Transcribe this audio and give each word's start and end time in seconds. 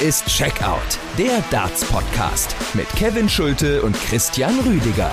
Ist 0.00 0.26
Checkout, 0.26 0.98
der 1.16 1.42
Darts-Podcast 1.50 2.54
mit 2.74 2.86
Kevin 2.96 3.30
Schulte 3.30 3.80
und 3.80 3.96
Christian 3.96 4.52
Rüdiger. 4.60 5.10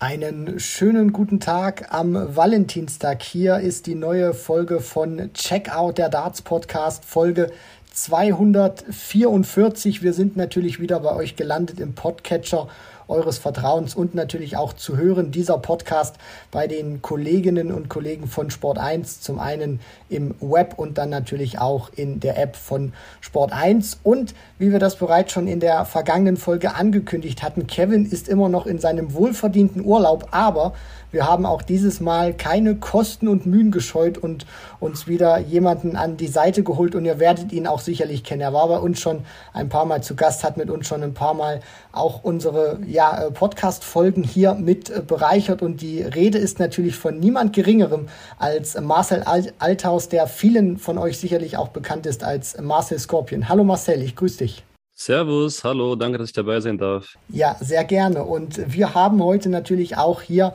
Einen 0.00 0.58
schönen 0.58 1.12
guten 1.12 1.38
Tag 1.38 1.94
am 1.94 2.34
Valentinstag. 2.34 3.22
Hier 3.22 3.60
ist 3.60 3.86
die 3.86 3.94
neue 3.94 4.34
Folge 4.34 4.80
von 4.80 5.32
Checkout, 5.32 5.98
der 5.98 6.08
Darts 6.08 6.42
Podcast, 6.42 7.04
Folge 7.04 7.52
244. 7.92 10.02
Wir 10.02 10.12
sind 10.12 10.36
natürlich 10.36 10.80
wieder 10.80 10.98
bei 10.98 11.14
euch 11.14 11.36
gelandet 11.36 11.78
im 11.78 11.94
Podcatcher 11.94 12.66
eures 13.08 13.38
Vertrauens 13.38 13.94
und 13.94 14.14
natürlich 14.14 14.56
auch 14.56 14.72
zu 14.72 14.96
hören 14.96 15.30
dieser 15.30 15.58
Podcast 15.58 16.16
bei 16.50 16.66
den 16.66 17.02
Kolleginnen 17.02 17.72
und 17.72 17.88
Kollegen 17.88 18.26
von 18.26 18.50
Sport 18.50 18.78
1, 18.78 19.20
zum 19.20 19.38
einen 19.38 19.80
im 20.08 20.34
Web 20.40 20.74
und 20.76 20.98
dann 20.98 21.10
natürlich 21.10 21.58
auch 21.58 21.90
in 21.94 22.20
der 22.20 22.38
App 22.38 22.56
von 22.56 22.92
Sport 23.20 23.52
1. 23.52 24.00
Und 24.02 24.34
wie 24.58 24.72
wir 24.72 24.78
das 24.78 24.96
bereits 24.96 25.32
schon 25.32 25.46
in 25.46 25.60
der 25.60 25.84
vergangenen 25.84 26.36
Folge 26.36 26.74
angekündigt 26.74 27.42
hatten, 27.42 27.66
Kevin 27.66 28.06
ist 28.06 28.28
immer 28.28 28.48
noch 28.48 28.66
in 28.66 28.78
seinem 28.78 29.14
wohlverdienten 29.14 29.84
Urlaub, 29.84 30.28
aber 30.30 30.74
wir 31.16 31.26
haben 31.26 31.46
auch 31.46 31.62
dieses 31.62 32.00
Mal 32.00 32.34
keine 32.34 32.76
Kosten 32.76 33.26
und 33.26 33.46
Mühen 33.46 33.70
gescheut 33.70 34.18
und 34.18 34.44
uns 34.80 35.06
wieder 35.06 35.38
jemanden 35.38 35.96
an 35.96 36.18
die 36.18 36.26
Seite 36.26 36.62
geholt 36.62 36.94
und 36.94 37.06
ihr 37.06 37.18
werdet 37.18 37.54
ihn 37.54 37.66
auch 37.66 37.80
sicherlich 37.80 38.22
kennen. 38.22 38.42
Er 38.42 38.52
war 38.52 38.68
bei 38.68 38.76
uns 38.76 39.00
schon 39.00 39.24
ein 39.54 39.70
paar 39.70 39.86
Mal 39.86 40.02
zu 40.02 40.14
Gast, 40.14 40.44
hat 40.44 40.58
mit 40.58 40.68
uns 40.68 40.86
schon 40.86 41.02
ein 41.02 41.14
paar 41.14 41.32
Mal 41.32 41.60
auch 41.92 42.22
unsere 42.22 42.80
ja, 42.86 43.28
äh, 43.28 43.30
Podcast-Folgen 43.30 44.24
hier 44.24 44.52
mit 44.52 44.90
äh, 44.90 45.00
bereichert 45.00 45.62
und 45.62 45.80
die 45.80 46.02
Rede 46.02 46.36
ist 46.36 46.58
natürlich 46.58 46.96
von 46.96 47.18
niemand 47.18 47.54
Geringerem 47.54 48.08
als 48.38 48.78
Marcel 48.78 49.24
Althaus, 49.58 50.10
der 50.10 50.26
vielen 50.26 50.76
von 50.76 50.98
euch 50.98 51.16
sicherlich 51.16 51.56
auch 51.56 51.68
bekannt 51.68 52.04
ist 52.04 52.24
als 52.24 52.60
Marcel 52.60 52.98
Scorpion. 52.98 53.48
Hallo 53.48 53.64
Marcel, 53.64 54.02
ich 54.02 54.16
grüße 54.16 54.36
dich. 54.36 54.64
Servus, 54.98 55.62
hallo, 55.62 55.94
danke, 55.94 56.16
dass 56.16 56.28
ich 56.28 56.32
dabei 56.32 56.58
sein 56.58 56.78
darf. 56.78 57.18
Ja, 57.28 57.56
sehr 57.60 57.84
gerne. 57.84 58.24
Und 58.24 58.72
wir 58.72 58.94
haben 58.94 59.22
heute 59.22 59.50
natürlich 59.50 59.98
auch 59.98 60.22
hier 60.22 60.54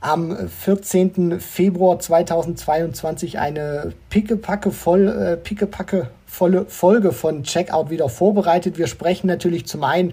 am 0.00 0.48
14. 0.48 1.40
Februar 1.40 1.98
2022 1.98 3.38
eine 3.38 3.92
pickepacke 4.10 4.70
voll, 4.70 5.08
äh, 5.08 5.36
pickepacke 5.36 6.08
volle 6.26 6.66
Folge 6.66 7.12
von 7.12 7.44
Checkout 7.44 7.90
wieder 7.90 8.08
vorbereitet. 8.08 8.78
Wir 8.78 8.86
sprechen 8.86 9.26
natürlich 9.26 9.66
zum 9.66 9.84
einen 9.84 10.12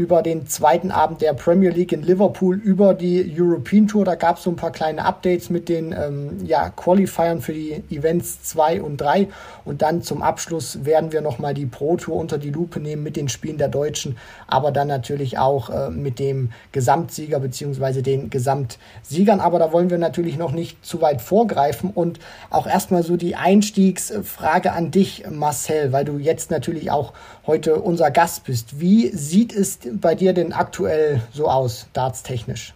über 0.00 0.22
den 0.22 0.46
zweiten 0.46 0.90
Abend 0.90 1.20
der 1.20 1.34
Premier 1.34 1.70
League 1.70 1.92
in 1.92 2.02
Liverpool, 2.02 2.56
über 2.56 2.94
die 2.94 3.34
European 3.38 3.86
Tour. 3.86 4.06
Da 4.06 4.14
gab 4.14 4.38
es 4.38 4.44
so 4.44 4.50
ein 4.50 4.56
paar 4.56 4.72
kleine 4.72 5.04
Updates 5.04 5.50
mit 5.50 5.68
den 5.68 5.92
ähm, 5.92 6.38
ja, 6.46 6.70
Qualifiern 6.70 7.42
für 7.42 7.52
die 7.52 7.84
Events 7.90 8.42
2 8.44 8.80
und 8.80 8.98
3. 8.98 9.28
Und 9.66 9.82
dann 9.82 10.02
zum 10.02 10.22
Abschluss 10.22 10.86
werden 10.86 11.12
wir 11.12 11.20
nochmal 11.20 11.52
die 11.52 11.66
Pro 11.66 11.98
Tour 11.98 12.16
unter 12.16 12.38
die 12.38 12.50
Lupe 12.50 12.80
nehmen 12.80 13.02
mit 13.02 13.16
den 13.16 13.28
Spielen 13.28 13.58
der 13.58 13.68
Deutschen, 13.68 14.16
aber 14.46 14.72
dann 14.72 14.88
natürlich 14.88 15.36
auch 15.36 15.68
äh, 15.68 15.90
mit 15.90 16.18
dem 16.18 16.50
Gesamtsieger 16.72 17.38
bzw. 17.38 18.00
den 18.00 18.30
Gesamtsiegern. 18.30 19.40
Aber 19.40 19.58
da 19.58 19.70
wollen 19.70 19.90
wir 19.90 19.98
natürlich 19.98 20.38
noch 20.38 20.52
nicht 20.52 20.82
zu 20.84 21.02
weit 21.02 21.20
vorgreifen. 21.20 21.90
Und 21.90 22.20
auch 22.48 22.66
erstmal 22.66 23.02
so 23.02 23.18
die 23.18 23.36
Einstiegsfrage 23.36 24.72
an 24.72 24.90
dich, 24.90 25.24
Marcel, 25.30 25.92
weil 25.92 26.06
du 26.06 26.16
jetzt 26.16 26.50
natürlich 26.50 26.90
auch 26.90 27.12
heute 27.46 27.76
unser 27.76 28.10
Gast 28.10 28.44
bist. 28.44 28.80
Wie 28.80 29.08
sieht 29.08 29.54
es 29.54 29.78
bei 30.00 30.14
dir 30.14 30.32
denn 30.32 30.52
aktuell 30.52 31.22
so 31.32 31.48
aus, 31.48 31.88
dartstechnisch? 31.92 32.74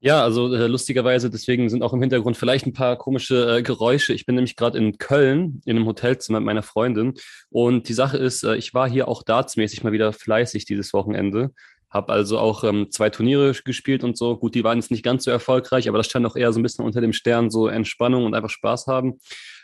Ja, 0.00 0.22
also 0.22 0.54
äh, 0.54 0.66
lustigerweise, 0.66 1.30
deswegen 1.30 1.70
sind 1.70 1.82
auch 1.82 1.94
im 1.94 2.00
Hintergrund 2.02 2.36
vielleicht 2.36 2.66
ein 2.66 2.74
paar 2.74 2.96
komische 2.96 3.56
äh, 3.56 3.62
Geräusche. 3.62 4.12
Ich 4.12 4.26
bin 4.26 4.34
nämlich 4.34 4.54
gerade 4.54 4.76
in 4.76 4.98
Köln 4.98 5.62
in 5.64 5.76
einem 5.76 5.86
Hotelzimmer 5.86 6.40
mit 6.40 6.46
meiner 6.46 6.62
Freundin. 6.62 7.14
Und 7.48 7.88
die 7.88 7.94
Sache 7.94 8.18
ist, 8.18 8.44
äh, 8.44 8.56
ich 8.56 8.74
war 8.74 8.86
hier 8.86 9.08
auch 9.08 9.22
dartsmäßig 9.22 9.82
mal 9.82 9.92
wieder 9.92 10.12
fleißig 10.12 10.66
dieses 10.66 10.92
Wochenende. 10.92 11.52
Habe 11.88 12.12
also 12.12 12.38
auch 12.38 12.64
ähm, 12.64 12.90
zwei 12.90 13.08
Turniere 13.08 13.54
gespielt 13.64 14.04
und 14.04 14.18
so. 14.18 14.36
Gut, 14.36 14.54
die 14.54 14.62
waren 14.62 14.76
jetzt 14.76 14.90
nicht 14.90 15.04
ganz 15.04 15.24
so 15.24 15.30
erfolgreich, 15.30 15.88
aber 15.88 15.96
das 15.96 16.06
stand 16.06 16.26
auch 16.26 16.36
eher 16.36 16.52
so 16.52 16.60
ein 16.60 16.62
bisschen 16.62 16.84
unter 16.84 17.00
dem 17.00 17.14
Stern, 17.14 17.48
so 17.48 17.68
Entspannung 17.68 18.26
und 18.26 18.34
einfach 18.34 18.50
Spaß 18.50 18.86
haben. 18.86 19.20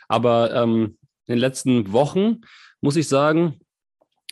Aber 0.07 0.55
ähm, 0.55 0.97
in 1.27 1.35
den 1.35 1.39
letzten 1.39 1.91
Wochen 1.91 2.41
muss 2.81 2.95
ich 2.95 3.07
sagen, 3.07 3.59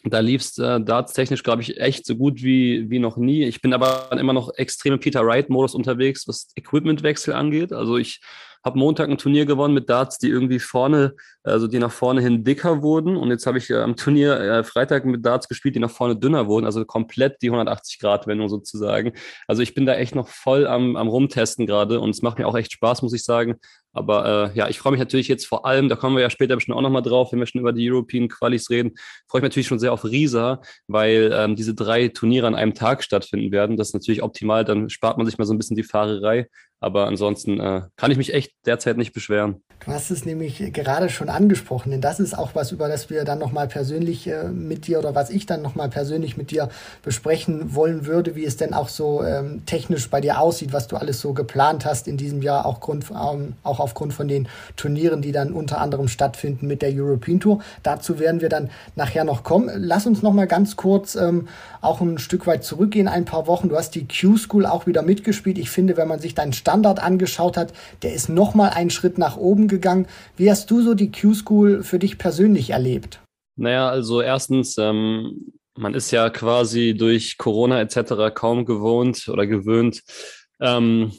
da 0.04 0.20
lief 0.20 0.42
es 0.42 0.58
äh, 0.58 0.80
dartstechnisch, 0.80 1.44
glaube 1.44 1.62
ich, 1.62 1.80
echt 1.80 2.06
so 2.06 2.16
gut 2.16 2.42
wie, 2.42 2.90
wie 2.90 3.00
noch 3.00 3.18
nie. 3.18 3.44
Ich 3.44 3.62
bin 3.62 3.74
aber 3.74 4.10
immer 4.18 4.34
noch 4.34 4.54
extrem 4.56 4.94
im 4.94 5.00
Peter 5.00 5.26
Wright-Modus 5.26 5.76
unterwegs, 5.76 6.28
was 6.28 6.48
Equipmentwechsel 6.56 7.34
angeht. 7.34 7.74
Also 7.74 7.98
ich 7.98 8.22
habe 8.64 8.78
Montag 8.78 9.10
ein 9.10 9.18
Turnier 9.18 9.46
gewonnen 9.46 9.74
mit 9.74 9.90
Darts, 9.90 10.18
die 10.18 10.30
irgendwie 10.30 10.60
vorne, 10.60 11.16
also 11.44 11.68
die 11.68 11.80
nach 11.80 11.92
vorne 11.92 12.22
hin 12.22 12.44
dicker 12.44 12.82
wurden. 12.82 13.16
Und 13.16 13.30
jetzt 13.30 13.46
habe 13.46 13.58
ich 13.58 13.70
äh, 13.70 13.78
am 13.78 13.96
Turnier 13.96 14.40
äh, 14.40 14.64
Freitag 14.64 15.06
mit 15.06 15.26
Darts 15.26 15.48
gespielt, 15.48 15.76
die 15.76 15.80
nach 15.80 15.92
vorne 15.92 16.16
dünner 16.16 16.48
wurden, 16.48 16.66
also 16.66 16.84
komplett 16.86 17.42
die 17.42 17.52
180-Grad-Wendung 17.52 18.50
sozusagen. 18.50 19.14
Also 19.48 19.62
ich 19.62 19.74
bin 19.74 19.86
da 19.86 19.96
echt 19.96 20.16
noch 20.16 20.28
voll 20.28 20.68
am, 20.68 20.96
am 20.96 21.08
Rumtesten 21.08 21.66
gerade 21.66 22.00
und 22.00 22.12
es 22.12 22.22
macht 22.22 22.40
mir 22.40 22.48
auch 22.48 22.58
echt 22.58 22.74
Spaß, 22.74 23.02
muss 23.02 23.14
ich 23.14 23.24
sagen. 23.24 23.56
Aber 23.92 24.52
äh, 24.54 24.58
ja, 24.58 24.70
ich 24.70 24.80
freue 24.80 24.92
mich 24.92 25.00
natürlich 25.00 25.28
jetzt 25.28 25.48
vor 25.48 25.66
allem, 25.66 25.90
da 25.90 25.96
kommen 25.96 26.16
wir 26.16 26.22
ja 26.22 26.30
später 26.30 26.56
bestimmt 26.56 26.78
auch 26.78 26.82
nochmal 26.82 27.02
drauf, 27.02 27.32
wenn 27.32 27.40
wir 27.40 27.48
schon 27.48 27.62
über 27.62 27.74
die 27.74 27.90
European 27.90 28.28
Qualis 28.28 28.70
reden, 28.70 28.92
freue 29.28 29.40
ich 29.40 29.44
mich 29.44 29.50
natürlich 29.50 29.68
schon 29.68 29.80
sehr 29.80 29.94
auf 29.94 30.06
Risa, 30.06 30.62
weil 30.88 31.32
ähm, 31.34 31.56
diese 31.56 31.74
drei 31.74 32.08
Turniere 32.10 32.46
an 32.46 32.56
einem 32.56 32.76
Tag 32.76 33.04
stattfinden 33.04 33.52
werden. 33.52 33.78
Das 33.78 33.90
ist 33.90 33.94
natürlich 33.94 34.22
optimal, 34.22 34.64
dann 34.64 34.90
spart 34.90 35.18
man 35.18 35.26
sich 35.26 35.38
mal 35.38 35.46
so 35.46 35.54
ein 35.54 35.58
bisschen 35.58 35.76
die 35.76 35.84
Fahrerei. 35.84 36.48
Aber 36.80 37.08
ansonsten 37.08 37.60
äh, 37.60 37.82
kann 37.98 38.12
ich 38.12 38.18
mich 38.18 38.34
echt 38.34 38.52
derzeit 38.66 38.98
nicht 38.98 39.14
beschweren. 39.14 39.62
Du 39.86 39.94
hast 39.94 40.12
es 40.12 40.26
nämlich 40.26 40.74
gerade 40.74 41.10
schon 41.10 41.30
angesprochen, 41.30 41.92
denn 41.92 42.02
das 42.02 42.20
ist 42.20 42.38
auch 42.38 42.50
was, 42.54 42.74
über 42.74 42.90
das 42.90 43.10
wir 43.10 43.24
dann 43.24 43.40
nochmal 43.40 43.68
persönlich 43.68 44.28
äh, 44.28 44.50
mit 44.50 44.88
dir 44.88 45.00
oder 45.00 45.16
was 45.16 45.30
ich 45.30 45.46
dann 45.46 45.62
nochmal 45.62 45.90
persönlich 45.90 46.36
mit 46.36 46.52
dir 46.52 46.68
besprechen 47.02 47.76
wollen 47.76 48.06
würde, 48.06 48.36
wie 48.36 48.44
es 48.44 48.58
denn 48.58 48.74
auch 48.74 48.90
so 48.90 49.24
ähm, 49.24 49.66
technisch 49.66 50.10
bei 50.10 50.20
dir 50.20 50.42
aussieht, 50.42 50.74
was 50.74 50.88
du 50.88 50.98
alles 50.98 51.22
so 51.22 51.34
geplant 51.34 51.86
hast 51.86 52.10
in 52.10 52.18
diesem 52.18 52.42
Jahr, 52.42 52.66
auch, 52.66 52.82
Grund, 52.82 53.06
ähm, 53.12 53.54
auch 53.64 53.80
aufgrund 53.80 54.14
von 54.14 54.28
den 54.28 54.50
Turnieren, 54.76 55.22
die 55.22 55.32
dann 55.32 55.54
unter 55.54 55.80
anderem 55.80 56.10
stattfinden 56.10 56.68
mit 56.68 56.82
der 56.82 56.92
European 56.94 57.40
Tour. 57.40 57.60
Dazu 57.82 58.20
werden 58.20 58.42
wir 58.42 58.50
dann 58.50 58.70
nachher 58.96 59.24
noch 59.24 59.44
kommen. 59.44 59.70
Lass 59.76 60.06
uns 60.06 60.22
nochmal 60.22 60.48
ganz 60.48 60.76
kurz 60.76 61.16
ähm, 61.16 61.48
auch 61.82 62.02
ein 62.02 62.18
Stück 62.18 62.48
weit 62.48 62.66
zurückgehen, 62.66 63.08
ein 63.08 63.24
paar 63.24 63.48
Wochen. 63.48 63.70
Du 63.70 63.78
hast 63.78 63.96
die 63.96 64.08
Q-School 64.08 64.66
auch 64.66 64.88
wieder 64.88 65.04
mitgespielt. 65.04 65.58
Ich 65.58 65.70
finde, 65.70 65.96
wenn 65.96 66.10
man 66.10 66.20
sich 66.20 66.36
deinen 66.36 66.52
Standard 66.70 67.02
angeschaut 67.02 67.58
hat, 67.58 67.74
der 68.04 68.14
ist 68.14 68.30
nochmal 68.30 68.70
einen 68.70 68.92
Schritt 68.92 69.18
nach 69.18 69.38
oben 69.38 69.68
gegangen. 69.68 70.06
Wie 70.38 70.52
hast 70.52 70.70
du 70.70 70.84
so 70.84 70.94
die 70.94 71.12
Q-School 71.12 71.82
für 71.82 71.98
dich 71.98 72.20
persönlich 72.20 72.70
erlebt? 72.70 73.22
Naja, 73.56 73.90
also 73.90 74.22
erstens, 74.22 74.78
ähm, 74.78 75.52
man 75.76 75.96
ist 75.96 76.12
ja 76.12 76.30
quasi 76.30 76.94
durch 76.96 77.40
Corona 77.40 77.82
etc. 77.82 78.36
kaum 78.36 78.66
gewohnt 78.66 79.28
oder 79.30 79.48
gewöhnt, 79.48 80.04
ähm, 80.62 81.12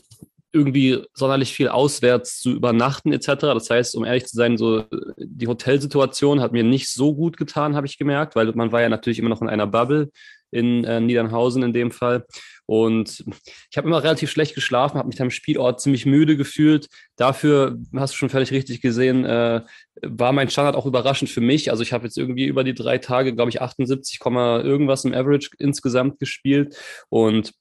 irgendwie 0.52 1.02
sonderlich 1.14 1.52
viel 1.52 1.68
auswärts 1.68 2.38
zu 2.38 2.52
übernachten 2.52 3.12
etc. 3.12 3.26
Das 3.40 3.70
heißt, 3.70 3.96
um 3.96 4.04
ehrlich 4.04 4.26
zu 4.26 4.36
sein, 4.36 4.56
so 4.56 4.84
die 5.18 5.48
Hotelsituation 5.48 6.40
hat 6.40 6.52
mir 6.52 6.64
nicht 6.64 6.88
so 6.88 7.14
gut 7.14 7.36
getan, 7.36 7.74
habe 7.74 7.88
ich 7.88 7.98
gemerkt, 7.98 8.36
weil 8.36 8.52
man 8.52 8.70
war 8.70 8.82
ja 8.82 8.88
natürlich 8.88 9.18
immer 9.18 9.28
noch 9.28 9.42
in 9.42 9.48
einer 9.48 9.66
Bubble 9.66 10.10
in 10.52 10.84
äh, 10.84 11.00
Niedernhausen 11.00 11.62
in 11.62 11.72
dem 11.72 11.90
Fall. 11.90 12.26
Und 12.70 13.24
ich 13.68 13.76
habe 13.76 13.88
immer 13.88 14.04
relativ 14.04 14.30
schlecht 14.30 14.54
geschlafen, 14.54 14.96
habe 14.96 15.08
mich 15.08 15.20
am 15.20 15.32
Spielort 15.32 15.80
ziemlich 15.80 16.06
müde 16.06 16.36
gefühlt. 16.36 16.86
Dafür, 17.16 17.76
hast 17.96 18.12
du 18.12 18.16
schon 18.16 18.28
völlig 18.28 18.52
richtig 18.52 18.80
gesehen, 18.80 19.24
äh, 19.24 19.62
war 20.02 20.30
mein 20.30 20.50
Standard 20.50 20.76
auch 20.76 20.86
überraschend 20.86 21.30
für 21.30 21.40
mich. 21.40 21.72
Also 21.72 21.82
ich 21.82 21.92
habe 21.92 22.04
jetzt 22.04 22.16
irgendwie 22.16 22.44
über 22.44 22.62
die 22.62 22.72
drei 22.72 22.98
Tage, 22.98 23.34
glaube 23.34 23.50
ich, 23.50 23.60
78, 23.60 24.20
irgendwas 24.24 25.04
im 25.04 25.12
Average 25.14 25.50
insgesamt 25.58 26.20
gespielt. 26.20 26.76
Und 27.08 27.54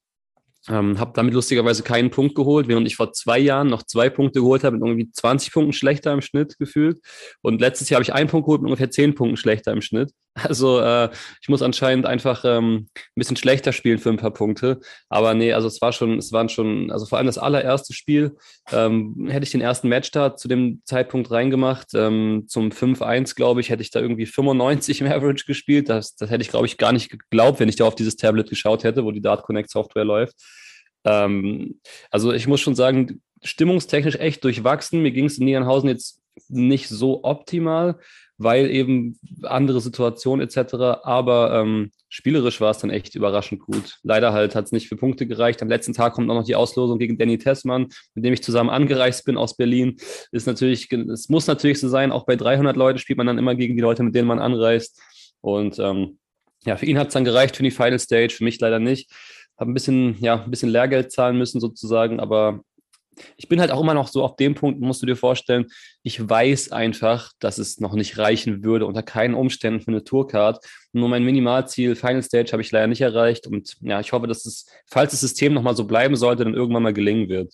ähm, 0.68 1.00
habe 1.00 1.14
damit 1.16 1.34
lustigerweise 1.34 1.82
keinen 1.82 2.12
Punkt 2.12 2.36
geholt, 2.36 2.68
während 2.68 2.86
ich 2.86 2.96
vor 2.96 3.12
zwei 3.12 3.40
Jahren 3.40 3.68
noch 3.68 3.82
zwei 3.82 4.12
Punkte 4.12 4.42
geholt 4.42 4.64
habe, 4.64 4.78
mit 4.78 4.86
irgendwie 4.86 5.12
20 5.12 5.52
Punkten 5.52 5.74
schlechter 5.74 6.14
im 6.14 6.22
Schnitt 6.22 6.60
gefühlt. 6.60 7.00
Und 7.42 7.62
letztes 7.62 7.90
Jahr 7.90 7.98
habe 7.98 8.04
ich 8.04 8.14
einen 8.14 8.30
Punkt 8.30 8.46
geholt 8.46 8.62
mit 8.62 8.70
ungefähr 8.70 8.92
10 8.92 9.16
Punkten 9.16 9.38
schlechter 9.38 9.72
im 9.72 9.82
Schnitt. 9.82 10.12
Also 10.36 10.80
äh, 10.80 11.10
ich 11.42 11.50
muss 11.50 11.62
anscheinend 11.62 12.06
einfach 12.06 12.44
ähm, 12.46 12.88
ein 12.96 13.02
bisschen 13.16 13.36
schlechter 13.36 13.74
spielen 13.74 14.00
für 14.00 14.10
ein 14.10 14.18
paar 14.18 14.32
Punkte. 14.32 14.80
Aber 15.10 15.34
nee, 15.34 15.54
also 15.54 15.68
es 15.68 15.82
war 15.82 15.92
schon, 15.92 16.18
es 16.18 16.32
waren 16.32 16.50
schon, 16.50 16.92
also 16.92 17.06
vor 17.06 17.18
allem 17.18 17.28
das 17.28 17.38
allererste 17.38 17.94
Spiel, 17.94 18.38
ähm, 18.72 19.28
hätte 19.30 19.44
ich 19.44 19.52
den 19.52 19.62
ersten 19.62 19.90
Matchstart 19.90 20.40
zu 20.40 20.48
dem 20.48 20.82
Zeitpunkt 20.86 21.32
reingemacht. 21.32 21.88
Ähm, 21.94 22.46
zum 22.48 22.70
5-1, 22.70 23.36
glaube 23.36 23.62
ich, 23.62 23.70
hätte 23.70 23.82
ich 23.82 23.92
da 23.92 24.00
irgendwie 24.00 24.26
95 24.26 25.02
im 25.02 25.08
Average 25.08 25.46
gespielt. 25.46 25.90
Das, 25.90 26.16
das 26.16 26.30
hätte 26.30 26.44
ich, 26.44 26.50
glaube 26.50 26.68
ich, 26.68 26.78
gar 26.78 26.94
nicht 26.94 27.10
geglaubt, 27.10 27.60
wenn 27.60 27.70
ich 27.70 27.76
da 27.76 27.86
auf 27.86 27.96
dieses 27.96 28.16
Tablet 28.16 28.50
geschaut 28.50 28.84
hätte, 28.84 29.04
wo 29.04 29.12
die 29.12 29.22
Dart 29.22 29.44
Connect 29.44 29.70
Software 29.70 30.06
läuft. 30.06 30.36
Ähm, 31.06 31.80
also 32.12 32.32
ich 32.34 32.48
muss 32.48 32.62
schon 32.62 32.76
sagen, 32.76 33.22
stimmungstechnisch 33.44 34.16
echt 34.16 34.44
durchwachsen. 34.44 35.02
Mir 35.02 35.12
ging 35.12 35.26
es 35.26 35.38
in 35.38 35.46
Niedernhausen 35.46 35.90
jetzt 35.90 36.22
nicht 36.48 36.88
so 36.88 37.24
optimal, 37.24 38.00
weil 38.38 38.72
eben 38.72 39.20
andere 39.44 39.82
Situationen 39.82 40.48
etc. 40.48 40.74
Aber 41.04 41.54
ähm, 41.60 41.92
spielerisch 42.08 42.62
war 42.62 42.72
es 42.72 42.78
dann 42.78 42.90
echt 42.90 43.16
überraschend 43.16 43.62
gut. 43.62 43.98
Leider 44.04 44.32
halt 44.32 44.56
hat 44.56 44.66
es 44.66 44.72
nicht 44.72 44.88
für 44.88 44.96
Punkte 44.96 45.28
gereicht. 45.28 45.62
Am 45.62 45.70
letzten 45.70 45.94
Tag 45.94 46.14
kommt 46.14 46.30
auch 46.30 46.36
noch 46.36 46.46
die 46.46 46.56
Auslosung 46.56 47.00
gegen 47.00 47.18
Danny 47.18 47.38
Tessmann, 47.38 47.88
mit 48.16 48.26
dem 48.26 48.34
ich 48.34 48.42
zusammen 48.42 48.70
angereist 48.70 49.26
bin 49.26 49.38
aus 49.38 49.58
Berlin. 49.58 49.98
Ist 50.32 50.48
natürlich, 50.48 50.92
es 50.92 51.30
muss 51.30 51.48
natürlich 51.48 51.80
so 51.80 51.90
sein, 51.90 52.12
auch 52.12 52.26
bei 52.26 52.36
300 52.36 52.78
Leuten 52.78 53.00
spielt 53.00 53.18
man 53.18 53.28
dann 53.28 53.38
immer 53.38 53.56
gegen 53.56 53.76
die 53.76 53.82
Leute, 53.82 54.04
mit 54.04 54.16
denen 54.16 54.28
man 54.28 54.40
anreist. 54.40 55.02
Und 55.42 55.78
ähm, 55.80 56.20
ja, 56.66 56.78
für 56.78 56.86
ihn 56.86 56.98
hat 56.98 57.08
es 57.08 57.14
dann 57.14 57.26
gereicht 57.26 57.56
für 57.56 57.64
die 57.64 57.72
Final 57.72 58.00
Stage, 58.00 58.34
für 58.34 58.44
mich 58.44 58.60
leider 58.60 58.80
nicht. 58.80 59.12
Habe 59.58 59.72
ein 59.72 59.74
bisschen, 59.74 60.16
ja, 60.20 60.44
ein 60.44 60.52
bisschen 60.52 60.70
Lehrgeld 60.70 61.12
zahlen 61.12 61.38
müssen 61.38 61.60
sozusagen, 61.60 62.20
aber 62.20 62.62
ich 63.38 63.48
bin 63.48 63.60
halt 63.60 63.72
auch 63.72 63.82
immer 63.82 63.94
noch 63.94 64.08
so 64.08 64.24
auf 64.24 64.36
dem 64.36 64.56
Punkt, 64.56 64.80
musst 64.80 65.02
du 65.02 65.06
dir 65.06 65.16
vorstellen, 65.16 65.66
ich 66.04 66.28
weiß 66.30 66.72
einfach, 66.72 67.32
dass 67.40 67.58
es 67.58 67.80
noch 67.80 67.94
nicht 67.94 68.18
reichen 68.18 68.64
würde, 68.64 68.86
unter 68.86 69.04
keinen 69.04 69.34
Umständen 69.34 69.82
für 69.82 69.92
eine 69.92 70.04
Tourcard. 70.04 70.64
Nur 70.94 71.10
mein 71.10 71.24
Minimalziel 71.24 71.96
Final 71.96 72.24
Stage 72.24 72.52
habe 72.52 72.62
ich 72.62 72.72
leider 72.72 72.88
nicht 72.88 73.02
erreicht. 73.02 73.48
Und 73.48 73.78
ja, 73.82 74.00
ich 74.00 74.12
hoffe, 74.12 74.28
dass 74.28 74.46
es, 74.46 74.66
falls 74.88 75.12
das 75.12 75.22
System 75.22 75.54
nochmal 75.54 75.76
so 75.76 75.86
bleiben 75.86 76.16
sollte, 76.16 76.44
dann 76.44 76.54
irgendwann 76.54 76.84
mal 76.84 76.94
gelingen 76.94 77.30
wird. 77.30 77.54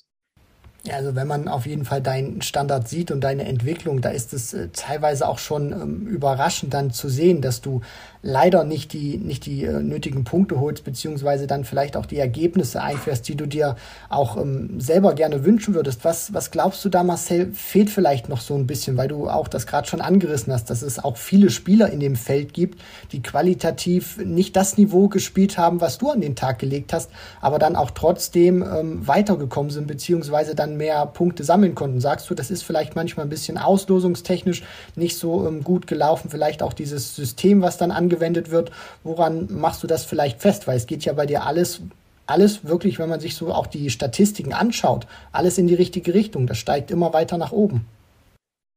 Ja, 0.85 0.97
also 0.97 1.15
wenn 1.15 1.27
man 1.27 1.47
auf 1.47 1.65
jeden 1.65 1.83
Fall 1.83 1.99
deinen 1.99 2.43
Standard 2.43 2.87
sieht 2.87 3.09
und 3.09 3.21
deine 3.21 3.45
Entwicklung, 3.45 4.01
da 4.01 4.09
ist 4.09 4.33
es 4.33 4.53
äh, 4.53 4.69
teilweise 4.71 5.27
auch 5.27 5.39
schon 5.39 5.71
ähm, 5.71 6.05
überraschend 6.05 6.75
dann 6.75 6.91
zu 6.91 7.09
sehen, 7.09 7.41
dass 7.41 7.59
du 7.61 7.81
leider 8.25 8.63
nicht 8.63 8.91
die, 8.93 9.17
nicht 9.17 9.45
die 9.45 9.65
äh, 9.65 9.83
nötigen 9.83 10.23
Punkte 10.23 10.59
holst, 10.59 10.83
beziehungsweise 10.83 11.45
dann 11.45 11.63
vielleicht 11.63 11.95
auch 11.95 12.07
die 12.07 12.17
Ergebnisse 12.17 12.81
einfährst, 12.81 13.27
die 13.27 13.35
du 13.35 13.45
dir 13.45 13.75
auch 14.09 14.35
ähm, 14.35 14.79
selber 14.79 15.13
gerne 15.13 15.45
wünschen 15.45 15.75
würdest. 15.75 16.03
Was, 16.03 16.33
was 16.33 16.49
glaubst 16.49 16.83
du 16.83 16.89
da, 16.89 17.03
Marcel, 17.03 17.51
fehlt 17.53 17.91
vielleicht 17.91 18.27
noch 18.27 18.41
so 18.41 18.55
ein 18.55 18.65
bisschen, 18.65 18.97
weil 18.97 19.09
du 19.09 19.29
auch 19.29 19.47
das 19.47 19.67
gerade 19.67 19.87
schon 19.87 20.01
angerissen 20.01 20.51
hast, 20.51 20.71
dass 20.71 20.81
es 20.81 20.97
auch 20.97 21.17
viele 21.17 21.51
Spieler 21.51 21.91
in 21.91 21.99
dem 21.99 22.15
Feld 22.15 22.55
gibt, 22.55 22.81
die 23.11 23.21
qualitativ 23.21 24.17
nicht 24.17 24.55
das 24.55 24.75
Niveau 24.79 25.07
gespielt 25.07 25.59
haben, 25.59 25.79
was 25.79 25.99
du 25.99 26.09
an 26.09 26.19
den 26.19 26.35
Tag 26.35 26.57
gelegt 26.57 26.93
hast, 26.93 27.11
aber 27.41 27.59
dann 27.59 27.75
auch 27.75 27.91
trotzdem 27.91 28.63
ähm, 28.63 29.07
weitergekommen 29.07 29.69
sind, 29.69 29.85
beziehungsweise 29.85 30.55
dann 30.55 30.77
mehr 30.77 31.05
Punkte 31.05 31.43
sammeln 31.43 31.75
konnten. 31.75 32.01
Sagst 32.01 32.27
du, 32.31 32.33
das 32.33 32.49
ist 32.49 32.63
vielleicht 32.63 32.95
manchmal 32.95 33.27
ein 33.27 33.29
bisschen 33.29 33.59
auslosungstechnisch 33.59 34.63
nicht 34.95 35.15
so 35.15 35.47
ähm, 35.47 35.63
gut 35.63 35.85
gelaufen, 35.85 36.31
vielleicht 36.31 36.63
auch 36.63 36.73
dieses 36.73 37.15
System, 37.15 37.61
was 37.61 37.77
dann 37.77 37.91
angewendet 37.91 38.14
angewendet 38.15 38.51
wird. 38.51 38.71
Woran 39.03 39.47
machst 39.51 39.83
du 39.83 39.87
das 39.87 40.05
vielleicht 40.05 40.41
fest? 40.41 40.67
Weil 40.67 40.77
es 40.77 40.87
geht 40.87 41.05
ja 41.05 41.13
bei 41.13 41.25
dir 41.25 41.45
alles, 41.45 41.81
alles 42.27 42.65
wirklich, 42.65 42.99
wenn 42.99 43.09
man 43.09 43.19
sich 43.19 43.35
so 43.35 43.53
auch 43.53 43.67
die 43.67 43.89
Statistiken 43.89 44.53
anschaut, 44.53 45.07
alles 45.31 45.57
in 45.57 45.67
die 45.67 45.75
richtige 45.75 46.13
Richtung. 46.13 46.47
Das 46.47 46.57
steigt 46.57 46.91
immer 46.91 47.13
weiter 47.13 47.37
nach 47.37 47.51
oben. 47.51 47.85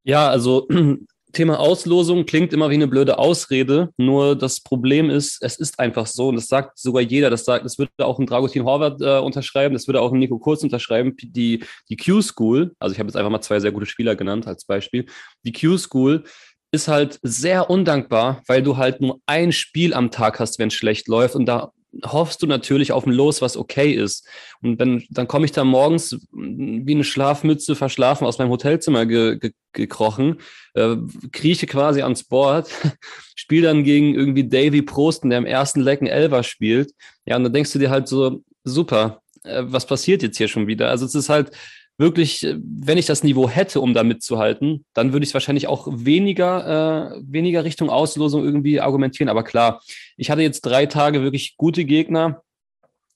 Ja, 0.04 0.28
also 0.28 0.68
Thema 1.32 1.60
Auslosung 1.60 2.24
klingt 2.24 2.54
immer 2.54 2.70
wie 2.70 2.74
eine 2.74 2.88
blöde 2.88 3.18
Ausrede, 3.18 3.90
nur 3.98 4.34
das 4.34 4.60
Problem 4.60 5.10
ist, 5.10 5.42
es 5.42 5.56
ist 5.56 5.78
einfach 5.78 6.06
so 6.06 6.28
und 6.28 6.36
das 6.36 6.46
sagt 6.46 6.78
sogar 6.78 7.02
jeder, 7.02 7.28
das 7.28 7.44
sagt, 7.44 7.66
das 7.66 7.78
würde 7.78 7.90
auch 7.98 8.18
ein 8.18 8.24
Dragutin 8.24 8.64
Horvath 8.64 9.02
äh, 9.02 9.18
unterschreiben, 9.18 9.74
das 9.74 9.86
würde 9.86 10.00
auch 10.00 10.10
ein 10.10 10.18
Nico 10.18 10.38
Kurz 10.38 10.62
unterschreiben, 10.62 11.14
die, 11.20 11.62
die 11.90 11.96
Q-School, 11.98 12.72
also 12.78 12.94
ich 12.94 12.98
habe 12.98 13.08
jetzt 13.08 13.16
einfach 13.16 13.30
mal 13.30 13.42
zwei 13.42 13.60
sehr 13.60 13.72
gute 13.72 13.84
Spieler 13.84 14.16
genannt 14.16 14.46
als 14.46 14.64
Beispiel, 14.64 15.04
die 15.44 15.52
Q-School 15.52 16.24
ist 16.70 16.88
halt 16.88 17.18
sehr 17.22 17.70
undankbar, 17.70 18.42
weil 18.46 18.62
du 18.62 18.76
halt 18.76 19.00
nur 19.00 19.20
ein 19.26 19.52
Spiel 19.52 19.94
am 19.94 20.10
Tag 20.10 20.38
hast, 20.40 20.58
wenn 20.58 20.68
es 20.68 20.74
schlecht 20.74 21.08
läuft. 21.08 21.34
Und 21.34 21.46
da 21.46 21.72
hoffst 22.04 22.42
du 22.42 22.46
natürlich 22.46 22.92
auf 22.92 23.06
ein 23.06 23.12
Los, 23.12 23.40
was 23.40 23.56
okay 23.56 23.92
ist. 23.92 24.26
Und 24.60 24.78
wenn, 24.78 25.04
dann 25.10 25.26
komme 25.26 25.46
ich 25.46 25.52
da 25.52 25.64
morgens 25.64 26.18
wie 26.32 26.94
eine 26.94 27.04
Schlafmütze 27.04 27.74
verschlafen 27.74 28.26
aus 28.26 28.38
meinem 28.38 28.50
Hotelzimmer 28.50 29.06
ge, 29.06 29.38
ge, 29.38 29.52
gekrochen, 29.72 30.40
äh, 30.74 30.96
krieche 31.32 31.66
quasi 31.66 32.02
ans 32.02 32.24
Board, 32.24 32.68
spiele 33.34 33.68
dann 33.68 33.84
gegen 33.84 34.14
irgendwie 34.14 34.48
Davy 34.48 34.82
Prosten, 34.82 35.30
der 35.30 35.38
im 35.38 35.46
ersten 35.46 35.80
Lecken 35.80 36.06
Elver 36.06 36.42
spielt. 36.42 36.92
Ja, 37.24 37.36
und 37.36 37.44
dann 37.44 37.52
denkst 37.52 37.72
du 37.72 37.78
dir 37.78 37.90
halt 37.90 38.08
so, 38.08 38.42
super, 38.64 39.22
äh, 39.44 39.62
was 39.64 39.86
passiert 39.86 40.22
jetzt 40.22 40.36
hier 40.36 40.48
schon 40.48 40.66
wieder? 40.66 40.90
Also 40.90 41.06
es 41.06 41.14
ist 41.14 41.30
halt, 41.30 41.50
wirklich, 41.98 42.44
äh, 42.44 42.56
wenn 42.58 42.96
ich 42.96 43.06
das 43.06 43.22
Niveau 43.22 43.48
hätte, 43.48 43.80
um 43.80 43.92
da 43.92 44.04
mitzuhalten, 44.04 44.84
dann 44.94 45.12
würde 45.12 45.26
ich 45.26 45.34
wahrscheinlich 45.34 45.66
auch 45.66 45.88
weniger, 45.90 47.16
äh, 47.16 47.20
weniger 47.26 47.64
Richtung 47.64 47.90
Auslosung 47.90 48.44
irgendwie 48.44 48.80
argumentieren. 48.80 49.28
Aber 49.28 49.42
klar, 49.42 49.82
ich 50.16 50.30
hatte 50.30 50.42
jetzt 50.42 50.62
drei 50.62 50.86
Tage 50.86 51.22
wirklich 51.22 51.56
gute 51.56 51.84
Gegner. 51.84 52.42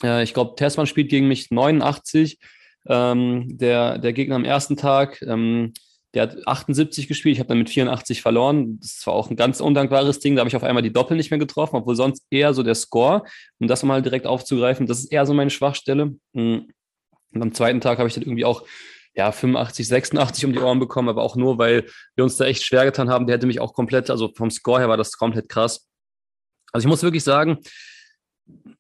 Äh, 0.03 0.25
ich 0.25 0.35
glaube, 0.35 0.57
Tessmann 0.57 0.87
spielt 0.87 1.09
gegen 1.09 1.29
mich 1.29 1.51
89. 1.51 2.39
Ähm, 2.89 3.57
der, 3.57 3.99
der 3.99 4.13
Gegner 4.13 4.35
am 4.35 4.45
ersten 4.45 4.77
Tag, 4.77 5.23
ähm, 5.23 5.73
der 6.15 6.23
hat 6.25 6.47
78 6.47 7.09
gespielt, 7.09 7.35
ich 7.35 7.39
habe 7.39 7.49
dann 7.49 7.59
mit 7.59 7.71
84 7.71 8.21
verloren. 8.21 8.79
Das 8.81 9.07
war 9.07 9.15
auch 9.15 9.31
ein 9.31 9.37
ganz 9.37 9.61
undankbares 9.61 10.19
Ding. 10.19 10.35
Da 10.35 10.41
habe 10.41 10.49
ich 10.49 10.57
auf 10.57 10.65
einmal 10.65 10.83
die 10.83 10.93
Doppel 10.93 11.17
nicht 11.17 11.31
mehr 11.31 11.39
getroffen, 11.39 11.77
obwohl 11.77 11.97
sonst 11.97 12.25
eher 12.31 12.53
so 12.53 12.63
der 12.63 12.75
Score, 12.75 13.23
um 13.61 13.69
das 13.69 13.83
mal 13.83 14.03
direkt 14.03 14.27
aufzugreifen, 14.27 14.87
das 14.87 14.99
ist 14.99 15.13
eher 15.13 15.25
so 15.25 15.33
meine 15.33 15.51
Schwachstelle. 15.51 16.17
Mhm. 16.33 16.69
Und 17.35 17.43
am 17.43 17.55
zweiten 17.55 17.81
Tag 17.81 17.99
habe 17.99 18.09
ich 18.09 18.15
dann 18.15 18.23
irgendwie 18.23 18.45
auch 18.45 18.65
ja, 19.15 19.31
85, 19.31 19.87
86 19.89 20.47
um 20.47 20.53
die 20.53 20.59
Ohren 20.59 20.79
bekommen, 20.79 21.09
aber 21.09 21.23
auch 21.23 21.37
nur, 21.37 21.59
weil 21.59 21.87
wir 22.15 22.25
uns 22.25 22.37
da 22.37 22.47
echt 22.47 22.65
schwer 22.65 22.85
getan 22.85 23.11
haben. 23.11 23.27
Der 23.27 23.37
hätte 23.37 23.47
mich 23.47 23.61
auch 23.61 23.75
komplett, 23.75 24.11
also 24.11 24.33
vom 24.35 24.51
Score 24.51 24.81
her 24.81 24.89
war 24.89 24.97
das 24.97 25.19
komplett 25.19 25.49
krass. 25.49 25.87
Also 26.73 26.87
ich 26.87 26.89
muss 26.89 27.03
wirklich 27.03 27.25
sagen, 27.25 27.59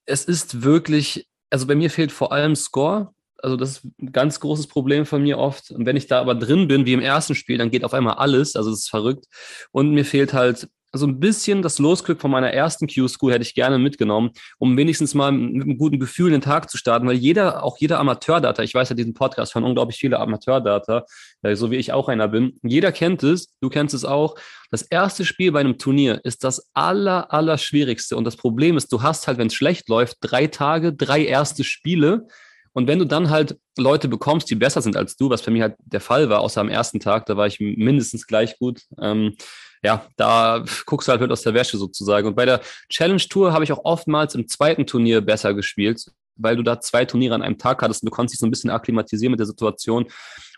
es 0.06 0.24
ist 0.24 0.62
wirklich, 0.62 1.28
also 1.50 1.66
bei 1.66 1.74
mir 1.74 1.90
fehlt 1.90 2.12
vor 2.12 2.32
allem 2.32 2.56
Score. 2.56 3.12
Also 3.42 3.56
das 3.56 3.70
ist 3.70 3.84
ein 4.00 4.12
ganz 4.12 4.40
großes 4.40 4.68
Problem 4.68 5.04
von 5.04 5.22
mir 5.22 5.36
oft. 5.36 5.70
Und 5.70 5.84
wenn 5.84 5.96
ich 5.96 6.06
da 6.06 6.20
aber 6.20 6.34
drin 6.34 6.68
bin, 6.68 6.86
wie 6.86 6.94
im 6.94 7.00
ersten 7.00 7.34
Spiel, 7.34 7.58
dann 7.58 7.70
geht 7.70 7.84
auf 7.84 7.92
einmal 7.92 8.14
alles. 8.14 8.56
Also 8.56 8.70
es 8.70 8.80
ist 8.80 8.90
verrückt. 8.90 9.26
Und 9.70 9.90
mir 9.90 10.04
fehlt 10.04 10.32
halt 10.32 10.68
so 10.92 11.06
ein 11.06 11.18
bisschen 11.18 11.62
das 11.62 11.78
Losglück 11.78 12.20
von 12.20 12.30
meiner 12.30 12.52
ersten 12.52 12.86
Q-School 12.86 13.32
hätte 13.32 13.42
ich 13.42 13.54
gerne 13.54 13.78
mitgenommen, 13.78 14.30
um 14.58 14.76
wenigstens 14.76 15.14
mal 15.14 15.32
mit 15.32 15.62
einem 15.62 15.78
guten 15.78 15.98
Gefühl 15.98 16.30
den 16.30 16.42
Tag 16.42 16.70
zu 16.70 16.76
starten, 16.76 17.06
weil 17.06 17.16
jeder, 17.16 17.64
auch 17.64 17.78
jeder 17.78 17.98
Amateurdata, 17.98 18.62
ich 18.62 18.74
weiß 18.74 18.90
ja 18.90 18.94
diesen 18.94 19.14
Podcast 19.14 19.52
von 19.52 19.64
unglaublich 19.64 19.98
viele 19.98 20.18
Amateurdata, 20.18 21.04
äh, 21.42 21.56
so 21.56 21.70
wie 21.70 21.76
ich 21.76 21.92
auch 21.92 22.08
einer 22.08 22.28
bin, 22.28 22.58
jeder 22.62 22.92
kennt 22.92 23.22
es, 23.22 23.54
du 23.60 23.70
kennst 23.70 23.94
es 23.94 24.04
auch. 24.04 24.36
Das 24.70 24.82
erste 24.82 25.24
Spiel 25.24 25.52
bei 25.52 25.60
einem 25.60 25.78
Turnier 25.78 26.20
ist 26.24 26.44
das 26.44 26.70
aller, 26.74 27.32
aller 27.32 27.56
schwierigste 27.56 28.16
und 28.16 28.24
das 28.24 28.36
Problem 28.36 28.76
ist, 28.76 28.92
du 28.92 29.02
hast 29.02 29.26
halt, 29.26 29.38
wenn 29.38 29.46
es 29.46 29.54
schlecht 29.54 29.88
läuft, 29.88 30.18
drei 30.20 30.46
Tage, 30.46 30.92
drei 30.92 31.24
erste 31.24 31.64
Spiele. 31.64 32.26
Und 32.74 32.88
wenn 32.88 32.98
du 32.98 33.04
dann 33.04 33.28
halt 33.28 33.58
Leute 33.76 34.08
bekommst, 34.08 34.50
die 34.50 34.54
besser 34.54 34.80
sind 34.80 34.96
als 34.96 35.16
du, 35.16 35.28
was 35.28 35.42
für 35.42 35.50
mich 35.50 35.60
halt 35.60 35.74
der 35.78 36.00
Fall 36.00 36.30
war, 36.30 36.40
außer 36.40 36.60
am 36.60 36.70
ersten 36.70 37.00
Tag, 37.00 37.26
da 37.26 37.36
war 37.36 37.46
ich 37.46 37.60
mindestens 37.60 38.26
gleich 38.26 38.58
gut, 38.58 38.80
ähm, 39.00 39.36
ja, 39.82 40.06
da 40.16 40.64
guckst 40.86 41.08
du 41.08 41.12
halt 41.12 41.30
aus 41.30 41.42
der 41.42 41.54
Wäsche 41.54 41.76
sozusagen. 41.76 42.28
Und 42.28 42.34
bei 42.36 42.46
der 42.46 42.60
Challenge 42.88 43.22
Tour 43.28 43.52
habe 43.52 43.64
ich 43.64 43.72
auch 43.72 43.84
oftmals 43.84 44.34
im 44.34 44.46
zweiten 44.48 44.86
Turnier 44.86 45.20
besser 45.20 45.54
gespielt, 45.54 46.06
weil 46.36 46.56
du 46.56 46.62
da 46.62 46.80
zwei 46.80 47.04
Turniere 47.04 47.34
an 47.34 47.42
einem 47.42 47.58
Tag 47.58 47.82
hattest 47.82 48.02
und 48.02 48.10
du 48.10 48.14
konntest 48.14 48.34
dich 48.34 48.40
so 48.40 48.46
ein 48.46 48.50
bisschen 48.50 48.70
akklimatisieren 48.70 49.32
mit 49.32 49.40
der 49.40 49.46
Situation. 49.46 50.06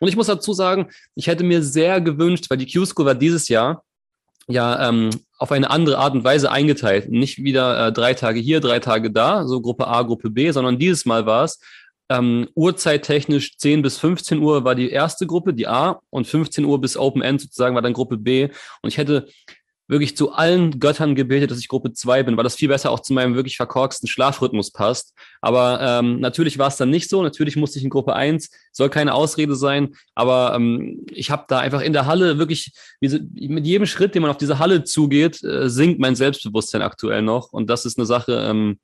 Und 0.01 0.09
ich 0.09 0.17
muss 0.17 0.27
dazu 0.27 0.53
sagen, 0.53 0.91
ich 1.15 1.27
hätte 1.27 1.45
mir 1.45 1.63
sehr 1.63 2.01
gewünscht, 2.01 2.47
weil 2.51 2.59
die 2.59 2.71
Q-School 2.71 3.07
war 3.07 3.15
dieses 3.15 3.49
Jahr 3.49 3.83
ja 4.47 4.89
ähm, 4.89 5.11
auf 5.39 5.53
eine 5.53 5.71
andere 5.71 5.99
Art 5.99 6.15
und 6.15 6.25
Weise 6.25 6.51
eingeteilt. 6.51 7.11
Nicht 7.11 7.43
wieder 7.43 7.87
äh, 7.87 7.93
drei 7.93 8.13
Tage 8.13 8.41
hier, 8.41 8.61
drei 8.61 8.79
Tage 8.79 9.11
da, 9.11 9.47
so 9.47 9.61
Gruppe 9.61 9.87
A, 9.87 10.03
Gruppe 10.03 10.31
B, 10.31 10.51
sondern 10.51 10.79
dieses 10.79 11.07
Mal 11.07 11.25
war 11.25 11.45
es 11.45 11.61
ähm, 12.09 12.49
Uhrzeittechnisch 12.55 13.57
10 13.57 13.83
bis 13.83 13.99
15 13.99 14.39
Uhr 14.39 14.65
war 14.65 14.75
die 14.75 14.91
erste 14.91 15.27
Gruppe, 15.27 15.55
die 15.55 15.67
A, 15.67 16.01
und 16.11 16.27
15 16.27 16.65
Uhr 16.65 16.81
bis 16.81 16.97
Open 16.97 17.23
End 17.23 17.41
sozusagen 17.41 17.75
war 17.75 17.83
dann 17.83 17.93
Gruppe 17.93 18.17
B. 18.17 18.49
Und 18.83 18.89
ich 18.89 18.99
hätte 18.99 19.27
wirklich 19.87 20.17
zu 20.17 20.33
allen 20.33 20.81
Göttern 20.81 21.15
gebetet, 21.15 21.51
dass 21.51 21.59
ich 21.59 21.69
Gruppe 21.69 21.93
2 21.93 22.23
bin, 22.23 22.37
weil 22.37 22.45
das 22.45 22.57
viel 22.57 22.69
besser 22.69 22.91
auch 22.91 23.01
zu 23.01 23.13
meinem 23.13 23.35
wirklich 23.35 23.57
verkorksten 23.57 24.09
Schlafrhythmus 24.09 24.71
passt. 24.71 25.15
Aber 25.43 25.79
ähm, 25.81 26.21
natürlich 26.21 26.59
war 26.59 26.69
es 26.69 26.77
dann 26.77 26.91
nicht 26.91 27.11
so. 27.11 27.23
Natürlich 27.23 27.57
musste 27.57 27.79
ich 27.79 27.85
in 27.85 27.91
Gruppe 27.91 28.15
1, 28.15 28.51
soll 28.73 28.89
keine 28.89 29.13
Ausrede 29.13 29.55
sein, 29.55 29.95
aber 30.15 30.55
ähm, 30.55 31.05
ich 31.11 31.31
habe 31.31 31.45
da 31.49 31.59
einfach 31.59 31.83
in 31.83 31.93
der 31.93 32.07
Halle 32.07 32.39
wirklich, 32.39 32.73
mit 33.01 33.67
jedem 33.67 33.87
Schritt, 33.87 34.15
den 34.15 34.23
man 34.23 34.31
auf 34.31 34.39
diese 34.39 34.59
Halle 34.59 34.85
zugeht, 34.85 35.43
äh, 35.45 35.69
sinkt 35.69 36.01
mein 36.01 36.17
Selbstbewusstsein 36.17 36.83
aktuell 36.83 37.23
noch. 37.23 37.53
Und 37.53 37.69
das 37.69 37.85
ist 37.85 37.99
eine 37.99 38.07
Sache, 38.07 38.47
ähm, 38.49 38.79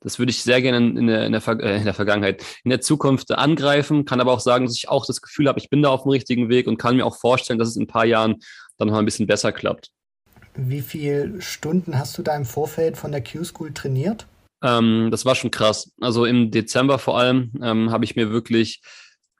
das 0.00 0.18
würde 0.18 0.30
ich 0.30 0.42
sehr 0.42 0.62
gerne 0.62 0.78
in 0.78 1.06
der, 1.06 1.26
in, 1.26 1.32
der, 1.32 1.46
äh, 1.46 1.76
in 1.76 1.84
der 1.84 1.94
Vergangenheit, 1.94 2.42
in 2.64 2.70
der 2.70 2.80
Zukunft 2.80 3.30
angreifen, 3.32 4.04
kann 4.04 4.20
aber 4.20 4.32
auch 4.32 4.40
sagen, 4.40 4.66
dass 4.66 4.76
ich 4.76 4.88
auch 4.88 5.06
das 5.06 5.20
Gefühl 5.20 5.48
habe, 5.48 5.58
ich 5.58 5.70
bin 5.70 5.82
da 5.82 5.90
auf 5.90 6.02
dem 6.02 6.10
richtigen 6.10 6.48
Weg 6.48 6.66
und 6.66 6.78
kann 6.78 6.96
mir 6.96 7.06
auch 7.06 7.16
vorstellen, 7.16 7.58
dass 7.58 7.68
es 7.68 7.76
in 7.76 7.82
ein 7.82 7.88
paar 7.88 8.06
Jahren 8.06 8.36
dann 8.78 8.88
noch 8.88 8.96
ein 8.96 9.04
bisschen 9.04 9.26
besser 9.26 9.52
klappt. 9.52 9.90
Wie 10.56 10.80
viele 10.80 11.40
Stunden 11.40 11.98
hast 11.98 12.18
du 12.18 12.22
da 12.22 12.36
im 12.36 12.44
Vorfeld 12.44 12.96
von 12.96 13.12
der 13.12 13.22
Q-School 13.22 13.72
trainiert? 13.72 14.26
Ähm, 14.62 15.08
das 15.10 15.24
war 15.24 15.34
schon 15.34 15.50
krass. 15.50 15.92
Also 16.00 16.24
im 16.24 16.50
Dezember 16.50 16.98
vor 16.98 17.18
allem 17.18 17.52
ähm, 17.62 17.90
habe 17.90 18.04
ich 18.04 18.16
mir 18.16 18.30
wirklich, 18.30 18.82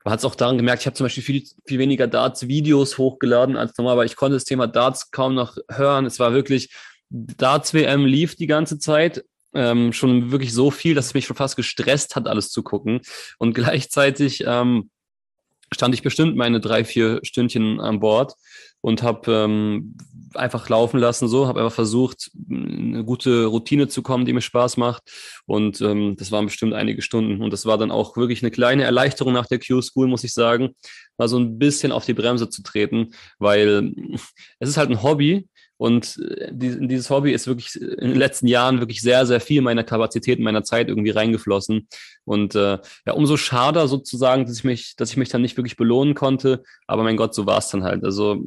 man 0.04 0.12
hat 0.12 0.20
es 0.20 0.24
auch 0.24 0.34
daran 0.34 0.56
gemerkt, 0.56 0.82
ich 0.82 0.86
habe 0.86 0.94
zum 0.94 1.06
Beispiel 1.06 1.22
viel, 1.22 1.44
viel 1.66 1.78
weniger 1.78 2.06
Darts-Videos 2.06 2.96
hochgeladen 2.96 3.56
als 3.56 3.76
normal, 3.76 3.94
aber 3.94 4.04
ich 4.04 4.16
konnte 4.16 4.36
das 4.36 4.44
Thema 4.44 4.66
Darts 4.66 5.10
kaum 5.10 5.34
noch 5.34 5.56
hören. 5.70 6.06
Es 6.06 6.20
war 6.20 6.32
wirklich, 6.32 6.72
Darts 7.10 7.74
WM 7.74 8.04
lief 8.04 8.36
die 8.36 8.46
ganze 8.46 8.78
Zeit 8.78 9.24
ähm, 9.54 9.92
schon 9.92 10.30
wirklich 10.30 10.52
so 10.52 10.71
viel, 10.71 10.95
dass 10.95 11.07
es 11.07 11.14
mich 11.14 11.26
schon 11.26 11.37
fast 11.37 11.57
gestresst 11.57 12.16
hat, 12.16 12.28
alles 12.28 12.50
zu 12.50 12.62
gucken. 12.62 13.00
Und 13.38 13.54
gleichzeitig 13.54 14.45
ähm, 14.47 14.90
stand 15.73 15.95
ich 15.95 16.02
bestimmt 16.02 16.37
meine 16.37 16.61
drei, 16.61 16.85
vier 16.85 17.21
Stündchen 17.23 17.80
an 17.80 18.00
Bord 18.00 18.35
und 18.80 19.02
habe 19.02 19.33
ähm, 19.33 19.97
einfach 20.35 20.69
laufen 20.69 20.99
lassen, 20.99 21.28
so, 21.28 21.47
habe 21.47 21.61
einfach 21.61 21.75
versucht, 21.75 22.30
eine 22.50 23.04
gute 23.04 23.47
Routine 23.47 23.88
zu 23.88 24.02
kommen, 24.02 24.25
die 24.25 24.33
mir 24.33 24.40
Spaß 24.40 24.76
macht. 24.78 25.02
Und 25.47 25.80
ähm, 25.80 26.16
das 26.16 26.33
waren 26.33 26.47
bestimmt 26.47 26.75
einige 26.75 27.02
Stunden. 27.02 27.42
Und 27.42 27.52
das 27.52 27.66
war 27.66 27.78
dann 27.78 27.90
auch 27.90 28.16
wirklich 28.16 28.42
eine 28.42 28.50
kleine 28.50 28.85
Erleichterung 28.85 29.33
nach 29.33 29.47
der 29.47 29.59
Q-School, 29.59 30.09
muss 30.09 30.25
ich 30.25 30.33
sagen, 30.33 30.71
mal 31.19 31.28
so 31.28 31.38
ein 31.38 31.59
bisschen 31.59 31.92
auf 31.92 32.07
die 32.07 32.14
Bremse 32.14 32.49
zu 32.49 32.62
treten, 32.62 33.11
weil 33.38 33.92
es 34.59 34.69
ist 34.69 34.76
halt 34.76 34.90
ein 34.90 35.02
Hobby 35.02 35.49
und 35.80 36.18
äh, 36.18 36.50
dieses 36.52 37.08
Hobby 37.08 37.32
ist 37.32 37.46
wirklich 37.46 37.80
in 37.80 38.10
den 38.10 38.18
letzten 38.18 38.46
Jahren 38.46 38.80
wirklich 38.80 39.00
sehr, 39.00 39.25
sehr 39.25 39.40
viel 39.40 39.62
meiner 39.62 39.82
Kapazität, 39.82 40.38
meiner 40.38 40.62
Zeit 40.62 40.88
irgendwie 40.88 41.08
reingeflossen. 41.08 41.88
Und 42.26 42.54
äh, 42.54 42.76
ja, 43.06 43.14
umso 43.14 43.38
schade 43.38 43.88
sozusagen, 43.88 44.44
dass 44.44 44.58
ich 44.58 44.64
mich, 44.64 44.94
dass 44.96 45.08
ich 45.10 45.16
mich 45.16 45.30
dann 45.30 45.40
nicht 45.40 45.56
wirklich 45.56 45.78
belohnen 45.78 46.14
konnte. 46.14 46.64
Aber 46.87 47.02
mein 47.02 47.16
Gott, 47.16 47.34
so 47.34 47.46
war 47.46 47.56
es 47.56 47.68
dann 47.68 47.82
halt. 47.82 48.04
Also 48.04 48.44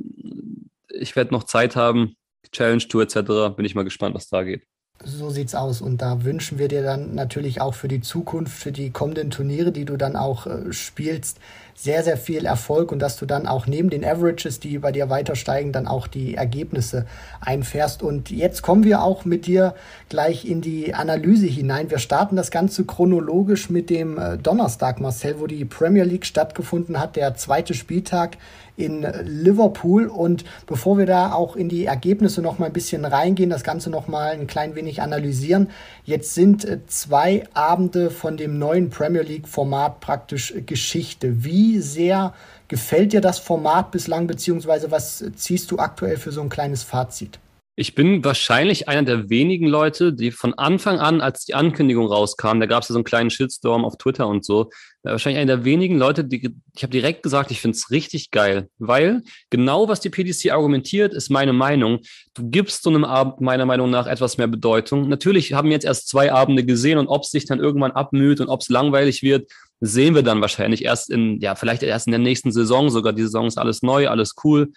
ich 0.89 1.15
werde 1.15 1.33
noch 1.33 1.45
Zeit 1.45 1.75
haben, 1.75 2.15
Challenge 2.51 2.87
Tour 2.87 3.01
etc. 3.01 3.55
Bin 3.55 3.65
ich 3.65 3.73
mal 3.73 3.83
gespannt, 3.83 4.13
was 4.13 4.29
da 4.29 4.43
geht. 4.43 4.67
So 5.03 5.31
sieht's 5.31 5.55
aus. 5.55 5.81
Und 5.81 6.03
da 6.03 6.23
wünschen 6.23 6.59
wir 6.59 6.67
dir 6.67 6.83
dann 6.83 7.15
natürlich 7.15 7.61
auch 7.61 7.73
für 7.73 7.87
die 7.87 8.01
Zukunft, 8.01 8.55
für 8.55 8.71
die 8.71 8.91
kommenden 8.91 9.31
Turniere, 9.31 9.71
die 9.71 9.85
du 9.85 9.97
dann 9.97 10.15
auch 10.15 10.45
äh, 10.45 10.71
spielst, 10.71 11.39
sehr, 11.75 12.03
sehr 12.03 12.17
viel 12.17 12.45
Erfolg 12.45 12.91
und 12.91 12.99
dass 12.99 13.17
du 13.17 13.25
dann 13.25 13.47
auch 13.47 13.67
neben 13.67 13.89
den 13.89 14.05
Averages, 14.05 14.59
die 14.59 14.77
bei 14.77 14.91
dir 14.91 15.09
weiter 15.09 15.35
steigen, 15.35 15.71
dann 15.71 15.87
auch 15.87 16.07
die 16.07 16.35
Ergebnisse 16.35 17.05
einfährst. 17.41 18.03
Und 18.03 18.29
jetzt 18.29 18.61
kommen 18.61 18.83
wir 18.83 19.01
auch 19.01 19.25
mit 19.25 19.47
dir 19.47 19.75
gleich 20.09 20.45
in 20.45 20.61
die 20.61 20.93
Analyse 20.93 21.47
hinein. 21.47 21.89
Wir 21.89 21.99
starten 21.99 22.35
das 22.35 22.51
Ganze 22.51 22.85
chronologisch 22.85 23.69
mit 23.69 23.89
dem 23.89 24.17
äh, 24.17 24.37
Donnerstag, 24.37 24.99
Marcel, 24.99 25.39
wo 25.39 25.47
die 25.47 25.65
Premier 25.65 26.03
League 26.03 26.25
stattgefunden 26.25 26.99
hat, 26.99 27.15
der 27.15 27.35
zweite 27.35 27.73
Spieltag 27.73 28.37
in 28.75 29.05
Liverpool. 29.23 30.07
Und 30.07 30.43
bevor 30.65 30.97
wir 30.97 31.05
da 31.05 31.33
auch 31.33 31.55
in 31.55 31.69
die 31.69 31.85
Ergebnisse 31.85 32.41
noch 32.41 32.59
mal 32.59 32.67
ein 32.67 32.73
bisschen 32.73 33.05
reingehen, 33.05 33.49
das 33.49 33.63
Ganze 33.63 33.89
noch 33.89 34.07
mal 34.07 34.31
ein 34.31 34.47
klein 34.47 34.75
wenig 34.75 35.01
analysieren, 35.01 35.69
jetzt 36.03 36.33
sind 36.33 36.65
äh, 36.65 36.79
zwei 36.87 37.43
Abende 37.53 38.09
von 38.09 38.37
dem 38.37 38.57
neuen 38.57 38.89
Premier 38.89 39.23
League 39.23 39.47
Format 39.47 39.99
praktisch 39.99 40.53
Geschichte. 40.65 41.43
Wie 41.43 41.79
sehr 41.79 42.33
gefällt 42.67 43.13
dir 43.13 43.21
das 43.21 43.39
Format 43.39 43.91
bislang, 43.91 44.27
beziehungsweise 44.27 44.91
was 44.91 45.23
ziehst 45.35 45.71
du 45.71 45.79
aktuell 45.79 46.17
für 46.17 46.31
so 46.31 46.41
ein 46.41 46.49
kleines 46.49 46.83
Fazit? 46.83 47.39
Ich 47.75 47.95
bin 47.95 48.23
wahrscheinlich 48.23 48.87
einer 48.87 49.01
der 49.01 49.29
wenigen 49.31 49.65
Leute, 49.65 50.13
die 50.13 50.29
von 50.29 50.53
Anfang 50.53 50.99
an, 50.99 51.21
als 51.21 51.45
die 51.45 51.55
Ankündigung 51.55 52.05
rauskam, 52.05 52.59
da 52.59 52.67
gab 52.67 52.83
es 52.83 52.89
ja 52.89 52.93
so 52.93 52.99
einen 52.99 53.03
kleinen 53.03 53.31
Shitstorm 53.31 53.83
auf 53.83 53.97
Twitter 53.97 54.27
und 54.27 54.45
so, 54.45 54.63
äh, 54.63 54.65
wahrscheinlich 55.11 55.41
einer 55.41 55.57
der 55.57 55.65
wenigen 55.65 55.97
Leute, 55.97 56.23
die 56.23 56.53
ich 56.75 56.83
habe 56.83 56.91
direkt 56.91 57.23
gesagt, 57.23 57.51
ich 57.51 57.59
finde 57.59 57.75
es 57.75 57.91
richtig 57.91 58.31
geil, 58.31 58.69
weil 58.77 59.21
genau 59.49 59.87
was 59.87 59.99
die 59.99 60.09
PDC 60.09 60.51
argumentiert, 60.51 61.13
ist 61.13 61.29
meine 61.29 61.53
Meinung. 61.53 61.99
Du 62.33 62.49
gibst 62.49 62.83
so 62.83 62.89
einem 62.89 63.03
Abend 63.03 63.41
meiner 63.41 63.65
Meinung 63.65 63.89
nach 63.89 64.07
etwas 64.07 64.37
mehr 64.37 64.47
Bedeutung. 64.47 65.09
Natürlich 65.09 65.53
haben 65.53 65.67
wir 65.67 65.73
jetzt 65.73 65.85
erst 65.85 66.07
zwei 66.07 66.31
Abende 66.31 66.65
gesehen 66.65 66.97
und 66.97 67.07
ob 67.07 67.23
es 67.23 67.31
sich 67.31 67.45
dann 67.45 67.59
irgendwann 67.59 67.91
abmüht 67.91 68.39
und 68.39 68.47
ob 68.47 68.61
es 68.61 68.69
langweilig 68.69 69.23
wird, 69.23 69.51
sehen 69.81 70.15
wir 70.15 70.23
dann 70.23 70.39
wahrscheinlich 70.39 70.85
erst 70.85 71.09
in, 71.09 71.39
ja, 71.41 71.55
vielleicht 71.55 71.83
erst 71.83 72.07
in 72.07 72.11
der 72.11 72.19
nächsten 72.19 72.53
Saison 72.53 72.89
sogar. 72.89 73.11
Die 73.11 73.23
Saison 73.23 73.47
ist 73.47 73.57
alles 73.57 73.83
neu, 73.83 74.07
alles 74.07 74.35
cool. 74.43 74.71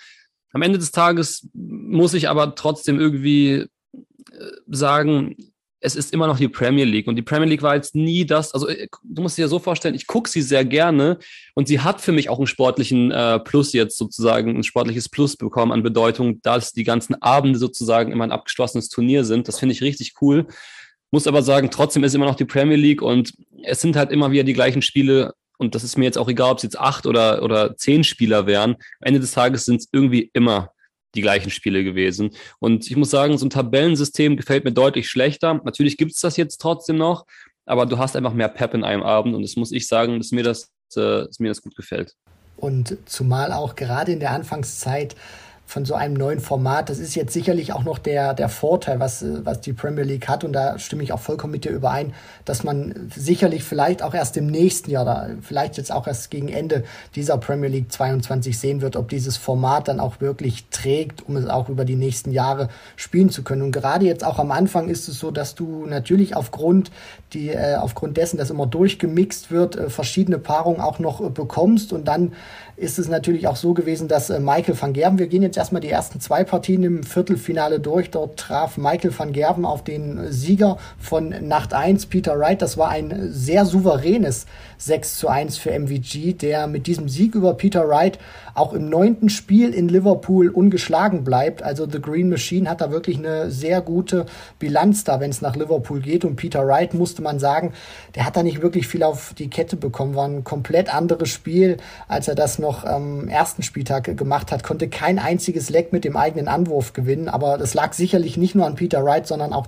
Am 0.53 0.63
Ende 0.63 0.79
des 0.79 0.91
Tages 0.91 1.49
muss 1.55 2.15
ich 2.15 2.29
aber 2.29 2.57
trotzdem 2.57 2.99
irgendwie 2.99 3.53
äh, 3.53 3.67
sagen, 4.67 5.37
es 5.87 5.95
ist 5.95 6.13
immer 6.13 6.27
noch 6.27 6.37
die 6.37 6.49
Premier 6.49 6.85
League. 6.85 7.07
Und 7.07 7.15
die 7.15 7.23
Premier 7.23 7.49
League 7.49 7.63
war 7.63 7.77
jetzt 7.77 7.95
nie 7.95 8.27
das, 8.27 8.53
also 8.53 8.67
äh, 8.67 8.89
du 9.05 9.23
musst 9.23 9.39
dir 9.39 9.43
ja 9.43 9.49
so 9.49 9.61
vorstellen, 9.61 9.95
ich 9.95 10.09
gucke 10.09 10.29
sie 10.29 10.43
sehr 10.43 10.65
gerne 10.65 11.19
und 11.55 11.69
sie 11.69 11.79
hat 11.81 12.01
für 12.01 12.11
mich 12.11 12.29
auch 12.29 12.39
einen 12.39 12.49
sportlichen 12.49 13.13
äh, 13.13 13.39
Plus 13.39 13.73
jetzt 13.73 13.97
sozusagen, 13.97 14.57
ein 14.57 14.65
sportliches 14.65 15.09
Plus 15.09 15.37
bekommen 15.37 15.71
an 15.71 15.85
Bedeutung, 15.85 16.43
dass 16.43 16.73
die 16.73 16.83
ganzen 16.83 17.15
Abende 17.23 17.59
sozusagen 17.59 18.11
immer 18.11 18.25
ein 18.25 18.33
abgeschlossenes 18.33 18.89
Turnier 18.89 19.25
sind. 19.25 19.47
Das 19.47 19.61
finde 19.61 19.75
ich 19.75 19.83
richtig 19.83 20.15
cool. 20.21 20.47
Muss 21.13 21.29
aber 21.29 21.43
sagen, 21.43 21.71
trotzdem 21.71 22.03
ist 22.03 22.17
immer 22.17 22.27
noch 22.27 22.35
die 22.35 22.45
Premier 22.45 22.77
League 22.77 23.01
und 23.01 23.33
es 23.63 23.81
sind 23.81 23.95
halt 23.95 24.11
immer 24.11 24.33
wieder 24.33 24.43
die 24.43 24.55
gleichen 24.55 24.83
Spiele 24.83 25.35
und 25.57 25.77
das 25.77 25.85
ist 25.85 25.97
mir 25.97 26.05
jetzt 26.05 26.19
auch 26.19 26.29
egal, 26.29 26.51
ob 26.51 26.57
es 26.59 26.65
jetzt 26.65 26.79
acht 26.79 27.07
oder, 27.07 27.45
oder 27.45 27.77
zehn 27.77 28.03
Spieler 28.03 28.47
wären, 28.47 28.73
am 28.73 29.07
Ende 29.07 29.21
des 29.21 29.31
Tages 29.31 29.65
sind 29.65 29.81
es 29.81 29.89
irgendwie 29.93 30.31
immer 30.35 30.73
die 31.15 31.23
gleichen 31.23 31.51
Spiele 31.51 31.85
gewesen. 31.85 32.31
Und 32.59 32.91
ich 32.91 32.97
muss 32.97 33.11
sagen, 33.11 33.39
so 33.39 33.47
ein 33.47 33.51
Tabellensystem 33.51 34.37
gefällt 34.37 34.65
mir 34.65 34.73
deutlich 34.73 35.09
schlechter. 35.09 35.61
Natürlich 35.65 35.97
gibt 35.97 36.13
es 36.13 36.21
das 36.21 36.37
jetzt 36.37 36.61
trotzdem 36.61 36.97
noch, 36.97 37.27
aber 37.65 37.87
du 37.87 37.99
hast 37.99 38.17
einfach 38.17 38.35
mehr 38.35 38.49
Pep 38.49 38.75
in 38.75 38.85
einem 38.85 39.03
Abend 39.03 39.35
und 39.35 39.43
das 39.43 39.57
muss 39.57 39.73
ich 39.73 39.87
sagen, 39.87 40.19
dass 40.19 40.33
mir 40.33 40.43
das, 40.43 40.65
äh, 40.95 41.27
dass 41.27 41.39
mir 41.39 41.49
das 41.49 41.63
gut 41.63 41.77
gefällt. 41.77 42.15
Und 42.57 42.97
zumal 43.07 43.53
auch 43.53 43.75
gerade 43.75 44.13
in 44.13 44.21
der 44.21 44.31
Anfangszeit 44.31 45.15
von 45.67 45.85
so 45.85 45.95
einem 45.95 46.15
neuen 46.15 46.39
Format. 46.39 46.89
Das 46.89 47.01
ist 47.01 47.17
jetzt 47.17 47.33
sicherlich 47.33 47.73
auch 47.73 47.83
noch 47.83 47.99
der, 47.99 48.35
der 48.35 48.49
Vorteil, 48.49 49.01
was, 49.01 49.25
was 49.43 49.61
die 49.61 49.73
Premier 49.73 50.05
League 50.05 50.29
hat. 50.29 50.45
Und 50.45 50.53
da 50.53 50.79
stimme 50.79 51.03
ich 51.03 51.13
auch 51.13 51.19
vollkommen 51.19 51.53
mit 51.53 51.65
dir 51.65 51.73
überein, 51.73 52.15
dass 52.45 52.63
man 52.63 53.11
sicherlich 53.15 53.65
vielleicht 53.65 54.01
auch 54.03 54.15
erst 54.15 54.37
im 54.37 54.47
nächsten 54.47 54.93
Jahr 54.93 55.03
oder 55.03 55.31
vielleicht 55.43 55.77
jetzt 55.77 55.91
auch 55.91 56.07
erst 56.07 56.31
gegen 56.31 56.49
Ende 56.49 56.85
dieser 57.17 57.37
Premier 57.39 57.69
League 57.69 57.91
22 57.91 58.57
sehen 58.57 58.81
wird, 58.81 58.95
ob 58.95 59.09
dieses 59.09 59.37
Format 59.37 59.89
dann 59.89 59.99
auch 59.99 60.21
wirklich 60.21 60.67
trägt, 60.71 61.29
um 61.29 61.37
es 61.37 61.49
auch 61.49 61.69
über 61.69 61.85
die 61.85 61.97
nächsten 61.97 62.31
Jahre 62.31 62.69
spielen 62.95 63.31
zu 63.31 63.43
können. 63.43 63.63
Und 63.63 63.73
gerade 63.73 64.07
jetzt 64.07 64.25
auch 64.25 64.39
am 64.39 64.53
Anfang 64.53 64.89
ist 64.89 65.09
es 65.09 65.19
so, 65.19 65.33
dass 65.33 65.57
du 65.57 65.85
natürlich 65.87 66.37
aufgrund, 66.37 66.93
die, 67.33 67.49
äh, 67.49 67.75
aufgrund 67.75 68.17
dessen, 68.17 68.37
dass 68.37 68.51
immer 68.51 68.67
durchgemixt 68.67 69.51
wird, 69.51 69.75
äh, 69.75 69.91
verschiedene 69.91 70.39
Paarungen 70.39 70.81
auch 70.81 71.01
noch 71.01 71.21
äh, 71.21 71.29
bekommst 71.29 71.93
und 71.93 72.07
dann 72.07 72.33
ist 72.77 72.99
es 72.99 73.09
natürlich 73.09 73.49
auch 73.49 73.57
so 73.57 73.73
gewesen, 73.73 74.07
dass 74.07 74.29
äh, 74.29 74.39
Michael 74.39 74.81
van 74.81 74.93
Gerven, 74.93 75.19
wir 75.19 75.29
gehen 75.29 75.43
jetzt 75.43 75.57
erstmal 75.57 75.81
die 75.81 75.89
ersten 75.89 76.21
zwei 76.21 76.45
Partien 76.45 76.83
im 76.83 77.03
Viertelfinale 77.03 77.81
durch, 77.81 78.11
dort 78.11 78.39
traf 78.39 78.77
Michael 78.77 79.19
van 79.19 79.33
Gerven 79.33 79.65
auf 79.65 79.83
den 79.83 80.31
Sieger 80.31 80.77
von 80.99 81.35
Nacht 81.49 81.73
1, 81.73 82.07
Peter 82.07 82.39
Wright. 82.39 82.61
Das 82.61 82.77
war 82.77 82.91
ein 82.91 83.29
sehr 83.33 83.65
souveränes 83.65 84.47
6 84.79 85.19
zu 85.19 85.29
1 85.29 85.59
für 85.59 85.71
MVG, 85.71 86.35
der 86.35 86.67
mit 86.67 86.87
diesem 86.87 87.09
Sieg 87.09 87.35
über 87.35 87.55
Peter 87.55 87.89
Wright 87.89 88.19
auch 88.57 88.73
im 88.73 88.89
neunten 88.89 89.29
Spiel 89.29 89.75
in 89.75 89.89
Liverpool 89.89 90.49
ungeschlagen 90.49 91.25
bleibt. 91.25 91.63
Also 91.63 91.89
The 91.89 92.01
Green 92.01 92.31
Machine 92.31 92.69
hat 92.71 92.81
da 92.81 92.91
wirklich 92.91 93.19
eine 93.19 93.51
sehr 93.51 93.83
gute 93.83 94.27
Bilanz 94.59 95.05
da, 95.05 95.21
wenn 95.21 95.31
es 95.31 95.43
nach 95.43 95.57
Liverpool 95.57 96.01
geht. 96.01 96.25
Und 96.25 96.37
Peter 96.37 96.67
Wright 96.67 96.95
musste 96.95 97.21
man 97.21 97.39
sagen, 97.39 97.73
der 98.15 98.25
hat 98.25 98.37
da 98.37 98.43
nicht 98.43 98.63
wirklich 98.63 98.89
viel 98.89 99.03
auf 99.03 99.35
die 99.35 99.51
Kette 99.51 99.77
bekommen. 99.77 100.15
War 100.15 100.27
ein 100.27 100.45
komplett 100.45 100.95
anderes 100.95 101.29
Spiel, 101.29 101.77
als 102.09 102.29
er 102.29 102.35
das 102.35 102.59
noch 102.59 102.85
am 102.85 103.29
ersten 103.29 103.63
Spieltag 103.63 104.17
gemacht 104.17 104.51
hat. 104.51 104.65
Konnte 104.65 104.89
kein 104.89 105.19
einziges 105.19 105.69
Leck 105.69 105.93
mit 105.93 106.05
dem 106.05 106.17
eigenen 106.17 106.49
Anwurf 106.49 106.95
gewinnen. 106.95 107.29
Aber 107.29 107.59
das 107.59 107.75
lag 107.75 107.93
sicherlich 107.93 108.39
nicht 108.39 108.55
nur 108.55 108.67
an 108.67 108.75
Peter 108.75 109.05
Wright, 109.05 109.27
sondern 109.27 109.53
auch 109.53 109.67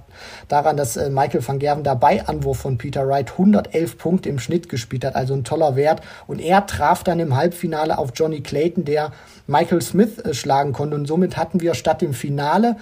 daran, 0.49 0.79
dass 0.79 0.97
äh, 0.97 1.11
Michael 1.11 1.47
van 1.47 1.59
Gerven 1.59 1.85
dabei 1.85 2.27
Anwurf 2.27 2.59
von 2.59 2.79
Peter 2.79 3.07
Wright 3.07 3.33
111 3.33 3.99
Punkte 3.99 4.29
im 4.29 4.38
Schnitt 4.38 4.69
gespielt 4.69 4.98
hat. 5.05 5.17
Also 5.17 5.35
ein 5.35 5.45
toller 5.45 5.76
Wert. 5.76 6.00
Und 6.26 6.40
er 6.40 6.67
traf 6.67 7.05
dann 7.05 7.21
im 7.21 7.37
Halbfinale 7.37 7.99
auf 7.99 8.11
Johnny 8.14 8.40
Clayton 8.40 8.85
der 8.85 9.12
Michael 9.47 9.81
Smith 9.81 10.19
äh, 10.19 10.35
schlagen 10.35 10.73
konnte. 10.73 10.97
Und 10.97 11.07
somit 11.07 11.37
hatten 11.37 11.61
wir 11.61 11.75
statt 11.75 12.02
dem 12.02 12.12
Finale, 12.12 12.76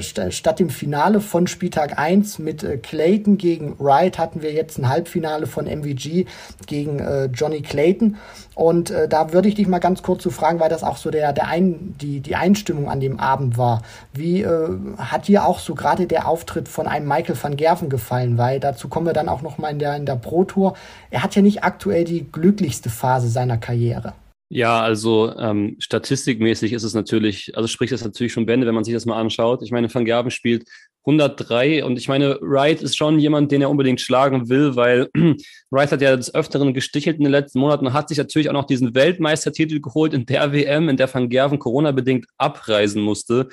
st 0.00 0.32
statt 0.32 0.58
dem 0.58 0.70
Finale 0.70 1.20
von 1.20 1.46
Spieltag 1.46 1.98
1 1.98 2.38
mit 2.38 2.62
äh, 2.62 2.78
Clayton 2.78 3.38
gegen 3.38 3.78
Wright 3.78 4.18
hatten 4.18 4.42
wir 4.42 4.52
jetzt 4.52 4.78
ein 4.78 4.88
Halbfinale 4.88 5.46
von 5.46 5.66
MVG 5.66 6.26
gegen 6.66 6.98
äh, 6.98 7.26
Johnny 7.26 7.62
Clayton. 7.62 8.16
Und 8.54 8.90
äh, 8.90 9.08
da 9.08 9.32
würde 9.32 9.48
ich 9.48 9.54
dich 9.54 9.66
mal 9.66 9.78
ganz 9.78 10.02
kurz 10.02 10.22
zu 10.22 10.30
so 10.30 10.36
fragen, 10.36 10.60
weil 10.60 10.68
das 10.68 10.84
auch 10.84 10.96
so 10.96 11.10
der, 11.10 11.32
der 11.32 11.48
ein, 11.48 11.94
die, 12.00 12.20
die 12.20 12.36
Einstimmung 12.36 12.88
an 12.88 13.00
dem 13.00 13.18
Abend 13.18 13.58
war. 13.58 13.82
Wie 14.12 14.42
äh, 14.42 14.68
hat 14.98 15.28
dir 15.28 15.46
auch 15.46 15.58
so 15.58 15.74
gerade 15.74 16.06
der 16.06 16.28
Auftritt 16.28 16.68
von 16.68 16.86
einem 16.86 17.08
Michael 17.08 17.36
van 17.40 17.56
Gerven 17.56 17.88
gefallen? 17.88 18.38
Weil 18.38 18.60
dazu 18.60 18.88
kommen 18.88 19.06
wir 19.06 19.12
dann 19.12 19.28
auch 19.28 19.42
noch 19.42 19.58
mal 19.58 19.70
in 19.70 19.78
der, 19.78 19.96
in 19.96 20.06
der 20.06 20.16
Pro 20.16 20.44
Tour. 20.44 20.74
Er 21.10 21.22
hat 21.22 21.34
ja 21.34 21.42
nicht 21.42 21.64
aktuell 21.64 22.04
die 22.04 22.30
glücklichste 22.30 22.90
Phase 22.90 23.28
seiner 23.28 23.58
Karriere. 23.58 24.14
Ja, 24.54 24.82
also 24.82 25.34
ähm, 25.38 25.76
statistikmäßig 25.78 26.74
ist 26.74 26.82
es 26.82 26.92
natürlich, 26.92 27.56
also 27.56 27.66
spricht 27.66 27.90
das 27.90 28.04
natürlich 28.04 28.34
schon 28.34 28.44
Bände, 28.44 28.66
wenn 28.66 28.74
man 28.74 28.84
sich 28.84 28.92
das 28.92 29.06
mal 29.06 29.18
anschaut. 29.18 29.62
Ich 29.62 29.70
meine, 29.70 29.92
Van 29.92 30.04
Gerben 30.04 30.30
spielt 30.30 30.68
103 31.06 31.82
und 31.82 31.96
ich 31.96 32.06
meine, 32.06 32.38
Wright 32.42 32.82
ist 32.82 32.94
schon 32.94 33.18
jemand, 33.18 33.50
den 33.50 33.62
er 33.62 33.70
unbedingt 33.70 34.02
schlagen 34.02 34.50
will, 34.50 34.76
weil 34.76 35.08
Wright 35.70 35.90
hat 35.90 36.02
ja 36.02 36.14
des 36.14 36.34
Öfteren 36.34 36.74
gestichelt 36.74 37.16
in 37.16 37.22
den 37.24 37.32
letzten 37.32 37.60
Monaten 37.60 37.86
und 37.86 37.92
hat 37.94 38.10
sich 38.10 38.18
natürlich 38.18 38.50
auch 38.50 38.52
noch 38.52 38.66
diesen 38.66 38.94
Weltmeistertitel 38.94 39.80
geholt 39.80 40.12
in 40.12 40.26
der 40.26 40.52
WM, 40.52 40.90
in 40.90 40.98
der 40.98 41.12
Van 41.12 41.30
Gerven 41.30 41.58
Corona-bedingt 41.58 42.26
abreisen 42.36 43.00
musste. 43.00 43.48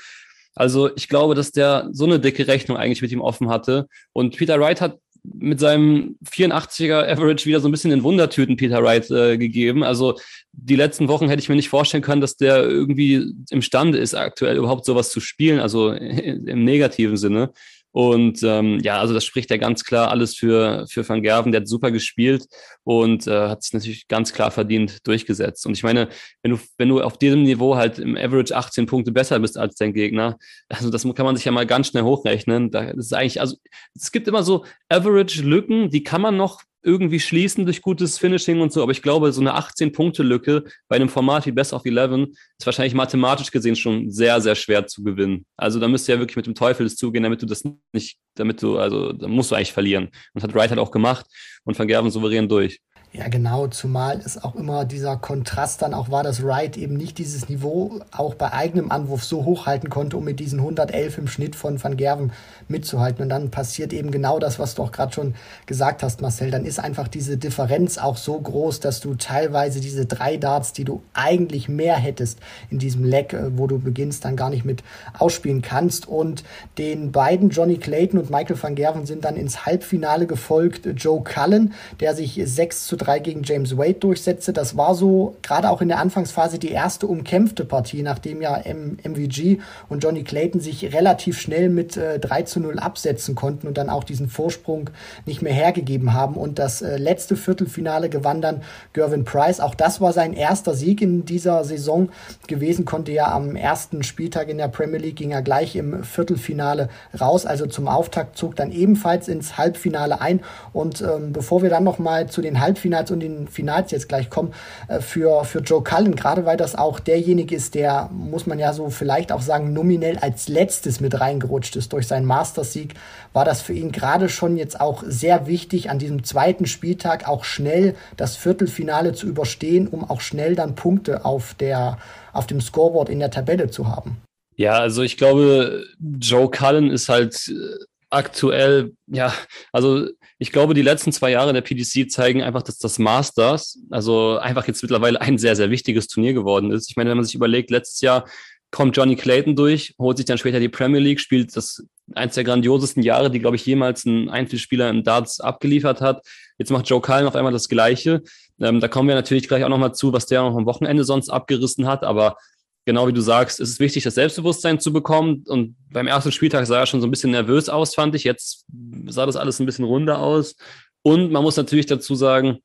Also 0.54 0.94
ich 0.98 1.08
glaube, 1.08 1.34
dass 1.34 1.54
der 1.54 1.88
so 1.94 2.04
eine 2.04 2.20
dicke 2.20 2.46
Rechnung 2.46 2.78
eigentlich 2.78 3.02
mit 3.02 3.14
ihm 3.14 3.22
offen 3.22 3.50
hatte. 3.50 3.88
Und 4.12 4.36
Peter 4.36 4.60
Wright 4.60 4.82
hat 4.82 4.98
mit 5.24 5.60
seinem 5.60 6.18
84er 6.26 7.10
Average 7.10 7.46
wieder 7.46 7.60
so 7.60 7.68
ein 7.68 7.72
bisschen 7.72 7.92
in 7.92 8.04
Wundertüten 8.04 8.58
Peter 8.58 8.84
Wright 8.84 9.10
äh, 9.12 9.38
gegeben. 9.38 9.84
Also 9.84 10.18
die 10.52 10.76
letzten 10.76 11.08
Wochen 11.08 11.30
hätte 11.30 11.42
ich 11.42 11.50
mir 11.50 11.56
nicht 11.56 11.70
vorstellen 11.70 12.04
können, 12.04 12.22
dass 12.22 12.38
der 12.38 12.64
irgendwie 12.64 13.34
imstande 13.50 13.98
ist, 13.98 14.16
aktuell 14.16 14.58
überhaupt 14.58 14.86
sowas 14.86 15.12
zu 15.12 15.20
spielen, 15.20 15.60
also 15.60 15.92
im 15.92 16.64
negativen 16.64 17.18
Sinne. 17.18 17.52
Und 17.92 18.44
ähm, 18.44 18.80
ja, 18.82 19.00
also 19.00 19.14
das 19.14 19.26
spricht 19.26 19.50
ja 19.50 19.58
ganz 19.58 19.84
klar 19.84 20.12
alles 20.12 20.36
für, 20.36 20.86
für 20.90 21.08
Van 21.08 21.24
Gerven. 21.24 21.52
Der 21.52 21.62
hat 21.62 21.68
super 21.68 21.92
gespielt 21.92 22.46
und 22.84 23.26
äh, 23.28 23.50
hat 23.50 23.64
sich 23.64 23.74
natürlich 23.74 24.08
ganz 24.08 24.32
klar 24.32 24.52
verdient 24.52 25.08
durchgesetzt. 25.08 25.66
Und 25.66 25.74
ich 25.74 25.84
meine, 25.84 26.10
wenn 26.44 26.52
du, 26.52 26.60
wenn 26.78 26.90
du 26.90 27.02
auf 27.02 27.18
diesem 27.18 27.44
Niveau 27.44 27.76
halt 27.76 27.98
im 27.98 28.16
Average 28.16 28.56
18 28.56 28.86
Punkte 28.86 29.12
besser 29.12 29.40
bist 29.40 29.58
als 29.58 29.76
dein 29.76 29.94
Gegner, 29.94 30.38
also 30.70 30.90
das 30.90 31.04
kann 31.16 31.26
man 31.26 31.36
sich 31.36 31.46
ja 31.46 31.52
mal 31.52 31.66
ganz 31.66 31.88
schnell 31.88 32.04
hochrechnen. 32.04 32.72
Da 32.72 32.82
ist 32.90 33.14
eigentlich, 33.14 33.42
also 33.42 33.58
es 33.96 34.12
gibt 34.12 34.28
immer 34.28 34.44
so 34.44 34.66
Average-Lücken, 34.90 35.90
die 35.90 36.04
kann 36.04 36.22
man 36.22 36.38
noch 36.38 36.62
irgendwie 36.82 37.20
schließen 37.20 37.66
durch 37.66 37.82
gutes 37.82 38.18
Finishing 38.18 38.62
und 38.62 38.72
so, 38.72 38.82
aber 38.82 38.92
ich 38.92 39.02
glaube, 39.02 39.32
so 39.32 39.42
eine 39.42 39.58
18-Punkte-Lücke 39.58 40.64
bei 40.88 40.96
einem 40.96 41.10
Format 41.10 41.46
wie 41.46 41.52
Best 41.52 41.74
of 41.74 41.86
11 41.86 42.30
ist 42.58 42.66
wahrscheinlich 42.66 42.94
mathematisch 42.94 43.52
gesehen 43.52 43.76
schon 43.76 44.10
sehr, 44.10 44.40
sehr 44.42 44.56
schwer 44.56 44.88
zu 44.88 45.04
gewinnen. 45.04 45.46
Also 45.58 45.80
da 45.80 45.88
müsst 45.88 46.08
ihr 46.08 46.16
ja 46.16 46.22
wirklich 46.22 46.38
mit 46.38 46.48
dem 46.48 46.56
Teufel 46.56 46.90
zugehen, 46.90 47.24
damit 47.24 47.42
du 47.42 47.46
das 47.46 47.64
nicht, 47.94 48.18
damit 48.36 48.62
du, 48.62 48.78
also 48.78 49.12
da 49.14 49.28
musst 49.28 49.52
du 49.52 49.56
eigentlich 49.56 49.74
verlieren. 49.74 50.10
Und 50.34 50.44
hat 50.44 50.54
Wright 50.54 50.70
halt 50.70 50.80
auch 50.80 50.92
gemacht 50.92 51.26
und 51.66 51.78
Van 51.78 51.88
Gerven 51.88 52.12
souverän 52.12 52.48
durch. 52.48 52.80
Ja, 53.12 53.28
genau, 53.28 53.66
zumal 53.66 54.20
es 54.24 54.44
auch 54.44 54.54
immer 54.54 54.86
dieser 54.86 55.18
Kontrast 55.18 55.82
dann 55.82 55.96
auch 55.96 56.12
war, 56.12 56.22
dass 56.22 56.44
Wright 56.44 56.78
eben 56.78 56.96
nicht 56.96 57.18
dieses 57.18 57.50
Niveau 57.50 58.02
auch 58.12 58.36
bei 58.36 58.54
eigenem 58.54 58.92
Anwurf 58.92 59.24
so 59.24 59.46
hochhalten 59.46 59.90
konnte, 59.90 60.16
um 60.16 60.26
mit 60.26 60.40
diesen 60.40 60.60
111 60.60 61.18
im 61.18 61.28
Schnitt 61.28 61.56
von 61.56 61.84
Van 61.84 61.98
Gerven 61.98 62.32
mitzuhalten. 62.70 63.24
Und 63.24 63.30
dann 63.30 63.52
passiert 63.52 63.94
eben 63.94 64.12
genau 64.12 64.40
das, 64.40 64.60
was 64.60 64.76
du 64.76 64.84
auch 64.84 64.92
gerade 64.92 65.14
schon 65.14 65.36
gesagt 65.66 66.04
hast, 66.04 66.22
Marcel. 66.22 66.52
Dann 66.52 66.66
ist 66.66 66.80
einfach 66.80 67.08
diese 67.08 67.38
Differenz 67.38 67.98
auch 67.98 68.18
so 68.18 68.40
groß, 68.40 68.80
dass 68.80 69.00
du 69.00 69.16
teilweise 69.16 69.80
diese 69.80 70.06
drei 70.06 70.38
Darts, 70.38 70.74
die 70.74 70.84
du 70.84 71.02
eigentlich 71.14 71.70
mehr 71.70 71.96
hättest 71.96 72.40
in 72.70 72.80
diesem 72.80 73.04
Leck, 73.04 73.34
äh, 73.34 73.58
wo 73.58 73.68
du 73.68 73.80
beginnst, 73.80 74.26
dann 74.26 74.36
gar 74.36 74.50
nicht 74.50 74.66
mit 74.66 74.84
ausspielen 75.18 75.62
kannst. 75.62 76.08
Und 76.08 76.44
den 76.78 77.12
beiden, 77.12 77.50
Johnny 77.50 77.78
Clayton 77.78 78.20
und 78.20 78.30
Michael 78.30 78.62
van 78.62 78.76
Gerven, 78.76 79.06
sind 79.06 79.26
dann 79.26 79.36
ins 79.36 79.66
Halbfinale 79.66 80.28
gefolgt. 80.28 80.86
Joe 80.96 81.24
Cullen, 81.24 81.74
der 82.00 82.16
sich 82.16 82.40
6 82.44 82.88
zu 82.88 82.96
3 82.96 83.20
gegen 83.20 83.44
James 83.44 83.78
Wade 83.78 83.96
durchsetzte. 83.96 84.54
Das 84.54 84.78
war 84.78 84.96
so 84.96 85.36
gerade 85.42 85.70
auch 85.70 85.82
in 85.82 85.88
der 85.88 86.00
Anfangsphase 86.00 86.60
die 86.60 86.72
erste 86.72 87.08
umkämpfte 87.08 87.66
Partie, 87.66 88.04
nachdem 88.04 88.42
ja 88.42 88.62
MVG 88.64 89.60
und 89.88 90.04
Johnny 90.04 90.24
Clayton 90.24 90.62
sich 90.62 90.94
relativ 90.94 91.40
schnell 91.40 91.70
mit 91.70 91.98
äh, 91.98 92.20
3 92.20 92.44
zu 92.44 92.59
0 92.60 92.80
absetzen 92.80 93.36
konnten 93.36 93.68
und 93.68 93.78
dann 93.78 93.90
auch 93.90 94.04
diesen 94.04 94.30
Vorsprung 94.30 94.90
nicht 95.26 95.42
mehr 95.42 95.54
hergegeben 95.54 96.14
haben. 96.14 96.36
Und 96.36 96.60
das 96.60 96.82
äh, 96.82 96.98
letzte 96.98 97.36
Viertelfinale 97.36 98.10
gewann 98.10 98.42
dann 98.42 98.62
Gervin 98.94 99.26
Price. 99.26 99.60
Auch 99.60 99.76
das 99.76 100.02
war 100.02 100.14
sein 100.14 100.34
erster 100.34 100.74
Sieg 100.74 101.02
in 101.02 101.26
dieser 101.26 101.64
Saison 101.64 102.10
gewesen, 102.48 102.86
konnte 102.86 103.12
ja 103.12 103.32
am 103.32 103.56
ersten 103.56 104.04
Spieltag 104.04 104.50
in 104.50 104.58
der 104.58 104.68
Premier 104.68 105.00
League 105.00 105.18
ging 105.18 105.32
er 105.32 105.42
gleich 105.42 105.76
im 105.76 106.04
Viertelfinale 106.04 106.90
raus. 107.20 107.46
Also 107.46 107.66
zum 107.66 107.88
Auftakt 107.88 108.38
zog 108.38 108.56
dann 108.56 108.72
ebenfalls 108.72 109.28
ins 109.28 109.58
Halbfinale 109.58 110.22
ein. 110.22 110.42
Und 110.74 111.02
ähm, 111.02 111.34
bevor 111.34 111.62
wir 111.62 111.70
dann 111.70 111.84
nochmal 111.84 112.30
zu 112.30 112.42
den 112.42 112.60
Halbfinals 112.60 113.12
und 113.12 113.20
den 113.20 113.48
Finals 113.48 113.92
jetzt 113.92 114.10
gleich 114.10 114.30
kommen, 114.30 114.54
äh, 114.88 115.00
für, 115.00 115.44
für 115.46 115.60
Joe 115.60 115.84
Cullen, 115.84 116.16
gerade 116.16 116.46
weil 116.46 116.58
das 116.58 116.76
auch 116.76 117.00
derjenige 117.00 117.56
ist, 117.56 117.76
der, 117.76 118.10
muss 118.12 118.48
man 118.48 118.60
ja 118.60 118.74
so 118.74 118.90
vielleicht 118.90 119.32
auch 119.32 119.42
sagen, 119.42 119.74
nominell 119.74 120.18
als 120.20 120.48
letztes 120.48 121.00
mit 121.00 121.20
reingerutscht 121.20 121.76
ist 121.76 121.94
durch 121.94 122.08
seinen 122.08 122.26
Mastersieg, 122.50 122.96
war 123.34 123.46
das 123.46 123.62
für 123.62 123.74
ihn 123.74 123.92
gerade 123.92 124.30
schon 124.30 124.58
jetzt 124.58 124.80
auch 124.80 125.04
sehr 125.06 125.48
wichtig, 125.48 125.90
an 125.90 126.00
diesem 126.00 126.24
zweiten 126.24 126.66
Spieltag 126.66 127.28
auch 127.28 127.44
schnell 127.44 127.96
das 128.18 128.36
Viertelfinale 128.36 129.14
zu 129.14 129.28
überstehen, 129.28 129.88
um 129.88 130.10
auch 130.10 130.22
schnell 130.22 130.56
dann 130.56 130.76
Punkte 130.76 131.26
auf 131.26 131.54
der, 131.54 132.00
auf 132.34 132.48
dem 132.48 132.62
Scoreboard 132.62 133.10
in 133.10 133.20
der 133.20 133.32
Tabelle 133.32 133.70
zu 133.70 133.88
haben. 133.88 134.18
Ja, 134.56 134.74
also 134.74 135.04
ich 135.04 135.16
glaube, 135.16 135.86
Joe 136.00 136.50
Cullen 136.50 136.92
ist 136.92 137.08
halt 137.08 137.48
äh, 137.48 137.86
aktuell, 138.10 138.94
ja, 139.08 139.34
also 139.72 140.08
ich 140.38 140.52
glaube, 140.52 140.74
die 140.74 140.82
letzten 140.82 141.12
zwei 141.12 141.32
Jahre 141.32 141.54
der 141.54 141.62
PDC 141.62 142.10
zeigen 142.10 142.42
einfach, 142.42 142.64
dass 142.64 142.78
das 142.78 142.98
Masters, 142.98 143.78
also 143.90 144.38
einfach 144.38 144.68
jetzt 144.68 144.82
mittlerweile 144.82 145.22
ein 145.22 145.38
sehr, 145.38 145.56
sehr 145.56 145.70
wichtiges 145.70 146.08
Turnier 146.08 146.34
geworden 146.34 146.72
ist. 146.72 146.90
Ich 146.90 146.98
meine, 146.98 147.10
wenn 147.10 147.18
man 147.18 147.26
sich 147.26 147.36
überlegt, 147.36 147.70
letztes 147.70 148.02
Jahr 148.02 148.26
kommt 148.72 148.96
Johnny 148.96 149.16
Clayton 149.16 149.56
durch, 149.56 149.96
holt 149.98 150.18
sich 150.18 150.26
dann 150.26 150.38
später 150.38 150.60
die 150.60 150.70
Premier 150.70 151.00
League, 151.00 151.20
spielt 151.20 151.56
das 151.56 151.84
eins 152.16 152.36
der 152.36 152.44
grandiosesten 152.44 153.04
Jahre, 153.04 153.32
die, 153.32 153.40
glaube 153.40 153.56
ich, 153.56 153.66
jemals 153.66 154.06
ein 154.06 154.30
Einzelspieler 154.30 154.90
im 154.90 155.04
Darts 155.04 155.40
abgeliefert 155.40 156.02
hat. 156.02 156.26
Jetzt 156.58 156.72
macht 156.72 156.88
Joe 156.90 157.02
Cullen 157.02 157.28
auf 157.28 157.36
einmal 157.36 157.54
das 157.54 157.70
Gleiche. 157.70 158.22
Ähm, 158.60 158.80
da 158.80 158.88
kommen 158.88 159.08
wir 159.08 159.16
natürlich 159.16 159.48
gleich 159.48 159.64
auch 159.64 159.70
nochmal 159.70 159.94
zu, 159.94 160.14
was 160.14 160.26
der 160.26 160.42
noch 160.42 160.56
am 160.56 160.66
Wochenende 160.66 161.04
sonst 161.04 161.30
abgerissen 161.30 161.88
hat, 161.88 162.04
aber 162.04 162.38
genau 162.86 163.08
wie 163.08 163.14
du 163.14 163.22
sagst, 163.22 163.60
ist 163.60 163.70
es 163.70 163.80
wichtig, 163.80 164.04
das 164.04 164.16
Selbstbewusstsein 164.16 164.80
zu 164.80 164.92
bekommen. 164.92 165.44
Und 165.48 165.76
beim 165.92 166.08
ersten 166.08 166.32
Spieltag 166.32 166.66
sah 166.66 166.80
er 166.80 166.86
schon 166.86 167.02
so 167.02 167.08
ein 167.08 167.12
bisschen 167.12 167.32
nervös 167.32 167.70
aus, 167.70 167.94
fand 167.94 168.16
ich. 168.16 168.24
Jetzt 168.24 168.66
sah 169.08 169.26
das 169.26 169.36
alles 169.36 169.60
ein 169.60 169.66
bisschen 169.66 169.86
runder 169.86 170.20
aus. 170.20 170.56
Und 171.04 171.32
man 171.32 171.44
muss 171.44 171.58
natürlich 171.58 171.86
dazu 171.86 172.16
sagen, 172.16 172.60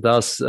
dass 0.00 0.40
äh, 0.40 0.44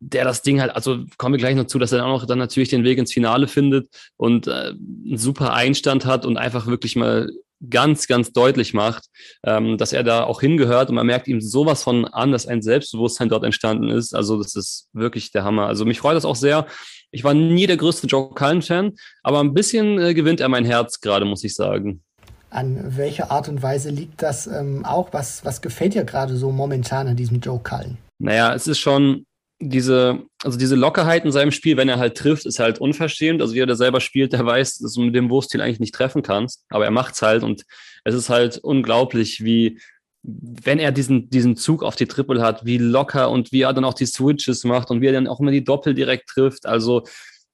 der 0.00 0.24
das 0.24 0.42
Ding 0.42 0.60
halt, 0.60 0.74
also 0.74 1.04
kommen 1.18 1.34
wir 1.34 1.38
gleich 1.38 1.56
noch 1.56 1.66
zu, 1.66 1.78
dass 1.78 1.92
er 1.92 1.98
dann 1.98 2.08
auch 2.08 2.20
noch 2.20 2.26
dann 2.26 2.38
natürlich 2.38 2.68
den 2.68 2.84
Weg 2.84 2.98
ins 2.98 3.12
Finale 3.12 3.48
findet 3.48 3.88
und 4.16 4.46
äh, 4.46 4.50
einen 4.50 5.16
super 5.16 5.52
Einstand 5.52 6.06
hat 6.06 6.26
und 6.26 6.36
einfach 6.36 6.66
wirklich 6.66 6.96
mal 6.96 7.28
ganz, 7.70 8.06
ganz 8.06 8.32
deutlich 8.32 8.74
macht, 8.74 9.04
ähm, 9.44 9.78
dass 9.78 9.92
er 9.92 10.02
da 10.02 10.24
auch 10.24 10.40
hingehört 10.40 10.88
und 10.88 10.96
man 10.96 11.06
merkt 11.06 11.28
ihm 11.28 11.40
sowas 11.40 11.82
von 11.82 12.06
an, 12.06 12.32
dass 12.32 12.46
ein 12.46 12.62
Selbstbewusstsein 12.62 13.28
dort 13.28 13.44
entstanden 13.44 13.88
ist. 13.88 14.14
Also 14.14 14.42
das 14.42 14.56
ist 14.56 14.88
wirklich 14.92 15.30
der 15.30 15.44
Hammer. 15.44 15.66
Also 15.66 15.84
mich 15.84 16.00
freut 16.00 16.16
das 16.16 16.24
auch 16.24 16.36
sehr. 16.36 16.66
Ich 17.12 17.24
war 17.24 17.34
nie 17.34 17.66
der 17.66 17.76
größte 17.76 18.06
Joe 18.06 18.30
Cullen-Fan, 18.34 18.92
aber 19.22 19.40
ein 19.40 19.54
bisschen 19.54 19.98
äh, 19.98 20.14
gewinnt 20.14 20.40
er 20.40 20.48
mein 20.48 20.64
Herz 20.64 21.00
gerade, 21.00 21.24
muss 21.24 21.44
ich 21.44 21.54
sagen. 21.54 22.02
An 22.52 22.96
welche 22.96 23.30
Art 23.30 23.48
und 23.48 23.62
Weise 23.62 23.88
liegt 23.88 24.22
das 24.22 24.46
ähm, 24.46 24.84
auch? 24.84 25.12
Was, 25.12 25.44
was 25.44 25.62
gefällt 25.62 25.94
dir 25.94 26.04
gerade 26.04 26.36
so 26.36 26.52
momentan 26.52 27.08
an 27.08 27.16
diesem 27.16 27.40
Joe 27.40 27.58
Cullen? 27.62 27.96
Naja, 28.18 28.54
es 28.54 28.66
ist 28.66 28.78
schon 28.78 29.24
diese, 29.58 30.20
also 30.42 30.58
diese 30.58 30.74
Lockerheit 30.74 31.24
in 31.24 31.32
seinem 31.32 31.52
Spiel, 31.52 31.76
wenn 31.76 31.88
er 31.88 31.98
halt 31.98 32.16
trifft, 32.16 32.46
ist 32.46 32.58
halt 32.58 32.78
unverschämt. 32.78 33.40
Also 33.40 33.54
jeder, 33.54 33.66
der 33.66 33.76
selber 33.76 34.00
spielt, 34.00 34.32
der 34.32 34.44
weiß, 34.44 34.78
dass 34.78 34.94
du 34.94 35.02
mit 35.02 35.14
dem 35.14 35.30
Wurfstil 35.30 35.60
eigentlich 35.60 35.80
nicht 35.80 35.94
treffen 35.94 36.22
kannst, 36.22 36.64
aber 36.68 36.84
er 36.84 36.90
macht's 36.90 37.22
halt 37.22 37.42
und 37.42 37.64
es 38.04 38.14
ist 38.14 38.28
halt 38.28 38.58
unglaublich, 38.58 39.44
wie, 39.44 39.80
wenn 40.22 40.78
er 40.78 40.92
diesen, 40.92 41.30
diesen 41.30 41.56
Zug 41.56 41.82
auf 41.82 41.96
die 41.96 42.06
Triple 42.06 42.42
hat, 42.42 42.64
wie 42.64 42.78
locker 42.78 43.30
und 43.30 43.52
wie 43.52 43.62
er 43.62 43.72
dann 43.72 43.84
auch 43.84 43.94
die 43.94 44.06
Switches 44.06 44.64
macht 44.64 44.90
und 44.90 45.00
wie 45.00 45.06
er 45.06 45.12
dann 45.12 45.28
auch 45.28 45.40
immer 45.40 45.52
die 45.52 45.64
Doppel 45.64 45.94
direkt 45.94 46.28
trifft. 46.28 46.66
Also 46.66 47.04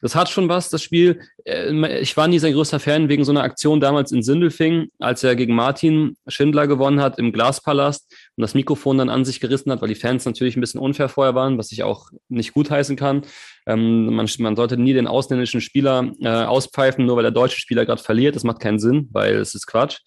das 0.00 0.14
hat 0.14 0.28
schon 0.28 0.48
was, 0.48 0.70
das 0.70 0.82
Spiel. 0.82 1.20
Äh, 1.44 2.00
ich 2.00 2.16
war 2.16 2.28
nie 2.28 2.38
sein 2.38 2.52
größter 2.52 2.80
Fan 2.80 3.08
wegen 3.08 3.24
so 3.24 3.32
einer 3.32 3.42
Aktion 3.42 3.80
damals 3.80 4.12
in 4.12 4.22
Sindelfing, 4.22 4.88
als 4.98 5.24
er 5.24 5.36
gegen 5.36 5.54
Martin 5.54 6.16
Schindler 6.28 6.66
gewonnen 6.66 7.00
hat 7.00 7.18
im 7.18 7.32
Glaspalast 7.32 8.12
und 8.36 8.42
das 8.42 8.54
Mikrofon 8.54 8.98
dann 8.98 9.08
an 9.08 9.24
sich 9.24 9.40
gerissen 9.40 9.72
hat, 9.72 9.80
weil 9.80 9.88
die 9.88 9.94
Fans 9.94 10.24
natürlich 10.24 10.56
ein 10.56 10.60
bisschen 10.60 10.80
unfair 10.80 11.08
vorher 11.08 11.34
waren, 11.34 11.58
was 11.58 11.72
ich 11.72 11.82
auch 11.82 12.10
nicht 12.28 12.54
gutheißen 12.54 12.96
kann. 12.96 13.22
Ähm, 13.66 14.14
man, 14.14 14.28
man, 14.38 14.56
sollte 14.56 14.76
nie 14.76 14.92
den 14.92 15.06
ausländischen 15.06 15.60
Spieler 15.60 16.12
äh, 16.20 16.28
auspfeifen, 16.28 17.04
nur 17.04 17.16
weil 17.16 17.24
der 17.24 17.32
deutsche 17.32 17.60
Spieler 17.60 17.84
gerade 17.84 18.02
verliert. 18.02 18.36
Das 18.36 18.44
macht 18.44 18.60
keinen 18.60 18.78
Sinn, 18.78 19.08
weil 19.12 19.36
es 19.36 19.54
ist 19.54 19.66
Quatsch. 19.66 19.98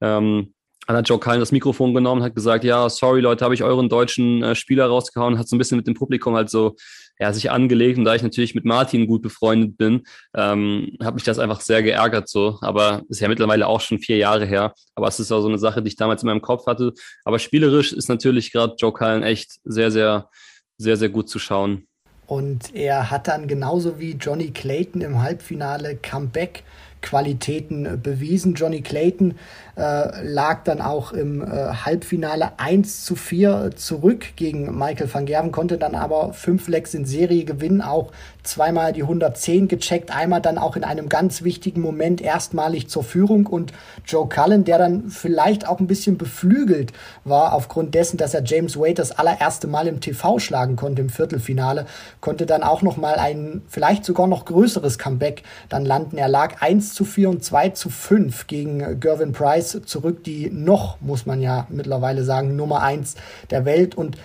Ähm, 0.00 0.54
dann 0.86 0.96
hat 0.98 1.08
Joe 1.08 1.18
Cullen 1.18 1.40
das 1.40 1.52
Mikrofon 1.52 1.94
genommen, 1.94 2.22
hat 2.22 2.34
gesagt, 2.34 2.62
ja, 2.62 2.90
sorry 2.90 3.20
Leute, 3.20 3.44
habe 3.44 3.54
ich 3.54 3.62
euren 3.62 3.88
deutschen 3.88 4.42
äh, 4.42 4.54
Spieler 4.54 4.86
rausgehauen, 4.86 5.38
hat 5.38 5.48
so 5.48 5.56
ein 5.56 5.58
bisschen 5.58 5.78
mit 5.78 5.86
dem 5.86 5.94
Publikum 5.94 6.34
halt 6.34 6.50
so 6.50 6.76
ja, 7.18 7.32
sich 7.32 7.50
angelegt 7.50 7.98
und 7.98 8.04
da 8.04 8.14
ich 8.14 8.22
natürlich 8.22 8.54
mit 8.54 8.64
Martin 8.64 9.06
gut 9.06 9.22
befreundet 9.22 9.76
bin, 9.76 10.02
ähm, 10.36 10.96
hat 11.02 11.14
mich 11.14 11.24
das 11.24 11.38
einfach 11.38 11.60
sehr 11.60 11.82
geärgert 11.82 12.28
so. 12.28 12.58
Aber 12.60 13.02
ist 13.08 13.20
ja 13.20 13.28
mittlerweile 13.28 13.66
auch 13.66 13.80
schon 13.80 13.98
vier 13.98 14.16
Jahre 14.16 14.46
her. 14.46 14.74
Aber 14.94 15.08
es 15.08 15.20
ist 15.20 15.30
auch 15.30 15.40
so 15.40 15.48
eine 15.48 15.58
Sache, 15.58 15.82
die 15.82 15.88
ich 15.88 15.96
damals 15.96 16.22
in 16.22 16.28
meinem 16.28 16.42
Kopf 16.42 16.66
hatte. 16.66 16.92
Aber 17.24 17.38
spielerisch 17.38 17.92
ist 17.92 18.08
natürlich 18.08 18.52
gerade 18.52 18.74
Joe 18.78 18.92
Cullen 18.92 19.22
echt 19.22 19.58
sehr, 19.64 19.90
sehr, 19.90 20.28
sehr, 20.76 20.96
sehr 20.96 21.08
gut 21.08 21.28
zu 21.28 21.38
schauen. 21.38 21.86
Und 22.26 22.74
er 22.74 23.10
hat 23.10 23.28
dann 23.28 23.48
genauso 23.48 24.00
wie 24.00 24.12
Johnny 24.12 24.50
Clayton 24.50 25.02
im 25.02 25.22
Halbfinale 25.22 25.96
Comeback 25.96 26.64
Qualitäten 27.02 28.00
bewiesen. 28.02 28.54
Johnny 28.54 28.80
Clayton 28.80 29.34
äh, 29.76 30.22
lag 30.22 30.62
dann 30.64 30.80
auch 30.80 31.12
im 31.12 31.42
äh, 31.42 31.46
Halbfinale 31.46 32.52
1 32.58 33.04
zu 33.04 33.16
4 33.16 33.72
zurück 33.74 34.36
gegen 34.36 34.78
Michael 34.78 35.12
van 35.12 35.26
Gerven, 35.26 35.52
konnte 35.52 35.78
dann 35.78 35.94
aber 35.94 36.32
fünf 36.32 36.68
Lecks 36.68 36.94
in 36.94 37.04
Serie 37.04 37.44
gewinnen, 37.44 37.82
auch 37.82 38.12
zweimal 38.44 38.92
die 38.92 39.02
110 39.02 39.68
gecheckt, 39.68 40.14
einmal 40.14 40.40
dann 40.40 40.58
auch 40.58 40.76
in 40.76 40.84
einem 40.84 41.08
ganz 41.08 41.42
wichtigen 41.42 41.80
Moment 41.80 42.20
erstmalig 42.20 42.88
zur 42.88 43.02
Führung 43.02 43.46
und 43.46 43.72
Joe 44.06 44.28
Cullen, 44.28 44.64
der 44.64 44.78
dann 44.78 45.08
vielleicht 45.08 45.66
auch 45.66 45.80
ein 45.80 45.86
bisschen 45.86 46.18
beflügelt 46.18 46.92
war 47.24 47.52
aufgrund 47.52 47.94
dessen, 47.94 48.16
dass 48.16 48.34
er 48.34 48.44
James 48.44 48.78
Wade 48.78 48.94
das 48.94 49.12
allererste 49.12 49.66
Mal 49.66 49.88
im 49.88 50.00
TV 50.00 50.38
schlagen 50.38 50.76
konnte 50.76 51.02
im 51.02 51.08
Viertelfinale, 51.08 51.86
konnte 52.20 52.46
dann 52.46 52.62
auch 52.62 52.82
noch 52.82 52.96
mal 52.96 53.14
ein 53.14 53.62
vielleicht 53.68 54.04
sogar 54.04 54.26
noch 54.26 54.44
größeres 54.44 54.98
Comeback 54.98 55.42
dann 55.68 55.84
landen. 55.84 56.16
Er 56.18 56.28
lag 56.28 56.60
1 56.60 56.94
zu 56.94 57.04
4 57.04 57.30
und 57.30 57.44
2 57.44 57.70
zu 57.70 57.90
5 57.90 58.46
gegen 58.46 59.00
Gervin 59.00 59.32
Price 59.32 59.63
zurück, 59.64 60.24
die 60.24 60.50
noch, 60.50 61.00
muss 61.00 61.26
man 61.26 61.40
ja 61.40 61.66
mittlerweile 61.70 62.24
sagen, 62.24 62.56
Nummer 62.56 62.82
1 62.82 63.14
der 63.50 63.64
Welt 63.64 63.94
und 63.94 64.16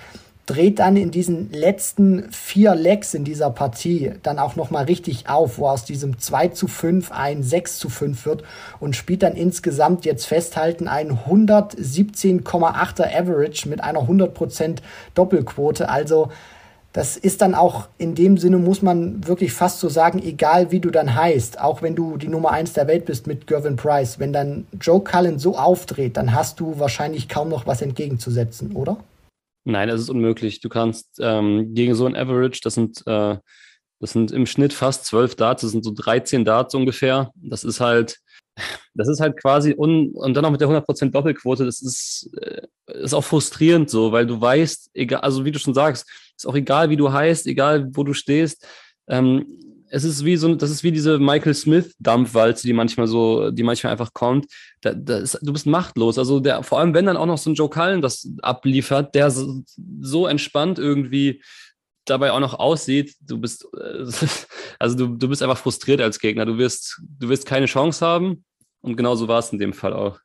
dreht 0.50 0.80
dann 0.80 0.98
in 0.98 1.12
diesen 1.12 1.52
letzten 1.52 2.32
vier 2.32 2.74
Legs 2.74 3.14
in 3.14 3.24
dieser 3.24 3.52
Partie 3.52 4.14
dann 4.24 4.40
auch 4.40 4.56
nochmal 4.56 4.86
richtig 4.86 5.30
auf, 5.30 5.60
wo 5.60 5.68
aus 5.68 5.86
diesem 5.86 6.18
2 6.18 6.48
zu 6.48 6.68
5 6.68 7.12
ein 7.12 7.44
6 7.44 7.78
zu 7.78 7.88
5 7.88 8.26
wird 8.26 8.44
und 8.80 8.96
spielt 8.96 9.22
dann 9.22 9.36
insgesamt 9.36 10.06
jetzt 10.06 10.26
festhalten 10.26 10.88
ein 10.88 11.20
117,8er 11.28 13.16
Average 13.16 13.70
mit 13.70 13.84
einer 13.84 14.02
100% 14.02 14.78
Doppelquote. 15.14 15.88
Also 15.88 16.30
das 16.94 17.18
ist 17.18 17.42
dann 17.42 17.54
auch 17.54 17.88
in 17.98 18.16
dem 18.16 18.38
Sinne, 18.38 18.58
muss 18.58 18.82
man 18.82 19.28
wirklich 19.28 19.54
fast 19.54 19.80
so 19.80 19.90
sagen, 19.90 20.22
egal 20.24 20.72
wie 20.72 20.80
du 20.80 20.90
dann 20.90 21.14
heißt, 21.14 21.60
auch 21.60 21.82
wenn 21.82 21.96
du 21.96 22.18
die 22.18 22.28
Nummer 22.28 22.52
1 22.52 22.74
der 22.74 22.88
Welt 22.88 23.06
bist 23.06 23.28
mit 23.28 23.46
Gervin 23.46 23.76
Price, 23.76 24.20
wenn 24.20 24.34
dann 24.34 24.66
Joe 24.82 25.04
Cullen 25.04 25.38
so 25.38 25.56
aufdreht, 25.56 26.18
dann 26.18 26.34
hast 26.34 26.60
du 26.60 26.80
wahrscheinlich 26.80 27.30
kaum 27.30 27.50
noch 27.50 27.68
was 27.68 27.82
entgegenzusetzen, 27.82 28.72
oder? 28.76 28.98
Nein, 29.66 29.88
das 29.88 30.02
ist 30.02 30.10
unmöglich. 30.10 30.62
Du 30.62 30.70
kannst 30.70 31.20
ähm, 31.22 31.76
gegen 31.76 31.94
so 31.94 32.08
ein 32.08 32.16
Average, 32.16 32.62
das 32.64 32.74
sind, 32.74 33.06
äh, 33.06 33.38
das 34.00 34.12
sind 34.12 34.32
im 34.32 34.48
Schnitt 34.48 34.74
fast 34.74 35.06
zwölf 35.06 35.36
Darts, 35.36 35.62
das 35.62 35.72
sind 35.72 35.84
so 35.84 35.92
13 35.96 36.44
Darts 36.44 36.74
ungefähr. 36.74 37.32
Das 37.36 37.64
ist 37.64 37.80
halt, 37.80 38.20
das 38.94 39.08
ist 39.08 39.20
halt 39.20 39.38
quasi, 39.38 39.76
un 39.78 40.12
und 40.14 40.34
dann 40.34 40.46
auch 40.46 40.52
mit 40.52 40.62
der 40.62 40.68
100% 40.68 41.12
Doppelquote, 41.12 41.66
das 41.66 41.82
ist, 41.82 42.30
äh, 42.42 42.68
ist 43.02 43.14
auch 43.14 43.24
frustrierend 43.24 43.90
so, 43.90 44.12
weil 44.12 44.26
du 44.26 44.40
weißt, 44.40 44.92
egal, 44.94 45.22
also 45.22 45.46
wie 45.46 45.52
du 45.52 45.60
schon 45.60 45.74
sagst, 45.74 46.08
ist 46.36 46.48
auch 46.48 46.56
egal, 46.56 46.90
wie 46.90 46.98
du 46.98 47.12
heißt, 47.12 47.48
egal, 47.48 47.90
wo 47.92 48.04
du 48.04 48.14
stehst. 48.14 48.66
Ähm, 49.08 49.46
es 49.92 50.04
ist 50.04 50.24
wie 50.24 50.38
so, 50.38 50.54
das 50.56 50.70
ist 50.70 50.84
wie 50.84 50.92
diese 50.92 51.20
Michael 51.20 51.54
Smith 51.54 51.96
Dampfwalze, 52.00 52.66
die 52.66 52.74
manchmal 52.74 53.08
so, 53.08 53.52
die 53.52 53.64
manchmal 53.64 53.92
einfach 53.92 54.14
kommt. 54.14 54.48
Da, 54.82 54.94
da 54.94 55.18
ist, 55.18 55.40
du 55.42 55.52
bist 55.52 55.66
machtlos. 55.66 56.18
Also 56.18 56.40
der, 56.40 56.64
vor 56.64 56.80
allem 56.80 56.94
wenn 56.94 57.06
dann 57.06 57.18
auch 57.18 57.26
noch 57.26 57.38
so 57.38 57.50
ein 57.50 57.56
Joe 57.56 57.70
Cullen 57.70 58.02
das 58.02 58.30
abliefert, 58.42 59.16
der 59.16 59.32
so, 59.32 59.64
so 60.00 60.28
entspannt 60.28 60.80
irgendwie 60.80 61.42
dabei 62.06 62.32
auch 62.32 62.40
noch 62.40 62.56
aussieht, 62.56 63.16
du 63.22 63.40
bist, 63.40 63.68
also 64.80 64.96
du, 64.96 65.08
du 65.16 65.28
bist 65.28 65.42
einfach 65.42 65.58
frustriert 65.58 66.02
als 66.02 66.20
Gegner. 66.20 66.46
Du 66.46 66.58
wirst, 66.58 67.02
du 67.20 67.30
wirst 67.30 67.46
keine 67.46 67.66
Chance 67.66 68.06
haben. 68.06 68.44
Und 68.82 68.96
genauso 68.96 69.28
war 69.28 69.40
es 69.40 69.52
in 69.52 69.60
dem 69.60 69.74
Fall 69.74 69.94
auch. 69.94 70.20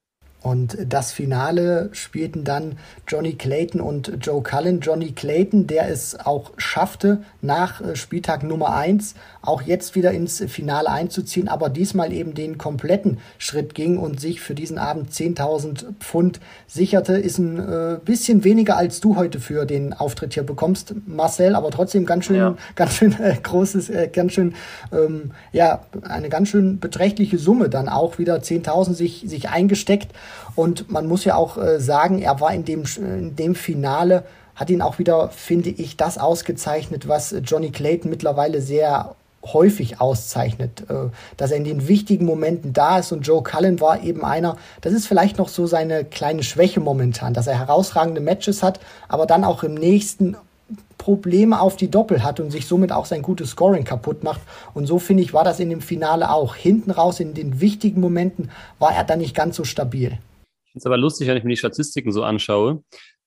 Und 0.44 0.76
das 0.86 1.10
Finale 1.10 1.88
spielten 1.92 2.44
dann 2.44 2.76
Johnny 3.08 3.32
Clayton 3.32 3.80
und 3.80 4.18
Joe 4.20 4.42
Cullen. 4.42 4.80
Johnny 4.80 5.12
Clayton, 5.12 5.66
der 5.66 5.88
es 5.88 6.20
auch 6.20 6.52
schaffte, 6.58 7.22
nach 7.40 7.80
äh, 7.80 7.96
Spieltag 7.96 8.42
Nummer 8.42 8.76
1 8.76 9.14
auch 9.46 9.62
jetzt 9.62 9.94
wieder 9.94 10.12
ins 10.12 10.42
Finale 10.48 10.88
einzuziehen, 10.88 11.48
aber 11.48 11.68
diesmal 11.68 12.12
eben 12.12 12.34
den 12.34 12.58
kompletten 12.58 13.18
Schritt 13.38 13.74
ging 13.74 13.98
und 13.98 14.20
sich 14.20 14.40
für 14.40 14.54
diesen 14.54 14.78
Abend 14.78 15.10
10.000 15.10 15.84
Pfund 16.00 16.40
sicherte. 16.66 17.14
Ist 17.14 17.38
ein 17.38 17.58
äh, 17.58 17.98
bisschen 18.04 18.44
weniger 18.44 18.76
als 18.76 19.00
du 19.00 19.16
heute 19.16 19.40
für 19.40 19.66
den 19.66 19.92
Auftritt 19.92 20.34
hier 20.34 20.42
bekommst, 20.42 20.94
Marcel, 21.06 21.54
aber 21.54 21.70
trotzdem 21.70 22.06
ganz 22.06 22.26
schön, 22.26 22.36
ja. 22.36 22.56
ganz 22.74 22.94
schön 22.94 23.12
äh, 23.20 23.36
großes, 23.42 23.90
äh, 23.90 24.08
ganz 24.12 24.32
schön, 24.32 24.54
ähm, 24.92 25.32
ja, 25.52 25.84
eine 26.02 26.28
ganz 26.28 26.48
schön 26.48 26.78
beträchtliche 26.78 27.38
Summe 27.38 27.68
dann 27.68 27.88
auch 27.88 28.18
wieder 28.18 28.36
10.000 28.36 28.94
sich, 28.94 29.24
sich 29.26 29.48
eingesteckt. 29.48 30.12
Und 30.54 30.90
man 30.90 31.06
muss 31.06 31.24
ja 31.24 31.34
auch 31.34 31.58
äh, 31.58 31.80
sagen, 31.80 32.20
er 32.20 32.40
war 32.40 32.54
in 32.54 32.64
dem, 32.64 32.84
in 32.96 33.36
dem 33.36 33.54
Finale, 33.54 34.24
hat 34.54 34.70
ihn 34.70 34.82
auch 34.82 34.98
wieder, 34.98 35.30
finde 35.30 35.70
ich, 35.70 35.96
das 35.96 36.16
ausgezeichnet, 36.16 37.08
was 37.08 37.34
Johnny 37.44 37.70
Clayton 37.70 38.08
mittlerweile 38.08 38.60
sehr 38.60 39.16
häufig 39.52 40.00
auszeichnet, 40.00 40.84
äh, 40.88 41.10
dass 41.36 41.50
er 41.50 41.58
in 41.58 41.64
den 41.64 41.88
wichtigen 41.88 42.24
Momenten 42.24 42.72
da 42.72 42.98
ist 42.98 43.12
und 43.12 43.26
Joe 43.26 43.42
Cullen 43.42 43.80
war 43.80 44.02
eben 44.02 44.24
einer, 44.24 44.56
das 44.80 44.92
ist 44.92 45.06
vielleicht 45.06 45.38
noch 45.38 45.48
so 45.48 45.66
seine 45.66 46.04
kleine 46.04 46.42
Schwäche 46.42 46.80
momentan, 46.80 47.34
dass 47.34 47.46
er 47.46 47.58
herausragende 47.58 48.20
Matches 48.20 48.62
hat, 48.62 48.80
aber 49.08 49.26
dann 49.26 49.44
auch 49.44 49.62
im 49.62 49.74
nächsten 49.74 50.36
Probleme 50.98 51.60
auf 51.60 51.76
die 51.76 51.90
Doppel 51.90 52.22
hat 52.22 52.40
und 52.40 52.50
sich 52.50 52.66
somit 52.66 52.90
auch 52.90 53.04
sein 53.04 53.20
gutes 53.20 53.50
Scoring 53.50 53.84
kaputt 53.84 54.24
macht. 54.24 54.40
Und 54.72 54.86
so 54.86 54.98
finde 54.98 55.22
ich, 55.22 55.34
war 55.34 55.44
das 55.44 55.60
in 55.60 55.68
dem 55.68 55.82
Finale 55.82 56.30
auch. 56.30 56.54
Hinten 56.54 56.90
raus 56.90 57.20
in 57.20 57.34
den 57.34 57.60
wichtigen 57.60 58.00
Momenten 58.00 58.50
war 58.78 58.94
er 58.94 59.04
dann 59.04 59.18
nicht 59.18 59.34
ganz 59.34 59.56
so 59.56 59.64
stabil. 59.64 60.18
Ich 60.64 60.72
finde 60.72 60.78
es 60.78 60.86
aber 60.86 60.96
lustig, 60.96 61.28
wenn 61.28 61.36
ich 61.36 61.44
mir 61.44 61.50
die 61.50 61.58
Statistiken 61.58 62.10
so 62.10 62.22
anschaue, 62.22 62.82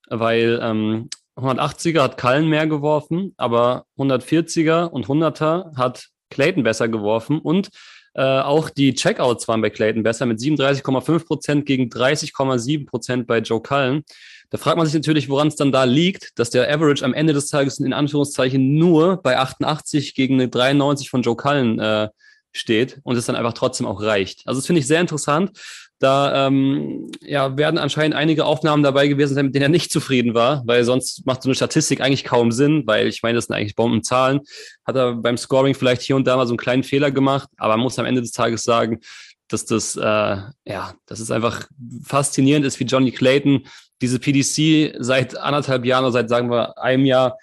weil 0.09 0.59
ähm, 0.63 1.09
180er 1.37 2.01
hat 2.01 2.17
Kallen 2.17 2.49
mehr 2.49 2.67
geworfen, 2.67 3.33
aber 3.37 3.85
140er 3.97 4.85
und 4.85 5.07
100er 5.07 5.75
hat 5.77 6.07
Clayton 6.29 6.63
besser 6.63 6.87
geworfen 6.87 7.39
und 7.39 7.69
äh, 8.17 8.21
auch 8.21 8.71
die 8.71 8.95
Checkouts 8.95 9.47
waren 9.47 9.61
bei 9.61 9.69
Clayton 9.69 10.01
besser 10.01 10.25
mit 10.25 10.39
37,5 10.39 11.25
Prozent 11.25 11.65
gegen 11.65 11.83
30,7 11.89 12.87
Prozent 12.87 13.27
bei 13.27 13.39
Joe 13.39 13.61
Cullen. 13.61 14.03
Da 14.49 14.57
fragt 14.57 14.77
man 14.77 14.87
sich 14.87 14.95
natürlich, 14.95 15.29
woran 15.29 15.49
es 15.49 15.55
dann 15.55 15.71
da 15.71 15.83
liegt, 15.83 16.39
dass 16.39 16.49
der 16.49 16.73
Average 16.73 17.05
am 17.05 17.13
Ende 17.13 17.33
des 17.33 17.47
Tages 17.47 17.79
in 17.79 17.93
Anführungszeichen 17.93 18.75
nur 18.75 19.21
bei 19.21 19.37
88 19.37 20.15
gegen 20.15 20.35
eine 20.35 20.49
93 20.49 21.09
von 21.09 21.21
Joe 21.21 21.35
Cullen 21.35 21.79
äh, 21.79 22.09
steht 22.53 22.99
und 23.03 23.15
es 23.15 23.25
dann 23.25 23.35
einfach 23.35 23.53
trotzdem 23.53 23.85
auch 23.85 24.01
reicht. 24.01 24.41
Also 24.45 24.59
das 24.59 24.65
finde 24.65 24.79
ich 24.79 24.87
sehr 24.87 25.01
interessant. 25.01 25.51
Da 25.99 26.47
ähm, 26.47 27.09
ja, 27.21 27.57
werden 27.57 27.79
anscheinend 27.79 28.15
einige 28.15 28.45
Aufnahmen 28.45 28.83
dabei 28.83 29.07
gewesen 29.07 29.33
sein, 29.33 29.47
mit 29.47 29.55
denen 29.55 29.63
er 29.63 29.69
nicht 29.69 29.91
zufrieden 29.91 30.35
war, 30.35 30.61
weil 30.65 30.83
sonst 30.83 31.25
macht 31.25 31.41
so 31.41 31.49
eine 31.49 31.55
Statistik 31.55 32.01
eigentlich 32.01 32.23
kaum 32.23 32.51
Sinn, 32.51 32.83
weil 32.85 33.07
ich 33.07 33.23
meine, 33.23 33.35
das 33.35 33.45
sind 33.45 33.55
eigentlich 33.55 33.75
Bombenzahlen. 33.75 34.41
Hat 34.85 34.95
er 34.95 35.15
beim 35.15 35.37
Scoring 35.37 35.73
vielleicht 35.73 36.03
hier 36.03 36.15
und 36.15 36.27
da 36.27 36.37
mal 36.37 36.45
so 36.45 36.51
einen 36.51 36.59
kleinen 36.59 36.83
Fehler 36.83 37.09
gemacht, 37.09 37.49
aber 37.57 37.77
man 37.77 37.83
muss 37.83 37.97
am 37.97 38.05
Ende 38.05 38.21
des 38.21 38.31
Tages 38.31 38.61
sagen, 38.61 38.99
dass 39.47 39.65
das, 39.65 39.95
äh, 39.95 40.01
ja, 40.01 40.93
das 41.07 41.19
ist 41.19 41.31
einfach 41.31 41.67
faszinierend 42.03 42.65
ist, 42.65 42.79
wie 42.79 42.83
Johnny 42.85 43.11
Clayton 43.11 43.65
diese 44.01 44.19
PDC 44.19 44.97
seit 44.99 45.35
anderthalb 45.37 45.85
Jahren 45.85 46.03
oder 46.03 46.11
seit, 46.11 46.29
sagen 46.29 46.51
wir, 46.51 46.77
einem 46.77 47.05
Jahr 47.05 47.37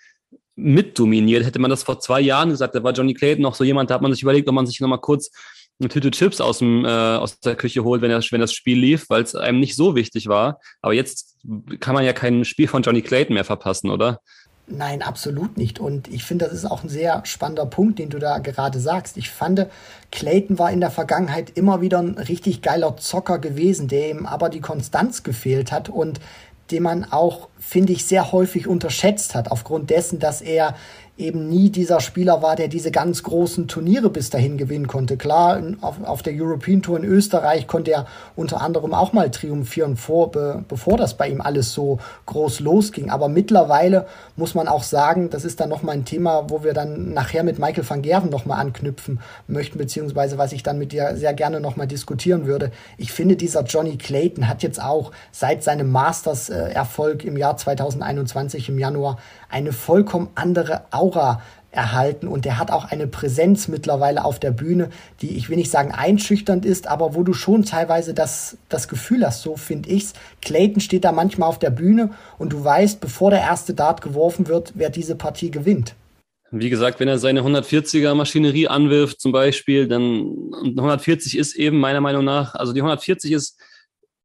mitdominiert. 0.57 1.45
Hätte 1.45 1.59
man 1.59 1.71
das 1.71 1.83
vor 1.83 1.99
zwei 1.99 2.21
Jahren 2.21 2.51
gesagt, 2.51 2.75
da 2.75 2.83
war 2.85 2.93
Johnny 2.93 3.15
Clayton 3.15 3.43
noch 3.43 3.55
so 3.55 3.65
jemand, 3.65 3.91
da 3.91 3.95
hat 3.95 4.03
man 4.03 4.13
sich 4.13 4.23
überlegt, 4.23 4.49
ob 4.49 4.55
man 4.55 4.67
sich 4.67 4.81
nochmal 4.81 5.01
kurz 5.01 5.31
eine 5.81 5.89
Tüte 5.89 6.11
Chips 6.11 6.41
aus, 6.41 6.59
dem, 6.59 6.85
äh, 6.85 6.89
aus 6.89 7.41
der 7.41 7.57
Küche 7.57 7.85
holt, 7.85 8.03
wenn 8.03 8.11
das, 8.11 8.31
wenn 8.31 8.41
das 8.41 8.53
Spiel 8.53 8.79
lief, 8.79 9.07
weil 9.09 9.23
es 9.23 9.35
einem 9.35 9.61
nicht 9.61 9.77
so 9.77 9.95
wichtig 9.95 10.29
war. 10.29 10.61
Aber 10.83 10.93
jetzt 10.93 11.37
kann 11.81 11.95
man 11.95 12.05
ja 12.05 12.13
kein 12.13 12.45
Spiel 12.45 12.69
von 12.69 12.83
Johnny 12.83 13.03
Clayton 13.03 13.35
mehr 13.35 13.45
verpassen, 13.45 13.91
oder? 13.91 14.21
Nein, 14.67 15.03
absolut 15.03 15.59
nicht. 15.59 15.79
Und 15.79 16.09
ich 16.09 16.25
finde, 16.25 16.47
das 16.47 16.55
ist 16.55 16.65
auch 16.65 16.83
ein 16.83 16.89
sehr 16.89 17.21
spannender 17.27 17.67
Punkt, 17.67 17.99
den 17.99 18.09
du 18.09 18.19
da 18.19 18.39
gerade 18.39 18.81
sagst. 18.81 19.19
Ich 19.19 19.31
fand, 19.31 19.67
Clayton 20.11 20.59
war 20.59 20.73
in 20.73 20.81
der 20.81 20.91
Vergangenheit 20.91 21.51
immer 21.55 21.83
wieder 21.83 21.99
ein 21.99 22.17
richtig 22.17 22.63
geiler 22.63 22.97
Zocker 22.97 23.39
gewesen, 23.39 23.89
der 23.89 24.11
ihm 24.11 24.25
aber 24.25 24.49
die 24.49 24.61
Konstanz 24.61 25.23
gefehlt 25.23 25.71
hat 25.71 25.91
und 25.91 26.19
den 26.71 26.83
man 26.83 27.05
auch, 27.05 27.49
finde 27.59 27.93
ich, 27.93 28.07
sehr 28.07 28.33
häufig 28.33 28.67
unterschätzt 28.67 29.35
hat, 29.35 29.51
aufgrund 29.51 29.91
dessen, 29.91 30.19
dass 30.19 30.41
er 30.41 30.75
eben 31.17 31.49
nie 31.49 31.71
dieser 31.71 32.01
Spieler 32.01 32.43
war, 32.43 32.57
der 32.57 32.67
diese 32.67 32.91
ganz 32.91 33.23
großen 33.23 33.69
Turniere 33.69 34.11
bis 34.11 34.31
dahin 34.31 34.59
gewinnen 34.59 34.89
konnte. 34.89 35.17
Klar, 35.17 35.63
auf, 35.81 36.03
auf 36.03 36.23
der 36.23 36.33
European 36.35 36.83
Tour 36.83 36.99
in 36.99 37.05
Österreich 37.05 37.69
konnte 37.69 37.93
er 37.93 38.07
unter 38.35 38.61
anderem 38.61 38.93
auch 38.95 39.13
mal 39.13 39.31
triumphieren, 39.31 39.97
vor, 39.97 40.33
be, 40.33 40.65
bevor 40.69 40.97
das 40.97 41.17
bei 41.17 41.29
ihm 41.29 41.41
alles 41.41 41.73
so 41.73 42.01
groß 42.27 42.59
losging. 42.59 43.11
Aber 43.11 43.29
mittlerweile 43.29 44.07
muss 44.35 44.57
man 44.57 44.67
auch 44.67 44.83
sagen, 44.83 45.31
das 45.31 45.45
ist 45.45 45.61
dann 45.61 45.69
nochmal 45.69 45.95
ein 45.95 46.05
Thema, 46.05 46.51
wo 46.51 46.65
wir 46.65 46.73
dann 46.73 47.13
nachher 47.13 47.45
mit 47.45 47.61
Michael 47.61 47.89
van 47.89 48.03
Gerven 48.03 48.31
nochmal 48.31 48.61
anknüpfen 48.61 49.21
möchten, 49.47 49.79
beziehungsweise 49.79 50.37
was 50.37 50.53
ich 50.53 50.65
dann 50.65 50.79
mit 50.79 50.91
dir 50.91 51.17
sehr 51.17 51.33
gerne 51.33 51.61
nochmal 51.61 51.87
diskutieren 51.87 52.47
würde. 52.47 52.73
Ich 52.99 53.13
finde, 53.13 53.37
dieser 53.37 53.63
Johnny 53.63 53.99
Clayton 53.99 54.49
hat 54.49 54.65
jetzt 54.65 54.83
auch 54.83 55.13
seit 55.31 55.63
seinem 55.63 55.93
Masters-Erfolg 55.93 57.25
im 57.25 57.37
Jahr 57.37 57.57
2021 57.57 58.69
im 58.69 58.81
Januar 58.81 59.19
eine 59.55 59.73
vollkommen 59.73 60.29
andere 60.35 60.83
Aura 60.91 61.41
erhalten 61.71 62.29
und 62.29 62.45
der 62.45 62.59
hat 62.59 62.71
auch 62.71 62.85
eine 62.85 63.07
Präsenz 63.07 63.69
mittlerweile 63.69 64.25
auf 64.25 64.41
der 64.41 64.51
Bühne, 64.51 64.91
die 65.21 65.37
ich 65.37 65.49
will 65.49 65.57
nicht 65.57 65.71
sagen 65.71 65.93
einschüchternd 65.93 66.65
ist, 66.65 66.89
aber 66.89 67.15
wo 67.15 67.23
du 67.23 67.33
schon 67.35 67.65
teilweise 67.65 68.15
das, 68.15 68.57
das 68.69 68.89
Gefühl 68.89 69.25
hast, 69.25 69.43
so 69.43 69.57
finde 69.57 69.91
ich's. 69.91 70.13
Clayton 70.43 70.81
steht 70.81 71.05
da 71.05 71.13
manchmal 71.13 71.49
auf 71.49 71.59
der 71.59 71.71
Bühne 71.71 72.11
und 72.39 72.53
du 72.53 72.65
weißt, 72.65 73.01
bevor 73.01 73.31
der 73.31 73.41
erste 73.41 73.75
Dart 73.75 74.03
geworfen 74.03 74.49
wird, 74.49 74.73
wer 74.75 74.91
diese 74.91 75.15
Partie 75.15 75.51
gewinnt. 75.51 75.95
Wie 76.51 76.71
gesagt, 76.71 77.01
wenn 77.01 77.09
er 77.09 77.19
seine 77.19 77.43
140er 77.43 78.15
Maschinerie 78.15 78.69
anwirft 78.69 79.21
zum 79.21 79.33
Beispiel, 79.33 79.89
dann 79.89 80.53
140 80.77 81.37
ist 81.37 81.55
eben 81.55 81.79
meiner 81.79 82.01
Meinung 82.01 82.25
nach, 82.25 82.55
also 82.55 82.73
die 82.73 82.81
140 82.81 83.33
ist, 83.33 83.59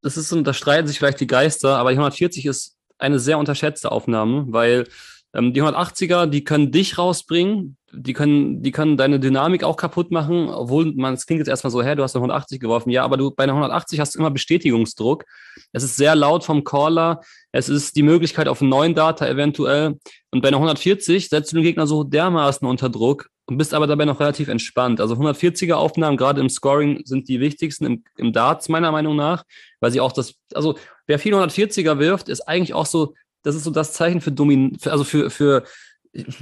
das 0.02 0.18
ist, 0.18 0.36
da 0.44 0.54
streiten 0.54 0.88
sich 0.88 0.98
vielleicht 0.98 1.20
die 1.20 1.28
Geister, 1.28 1.78
aber 1.78 1.90
die 1.92 1.98
140 1.98 2.46
ist 2.46 2.78
eine 3.00 3.18
sehr 3.18 3.40
unterschätzte 3.40 3.92
Aufnahme, 3.92 4.46
weil 4.50 4.86
ähm, 5.34 5.54
die 5.54 5.62
180er, 5.62 6.26
die 6.26 6.44
können 6.44 6.72
dich 6.72 6.98
rausbringen, 6.98 7.78
die 7.92 8.14
können, 8.14 8.62
die 8.62 8.72
können 8.72 8.98
deine 8.98 9.20
Dynamik 9.20 9.64
auch 9.64 9.78
kaputt 9.78 10.12
machen, 10.12 10.50
obwohl 10.50 10.94
man, 10.96 11.14
es 11.14 11.26
klingt 11.26 11.40
jetzt 11.40 11.48
erstmal 11.48 11.72
so, 11.72 11.82
hä, 11.84 11.96
du 11.96 12.04
hast 12.04 12.16
eine 12.16 12.22
180 12.22 12.60
geworfen. 12.60 12.90
Ja, 12.90 13.04
aber 13.04 13.18
du 13.18 13.32
bei 13.32 13.44
einer 13.44 13.54
180 13.54 14.00
hast 14.00 14.16
du 14.16 14.20
immer 14.20 14.32
Bestätigungsdruck. 14.32 15.26
Es 15.72 15.84
ist 15.84 15.96
sehr 15.96 16.16
laut 16.16 16.44
vom 16.44 16.64
Caller. 16.64 17.22
Es 17.52 17.70
ist 17.70 17.96
die 17.96 18.04
Möglichkeit 18.04 18.48
auf 18.48 18.62
einen 18.62 18.70
neuen 18.70 18.96
Data 18.96 19.28
eventuell. 19.28 19.98
Und 20.32 20.42
bei 20.42 20.50
einer 20.50 20.58
140 20.58 21.30
setzt 21.30 21.52
du 21.52 21.58
den 21.58 21.64
Gegner 21.64 21.88
so 21.88 22.04
dermaßen 22.04 22.68
unter 22.68 22.90
Druck 22.90 23.30
und 23.48 23.58
bist 23.58 23.74
aber 23.74 23.88
dabei 23.88 24.06
noch 24.06 24.20
relativ 24.20 24.48
entspannt. 24.48 25.02
Also 25.02 25.16
140er 25.16 25.74
Aufnahmen, 25.74 26.18
gerade 26.18 26.42
im 26.42 26.50
Scoring, 26.50 27.02
sind 27.06 27.28
die 27.28 27.40
wichtigsten 27.40 27.86
im, 27.86 28.04
im 28.18 28.34
Darts, 28.34 28.70
meiner 28.70 28.92
Meinung 28.92 29.16
nach, 29.16 29.44
weil 29.80 29.92
sie 29.92 30.00
auch 30.00 30.12
das, 30.12 30.36
also 30.54 30.78
wer 31.08 31.18
viel 31.18 31.34
140er 31.34 31.98
wirft, 31.98 32.30
ist 32.30 32.42
eigentlich 32.42 32.76
auch 32.76 32.86
so 32.86 33.16
das 33.44 33.56
ist 33.56 33.64
so 33.64 33.72
das 33.72 33.94
Zeichen 33.94 34.22
für 34.22 34.32
Domin, 34.32 34.78
für, 34.80 34.92
also 34.92 35.04
für, 35.04 35.30
für 35.30 35.64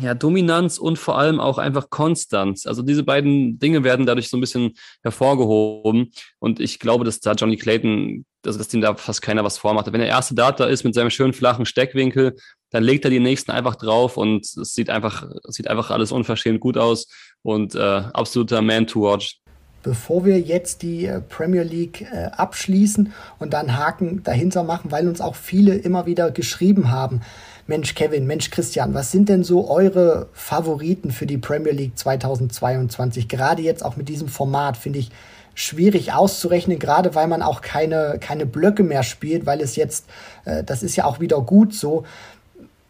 ja, 0.02 0.14
Dominanz 0.14 0.78
und 0.78 0.98
vor 0.98 1.18
allem 1.18 1.40
auch 1.40 1.58
einfach 1.58 1.90
Konstanz. 1.90 2.66
Also 2.66 2.82
diese 2.82 3.04
beiden 3.04 3.60
Dinge 3.60 3.84
werden 3.84 4.06
dadurch 4.06 4.30
so 4.30 4.38
ein 4.38 4.42
bisschen 4.42 4.74
hervorgehoben. 5.04 6.12
Und 6.40 6.60
ich 6.60 6.80
glaube, 6.80 7.04
dass 7.04 7.20
da 7.20 7.34
Johnny 7.34 7.58
Clayton, 7.58 8.26
also 8.46 8.58
dass 8.58 8.70
dem 8.70 8.82
da 8.82 8.96
fast 8.96 9.22
keiner 9.22 9.44
was 9.44 9.58
vormacht. 9.58 9.92
Wenn 9.92 10.00
der 10.00 10.10
erste 10.10 10.36
Dart 10.36 10.60
da 10.60 10.66
ist 10.66 10.84
mit 10.84 10.94
seinem 10.94 11.10
schönen 11.10 11.34
flachen 11.34 11.66
Steckwinkel, 11.66 12.36
dann 12.70 12.84
legt 12.84 13.06
er 13.06 13.12
die 13.12 13.20
nächsten 13.20 13.52
einfach 13.52 13.76
drauf 13.76 14.18
und 14.18 14.46
es 14.46 14.74
sieht 14.74 14.90
einfach, 14.90 15.30
sieht 15.48 15.70
einfach 15.70 15.92
alles 15.92 16.12
unverschämt 16.12 16.60
gut 16.60 16.78
aus 16.78 17.08
und 17.42 17.76
äh, 17.76 17.80
absoluter 17.80 18.62
Man 18.62 18.88
to 18.88 19.02
watch 19.02 19.42
bevor 19.84 20.26
wir 20.26 20.40
jetzt 20.40 20.82
die 20.82 21.06
äh, 21.06 21.22
Premier 21.22 21.64
League 21.64 22.02
äh, 22.12 22.26
abschließen 22.26 23.14
und 23.40 23.54
dann 23.54 23.78
Haken 23.78 24.24
dahinter 24.24 24.64
machen, 24.64 24.92
weil 24.92 25.08
uns 25.08 25.22
auch 25.22 25.36
viele 25.36 25.76
immer 25.76 26.06
wieder 26.06 26.32
geschrieben 26.32 26.92
haben, 26.92 27.22
Mensch 27.68 27.96
Kevin, 27.96 28.26
Mensch 28.26 28.50
Christian, 28.50 28.94
was 28.94 29.12
sind 29.12 29.28
denn 29.28 29.44
so 29.44 29.70
eure 29.70 30.30
Favoriten 30.32 31.12
für 31.12 31.26
die 31.26 31.38
Premier 31.38 31.74
League 31.74 31.98
2022? 31.98 33.28
Gerade 33.28 33.62
jetzt 33.62 33.84
auch 33.84 33.98
mit 33.98 34.08
diesem 34.08 34.30
Format 34.30 34.78
finde 34.78 35.00
ich 35.00 35.12
schwierig 35.54 36.14
auszurechnen, 36.14 36.78
gerade 36.78 37.16
weil 37.16 37.28
man 37.28 37.42
auch 37.42 37.62
keine, 37.62 38.20
keine 38.22 38.46
Blöcke 38.46 38.84
mehr 38.84 39.04
spielt, 39.04 39.48
weil 39.48 39.60
es 39.60 39.76
jetzt, 39.76 40.06
äh, 40.46 40.64
das 40.64 40.84
ist 40.84 40.96
ja 40.96 41.06
auch 41.06 41.20
wieder 41.20 41.42
gut 41.42 41.74
so, 41.74 42.04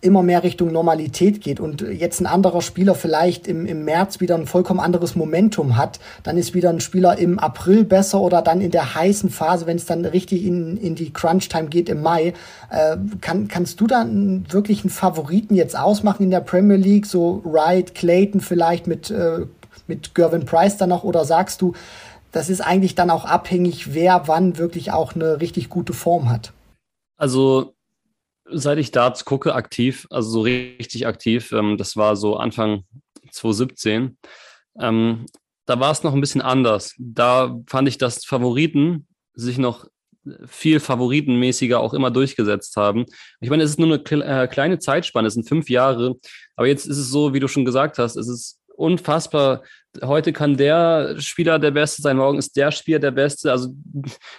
immer 0.08 0.24
mehr 0.24 0.44
Richtung 0.44 0.72
Normalität 0.72 1.42
geht 1.42 1.60
und 1.60 1.82
jetzt 1.82 2.20
ein 2.20 2.26
anderer 2.26 2.62
Spieler 2.62 2.96
vielleicht 2.96 3.48
im, 3.48 3.66
im 3.66 3.86
März 3.86 4.20
wieder 4.20 4.36
ein 4.36 4.48
vollkommen 4.48 4.80
anderes 4.80 5.16
Momentum 5.16 5.78
hat, 5.78 6.00
dann 6.24 6.38
ist 6.38 6.56
wieder 6.56 6.70
ein 6.70 6.80
Spieler 6.80 7.18
im 7.18 7.38
April 7.38 7.84
besser 7.84 8.22
oder 8.22 8.42
dann 8.42 8.62
in 8.62 8.72
der 8.72 8.96
heißen 8.96 9.30
Phase, 9.30 9.68
wenn 9.68 9.78
es 9.78 9.86
dann 9.86 10.06
richtig 10.06 10.46
in, 10.46 10.78
in 10.78 10.96
die 10.96 11.14
Crunch-Time 11.14 11.68
geht 11.68 11.90
im 11.90 12.02
Mai. 12.02 12.34
Äh, 12.72 12.98
kann, 13.22 13.48
kannst 13.48 13.80
du 13.82 13.88
dann 13.88 14.46
wirklich 14.50 14.82
einen 14.82 14.90
Favoriten 14.90 15.54
jetzt 15.54 15.78
ausmachen 15.78 16.24
in 16.24 16.32
der 16.32 16.42
Premier 16.42 16.78
League, 16.78 17.06
so 17.06 17.42
Wright, 17.44 17.94
Clayton 17.94 18.42
vielleicht 18.42 18.88
mit, 18.88 19.12
äh, 19.12 19.46
mit 19.86 20.16
Gervin 20.16 20.46
Price 20.46 20.78
dann 20.78 20.90
noch 20.90 21.04
oder 21.04 21.26
sagst 21.26 21.62
du, 21.62 21.74
das 22.32 22.50
ist 22.50 22.62
eigentlich 22.62 22.96
dann 22.96 23.10
auch 23.10 23.26
abhängig, 23.26 23.94
wer 23.94 24.28
wann 24.28 24.58
wirklich 24.58 24.92
auch 24.92 25.16
eine 25.16 25.42
richtig 25.42 25.70
gute 25.70 25.94
Form 25.94 26.30
hat? 26.30 26.54
Also 27.18 27.74
seit 28.52 28.78
ich 28.78 28.92
Darts 28.92 29.26
gucke, 29.26 29.56
aktiv, 29.56 30.08
also 30.10 30.30
so 30.30 30.42
richtig 30.42 31.08
aktiv, 31.08 31.52
ähm, 31.52 31.78
das 31.78 31.96
war 31.96 32.16
so 32.16 32.38
Anfang 32.38 32.84
2017, 33.32 34.18
ähm, 34.80 35.26
da 35.66 35.80
war 35.80 35.92
es 35.92 36.04
noch 36.04 36.14
ein 36.14 36.22
bisschen 36.22 36.42
anders. 36.42 36.94
Da 36.98 37.60
fand 37.68 37.90
ich, 37.90 37.98
dass 37.98 38.26
Favoriten 38.26 39.08
sich 39.34 39.58
noch 39.58 39.86
viel 40.46 40.80
favoritenmäßiger 40.80 41.80
auch 41.80 41.94
immer 41.94 42.12
durchgesetzt 42.12 42.76
haben. 42.76 43.06
Ich 43.40 43.50
meine, 43.50 43.64
es 43.64 43.72
ist 43.72 43.80
nur 43.80 43.88
eine 43.94 44.26
äh, 44.26 44.48
kleine 44.48 44.80
Zeitspanne, 44.80 45.28
es 45.28 45.36
sind 45.36 45.48
fünf 45.48 45.70
Jahre, 45.70 46.16
aber 46.56 46.68
jetzt 46.68 46.86
ist 46.86 46.98
es 46.98 47.10
so, 47.10 47.34
wie 47.34 47.40
du 47.40 47.48
schon 47.48 47.66
gesagt 47.66 47.98
hast, 47.98 48.16
es 48.16 48.28
ist 48.28 48.60
unfassbar. 48.76 49.64
Heute 50.04 50.34
kann 50.34 50.58
der 50.58 51.16
Spieler 51.20 51.60
der 51.60 51.72
Beste 51.72 52.02
sein, 52.02 52.18
morgen 52.18 52.38
ist 52.38 52.56
der 52.56 52.72
Spieler 52.72 53.00
der 53.00 53.12
Beste. 53.12 53.52
Also, 53.52 53.70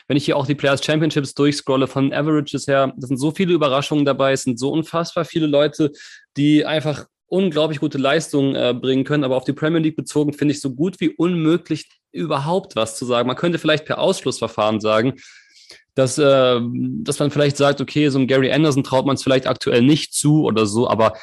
wenn 0.06 0.16
ich 0.16 0.24
hier 0.24 0.36
auch 0.36 0.46
die 0.46 0.54
Players 0.54 0.84
Championships 0.84 1.34
durchscrolle, 1.34 1.86
von 1.86 2.12
Averages 2.12 2.66
her, 2.66 2.92
da 2.96 3.06
sind 3.06 3.18
so 3.18 3.30
viele 3.30 3.52
Überraschungen 3.52 4.04
dabei, 4.04 4.32
es 4.32 4.42
sind 4.42 4.58
so 4.58 4.70
unfassbar 4.70 5.24
viele 5.24 5.46
Leute, 5.46 5.92
die 6.36 6.64
einfach 6.64 7.06
unglaublich 7.26 7.80
gute 7.80 7.98
Leistungen 7.98 8.54
äh, 8.54 8.74
bringen 8.74 9.04
können. 9.04 9.24
Aber 9.24 9.36
auf 9.36 9.44
die 9.44 9.52
Premier 9.52 9.80
League 9.80 9.96
bezogen 9.96 10.32
finde 10.32 10.54
ich 10.54 10.60
so 10.60 10.74
gut 10.74 11.00
wie 11.00 11.10
unmöglich 11.10 11.88
überhaupt 12.12 12.74
was 12.74 12.96
zu 12.96 13.04
sagen. 13.04 13.26
Man 13.26 13.36
könnte 13.36 13.58
vielleicht 13.58 13.84
per 13.84 13.98
Ausschlussverfahren 13.98 14.80
sagen, 14.80 15.14
dass, 15.94 16.16
äh, 16.16 16.60
dass 16.60 17.18
man 17.18 17.30
vielleicht 17.30 17.56
sagt, 17.56 17.80
okay, 17.80 18.08
so 18.08 18.18
ein 18.18 18.28
Gary 18.28 18.52
Anderson 18.52 18.84
traut 18.84 19.04
man 19.04 19.16
es 19.16 19.22
vielleicht 19.22 19.46
aktuell 19.46 19.82
nicht 19.82 20.14
zu 20.14 20.44
oder 20.44 20.64
so, 20.64 20.88
aber 20.88 21.14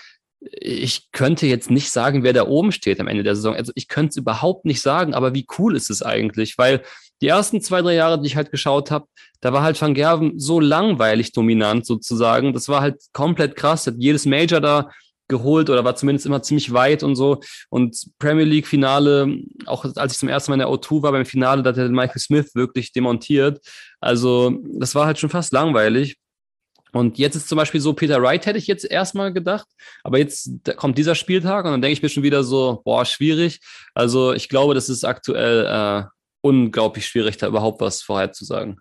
ich 0.51 1.11
könnte 1.11 1.47
jetzt 1.47 1.69
nicht 1.69 1.89
sagen, 1.91 2.23
wer 2.23 2.33
da 2.33 2.47
oben 2.47 2.71
steht 2.71 2.99
am 2.99 3.07
Ende 3.07 3.23
der 3.23 3.35
Saison. 3.35 3.55
Also 3.55 3.71
ich 3.75 3.87
könnte 3.87 4.09
es 4.09 4.17
überhaupt 4.17 4.65
nicht 4.65 4.81
sagen, 4.81 5.13
aber 5.13 5.33
wie 5.33 5.45
cool 5.57 5.75
ist 5.75 5.89
es 5.89 6.01
eigentlich? 6.01 6.57
Weil 6.57 6.81
die 7.21 7.27
ersten 7.27 7.61
zwei, 7.61 7.81
drei 7.81 7.95
Jahre, 7.95 8.21
die 8.21 8.27
ich 8.27 8.35
halt 8.35 8.51
geschaut 8.51 8.91
habe, 8.91 9.07
da 9.41 9.53
war 9.53 9.63
halt 9.63 9.81
Van 9.81 9.93
Gerven 9.93 10.39
so 10.39 10.59
langweilig 10.59 11.31
dominant 11.31 11.85
sozusagen. 11.85 12.53
Das 12.53 12.67
war 12.67 12.81
halt 12.81 13.01
komplett 13.13 13.55
krass. 13.55 13.87
Hat 13.87 13.95
jedes 13.97 14.25
Major 14.25 14.59
da 14.59 14.89
geholt 15.27 15.69
oder 15.69 15.83
war 15.83 15.95
zumindest 15.95 16.25
immer 16.25 16.41
ziemlich 16.43 16.71
weit 16.73 17.03
und 17.03 17.15
so. 17.15 17.39
Und 17.69 17.97
Premier 18.19 18.43
League 18.43 18.67
Finale, 18.67 19.39
auch 19.65 19.85
als 19.95 20.13
ich 20.13 20.19
zum 20.19 20.29
ersten 20.29 20.51
Mal 20.51 20.55
in 20.55 20.59
der 20.59 20.69
O2 20.69 21.01
war 21.01 21.11
beim 21.11 21.25
Finale, 21.25 21.63
da 21.63 21.69
hat 21.69 21.77
der 21.77 21.89
Michael 21.89 22.19
Smith 22.19 22.53
wirklich 22.53 22.91
demontiert. 22.91 23.59
Also 23.99 24.59
das 24.73 24.93
war 24.93 25.05
halt 25.05 25.17
schon 25.17 25.29
fast 25.29 25.51
langweilig. 25.53 26.17
Und 26.95 27.17
jetzt 27.17 27.35
ist 27.35 27.49
zum 27.49 27.57
Beispiel 27.57 27.81
so, 27.81 27.91
Peter 27.91 28.21
Wright 28.21 28.45
hätte 28.45 28.57
ich 28.57 28.67
jetzt 28.67 28.89
erstmal 28.89 29.33
gedacht, 29.33 29.67
aber 30.05 30.17
jetzt 30.17 30.49
kommt 30.77 30.97
dieser 30.97 31.13
Spieltag 31.13 31.65
und 31.65 31.71
dann 31.71 31.81
denke 31.81 31.91
ich 31.91 32.01
mir 32.01 32.07
schon 32.07 32.23
wieder 32.23 32.45
so, 32.45 32.81
boah, 32.85 33.03
schwierig. 33.03 33.59
Also 33.93 34.31
ich 34.31 34.47
glaube, 34.47 34.75
das 34.75 34.87
ist 34.87 35.03
aktuell 35.03 35.65
äh, 35.65 36.03
unglaublich 36.39 37.05
schwierig, 37.05 37.35
da 37.35 37.47
überhaupt 37.47 37.81
was 37.81 38.01
vorherzusagen. 38.01 38.79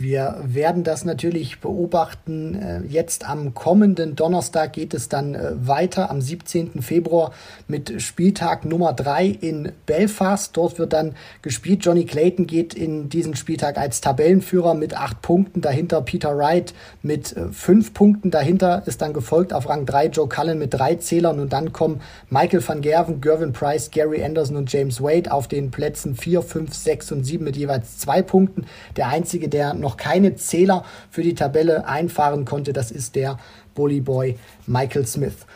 Wir 0.00 0.36
werden 0.44 0.84
das 0.84 1.04
natürlich 1.04 1.58
beobachten. 1.58 2.54
Äh, 2.54 2.82
jetzt 2.86 3.28
am 3.28 3.54
kommenden 3.54 4.14
Donnerstag 4.14 4.72
geht 4.72 4.94
es 4.94 5.08
dann 5.08 5.34
äh, 5.34 5.54
weiter 5.58 6.08
am 6.08 6.20
17. 6.20 6.82
Februar 6.82 7.32
mit 7.66 8.00
Spieltag 8.00 8.64
Nummer 8.64 8.92
3 8.92 9.26
in 9.26 9.72
Belfast. 9.86 10.56
Dort 10.56 10.78
wird 10.78 10.92
dann 10.92 11.16
gespielt. 11.42 11.84
Johnny 11.84 12.04
Clayton 12.04 12.46
geht 12.46 12.74
in 12.74 13.08
diesen 13.08 13.34
Spieltag 13.34 13.76
als 13.76 14.00
Tabellenführer 14.00 14.74
mit 14.74 14.94
8 14.94 15.20
Punkten. 15.20 15.62
Dahinter 15.62 16.00
Peter 16.02 16.38
Wright 16.38 16.74
mit 17.02 17.34
5 17.50 17.88
äh, 17.88 17.90
Punkten. 17.90 18.30
Dahinter 18.30 18.84
ist 18.86 19.02
dann 19.02 19.12
gefolgt 19.12 19.52
auf 19.52 19.68
Rang 19.68 19.84
3 19.84 20.06
Joe 20.10 20.28
Cullen 20.28 20.60
mit 20.60 20.74
3 20.74 20.94
Zählern. 20.96 21.40
Und 21.40 21.52
dann 21.52 21.72
kommen 21.72 22.02
Michael 22.30 22.62
van 22.64 22.82
Gerven, 22.82 23.20
Gervin 23.20 23.52
Price, 23.52 23.90
Gary 23.90 24.22
Anderson 24.22 24.58
und 24.58 24.72
James 24.72 25.02
Wade 25.02 25.32
auf 25.32 25.48
den 25.48 25.72
Plätzen 25.72 26.14
4, 26.14 26.42
5, 26.42 26.72
6 26.72 27.10
und 27.10 27.24
7 27.24 27.42
mit 27.42 27.56
jeweils 27.56 27.98
2 27.98 28.22
Punkten. 28.22 28.66
Der 28.96 29.08
einzige, 29.08 29.48
der 29.48 29.74
noch 29.74 29.87
noch 29.88 29.96
keine 29.96 30.36
Zähler 30.36 30.84
für 31.10 31.22
die 31.22 31.34
Tabelle 31.34 31.86
einfahren 31.86 32.44
konnte. 32.44 32.74
Das 32.74 32.90
ist 32.90 33.14
der 33.14 33.38
Bully 33.74 34.02
Boy 34.02 34.38
Michael 34.66 35.06
Smith. 35.06 35.46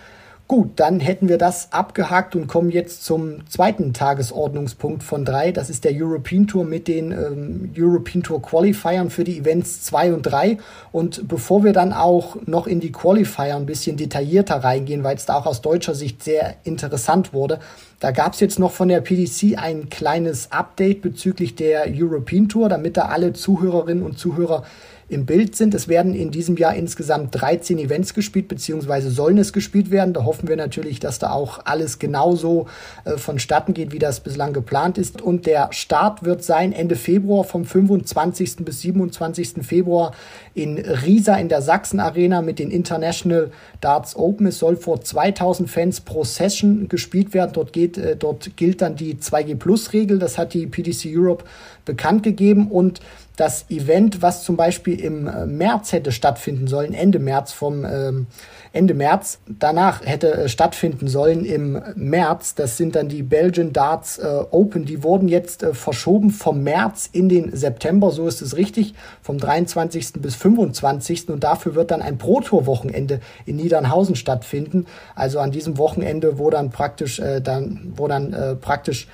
Gut, 0.53 0.73
dann 0.77 1.01
hätten 1.01 1.31
wir 1.31 1.39
das 1.39 1.73
abgehakt 1.73 2.37
und 2.37 2.47
kommen 2.47 2.71
jetzt 2.71 3.07
zum 3.07 3.49
zweiten 3.49 3.95
Tagesordnungspunkt 3.95 5.03
von 5.03 5.25
drei. 5.25 5.51
Das 5.51 5.71
ist 5.71 5.83
der 5.83 5.93
European 5.95 6.47
Tour 6.47 6.67
mit 6.67 6.89
den 6.89 7.11
ähm, 7.11 7.73
European 7.75 8.23
Tour 8.23 8.43
Qualifiern 8.43 9.09
für 9.09 9.25
die 9.25 9.39
Events 9.39 9.81
2 9.85 10.13
und 10.13 10.25
3. 10.25 10.59
Und 10.93 11.27
bevor 11.27 11.65
wir 11.65 11.73
dann 11.73 11.95
auch 11.95 12.37
noch 12.45 12.67
in 12.67 12.81
die 12.81 12.93
Qualifier 12.93 13.57
ein 13.57 13.65
bisschen 13.65 13.97
detaillierter 13.97 14.57
reingehen, 14.57 15.03
weil 15.05 15.17
es 15.17 15.25
da 15.25 15.37
auch 15.37 15.47
aus 15.47 15.63
deutscher 15.63 15.95
Sicht 15.95 16.23
sehr 16.23 16.57
interessant 16.65 17.33
wurde, 17.33 17.59
da 18.01 18.11
gab 18.11 18.35
es 18.35 18.41
jetzt 18.41 18.59
noch 18.59 18.73
von 18.73 18.89
der 18.89 19.01
PDC 19.01 19.57
ein 19.57 19.89
kleines 19.89 20.53
Update 20.53 21.01
bezüglich 21.01 21.55
der 21.55 21.87
European 21.89 22.51
Tour, 22.51 22.69
damit 22.69 22.99
da 22.99 23.07
alle 23.07 23.33
Zuhörerinnen 23.33 24.05
und 24.05 24.19
Zuhörer 24.19 24.65
im 25.13 25.27
Bild 25.27 25.55
sind. 25.55 25.75
Es 25.75 25.89
werden 25.89 26.15
in 26.15 26.31
diesem 26.31 26.57
Jahr 26.57 26.75
insgesamt 26.75 27.35
13 27.41 27.79
Events 27.79 28.15
gespielt, 28.15 28.49
beziehungsweise 28.49 29.11
sollen 29.11 29.39
es 29.39 29.53
gespielt 29.53 29.91
werden. 29.91 30.15
Da 30.15 30.25
hoffen 30.25 30.49
wir 30.49 30.57
natürlich, 30.57 31.01
dass 31.01 31.19
da 31.19 31.31
auch 31.31 31.61
alles 31.65 31.99
genauso 31.99 32.67
äh, 33.05 33.17
vonstatten 33.19 33.75
geht, 33.75 33.93
wie 33.93 33.99
das 33.99 34.21
bislang 34.21 34.53
geplant 34.53 34.99
ist. 34.99 35.21
Und 35.21 35.47
der 35.47 35.69
Start 35.73 36.25
wird 36.25 36.43
sein 36.43 36.73
Ende 36.73 36.97
Februar 36.97 37.45
vom 37.45 37.65
25. 37.65 38.57
bis 38.65 38.81
27. 38.81 39.65
Februar 39.67 40.13
in 40.55 40.79
Riesa 40.79 41.37
in 41.37 41.49
der 41.49 41.63
Sachsen 41.63 42.01
Arena 42.01 42.43
mit 42.43 42.59
den 42.59 42.71
International 42.71 43.51
Darts 43.81 44.17
Open. 44.17 44.47
Es 44.47 44.59
soll 44.59 44.77
vor 44.77 45.01
2000 45.01 45.71
Fans 45.71 46.01
pro 46.01 46.25
Session 46.25 46.89
gespielt 46.89 47.35
werden. 47.35 47.53
Dort 47.53 47.73
geht, 47.73 47.99
äh, 47.99 48.17
dort 48.17 48.57
gilt 48.57 48.81
dann 48.81 48.97
die 48.97 49.17
2G 49.17 49.57
Plus 49.57 49.93
Regel. 49.93 50.19
Das 50.19 50.39
hat 50.39 50.55
die 50.55 50.67
PDC 50.67 51.07
Europe 51.15 51.45
bekannt 51.85 52.23
gegeben 52.23 52.69
und 52.71 53.01
das 53.43 53.69
Event, 53.71 54.23
was 54.23 54.45
zum 54.45 54.57
Beispiel 54.57 55.01
im 55.01 55.27
äh, 55.27 55.47
März 55.47 55.91
hätte 55.93 56.13
stattfinden 56.13 56.69
sollen, 56.69 56.95
Ende 56.95 57.19
März 57.19 57.51
vom 57.51 57.85
ähm, 57.85 58.29
Ende 58.73 58.95
März, 58.95 59.41
danach 59.49 60.07
hätte 60.07 60.33
äh, 60.33 60.49
stattfinden 60.49 61.09
sollen 61.09 61.45
im 61.45 61.83
März, 61.97 62.55
das 62.55 62.77
sind 62.77 62.95
dann 62.95 63.09
die 63.09 63.25
Belgian 63.25 63.73
Darts 63.73 64.19
äh, 64.19 64.45
Open, 64.53 64.85
die 64.85 65.03
wurden 65.03 65.27
jetzt 65.27 65.65
äh, 65.65 65.75
verschoben 65.75 66.31
vom 66.31 66.63
März 66.63 67.11
in 67.11 67.29
den 67.29 67.57
September, 67.57 68.13
so 68.13 68.29
ist 68.29 68.43
es 68.43 68.57
richtig, 68.57 68.95
vom 69.23 69.39
23. 69.39 70.13
bis 70.21 70.37
25. 70.37 71.29
und 71.31 71.43
dafür 71.43 71.75
wird 71.75 71.91
dann 71.91 72.01
ein 72.01 72.19
Pro 72.19 72.43
Tour 72.43 72.67
Wochenende 72.67 73.19
in 73.45 73.57
Niedernhausen 73.57 74.15
stattfinden, 74.15 74.87
also 75.17 75.41
an 75.41 75.51
diesem 75.51 75.79
Wochenende, 75.79 76.39
wo 76.39 76.49
dann 76.49 76.71
praktisch 76.71 77.19
äh, 77.19 77.41
dann 77.41 77.93
wo 77.97 78.07
dann 78.07 78.33
äh, 78.33 78.55
praktisch 78.55 79.09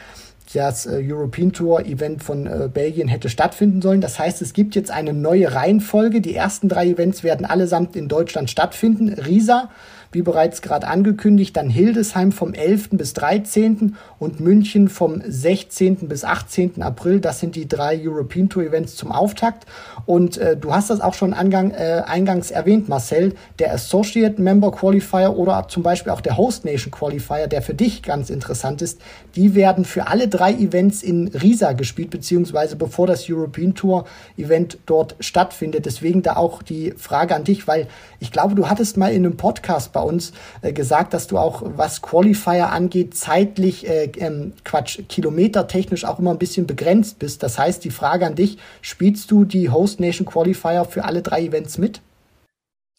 das 0.55 0.87
äh, 0.87 1.03
European 1.03 1.53
Tour 1.53 1.85
Event 1.85 2.23
von 2.23 2.47
äh, 2.47 2.69
Belgien 2.73 3.09
hätte 3.09 3.29
stattfinden 3.29 3.83
sollen. 3.83 4.01
Das 4.01 4.19
heißt, 4.19 4.41
es 4.43 4.53
gibt 4.53 4.75
jetzt 4.75 4.91
eine 4.91 5.13
neue 5.13 5.55
Reihenfolge. 5.55 6.21
Die 6.21 6.35
ersten 6.35 6.69
drei 6.69 6.89
Events 6.89 7.23
werden 7.23 7.45
allesamt 7.45 7.97
in 7.97 8.09
Deutschland 8.09 8.51
stattfinden. 8.51 9.09
Riesa 9.09 9.71
wie 10.13 10.23
bereits 10.23 10.63
gerade 10.63 10.87
angekündigt, 10.87 11.57
dann 11.57 11.69
Hildesheim 11.69 12.33
vom 12.33 12.55
11. 12.55 12.91
bis 12.93 13.13
13. 13.15 13.97
und 14.19 14.41
München 14.41 14.89
vom 14.89 15.21
16. 15.27 16.09
bis 16.09 16.25
18. 16.25 16.83
April. 16.83 17.21
Das 17.21 17.41
sind 17.41 17.57
die 17.57 17.69
drei 17.69 18.01
European 18.03 18.49
Tour 18.49 18.65
Events 18.65 18.97
zum 18.97 19.13
Auftakt. 19.13 19.67
Und 20.07 20.39
äh, 20.39 20.57
du 20.57 20.73
hast 20.73 20.91
das 20.91 21.01
auch 21.01 21.15
schon 21.15 21.35
angang, 21.35 21.71
äh, 21.73 22.03
eingangs 22.07 22.51
erwähnt, 22.51 22.89
Marcel, 22.89 23.35
der 23.59 23.75
Associate 23.75 24.41
Member 24.41 24.73
Qualifier 24.73 25.37
oder 25.37 25.67
zum 25.69 25.83
Beispiel 25.83 26.13
auch 26.13 26.21
der 26.21 26.37
Host 26.37 26.65
Nation 26.65 26.91
Qualifier, 26.91 27.47
der 27.47 27.63
für 27.63 27.75
dich 27.75 28.03
ganz 28.03 28.31
interessant 28.31 28.81
ist, 28.81 29.01
die 29.37 29.55
werden 29.55 29.85
für 29.85 30.07
alle 30.07 30.29
drei 30.29 30.53
Events 30.53 31.03
in 31.03 31.29
Riesa 31.29 31.73
gespielt, 31.73 32.11
beziehungsweise 32.11 32.77
bevor 32.77 33.07
das 33.07 33.29
European 33.29 33.75
Tour 33.75 34.05
Event 34.37 34.79
dort 34.87 35.17
stattfindet. 35.21 35.87
Deswegen 35.87 36.23
da 36.23 36.37
auch 36.37 36.63
die 36.63 36.93
Frage 36.97 37.35
an 37.35 37.45
dich, 37.45 37.69
weil 37.69 37.87
ich 38.21 38.33
glaube, 38.33 38.55
du 38.55 38.69
hattest 38.69 38.97
mal 38.97 39.13
in 39.13 39.25
einem 39.25 39.37
Podcast 39.37 39.93
bei 39.99 40.05
uns 40.05 40.33
äh, 40.63 40.73
gesagt, 40.73 41.13
dass 41.13 41.27
du 41.27 41.39
auch, 41.39 41.63
was 41.77 42.03
Qualifier 42.03 42.71
angeht, 42.71 43.15
zeitlich, 43.15 43.89
äh, 43.89 44.11
ähm, 44.19 44.53
Quatsch, 44.65 45.01
kilometertechnisch 45.09 46.05
auch 46.05 46.19
immer 46.21 46.31
ein 46.31 46.39
bisschen 46.39 46.67
begrenzt 46.67 47.19
bist. 47.19 47.43
Das 47.43 47.59
heißt, 47.59 47.85
die 47.85 47.91
Frage 47.91 48.27
an 48.27 48.37
dich, 48.37 48.59
spielst 48.81 49.31
du 49.31 49.45
die 49.45 49.71
Host 49.71 49.99
Nation 49.99 50.27
Qualifier 50.27 50.85
für 50.85 51.05
alle 51.05 51.23
drei 51.23 51.43
Events 51.43 51.79
mit? 51.79 52.01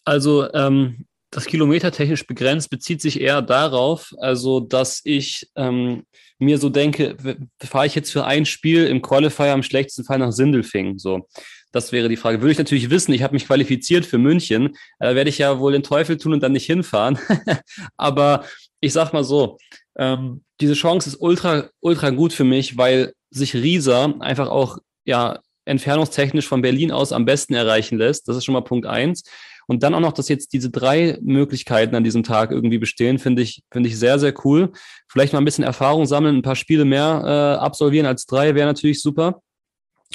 Also 0.04 0.52
ähm, 0.52 1.06
das 1.30 1.46
Kilometer 1.46 1.90
technisch 1.90 2.26
begrenzt 2.26 2.70
bezieht 2.70 3.00
sich 3.00 3.20
eher 3.20 3.40
darauf, 3.40 4.12
also 4.18 4.60
dass 4.60 5.00
ich 5.04 5.48
ähm, 5.56 6.04
mir 6.38 6.58
so 6.58 6.68
denke, 6.68 7.16
fahre 7.62 7.86
ich 7.86 7.94
jetzt 7.94 8.10
für 8.10 8.24
ein 8.24 8.44
Spiel 8.44 8.86
im 8.86 9.00
Qualifier 9.00 9.54
im 9.54 9.62
schlechtesten 9.62 10.04
Fall 10.04 10.18
nach 10.18 10.32
Sindelfing. 10.32 10.98
So, 10.98 11.28
das 11.72 11.92
wäre 11.92 12.08
die 12.08 12.16
Frage. 12.16 12.40
Würde 12.40 12.52
ich 12.52 12.58
natürlich 12.58 12.90
wissen, 12.90 13.12
ich 13.12 13.22
habe 13.22 13.34
mich 13.34 13.46
qualifiziert 13.46 14.06
für 14.06 14.18
München, 14.18 14.76
da 14.98 15.14
werde 15.14 15.30
ich 15.30 15.38
ja 15.38 15.58
wohl 15.58 15.72
den 15.72 15.82
Teufel 15.82 16.16
tun 16.16 16.32
und 16.32 16.42
dann 16.42 16.52
nicht 16.52 16.66
hinfahren. 16.66 17.18
Aber 17.96 18.44
ich 18.80 18.92
sag 18.92 19.12
mal 19.12 19.24
so, 19.24 19.58
ähm, 19.96 20.42
diese 20.60 20.74
Chance 20.74 21.08
ist 21.10 21.16
ultra, 21.20 21.68
ultra 21.80 22.10
gut 22.10 22.32
für 22.32 22.44
mich, 22.44 22.76
weil 22.76 23.12
sich 23.30 23.54
Riesa 23.54 24.14
einfach 24.20 24.48
auch 24.48 24.78
ja 25.04 25.40
entfernungstechnisch 25.64 26.48
von 26.48 26.62
Berlin 26.62 26.90
aus 26.90 27.12
am 27.12 27.24
besten 27.24 27.54
erreichen 27.54 27.98
lässt. 27.98 28.28
Das 28.28 28.36
ist 28.36 28.44
schon 28.44 28.54
mal 28.54 28.62
Punkt 28.62 28.86
eins. 28.86 29.24
Und 29.66 29.84
dann 29.84 29.94
auch 29.94 30.00
noch, 30.00 30.12
dass 30.12 30.28
jetzt 30.28 30.52
diese 30.52 30.68
drei 30.68 31.16
Möglichkeiten 31.22 31.94
an 31.94 32.02
diesem 32.02 32.24
Tag 32.24 32.50
irgendwie 32.50 32.78
bestehen, 32.78 33.20
finde 33.20 33.42
ich, 33.42 33.62
finde 33.70 33.88
ich 33.88 33.96
sehr, 33.96 34.18
sehr 34.18 34.34
cool. 34.44 34.72
Vielleicht 35.06 35.32
mal 35.32 35.38
ein 35.38 35.44
bisschen 35.44 35.62
Erfahrung 35.62 36.06
sammeln, 36.06 36.36
ein 36.36 36.42
paar 36.42 36.56
Spiele 36.56 36.84
mehr 36.84 37.22
äh, 37.24 37.62
absolvieren 37.62 38.06
als 38.06 38.26
drei 38.26 38.56
wäre 38.56 38.66
natürlich 38.66 39.00
super. 39.00 39.42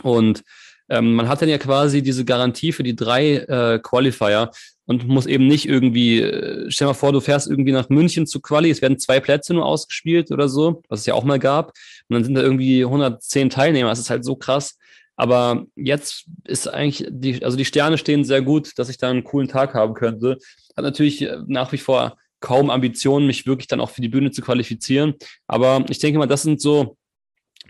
Und 0.04 0.44
ähm, 0.90 1.16
man 1.16 1.28
hat 1.28 1.42
dann 1.42 1.50
ja 1.50 1.58
quasi 1.58 2.02
diese 2.02 2.26
Garantie 2.26 2.72
für 2.72 2.84
die 2.84 2.96
drei 2.96 3.38
äh, 3.38 3.80
Qualifier 3.80 4.52
und 4.86 5.08
muss 5.08 5.26
eben 5.26 5.48
nicht 5.48 5.68
irgendwie, 5.68 6.22
äh, 6.22 6.70
stell 6.70 6.88
mal 6.88 6.94
vor, 6.94 7.12
du 7.12 7.20
fährst 7.20 7.50
irgendwie 7.50 7.72
nach 7.72 7.90
München 7.90 8.28
zu 8.28 8.40
Quali, 8.40 8.70
es 8.70 8.82
werden 8.82 9.00
zwei 9.00 9.20
Plätze 9.20 9.54
nur 9.54 9.66
ausgespielt 9.66 10.32
oder 10.32 10.48
so, 10.48 10.84
was 10.90 11.02
es 11.02 11.06
ja 11.06 11.16
auch 11.16 11.24
mal 11.24 11.40
gab. 11.40 11.74
Und 12.08 12.14
dann 12.14 12.24
sind 12.24 12.36
da 12.36 12.42
irgendwie 12.42 12.84
110 12.86 13.50
Teilnehmer. 13.50 13.90
Das 13.90 14.00
ist 14.00 14.10
halt 14.10 14.24
so 14.24 14.36
krass. 14.36 14.78
Aber 15.16 15.66
jetzt 15.76 16.26
ist 16.44 16.68
eigentlich 16.68 17.08
die, 17.10 17.44
also 17.44 17.58
die 17.58 17.66
Sterne 17.66 17.98
stehen 17.98 18.24
sehr 18.24 18.42
gut, 18.42 18.74
dass 18.78 18.90
ich 18.90 18.98
da 18.98 19.10
einen 19.10 19.24
coolen 19.24 19.48
Tag 19.48 19.74
haben 19.74 19.94
könnte. 19.94 20.38
Hat 20.76 20.84
natürlich 20.84 21.22
äh, 21.22 21.38
nach 21.48 21.72
wie 21.72 21.78
vor 21.78 22.18
kaum 22.42 22.70
Ambitionen, 22.70 23.26
mich 23.26 23.48
wirklich 23.48 23.68
dann 23.68 23.80
auch 23.80 23.90
für 23.90 24.02
die 24.02 24.10
Bühne 24.10 24.30
zu 24.30 24.42
qualifizieren. 24.42 25.16
Aber 25.48 25.84
ich 25.90 25.98
denke 25.98 26.20
mal, 26.20 26.28
das 26.28 26.44
sind 26.44 26.62
so, 26.62 26.96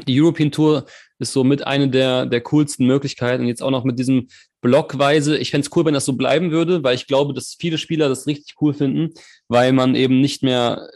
die 0.07 0.19
European 0.19 0.51
Tour 0.51 0.85
ist 1.19 1.33
so 1.33 1.43
mit 1.43 1.65
eine 1.65 1.89
der, 1.89 2.25
der 2.25 2.41
coolsten 2.41 2.85
Möglichkeiten. 2.85 3.43
Und 3.43 3.47
jetzt 3.47 3.63
auch 3.63 3.71
noch 3.71 3.83
mit 3.83 3.99
diesem 3.99 4.27
Blockweise. 4.61 5.37
Ich 5.37 5.51
fände 5.51 5.67
es 5.67 5.75
cool, 5.75 5.85
wenn 5.85 5.93
das 5.93 6.05
so 6.05 6.13
bleiben 6.13 6.51
würde, 6.51 6.83
weil 6.83 6.95
ich 6.95 7.07
glaube, 7.07 7.33
dass 7.33 7.55
viele 7.59 7.77
Spieler 7.77 8.09
das 8.09 8.27
richtig 8.27 8.55
cool 8.61 8.73
finden, 8.73 9.13
weil 9.47 9.73
man 9.73 9.95
eben 9.95 10.21
nicht 10.21 10.43
mehr 10.43 10.89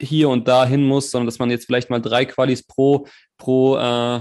hier 0.00 0.28
und 0.28 0.48
da 0.48 0.66
hin 0.66 0.84
muss, 0.84 1.10
sondern 1.10 1.26
dass 1.26 1.38
man 1.38 1.50
jetzt 1.50 1.66
vielleicht 1.66 1.90
mal 1.90 2.00
drei 2.00 2.24
Qualis 2.24 2.62
pro, 2.64 3.06
pro 3.38 3.76
äh, 3.76 4.20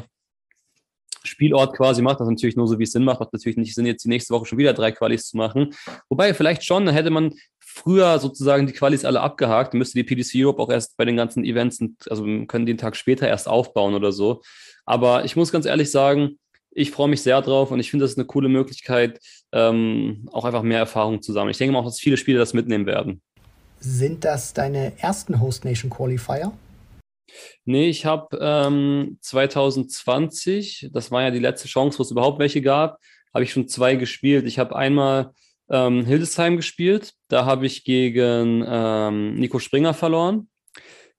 Spielort 1.23 1.75
quasi 1.75 2.01
macht, 2.01 2.19
das 2.19 2.27
natürlich 2.27 2.55
nur 2.55 2.67
so, 2.67 2.77
wie 2.79 2.83
es 2.83 2.91
Sinn 2.91 3.03
macht, 3.03 3.19
macht 3.19 3.33
natürlich 3.33 3.57
nicht 3.57 3.73
Sinn, 3.73 3.85
jetzt 3.85 4.03
die 4.03 4.09
nächste 4.09 4.33
Woche 4.33 4.45
schon 4.45 4.57
wieder 4.57 4.73
drei 4.73 4.91
Qualis 4.91 5.29
zu 5.29 5.37
machen. 5.37 5.73
Wobei 6.09 6.33
vielleicht 6.33 6.63
schon, 6.63 6.85
dann 6.85 6.95
hätte 6.95 7.09
man 7.09 7.33
früher 7.73 8.19
sozusagen 8.19 8.67
die 8.67 8.73
Qualis 8.73 9.03
alle 9.03 9.21
abgehakt, 9.21 9.73
müsste 9.73 9.97
die 9.97 10.03
PDC 10.03 10.35
Europe 10.35 10.61
auch 10.61 10.69
erst 10.69 10.95
bei 10.95 11.05
den 11.05 11.17
ganzen 11.17 11.43
Events, 11.43 11.79
also 12.09 12.23
können 12.45 12.65
den 12.65 12.77
Tag 12.77 12.95
später 12.95 13.27
erst 13.27 13.47
aufbauen 13.47 13.95
oder 13.95 14.11
so. 14.11 14.41
Aber 14.85 15.25
ich 15.25 15.35
muss 15.35 15.51
ganz 15.51 15.65
ehrlich 15.65 15.89
sagen, 15.89 16.37
ich 16.71 16.91
freue 16.91 17.07
mich 17.07 17.21
sehr 17.21 17.41
drauf 17.41 17.71
und 17.71 17.79
ich 17.79 17.89
finde, 17.89 18.03
das 18.03 18.11
ist 18.11 18.17
eine 18.17 18.27
coole 18.27 18.49
Möglichkeit, 18.49 19.19
ähm, 19.51 20.29
auch 20.31 20.45
einfach 20.45 20.63
mehr 20.63 20.79
Erfahrung 20.79 21.21
zu 21.21 21.33
sammeln. 21.33 21.51
Ich 21.51 21.57
denke 21.57 21.73
mal 21.73 21.79
auch, 21.79 21.85
dass 21.85 21.99
viele 21.99 22.17
Spieler 22.17 22.39
das 22.39 22.53
mitnehmen 22.53 22.85
werden. 22.85 23.21
Sind 23.79 24.23
das 24.23 24.53
deine 24.53 24.93
ersten 24.99 25.41
Host 25.41 25.65
Nation 25.65 25.89
Qualifier? 25.89 26.53
Nee, 27.65 27.89
ich 27.89 28.05
habe 28.05 28.37
ähm, 28.39 29.17
2020, 29.21 30.89
das 30.93 31.11
war 31.11 31.23
ja 31.23 31.31
die 31.31 31.39
letzte 31.39 31.67
Chance, 31.67 31.99
wo 31.99 32.03
es 32.03 32.11
überhaupt 32.11 32.39
welche 32.39 32.61
gab, 32.61 32.99
habe 33.33 33.43
ich 33.43 33.51
schon 33.51 33.67
zwei 33.67 33.95
gespielt. 33.95 34.45
Ich 34.45 34.59
habe 34.59 34.75
einmal 34.75 35.31
ähm, 35.69 36.05
Hildesheim 36.05 36.57
gespielt, 36.57 37.13
da 37.27 37.45
habe 37.45 37.65
ich 37.65 37.83
gegen 37.83 38.63
ähm, 38.67 39.35
Nico 39.35 39.59
Springer 39.59 39.93
verloren. 39.93 40.49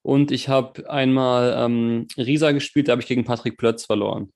Und 0.03 0.31
ich 0.31 0.49
habe 0.49 0.89
einmal 0.91 1.55
ähm, 1.57 2.07
Risa 2.17 2.53
gespielt, 2.53 2.89
da 2.89 2.93
habe 2.93 3.03
ich 3.03 3.09
gegen 3.09 3.25
Patrick 3.25 3.57
Plötz 3.57 3.87
verloren. 3.87 4.31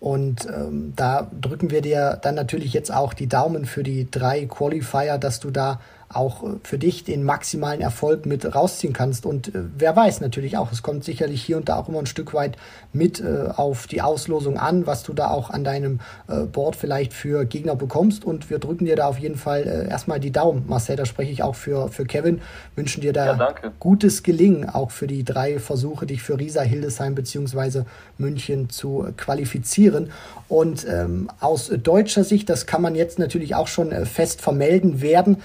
Und 0.00 0.46
ähm, 0.46 0.92
da 0.94 1.30
drücken 1.40 1.70
wir 1.70 1.82
dir 1.82 2.18
dann 2.22 2.34
natürlich 2.34 2.72
jetzt 2.72 2.92
auch 2.92 3.14
die 3.14 3.26
Daumen 3.26 3.64
für 3.64 3.82
die 3.82 4.08
drei 4.10 4.46
Qualifier, 4.46 5.18
dass 5.18 5.40
du 5.40 5.50
da 5.50 5.80
auch 6.08 6.42
äh, 6.42 6.56
für 6.62 6.78
dich 6.78 7.04
den 7.04 7.24
maximalen 7.24 7.80
Erfolg 7.80 8.26
mit 8.26 8.54
rausziehen 8.54 8.92
kannst. 8.92 9.26
Und 9.26 9.54
äh, 9.54 9.64
wer 9.76 9.94
weiß 9.94 10.20
natürlich 10.20 10.56
auch, 10.56 10.72
es 10.72 10.82
kommt 10.82 11.04
sicherlich 11.04 11.42
hier 11.42 11.56
und 11.56 11.68
da 11.68 11.76
auch 11.76 11.88
immer 11.88 11.98
ein 11.98 12.06
Stück 12.06 12.34
weit 12.34 12.56
mit 12.92 13.20
äh, 13.20 13.48
auf 13.54 13.86
die 13.86 14.00
Auslosung 14.00 14.58
an, 14.58 14.86
was 14.86 15.02
du 15.02 15.12
da 15.12 15.30
auch 15.30 15.50
an 15.50 15.64
deinem 15.64 16.00
äh, 16.28 16.44
Board 16.44 16.76
vielleicht 16.76 17.12
für 17.12 17.44
Gegner 17.44 17.76
bekommst. 17.76 18.24
Und 18.24 18.50
wir 18.50 18.58
drücken 18.58 18.86
dir 18.86 18.96
da 18.96 19.08
auf 19.08 19.18
jeden 19.18 19.36
Fall 19.36 19.62
äh, 19.62 19.88
erstmal 19.88 20.20
die 20.20 20.32
Daumen. 20.32 20.64
Marcel, 20.66 20.96
da 20.96 21.04
spreche 21.04 21.30
ich 21.30 21.42
auch 21.42 21.54
für, 21.54 21.88
für 21.88 22.04
Kevin. 22.04 22.40
Wünschen 22.74 23.00
dir 23.00 23.12
da 23.12 23.36
ja, 23.36 23.54
gutes 23.78 24.22
Gelingen, 24.22 24.68
auch 24.68 24.90
für 24.90 25.06
die 25.06 25.24
drei 25.24 25.58
Versuche, 25.58 26.06
dich 26.06 26.22
für 26.22 26.38
Riesa, 26.38 26.62
Hildesheim 26.62 27.14
bzw. 27.14 27.82
München 28.16 28.70
zu 28.70 29.08
qualifizieren. 29.16 30.10
Und 30.48 30.86
ähm, 30.88 31.28
aus 31.40 31.68
deutscher 31.68 32.24
Sicht, 32.24 32.48
das 32.48 32.66
kann 32.66 32.80
man 32.80 32.94
jetzt 32.94 33.18
natürlich 33.18 33.54
auch 33.54 33.68
schon 33.68 33.92
äh, 33.92 34.06
fest 34.06 34.40
vermelden 34.40 35.02
werden, 35.02 35.38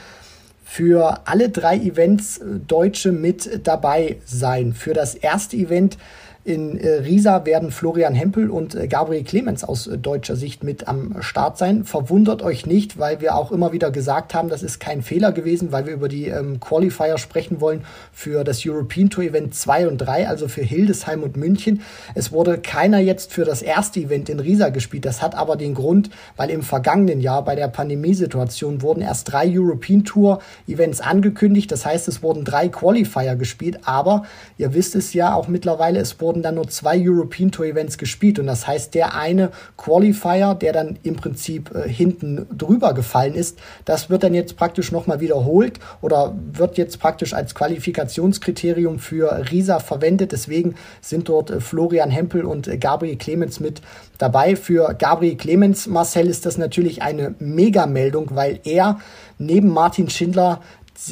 für 0.73 1.19
alle 1.25 1.49
drei 1.49 1.77
Events 1.77 2.39
äh, 2.39 2.45
Deutsche 2.67 3.11
mit 3.11 3.67
dabei 3.67 4.17
sein. 4.25 4.73
Für 4.73 4.95
das 4.95 5.13
erste 5.13 5.55
Event 5.55 5.99
in 6.45 6.77
äh, 6.77 6.95
Riesa 6.95 7.45
werden 7.45 7.71
Florian 7.71 8.13
Hempel 8.13 8.49
und 8.49 8.75
äh, 8.75 8.87
Gabriel 8.87 9.23
Clemens 9.23 9.63
aus 9.63 9.87
äh, 9.87 9.97
deutscher 9.97 10.35
Sicht 10.35 10.61
mit 10.61 10.89
am 10.89 11.21
Start 11.21 11.57
sein. 11.57 11.85
Verwundert 11.85 12.41
euch 12.41 12.65
nicht, 12.65 12.99
weil 12.99 13.21
wir 13.21 13.35
auch 13.35 13.53
immer 13.53 13.71
wieder 13.71 13.91
gesagt 13.91 14.33
haben, 14.33 14.49
das 14.49 14.61
ist 14.61 14.81
kein 14.81 15.03
Fehler 15.03 15.31
gewesen, 15.31 15.71
weil 15.71 15.85
wir 15.85 15.93
über 15.93 16.09
die 16.09 16.27
ähm, 16.27 16.59
Qualifier 16.59 17.17
sprechen 17.17 17.61
wollen 17.61 17.85
für 18.11 18.43
das 18.43 18.65
European 18.65 19.09
Tour 19.09 19.23
Event 19.23 19.55
2 19.55 19.87
und 19.87 19.99
3, 19.99 20.27
also 20.27 20.49
für 20.49 20.61
Hildesheim 20.63 21.23
und 21.23 21.37
München. 21.37 21.81
Es 22.13 22.33
wurde 22.33 22.57
keiner 22.57 22.99
jetzt 22.99 23.31
für 23.31 23.45
das 23.45 23.61
erste 23.61 24.01
Event 24.01 24.27
in 24.27 24.41
Riesa 24.41 24.67
gespielt. 24.67 25.05
Das 25.05 25.21
hat 25.21 25.35
aber 25.35 25.55
den 25.55 25.73
Grund, 25.73 26.09
weil 26.35 26.49
im 26.49 26.61
vergangenen 26.61 27.21
Jahr 27.21 27.45
bei 27.45 27.55
der 27.55 27.69
Pandemiesituation 27.69 28.81
wurden 28.81 29.01
erst 29.01 29.31
drei 29.31 29.47
European 29.47 30.03
Tour 30.03 30.39
Events 30.67 30.99
angekündigt. 30.99 31.71
Das 31.71 31.85
heißt, 31.85 32.09
es 32.09 32.21
wurden 32.21 32.43
drei 32.43 32.67
Qualifier 32.67 33.37
gespielt, 33.37 33.79
aber 33.85 34.23
ihr 34.57 34.73
wisst 34.73 34.95
es 34.95 35.13
ja 35.13 35.33
auch 35.33 35.47
mittlerweile, 35.47 35.99
es 35.99 36.19
wurden 36.19 36.32
wurden 36.33 36.41
dann 36.41 36.55
nur 36.55 36.67
zwei 36.67 36.99
European 36.99 37.51
Tour 37.51 37.67
Events 37.67 37.99
gespielt. 37.99 38.39
Und 38.39 38.47
das 38.47 38.65
heißt, 38.65 38.95
der 38.95 39.13
eine 39.13 39.51
Qualifier, 39.77 40.55
der 40.55 40.73
dann 40.73 40.97
im 41.03 41.15
Prinzip 41.15 41.69
äh, 41.75 41.87
hinten 41.87 42.47
drüber 42.57 42.95
gefallen 42.95 43.35
ist, 43.35 43.59
das 43.85 44.09
wird 44.09 44.23
dann 44.23 44.33
jetzt 44.33 44.57
praktisch 44.57 44.91
nochmal 44.91 45.19
wiederholt 45.19 45.79
oder 46.01 46.33
wird 46.53 46.79
jetzt 46.79 46.99
praktisch 46.99 47.35
als 47.35 47.53
Qualifikationskriterium 47.53 48.97
für 48.97 49.45
Risa 49.51 49.77
verwendet. 49.77 50.31
Deswegen 50.31 50.73
sind 51.01 51.29
dort 51.29 51.51
äh, 51.51 51.59
Florian 51.59 52.09
Hempel 52.09 52.45
und 52.45 52.67
äh, 52.67 52.77
Gabriel 52.77 53.17
Clemens 53.17 53.59
mit 53.59 53.83
dabei. 54.17 54.55
Für 54.55 54.95
Gabriel 54.95 55.35
Clemens, 55.35 55.85
Marcel, 55.85 56.27
ist 56.27 56.47
das 56.47 56.57
natürlich 56.57 57.03
eine 57.03 57.35
Megameldung, 57.37 58.29
weil 58.33 58.59
er 58.63 58.99
neben 59.37 59.69
Martin 59.69 60.09
Schindler 60.09 60.61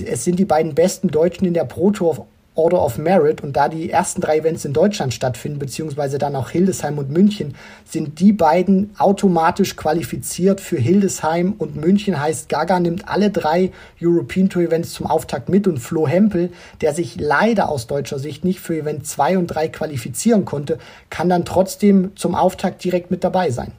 es 0.05 0.23
sind 0.23 0.37
die 0.37 0.45
beiden 0.45 0.75
besten 0.75 1.09
Deutschen 1.09 1.45
in 1.45 1.53
der 1.53 1.65
Pro 1.65 1.91
Tour 1.91 2.27
Order 2.55 2.83
of 2.83 2.97
Merit. 2.97 3.41
Und 3.41 3.55
da 3.55 3.69
die 3.69 3.89
ersten 3.89 4.21
drei 4.21 4.39
Events 4.39 4.65
in 4.65 4.73
Deutschland 4.73 5.13
stattfinden, 5.13 5.59
beziehungsweise 5.59 6.17
dann 6.17 6.35
auch 6.35 6.49
Hildesheim 6.49 6.97
und 6.97 7.09
München, 7.09 7.55
sind 7.85 8.19
die 8.19 8.33
beiden 8.33 8.91
automatisch 8.97 9.75
qualifiziert 9.75 10.61
für 10.61 10.77
Hildesheim 10.77 11.53
und 11.57 11.75
München. 11.75 12.19
Heißt 12.19 12.49
Gaga 12.49 12.79
nimmt 12.79 13.07
alle 13.07 13.29
drei 13.29 13.71
European 14.01 14.49
Tour 14.49 14.63
Events 14.63 14.93
zum 14.93 15.07
Auftakt 15.07 15.49
mit. 15.49 15.67
Und 15.67 15.79
Flo 15.79 16.07
Hempel, 16.07 16.51
der 16.81 16.93
sich 16.93 17.19
leider 17.19 17.69
aus 17.69 17.87
deutscher 17.87 18.19
Sicht 18.19 18.43
nicht 18.43 18.59
für 18.59 18.77
Event 18.77 19.07
2 19.07 19.37
und 19.37 19.47
3 19.47 19.69
qualifizieren 19.69 20.45
konnte, 20.45 20.77
kann 21.09 21.29
dann 21.29 21.45
trotzdem 21.45 22.15
zum 22.15 22.35
Auftakt 22.35 22.83
direkt 22.83 23.11
mit 23.11 23.23
dabei 23.23 23.51
sein. 23.51 23.73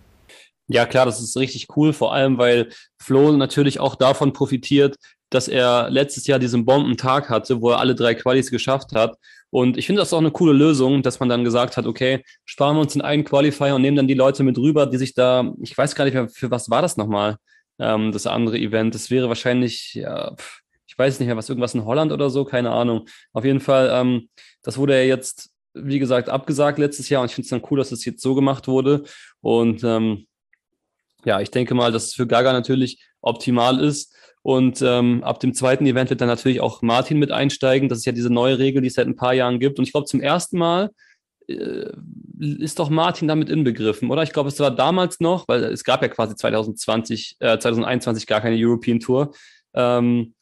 Ja, 0.68 0.86
klar, 0.86 1.04
das 1.04 1.20
ist 1.20 1.36
richtig 1.36 1.68
cool, 1.76 1.92
vor 1.92 2.14
allem 2.14 2.38
weil 2.38 2.70
Flo 2.98 3.32
natürlich 3.32 3.80
auch 3.80 3.94
davon 3.94 4.32
profitiert, 4.32 4.96
dass 5.34 5.48
er 5.48 5.88
letztes 5.90 6.26
Jahr 6.26 6.38
diesen 6.38 6.64
Bombentag 6.64 7.30
hatte, 7.30 7.60
wo 7.60 7.70
er 7.70 7.78
alle 7.78 7.94
drei 7.94 8.14
Qualis 8.14 8.50
geschafft 8.50 8.92
hat. 8.94 9.16
Und 9.50 9.76
ich 9.76 9.86
finde 9.86 10.00
das 10.00 10.12
auch 10.12 10.18
eine 10.18 10.30
coole 10.30 10.52
Lösung, 10.52 11.02
dass 11.02 11.20
man 11.20 11.28
dann 11.28 11.44
gesagt 11.44 11.76
hat, 11.76 11.86
okay, 11.86 12.22
sparen 12.44 12.76
wir 12.76 12.80
uns 12.80 12.94
den 12.94 13.02
einen 13.02 13.24
Qualifier 13.24 13.74
und 13.74 13.82
nehmen 13.82 13.96
dann 13.96 14.08
die 14.08 14.14
Leute 14.14 14.42
mit 14.42 14.56
rüber, 14.58 14.86
die 14.86 14.96
sich 14.96 15.14
da, 15.14 15.52
ich 15.60 15.76
weiß 15.76 15.94
gar 15.94 16.04
nicht 16.04 16.14
mehr, 16.14 16.28
für 16.28 16.50
was 16.50 16.70
war 16.70 16.82
das 16.82 16.96
nochmal, 16.96 17.36
ähm, 17.78 18.12
das 18.12 18.26
andere 18.26 18.58
Event. 18.58 18.94
Das 18.94 19.10
wäre 19.10 19.28
wahrscheinlich, 19.28 19.94
ja, 19.94 20.34
ich 20.86 20.98
weiß 20.98 21.18
nicht 21.18 21.26
mehr, 21.26 21.36
was 21.36 21.48
irgendwas 21.48 21.74
in 21.74 21.84
Holland 21.84 22.12
oder 22.12 22.30
so, 22.30 22.44
keine 22.44 22.70
Ahnung. 22.70 23.06
Auf 23.32 23.44
jeden 23.44 23.60
Fall, 23.60 23.90
ähm, 23.92 24.28
das 24.62 24.78
wurde 24.78 24.96
ja 24.98 25.04
jetzt, 25.04 25.50
wie 25.74 25.98
gesagt, 25.98 26.28
abgesagt 26.28 26.78
letztes 26.78 27.08
Jahr 27.08 27.22
und 27.22 27.30
ich 27.30 27.34
finde 27.34 27.46
es 27.46 27.50
dann 27.50 27.62
cool, 27.70 27.78
dass 27.78 27.90
das 27.90 28.04
jetzt 28.04 28.22
so 28.22 28.34
gemacht 28.34 28.68
wurde. 28.68 29.04
Und 29.40 29.82
ähm, 29.84 30.26
ja, 31.24 31.40
ich 31.40 31.50
denke 31.50 31.74
mal, 31.74 31.92
dass 31.92 32.06
es 32.06 32.14
für 32.14 32.26
Gaga 32.26 32.52
natürlich 32.52 33.02
optimal 33.20 33.80
ist. 33.80 34.14
Und 34.42 34.82
ähm, 34.82 35.22
ab 35.22 35.40
dem 35.40 35.54
zweiten 35.54 35.86
Event 35.86 36.10
wird 36.10 36.20
dann 36.20 36.28
natürlich 36.28 36.60
auch 36.60 36.82
Martin 36.82 37.18
mit 37.18 37.30
einsteigen. 37.30 37.88
Das 37.88 37.98
ist 37.98 38.04
ja 38.04 38.12
diese 38.12 38.32
neue 38.32 38.58
Regel, 38.58 38.82
die 38.82 38.88
es 38.88 38.94
seit 38.94 39.06
ein 39.06 39.16
paar 39.16 39.34
Jahren 39.34 39.60
gibt. 39.60 39.78
Und 39.78 39.84
ich 39.84 39.92
glaube, 39.92 40.06
zum 40.06 40.20
ersten 40.20 40.58
Mal 40.58 40.90
äh, 41.48 41.90
ist 42.38 42.78
doch 42.78 42.90
Martin 42.90 43.28
damit 43.28 43.48
inbegriffen, 43.48 44.10
oder? 44.10 44.24
Ich 44.24 44.32
glaube, 44.32 44.48
es 44.48 44.58
war 44.58 44.72
damals 44.72 45.20
noch, 45.20 45.46
weil 45.46 45.62
es 45.64 45.84
gab 45.84 46.02
ja 46.02 46.08
quasi 46.08 46.34
2020, 46.34 47.36
äh, 47.38 47.58
2021 47.58 48.26
gar 48.26 48.40
keine 48.40 48.56
European 48.58 48.98
Tour. 48.98 49.32
Ähm, 49.74 50.34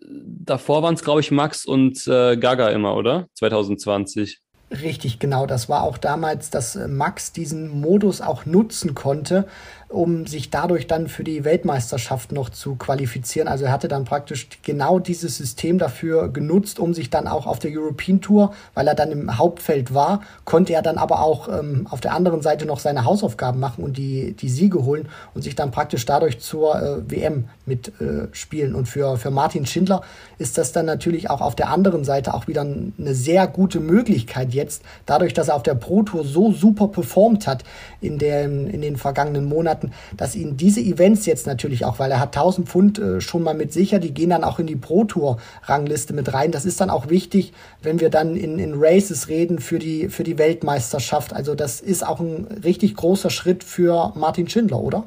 davor 0.00 0.82
waren 0.82 0.94
es, 0.94 1.04
glaube 1.04 1.20
ich, 1.20 1.30
Max 1.30 1.66
und 1.66 2.06
äh, 2.06 2.36
Gaga 2.36 2.70
immer, 2.70 2.96
oder? 2.96 3.26
2020. 3.34 4.40
Richtig, 4.70 5.18
genau. 5.18 5.46
Das 5.46 5.68
war 5.68 5.82
auch 5.82 5.96
damals, 5.96 6.50
dass 6.50 6.76
äh, 6.76 6.88
Max 6.88 7.32
diesen 7.32 7.80
Modus 7.80 8.20
auch 8.20 8.44
nutzen 8.44 8.94
konnte, 8.94 9.46
um 9.88 10.26
sich 10.26 10.50
dadurch 10.50 10.86
dann 10.86 11.08
für 11.08 11.24
die 11.24 11.44
Weltmeisterschaft 11.44 12.32
noch 12.32 12.50
zu 12.50 12.76
qualifizieren. 12.76 13.48
Also 13.48 13.64
er 13.64 13.72
hatte 13.72 13.88
dann 13.88 14.04
praktisch 14.04 14.48
genau 14.62 14.98
dieses 14.98 15.38
System 15.38 15.78
dafür 15.78 16.28
genutzt, 16.28 16.78
um 16.78 16.92
sich 16.92 17.08
dann 17.08 17.26
auch 17.26 17.46
auf 17.46 17.58
der 17.58 17.70
European 17.72 18.20
Tour, 18.20 18.52
weil 18.74 18.86
er 18.86 18.94
dann 18.94 19.10
im 19.10 19.38
Hauptfeld 19.38 19.94
war, 19.94 20.20
konnte 20.44 20.74
er 20.74 20.82
dann 20.82 20.98
aber 20.98 21.22
auch 21.22 21.48
ähm, 21.48 21.86
auf 21.88 22.00
der 22.00 22.12
anderen 22.12 22.42
Seite 22.42 22.66
noch 22.66 22.80
seine 22.80 23.04
Hausaufgaben 23.04 23.60
machen 23.60 23.82
und 23.82 23.96
die, 23.96 24.32
die 24.32 24.48
Siege 24.48 24.84
holen 24.84 25.08
und 25.34 25.42
sich 25.42 25.54
dann 25.54 25.70
praktisch 25.70 26.04
dadurch 26.04 26.38
zur 26.38 26.76
äh, 26.76 27.10
WM 27.10 27.44
mitspielen. 27.64 28.74
Äh, 28.74 28.76
und 28.76 28.86
für, 28.86 29.16
für 29.16 29.30
Martin 29.30 29.64
Schindler 29.64 30.02
ist 30.36 30.58
das 30.58 30.72
dann 30.72 30.86
natürlich 30.86 31.30
auch 31.30 31.40
auf 31.40 31.56
der 31.56 31.70
anderen 31.70 32.04
Seite 32.04 32.34
auch 32.34 32.46
wieder 32.46 32.60
eine 32.60 33.14
sehr 33.14 33.46
gute 33.46 33.80
Möglichkeit 33.80 34.52
jetzt, 34.52 34.82
dadurch, 35.06 35.32
dass 35.32 35.48
er 35.48 35.54
auf 35.54 35.62
der 35.62 35.74
Pro 35.74 36.02
Tour 36.02 36.24
so 36.24 36.52
super 36.52 36.88
performt 36.88 37.46
hat 37.46 37.64
in, 38.00 38.18
den 38.18 38.68
in 38.68 38.82
den 38.82 38.96
vergangenen 38.96 39.46
Monaten, 39.46 39.77
hatten, 39.78 39.92
dass 40.16 40.34
ihn 40.34 40.56
diese 40.56 40.80
Events 40.80 41.26
jetzt 41.26 41.46
natürlich 41.46 41.84
auch, 41.84 41.98
weil 41.98 42.10
er 42.10 42.20
hat 42.20 42.36
1000 42.36 42.68
Pfund 42.68 42.98
äh, 42.98 43.20
schon 43.20 43.42
mal 43.42 43.54
mit 43.54 43.72
sicher, 43.72 43.98
die 43.98 44.12
gehen 44.12 44.30
dann 44.30 44.44
auch 44.44 44.58
in 44.58 44.66
die 44.66 44.76
Pro 44.76 45.04
Tour 45.04 45.38
Rangliste 45.64 46.12
mit 46.12 46.32
rein. 46.32 46.52
Das 46.52 46.64
ist 46.64 46.80
dann 46.80 46.90
auch 46.90 47.08
wichtig, 47.08 47.52
wenn 47.82 48.00
wir 48.00 48.10
dann 48.10 48.36
in, 48.36 48.58
in 48.58 48.74
Races 48.76 49.28
reden 49.28 49.58
für 49.58 49.78
die, 49.78 50.08
für 50.08 50.24
die 50.24 50.38
Weltmeisterschaft. 50.38 51.32
Also 51.32 51.54
das 51.54 51.80
ist 51.80 52.06
auch 52.06 52.20
ein 52.20 52.46
richtig 52.64 52.96
großer 52.96 53.30
Schritt 53.30 53.64
für 53.64 54.12
Martin 54.16 54.48
Schindler, 54.48 54.80
oder? 54.80 55.04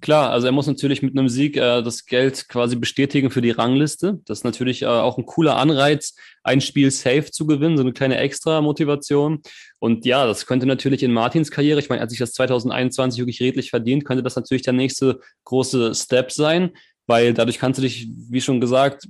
Klar, 0.00 0.30
also 0.30 0.46
er 0.46 0.52
muss 0.52 0.66
natürlich 0.66 1.02
mit 1.02 1.16
einem 1.16 1.28
Sieg 1.28 1.56
äh, 1.56 1.82
das 1.82 2.06
Geld 2.06 2.48
quasi 2.48 2.76
bestätigen 2.76 3.30
für 3.30 3.42
die 3.42 3.50
Rangliste. 3.50 4.20
Das 4.24 4.38
ist 4.38 4.44
natürlich 4.44 4.82
äh, 4.82 4.86
auch 4.86 5.18
ein 5.18 5.26
cooler 5.26 5.56
Anreiz, 5.56 6.14
ein 6.42 6.60
Spiel 6.60 6.90
safe 6.90 7.30
zu 7.30 7.46
gewinnen, 7.46 7.76
so 7.76 7.82
eine 7.82 7.92
kleine 7.92 8.16
Extra-Motivation. 8.16 9.42
Und 9.80 10.04
ja, 10.06 10.26
das 10.26 10.46
könnte 10.46 10.66
natürlich 10.66 11.02
in 11.02 11.12
Martins 11.12 11.50
Karriere, 11.50 11.80
ich 11.80 11.88
meine, 11.88 12.00
als 12.00 12.10
sich 12.10 12.18
das 12.18 12.32
2021 12.32 13.20
wirklich 13.20 13.40
redlich 13.40 13.70
verdient, 13.70 14.04
könnte 14.04 14.22
das 14.22 14.36
natürlich 14.36 14.62
der 14.62 14.72
nächste 14.72 15.20
große 15.44 15.94
Step 15.94 16.32
sein 16.32 16.72
weil 17.06 17.34
dadurch 17.34 17.58
kannst 17.58 17.78
du 17.78 17.82
dich, 17.82 18.08
wie 18.30 18.40
schon 18.40 18.60
gesagt, 18.60 19.08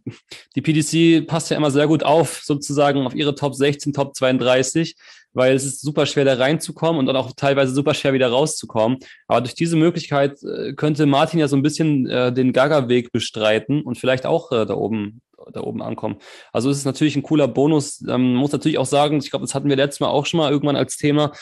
die 0.57 0.63
PDC 0.63 1.27
passt 1.27 1.51
ja 1.51 1.57
immer 1.57 1.71
sehr 1.71 1.87
gut 1.87 2.03
auf, 2.03 2.41
sozusagen 2.43 3.07
auf 3.07 3.15
ihre 3.15 3.35
Top 3.35 3.55
16, 3.55 3.93
Top 3.93 4.15
32 4.15 4.97
weil 5.35 5.55
es 5.55 5.65
ist 5.65 5.83
super 5.83 6.07
schwer, 6.07 6.25
da 6.25 6.35
reinzukommen 6.35 7.01
und 7.01 7.07
dann 7.07 7.17
auch 7.17 7.33
teilweise 7.37 7.75
super 7.75 7.93
schwer 7.93 8.15
wieder 8.15 8.29
rauszukommen. 8.29 8.99
Aber 9.27 9.41
durch 9.43 9.55
diese 9.55 9.77
Möglichkeit 9.77 10.43
äh, 10.43 10.73
könnte 10.73 11.07
Martin 11.07 11.41
ja 11.41 11.49
so 11.49 11.57
ein 11.57 11.63
bisschen 11.63 12.07
äh, 12.07 12.33
den 12.33 12.53
Gaga-Weg 12.53 13.13
bestreiten 13.13 13.83
und 13.83 13.99
vielleicht 13.99 14.25
auch 14.25 14.53
äh, 14.53 14.65
da 14.65 14.75
oben 14.75 15.21
da 15.53 15.61
oben 15.61 15.83
ankommen. 15.83 16.17
Also 16.55 16.71
es 16.71 16.79
ist 16.79 16.85
natürlich 16.87 17.17
ein 17.17 17.23
cooler 17.23 17.49
Bonus. 17.49 18.03
Ähm, 18.09 18.35
muss 18.35 18.53
natürlich 18.53 18.79
auch 18.79 18.87
sagen, 18.87 19.19
ich 19.19 19.29
glaube, 19.29 19.45
das 19.45 19.55
hatten 19.55 19.69
wir 19.69 19.77
letztes 19.77 20.01
Mal 20.01 20.09
auch 20.09 20.25
schon 20.25 20.39
mal 20.39 20.51
irgendwann 20.51 20.77
als 20.77 20.97
Thema. 20.97 21.33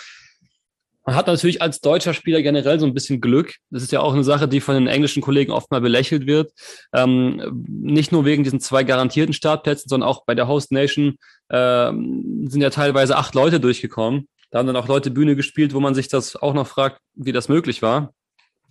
Man 1.04 1.16
hat 1.16 1.26
natürlich 1.26 1.60
als 1.60 1.80
deutscher 1.80 2.14
Spieler 2.14 2.42
generell 2.42 2.78
so 2.78 2.86
ein 2.86 2.94
bisschen 2.94 3.20
Glück. 3.20 3.56
Das 3.70 3.82
ist 3.82 3.90
ja 3.90 4.00
auch 4.00 4.12
eine 4.12 4.22
Sache, 4.22 4.46
die 4.46 4.60
von 4.60 4.74
den 4.74 4.86
englischen 4.86 5.20
Kollegen 5.20 5.50
oft 5.50 5.70
mal 5.70 5.80
belächelt 5.80 6.26
wird. 6.26 6.52
Ähm, 6.92 7.66
nicht 7.66 8.12
nur 8.12 8.24
wegen 8.24 8.44
diesen 8.44 8.60
zwei 8.60 8.84
garantierten 8.84 9.32
Startplätzen, 9.34 9.88
sondern 9.88 10.08
auch 10.08 10.24
bei 10.24 10.34
der 10.34 10.46
Host 10.46 10.70
Nation 10.70 11.16
ähm, 11.50 12.46
sind 12.48 12.60
ja 12.60 12.70
teilweise 12.70 13.16
acht 13.16 13.34
Leute 13.34 13.58
durchgekommen. 13.58 14.28
Da 14.50 14.58
haben 14.58 14.66
dann 14.66 14.76
auch 14.76 14.86
Leute 14.86 15.10
Bühne 15.10 15.34
gespielt, 15.34 15.74
wo 15.74 15.80
man 15.80 15.94
sich 15.94 16.08
das 16.08 16.36
auch 16.36 16.54
noch 16.54 16.66
fragt, 16.66 17.00
wie 17.14 17.32
das 17.32 17.48
möglich 17.48 17.82
war. 17.82 18.12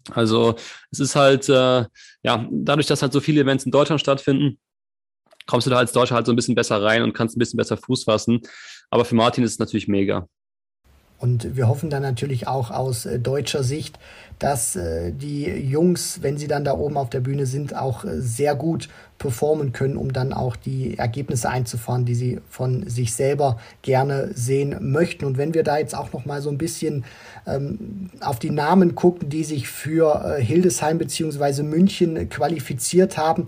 Also 0.09 0.55
es 0.89 0.99
ist 0.99 1.15
halt, 1.15 1.49
äh, 1.49 1.85
ja, 2.23 2.47
dadurch, 2.49 2.87
dass 2.87 3.01
halt 3.01 3.13
so 3.13 3.19
viele 3.19 3.41
Events 3.41 3.65
in 3.65 3.71
Deutschland 3.71 3.99
stattfinden, 3.99 4.59
kommst 5.47 5.67
du 5.67 5.71
da 5.71 5.77
als 5.77 5.91
Deutscher 5.91 6.15
halt 6.15 6.25
so 6.25 6.31
ein 6.31 6.35
bisschen 6.35 6.55
besser 6.55 6.81
rein 6.81 7.03
und 7.03 7.13
kannst 7.13 7.35
ein 7.35 7.39
bisschen 7.39 7.57
besser 7.57 7.77
Fuß 7.77 8.05
fassen. 8.05 8.41
Aber 8.89 9.05
für 9.05 9.15
Martin 9.15 9.43
ist 9.43 9.53
es 9.53 9.59
natürlich 9.59 9.87
mega. 9.87 10.27
Und 11.21 11.55
wir 11.55 11.67
hoffen 11.67 11.91
dann 11.91 12.01
natürlich 12.01 12.47
auch 12.47 12.71
aus 12.71 13.05
äh, 13.05 13.19
deutscher 13.19 13.61
Sicht, 13.61 13.99
dass 14.39 14.75
äh, 14.75 15.11
die 15.11 15.45
Jungs, 15.45 16.23
wenn 16.23 16.35
sie 16.35 16.47
dann 16.47 16.63
da 16.63 16.73
oben 16.73 16.97
auf 16.97 17.11
der 17.11 17.19
Bühne 17.19 17.45
sind, 17.45 17.75
auch 17.75 18.03
äh, 18.03 18.19
sehr 18.19 18.55
gut 18.55 18.89
performen 19.19 19.71
können, 19.71 19.97
um 19.97 20.13
dann 20.13 20.33
auch 20.33 20.55
die 20.55 20.97
Ergebnisse 20.97 21.47
einzufahren, 21.47 22.05
die 22.05 22.15
sie 22.15 22.39
von 22.49 22.89
sich 22.89 23.13
selber 23.13 23.59
gerne 23.83 24.31
sehen 24.33 24.91
möchten. 24.91 25.25
Und 25.25 25.37
wenn 25.37 25.53
wir 25.53 25.61
da 25.61 25.77
jetzt 25.77 25.95
auch 25.95 26.11
noch 26.11 26.25
mal 26.25 26.41
so 26.41 26.49
ein 26.49 26.57
bisschen 26.57 27.05
ähm, 27.45 28.09
auf 28.19 28.39
die 28.39 28.49
Namen 28.49 28.95
gucken, 28.95 29.29
die 29.29 29.43
sich 29.43 29.67
für 29.67 30.37
Hildesheim 30.39 30.97
beziehungsweise 30.97 31.61
München 31.61 32.29
qualifiziert 32.29 33.19
haben, 33.19 33.45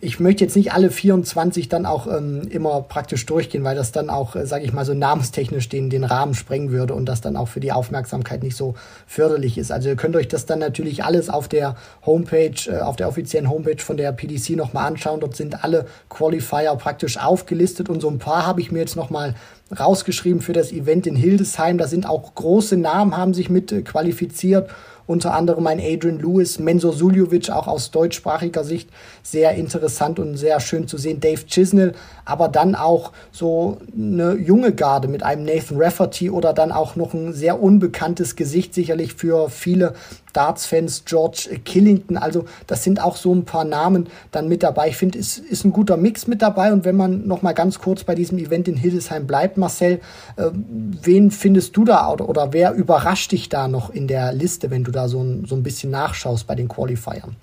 ich 0.00 0.18
möchte 0.18 0.44
jetzt 0.44 0.56
nicht 0.56 0.72
alle 0.72 0.90
24 0.90 1.68
dann 1.68 1.84
auch 1.84 2.06
ähm, 2.06 2.48
immer 2.48 2.80
praktisch 2.80 3.26
durchgehen, 3.26 3.64
weil 3.64 3.76
das 3.76 3.92
dann 3.92 4.08
auch, 4.08 4.34
äh, 4.34 4.46
sage 4.46 4.64
ich 4.64 4.72
mal, 4.72 4.86
so 4.86 4.94
namenstechnisch 4.94 5.68
den, 5.68 5.90
den 5.90 6.04
Rahmen 6.04 6.32
sprengen 6.34 6.70
würde 6.70 6.94
und 6.94 7.06
das 7.06 7.20
dann 7.20 7.36
auch 7.36 7.48
für 7.48 7.60
die 7.60 7.72
Aufmerksamkeit 7.72 8.42
nicht 8.42 8.56
so 8.56 8.74
förderlich 9.06 9.58
ist. 9.58 9.70
Also 9.70 9.90
ihr 9.90 9.96
könnt 9.96 10.16
euch 10.16 10.28
das 10.28 10.46
dann 10.46 10.58
natürlich 10.60 11.04
alles 11.04 11.28
auf 11.28 11.48
der 11.48 11.76
Homepage, 12.06 12.54
äh, 12.66 12.78
auf 12.80 12.96
der 12.96 13.08
offiziellen 13.08 13.50
Homepage 13.50 13.82
von 13.82 13.98
der 13.98 14.12
PDC 14.12 14.56
nochmal 14.56 14.86
anschauen. 14.86 15.20
Dort 15.20 15.36
sind 15.36 15.62
alle 15.62 15.84
Qualifier 16.08 16.74
praktisch 16.76 17.18
aufgelistet 17.18 17.90
und 17.90 18.00
so 18.00 18.08
ein 18.08 18.18
paar 18.18 18.46
habe 18.46 18.62
ich 18.62 18.72
mir 18.72 18.78
jetzt 18.78 18.96
nochmal 18.96 19.34
rausgeschrieben 19.78 20.40
für 20.40 20.54
das 20.54 20.72
Event 20.72 21.06
in 21.06 21.16
Hildesheim. 21.16 21.76
Da 21.76 21.86
sind 21.88 22.08
auch 22.08 22.34
große 22.34 22.78
Namen, 22.78 23.18
haben 23.18 23.34
sich 23.34 23.50
mit 23.50 23.70
äh, 23.72 23.82
qualifiziert 23.82 24.70
unter 25.08 25.32
anderem 25.32 25.66
ein 25.66 25.80
Adrian 25.80 26.20
Lewis, 26.20 26.58
Mensur 26.58 26.92
Suljovic, 26.92 27.48
auch 27.48 27.66
aus 27.66 27.90
deutschsprachiger 27.90 28.62
Sicht 28.62 28.90
sehr 29.30 29.54
interessant 29.54 30.18
und 30.18 30.36
sehr 30.36 30.60
schön 30.60 30.88
zu 30.88 30.98
sehen. 30.98 31.20
Dave 31.20 31.44
Chisnell, 31.46 31.94
aber 32.24 32.48
dann 32.48 32.74
auch 32.74 33.12
so 33.32 33.78
eine 33.96 34.34
junge 34.34 34.72
Garde 34.72 35.08
mit 35.08 35.22
einem 35.22 35.44
Nathan 35.44 35.80
Rafferty 35.80 36.30
oder 36.30 36.52
dann 36.52 36.72
auch 36.72 36.96
noch 36.96 37.14
ein 37.14 37.32
sehr 37.32 37.62
unbekanntes 37.62 38.36
Gesicht, 38.36 38.74
sicherlich 38.74 39.14
für 39.14 39.50
viele 39.50 39.94
Darts-Fans, 40.32 41.04
George 41.04 41.48
Killington. 41.64 42.16
Also 42.16 42.44
das 42.66 42.84
sind 42.84 43.02
auch 43.02 43.16
so 43.16 43.34
ein 43.34 43.44
paar 43.44 43.64
Namen 43.64 44.08
dann 44.30 44.48
mit 44.48 44.62
dabei. 44.62 44.88
Ich 44.88 44.96
finde, 44.96 45.18
es 45.18 45.38
ist 45.38 45.64
ein 45.64 45.72
guter 45.72 45.96
Mix 45.96 46.26
mit 46.26 46.42
dabei. 46.42 46.72
Und 46.72 46.84
wenn 46.84 46.96
man 46.96 47.26
noch 47.26 47.42
mal 47.42 47.52
ganz 47.52 47.78
kurz 47.78 48.04
bei 48.04 48.14
diesem 48.14 48.38
Event 48.38 48.68
in 48.68 48.76
Hildesheim 48.76 49.26
bleibt, 49.26 49.56
Marcel, 49.56 50.00
äh, 50.36 50.50
wen 50.52 51.30
findest 51.30 51.76
du 51.76 51.84
da 51.84 52.12
oder, 52.12 52.28
oder 52.28 52.52
wer 52.52 52.72
überrascht 52.72 53.32
dich 53.32 53.48
da 53.48 53.68
noch 53.68 53.90
in 53.90 54.06
der 54.06 54.32
Liste, 54.32 54.70
wenn 54.70 54.84
du 54.84 54.92
da 54.92 55.08
so 55.08 55.20
ein, 55.22 55.44
so 55.46 55.56
ein 55.56 55.62
bisschen 55.62 55.90
nachschaust 55.90 56.46
bei 56.46 56.54
den 56.54 56.68
Qualifiern? 56.68 57.36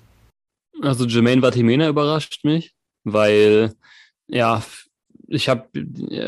Also 0.82 1.06
Jermaine 1.06 1.42
Vatimena 1.42 1.88
überrascht 1.88 2.44
mich, 2.44 2.74
weil 3.04 3.74
ja, 4.28 4.62
ich 5.28 5.48
habe 5.48 5.68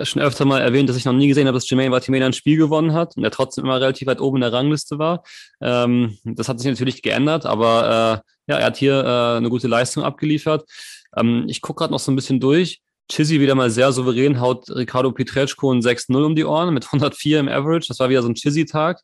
schon 0.05 0.23
öfter 0.23 0.45
mal 0.45 0.61
erwähnt, 0.61 0.89
dass 0.89 0.97
ich 0.97 1.05
noch 1.05 1.13
nie 1.13 1.29
gesehen 1.29 1.47
habe, 1.47 1.57
dass 1.57 1.69
Jermaine 1.69 1.93
Vatimena 1.93 2.27
ein 2.27 2.33
Spiel 2.33 2.57
gewonnen 2.57 2.93
hat 2.93 3.17
und 3.17 3.25
er 3.25 3.31
trotzdem 3.31 3.65
immer 3.65 3.81
relativ 3.81 4.09
weit 4.09 4.21
oben 4.21 4.39
in 4.39 4.41
der 4.43 4.53
Rangliste 4.53 4.99
war. 4.99 5.23
Ähm, 5.61 6.19
das 6.25 6.49
hat 6.49 6.59
sich 6.59 6.69
natürlich 6.69 7.03
geändert, 7.03 7.47
aber 7.47 8.25
äh, 8.47 8.53
ja, 8.53 8.59
er 8.59 8.67
hat 8.67 8.77
hier 8.77 9.05
äh, 9.05 9.37
eine 9.37 9.51
gute 9.51 9.69
Leistung 9.69 10.03
abgeliefert. 10.03 10.69
Ähm, 11.17 11.45
ich 11.49 11.61
gucke 11.61 11.81
gerade 11.81 11.93
noch 11.93 12.01
so 12.01 12.11
ein 12.11 12.17
bisschen 12.17 12.41
durch. 12.41 12.81
Chizzy 13.11 13.41
wieder 13.41 13.55
mal 13.55 13.71
sehr 13.71 13.93
souverän, 13.93 14.41
haut 14.41 14.69
Ricardo 14.71 15.13
Pietreczko 15.13 15.73
ein 15.73 15.81
6-0 15.81 16.25
um 16.25 16.37
die 16.37 16.45
Ohren 16.45 16.75
mit 16.75 16.87
104 16.87 17.41
im 17.41 17.49
Average. 17.49 17.89
Das 17.89 18.01
war 18.01 18.11
wieder 18.11 18.23
so 18.23 18.29
ein 18.29 18.35
Chizzy-Tag. 18.35 19.01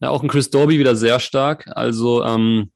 Ja, 0.00 0.10
auch 0.10 0.22
ein 0.22 0.28
Chris 0.28 0.50
Dorby 0.50 0.78
wieder 0.78 0.96
sehr 0.96 1.20
stark. 1.20 1.68
Also 1.74 2.24
ähm, 2.24 2.70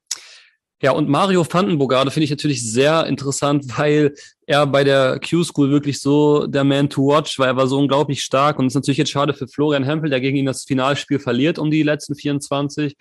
ja, 0.81 0.91
und 0.91 1.07
Mario 1.07 1.45
Vandenbogarde 1.47 2.09
finde 2.09 2.23
ich 2.23 2.31
natürlich 2.31 2.69
sehr 2.69 3.05
interessant, 3.05 3.77
weil 3.77 4.15
er 4.47 4.65
bei 4.65 4.83
der 4.83 5.19
Q-School 5.19 5.69
wirklich 5.69 6.01
so 6.01 6.47
der 6.47 6.63
Man 6.63 6.89
to 6.89 7.07
watch 7.07 7.37
war. 7.37 7.45
Er 7.45 7.55
war 7.55 7.67
so 7.67 7.77
unglaublich 7.77 8.23
stark 8.23 8.57
und 8.57 8.65
es 8.65 8.71
ist 8.71 8.75
natürlich 8.75 8.97
jetzt 8.97 9.11
schade 9.11 9.35
für 9.35 9.47
Florian 9.47 9.83
Hempel, 9.83 10.09
der 10.09 10.19
gegen 10.19 10.37
ihn 10.37 10.47
das 10.47 10.63
Finalspiel 10.63 11.19
verliert 11.19 11.59
um 11.59 11.69
die 11.69 11.83
letzten 11.83 12.15
24. 12.15 12.95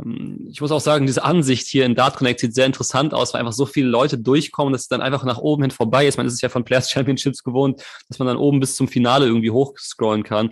ähm, 0.00 0.46
ich 0.48 0.60
muss 0.60 0.70
auch 0.70 0.80
sagen, 0.80 1.06
diese 1.06 1.24
Ansicht 1.24 1.66
hier 1.66 1.84
in 1.84 1.96
Dart 1.96 2.16
Connect 2.16 2.38
sieht 2.38 2.54
sehr 2.54 2.66
interessant 2.66 3.12
aus, 3.12 3.34
weil 3.34 3.40
einfach 3.40 3.52
so 3.52 3.66
viele 3.66 3.88
Leute 3.88 4.18
durchkommen, 4.18 4.72
dass 4.72 4.82
es 4.82 4.88
dann 4.88 5.00
einfach 5.00 5.24
nach 5.24 5.38
oben 5.38 5.62
hin 5.62 5.72
vorbei 5.72 6.06
ist. 6.06 6.18
Man 6.18 6.26
ist 6.26 6.34
es 6.34 6.40
ja 6.42 6.48
von 6.48 6.64
Players 6.64 6.92
Championships 6.92 7.42
gewohnt, 7.42 7.82
dass 8.08 8.20
man 8.20 8.28
dann 8.28 8.36
oben 8.36 8.60
bis 8.60 8.76
zum 8.76 8.86
Finale 8.86 9.26
irgendwie 9.26 9.50
hochscrollen 9.50 10.22
kann. 10.22 10.50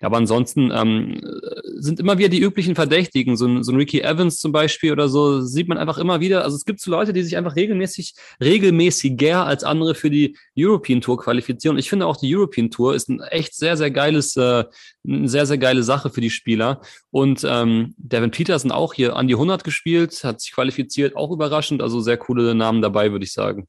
Aber 0.00 0.16
ansonsten 0.16 0.70
ähm, 0.70 1.20
sind 1.76 1.98
immer 1.98 2.18
wieder 2.18 2.28
die 2.28 2.40
üblichen 2.40 2.76
Verdächtigen. 2.76 3.36
So 3.36 3.46
ein, 3.46 3.64
so 3.64 3.72
ein 3.72 3.76
Ricky 3.76 4.00
Evans 4.00 4.38
zum 4.38 4.52
Beispiel 4.52 4.92
oder 4.92 5.08
so 5.08 5.40
sieht 5.40 5.68
man 5.68 5.76
einfach 5.76 5.98
immer 5.98 6.20
wieder. 6.20 6.44
Also 6.44 6.56
es 6.56 6.64
gibt 6.64 6.80
so 6.80 6.90
Leute, 6.90 7.12
die 7.12 7.22
sich 7.22 7.36
einfach 7.36 7.56
regelmäßig, 7.56 8.14
regelmäßiger 8.40 9.44
als 9.44 9.64
andere 9.64 9.94
für 9.94 10.10
die 10.10 10.36
European 10.56 11.00
Tour 11.00 11.18
qualifizieren. 11.18 11.78
Ich 11.78 11.90
finde 11.90 12.06
auch 12.06 12.16
die 12.16 12.34
European 12.34 12.70
Tour 12.70 12.94
ist 12.94 13.08
ein 13.08 13.20
echt 13.20 13.56
sehr, 13.56 13.76
sehr 13.76 13.90
geiles, 13.90 14.36
äh, 14.36 14.64
eine 15.06 15.28
sehr, 15.28 15.46
sehr 15.46 15.58
geile 15.58 15.82
Sache 15.82 16.10
für 16.10 16.20
die 16.20 16.30
Spieler. 16.30 16.80
Und 17.10 17.44
ähm, 17.48 17.94
Devin 17.96 18.30
Peterson 18.30 18.70
auch 18.70 18.94
hier 18.94 19.16
an 19.16 19.26
die 19.26 19.34
100 19.34 19.64
gespielt, 19.64 20.22
hat 20.22 20.40
sich 20.40 20.52
qualifiziert, 20.52 21.16
auch 21.16 21.32
überraschend. 21.32 21.82
Also 21.82 22.00
sehr 22.00 22.18
coole 22.18 22.54
Namen 22.54 22.82
dabei, 22.82 23.10
würde 23.10 23.24
ich 23.24 23.32
sagen. 23.32 23.66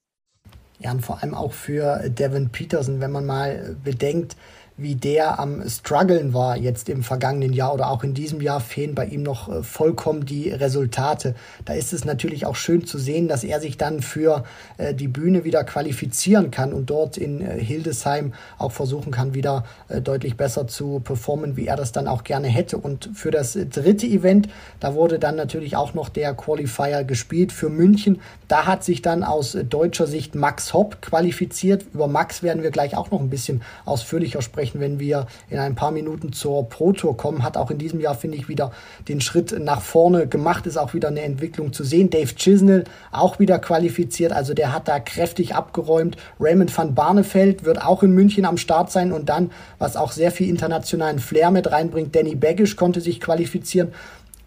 Ja, 0.80 0.92
und 0.92 1.02
vor 1.02 1.22
allem 1.22 1.34
auch 1.34 1.52
für 1.52 2.10
Devin 2.10 2.50
Peterson, 2.50 3.02
wenn 3.02 3.12
man 3.12 3.26
mal 3.26 3.76
bedenkt, 3.84 4.38
wie 4.82 4.96
der 4.96 5.40
am 5.40 5.68
struggeln 5.68 6.34
war 6.34 6.58
jetzt 6.58 6.90
im 6.90 7.04
vergangenen 7.04 7.54
Jahr 7.54 7.74
oder 7.74 7.90
auch 7.90 8.04
in 8.04 8.14
diesem 8.14 8.42
Jahr 8.42 8.62
fehlen 8.62 8.96
bei 8.96 9.06
ihm 9.06 9.24
noch 9.24 9.50
äh, 9.50 9.64
vollkommen 9.64 10.26
die 10.26 10.50
Resultate. 10.50 11.36
Da 11.66 11.74
ist 11.74 11.94
es 11.94 12.06
natürlich 12.06 12.46
auch 12.46 12.56
schön 12.56 12.86
zu 12.86 12.98
sehen, 12.98 13.28
dass 13.28 13.44
er 13.44 13.60
sich 13.60 13.78
dann 13.78 14.02
für 14.02 14.44
äh, 14.78 14.94
die 14.94 15.08
Bühne 15.08 15.44
wieder 15.44 15.64
qualifizieren 15.64 16.52
kann 16.52 16.74
und 16.74 16.90
dort 16.90 17.18
in 17.18 17.42
äh, 17.42 17.60
Hildesheim 17.60 18.34
auch 18.58 18.72
versuchen 18.72 19.12
kann, 19.12 19.34
wieder 19.34 19.66
deutlich 20.04 20.38
besser 20.38 20.68
zu 20.68 21.00
performen, 21.00 21.58
wie 21.58 21.68
er 21.68 21.76
das 21.76 21.92
dann 21.92 22.08
auch 22.08 22.24
gerne 22.24 22.48
hätte. 22.48 22.78
Und 22.78 23.10
für 23.14 23.32
das 23.32 23.54
dritte 23.54 24.06
Event, 24.06 24.50
da 24.80 24.94
wurde 24.94 25.20
dann 25.20 25.36
natürlich 25.36 25.76
auch 25.76 25.94
noch 25.94 26.10
der 26.10 26.34
Qualifier 26.34 27.04
gespielt 27.04 27.52
für 27.52 27.70
München. 27.70 28.22
Da 28.48 28.66
hat 28.66 28.84
sich 28.84 29.02
dann 29.02 29.24
aus 29.24 29.58
deutscher 29.70 30.08
Sicht 30.08 30.36
Max 30.36 30.74
Hopp 30.74 31.02
qualifiziert. 31.02 31.86
Über 31.94 32.08
Max 32.08 32.44
werden 32.44 32.64
wir 32.64 32.72
gleich 32.72 32.96
auch 32.96 33.12
noch 33.12 33.20
ein 33.20 33.30
bisschen 33.30 33.62
ausführlicher 33.86 34.42
sprechen 34.42 34.69
sprechen, 34.70 34.80
wenn 34.80 35.00
wir 35.00 35.28
in 35.50 35.60
ein 35.60 35.76
paar 35.76 35.92
Minuten 35.92 36.34
zur 36.34 36.70
Pro 36.70 36.94
Tour 36.94 37.18
kommen. 37.18 37.44
Hat 37.44 37.58
auch 37.58 37.72
in 37.72 37.78
diesem 37.78 38.00
Jahr, 38.00 38.16
finde 38.16 38.38
ich, 38.38 38.48
wieder 38.48 38.72
den 39.08 39.22
Schritt 39.22 39.58
nach 39.60 39.82
vorne 39.82 40.28
gemacht. 40.28 40.66
Ist 40.66 40.78
auch 40.78 40.94
wieder 40.94 41.10
eine 41.10 41.22
Entwicklung 41.22 41.74
zu 41.74 41.84
sehen. 41.84 42.10
Dave 42.10 42.34
Chisnell 42.36 42.84
auch 43.12 43.40
wieder 43.40 43.60
qualifiziert. 43.60 44.32
Also 44.32 44.54
der 44.54 44.74
hat 44.74 44.88
da 44.88 45.00
kräftig 45.00 45.56
abgeräumt. 45.56 46.18
Raymond 46.40 46.76
van 46.76 46.96
Barneveld 46.96 47.66
wird 47.66 47.82
auch 47.82 48.04
in 48.04 48.12
München 48.12 48.46
am 48.46 48.58
Start 48.58 48.92
sein. 48.92 49.12
Und 49.12 49.30
dann, 49.30 49.52
was 49.78 49.96
auch 49.96 50.12
sehr 50.12 50.32
viel 50.32 50.50
internationalen 50.50 51.20
Flair 51.20 51.52
mit 51.52 51.72
reinbringt, 51.72 52.16
Danny 52.16 52.36
Baggish 52.36 52.76
konnte 52.76 53.02
sich 53.02 53.20
qualifizieren. 53.20 53.90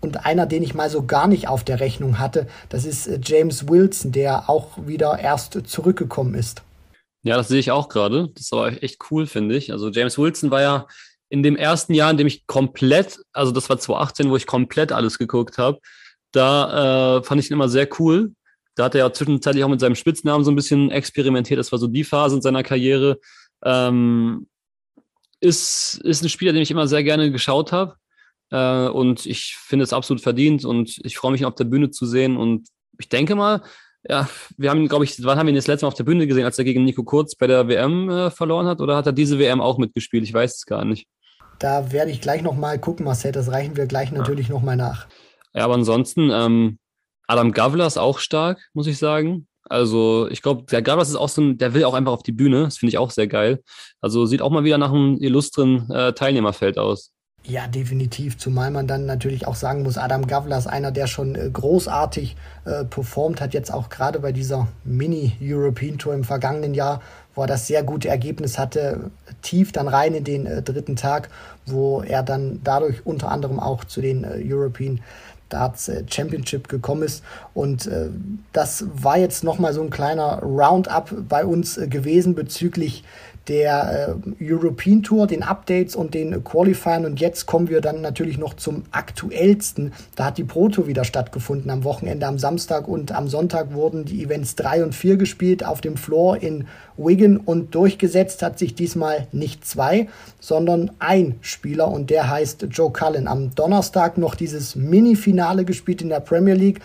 Und 0.00 0.26
einer, 0.26 0.46
den 0.46 0.64
ich 0.64 0.74
mal 0.74 0.90
so 0.90 1.04
gar 1.04 1.28
nicht 1.28 1.46
auf 1.46 1.62
der 1.62 1.78
Rechnung 1.78 2.18
hatte, 2.18 2.48
das 2.68 2.84
ist 2.84 3.06
äh, 3.06 3.20
James 3.22 3.68
Wilson, 3.68 4.10
der 4.10 4.50
auch 4.50 4.70
wieder 4.86 5.18
erst 5.20 5.58
zurückgekommen 5.64 6.34
ist. 6.34 6.62
Ja, 7.22 7.36
das 7.36 7.48
sehe 7.48 7.60
ich 7.60 7.70
auch 7.70 7.88
gerade. 7.88 8.30
Das 8.34 8.44
ist 8.44 8.52
aber 8.52 8.82
echt 8.82 8.98
cool, 9.10 9.26
finde 9.26 9.56
ich. 9.56 9.72
Also 9.72 9.90
James 9.90 10.18
Wilson 10.18 10.50
war 10.50 10.60
ja 10.60 10.86
in 11.28 11.42
dem 11.42 11.56
ersten 11.56 11.94
Jahr, 11.94 12.10
in 12.10 12.16
dem 12.16 12.26
ich 12.26 12.46
komplett, 12.46 13.20
also 13.32 13.52
das 13.52 13.68
war 13.70 13.78
2018, 13.78 14.28
wo 14.28 14.36
ich 14.36 14.46
komplett 14.46 14.92
alles 14.92 15.18
geguckt 15.18 15.56
habe, 15.56 15.78
da 16.32 17.18
äh, 17.18 17.22
fand 17.22 17.40
ich 17.40 17.50
ihn 17.50 17.54
immer 17.54 17.68
sehr 17.68 17.88
cool. 17.98 18.32
Da 18.74 18.84
hat 18.84 18.94
er 18.94 19.06
ja 19.06 19.12
zwischenzeitlich 19.12 19.64
auch 19.64 19.68
mit 19.68 19.80
seinem 19.80 19.94
Spitznamen 19.94 20.44
so 20.44 20.50
ein 20.50 20.56
bisschen 20.56 20.90
experimentiert. 20.90 21.58
Das 21.58 21.72
war 21.72 21.78
so 21.78 21.86
die 21.86 22.04
Phase 22.04 22.36
in 22.36 22.42
seiner 22.42 22.62
Karriere. 22.62 23.18
Ähm, 23.64 24.48
ist, 25.40 26.00
ist 26.04 26.22
ein 26.22 26.28
Spieler, 26.28 26.52
den 26.52 26.62
ich 26.62 26.70
immer 26.70 26.86
sehr 26.88 27.04
gerne 27.04 27.30
geschaut 27.30 27.72
habe. 27.72 27.96
Äh, 28.50 28.88
und 28.88 29.26
ich 29.26 29.56
finde 29.56 29.84
es 29.84 29.92
absolut 29.92 30.22
verdient 30.22 30.64
und 30.64 30.98
ich 31.04 31.16
freue 31.16 31.32
mich, 31.32 31.42
ihn 31.42 31.46
auf 31.46 31.54
der 31.54 31.64
Bühne 31.64 31.90
zu 31.90 32.06
sehen. 32.06 32.36
Und 32.36 32.68
ich 32.98 33.08
denke 33.08 33.34
mal, 33.34 33.62
ja, 34.08 34.28
wir 34.56 34.70
haben, 34.70 34.88
glaube 34.88 35.04
ich, 35.04 35.22
wann 35.24 35.38
haben 35.38 35.46
wir 35.46 35.52
ihn 35.52 35.56
das 35.56 35.66
letzte 35.66 35.86
Mal 35.86 35.88
auf 35.88 35.94
der 35.94 36.04
Bühne 36.04 36.26
gesehen, 36.26 36.44
als 36.44 36.58
er 36.58 36.64
gegen 36.64 36.84
Nico 36.84 37.04
Kurz 37.04 37.34
bei 37.36 37.46
der 37.46 37.68
WM 37.68 38.08
äh, 38.10 38.30
verloren 38.30 38.66
hat? 38.66 38.80
Oder 38.80 38.96
hat 38.96 39.06
er 39.06 39.12
diese 39.12 39.38
WM 39.38 39.60
auch 39.60 39.78
mitgespielt? 39.78 40.24
Ich 40.24 40.34
weiß 40.34 40.56
es 40.56 40.66
gar 40.66 40.84
nicht. 40.84 41.06
Da 41.58 41.92
werde 41.92 42.10
ich 42.10 42.20
gleich 42.20 42.42
nochmal 42.42 42.78
gucken, 42.80 43.04
Marcel. 43.04 43.30
Das 43.30 43.50
reichen 43.50 43.76
wir 43.76 43.86
gleich 43.86 44.10
natürlich 44.10 44.48
ja. 44.48 44.54
nochmal 44.54 44.76
nach. 44.76 45.06
Ja, 45.54 45.64
aber 45.64 45.74
ansonsten, 45.74 46.30
ähm, 46.32 46.78
Adam 47.28 47.52
Gavler 47.52 47.86
ist 47.86 47.98
auch 47.98 48.18
stark, 48.18 48.60
muss 48.74 48.88
ich 48.88 48.98
sagen. 48.98 49.46
Also, 49.68 50.28
ich 50.28 50.42
glaube, 50.42 50.64
der 50.64 50.82
Gavlas 50.82 51.08
ist 51.08 51.14
auch 51.14 51.28
so 51.28 51.40
ein, 51.40 51.58
der 51.58 51.72
will 51.72 51.84
auch 51.84 51.94
einfach 51.94 52.12
auf 52.12 52.24
die 52.24 52.32
Bühne. 52.32 52.64
Das 52.64 52.78
finde 52.78 52.90
ich 52.90 52.98
auch 52.98 53.12
sehr 53.12 53.28
geil. 53.28 53.62
Also, 54.00 54.26
sieht 54.26 54.42
auch 54.42 54.50
mal 54.50 54.64
wieder 54.64 54.78
nach 54.78 54.92
einem 54.92 55.18
illustren 55.20 55.88
äh, 55.90 56.12
Teilnehmerfeld 56.12 56.78
aus. 56.78 57.12
Ja, 57.44 57.66
definitiv. 57.66 58.38
Zumal 58.38 58.70
man 58.70 58.86
dann 58.86 59.04
natürlich 59.04 59.48
auch 59.48 59.56
sagen 59.56 59.82
muss, 59.82 59.98
Adam 59.98 60.28
Gavlas, 60.28 60.68
einer, 60.68 60.92
der 60.92 61.08
schon 61.08 61.34
äh, 61.34 61.50
großartig 61.52 62.36
äh, 62.64 62.84
performt 62.84 63.40
hat, 63.40 63.52
jetzt 63.52 63.72
auch 63.72 63.88
gerade 63.88 64.20
bei 64.20 64.30
dieser 64.30 64.68
Mini-European 64.84 65.98
Tour 65.98 66.14
im 66.14 66.22
vergangenen 66.22 66.72
Jahr, 66.72 67.02
wo 67.34 67.42
er 67.42 67.48
das 67.48 67.66
sehr 67.66 67.82
gute 67.82 68.08
Ergebnis 68.08 68.58
hatte, 68.58 69.10
tief 69.42 69.72
dann 69.72 69.88
rein 69.88 70.14
in 70.14 70.22
den 70.22 70.46
äh, 70.46 70.62
dritten 70.62 70.94
Tag, 70.94 71.30
wo 71.66 72.02
er 72.02 72.22
dann 72.22 72.60
dadurch 72.62 73.04
unter 73.04 73.32
anderem 73.32 73.58
auch 73.58 73.82
zu 73.82 74.00
den 74.00 74.22
äh, 74.22 74.40
European 74.44 75.00
Darts 75.48 75.88
äh, 75.88 76.04
Championship 76.08 76.68
gekommen 76.68 77.02
ist. 77.02 77.24
Und 77.54 77.86
äh, 77.86 78.08
das 78.52 78.84
war 78.94 79.18
jetzt 79.18 79.42
nochmal 79.42 79.72
so 79.72 79.82
ein 79.82 79.90
kleiner 79.90 80.38
Roundup 80.42 81.12
bei 81.28 81.44
uns 81.44 81.74
gewesen 81.88 82.36
bezüglich 82.36 83.02
der 83.48 84.16
äh, 84.40 84.52
European 84.52 85.02
Tour, 85.02 85.26
den 85.26 85.42
Updates 85.42 85.96
und 85.96 86.14
den 86.14 86.44
Qualifiern. 86.44 87.04
Und 87.04 87.20
jetzt 87.20 87.46
kommen 87.46 87.68
wir 87.68 87.80
dann 87.80 88.00
natürlich 88.00 88.38
noch 88.38 88.54
zum 88.54 88.84
aktuellsten. 88.92 89.92
Da 90.14 90.26
hat 90.26 90.38
die 90.38 90.44
Pro 90.44 90.68
Tour 90.68 90.86
wieder 90.86 91.04
stattgefunden 91.04 91.70
am 91.70 91.84
Wochenende, 91.84 92.26
am 92.26 92.38
Samstag 92.38 92.88
und 92.88 93.12
am 93.12 93.28
Sonntag 93.28 93.74
wurden 93.74 94.04
die 94.04 94.22
Events 94.22 94.54
3 94.56 94.84
und 94.84 94.94
4 94.94 95.16
gespielt 95.16 95.64
auf 95.64 95.80
dem 95.80 95.96
Floor 95.96 96.36
in 96.36 96.66
Wigan 96.96 97.36
und 97.38 97.74
durchgesetzt 97.74 98.42
hat 98.42 98.58
sich 98.58 98.74
diesmal 98.74 99.26
nicht 99.32 99.66
zwei, 99.66 100.08
sondern 100.40 100.90
ein 100.98 101.36
Spieler 101.40 101.88
und 101.88 102.10
der 102.10 102.30
heißt 102.30 102.66
Joe 102.70 102.92
Cullen. 102.92 103.26
Am 103.26 103.54
Donnerstag 103.54 104.18
noch 104.18 104.34
dieses 104.34 104.76
Mini-Finale 104.76 105.64
gespielt 105.64 106.02
in 106.02 106.10
der 106.10 106.20
Premier 106.20 106.54
League 106.54 106.80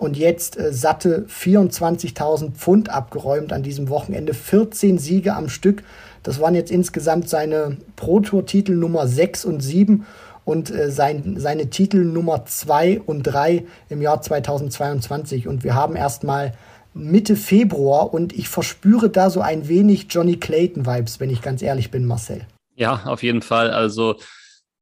und 0.00 0.16
jetzt 0.16 0.58
äh, 0.58 0.72
satte 0.72 1.26
24.000 1.28 2.52
Pfund 2.52 2.88
abgeräumt 2.88 3.52
an 3.52 3.62
diesem 3.62 3.90
Wochenende. 3.90 4.32
14 4.32 4.98
Siege 4.98 5.34
am 5.34 5.50
Stück. 5.50 5.82
Das 6.22 6.40
waren 6.40 6.54
jetzt 6.54 6.70
insgesamt 6.70 7.28
seine 7.28 7.76
Pro-Tour-Titel 7.96 8.72
Nummer 8.72 9.06
6 9.06 9.44
und 9.44 9.60
7 9.60 10.06
und 10.46 10.70
äh, 10.70 10.90
sein, 10.90 11.34
seine 11.36 11.68
Titel 11.68 11.98
Nummer 11.98 12.46
2 12.46 13.02
und 13.04 13.24
3 13.24 13.66
im 13.90 14.00
Jahr 14.00 14.22
2022. 14.22 15.46
Und 15.46 15.64
wir 15.64 15.74
haben 15.74 15.96
erstmal 15.96 16.54
Mitte 16.94 17.36
Februar 17.36 18.14
und 18.14 18.32
ich 18.32 18.48
verspüre 18.48 19.10
da 19.10 19.28
so 19.28 19.42
ein 19.42 19.68
wenig 19.68 20.06
Johnny 20.08 20.36
Clayton-Vibes, 20.36 21.20
wenn 21.20 21.28
ich 21.28 21.42
ganz 21.42 21.60
ehrlich 21.60 21.90
bin, 21.90 22.06
Marcel. 22.06 22.46
Ja, 22.74 23.02
auf 23.04 23.22
jeden 23.22 23.42
Fall. 23.42 23.70
Also 23.70 24.16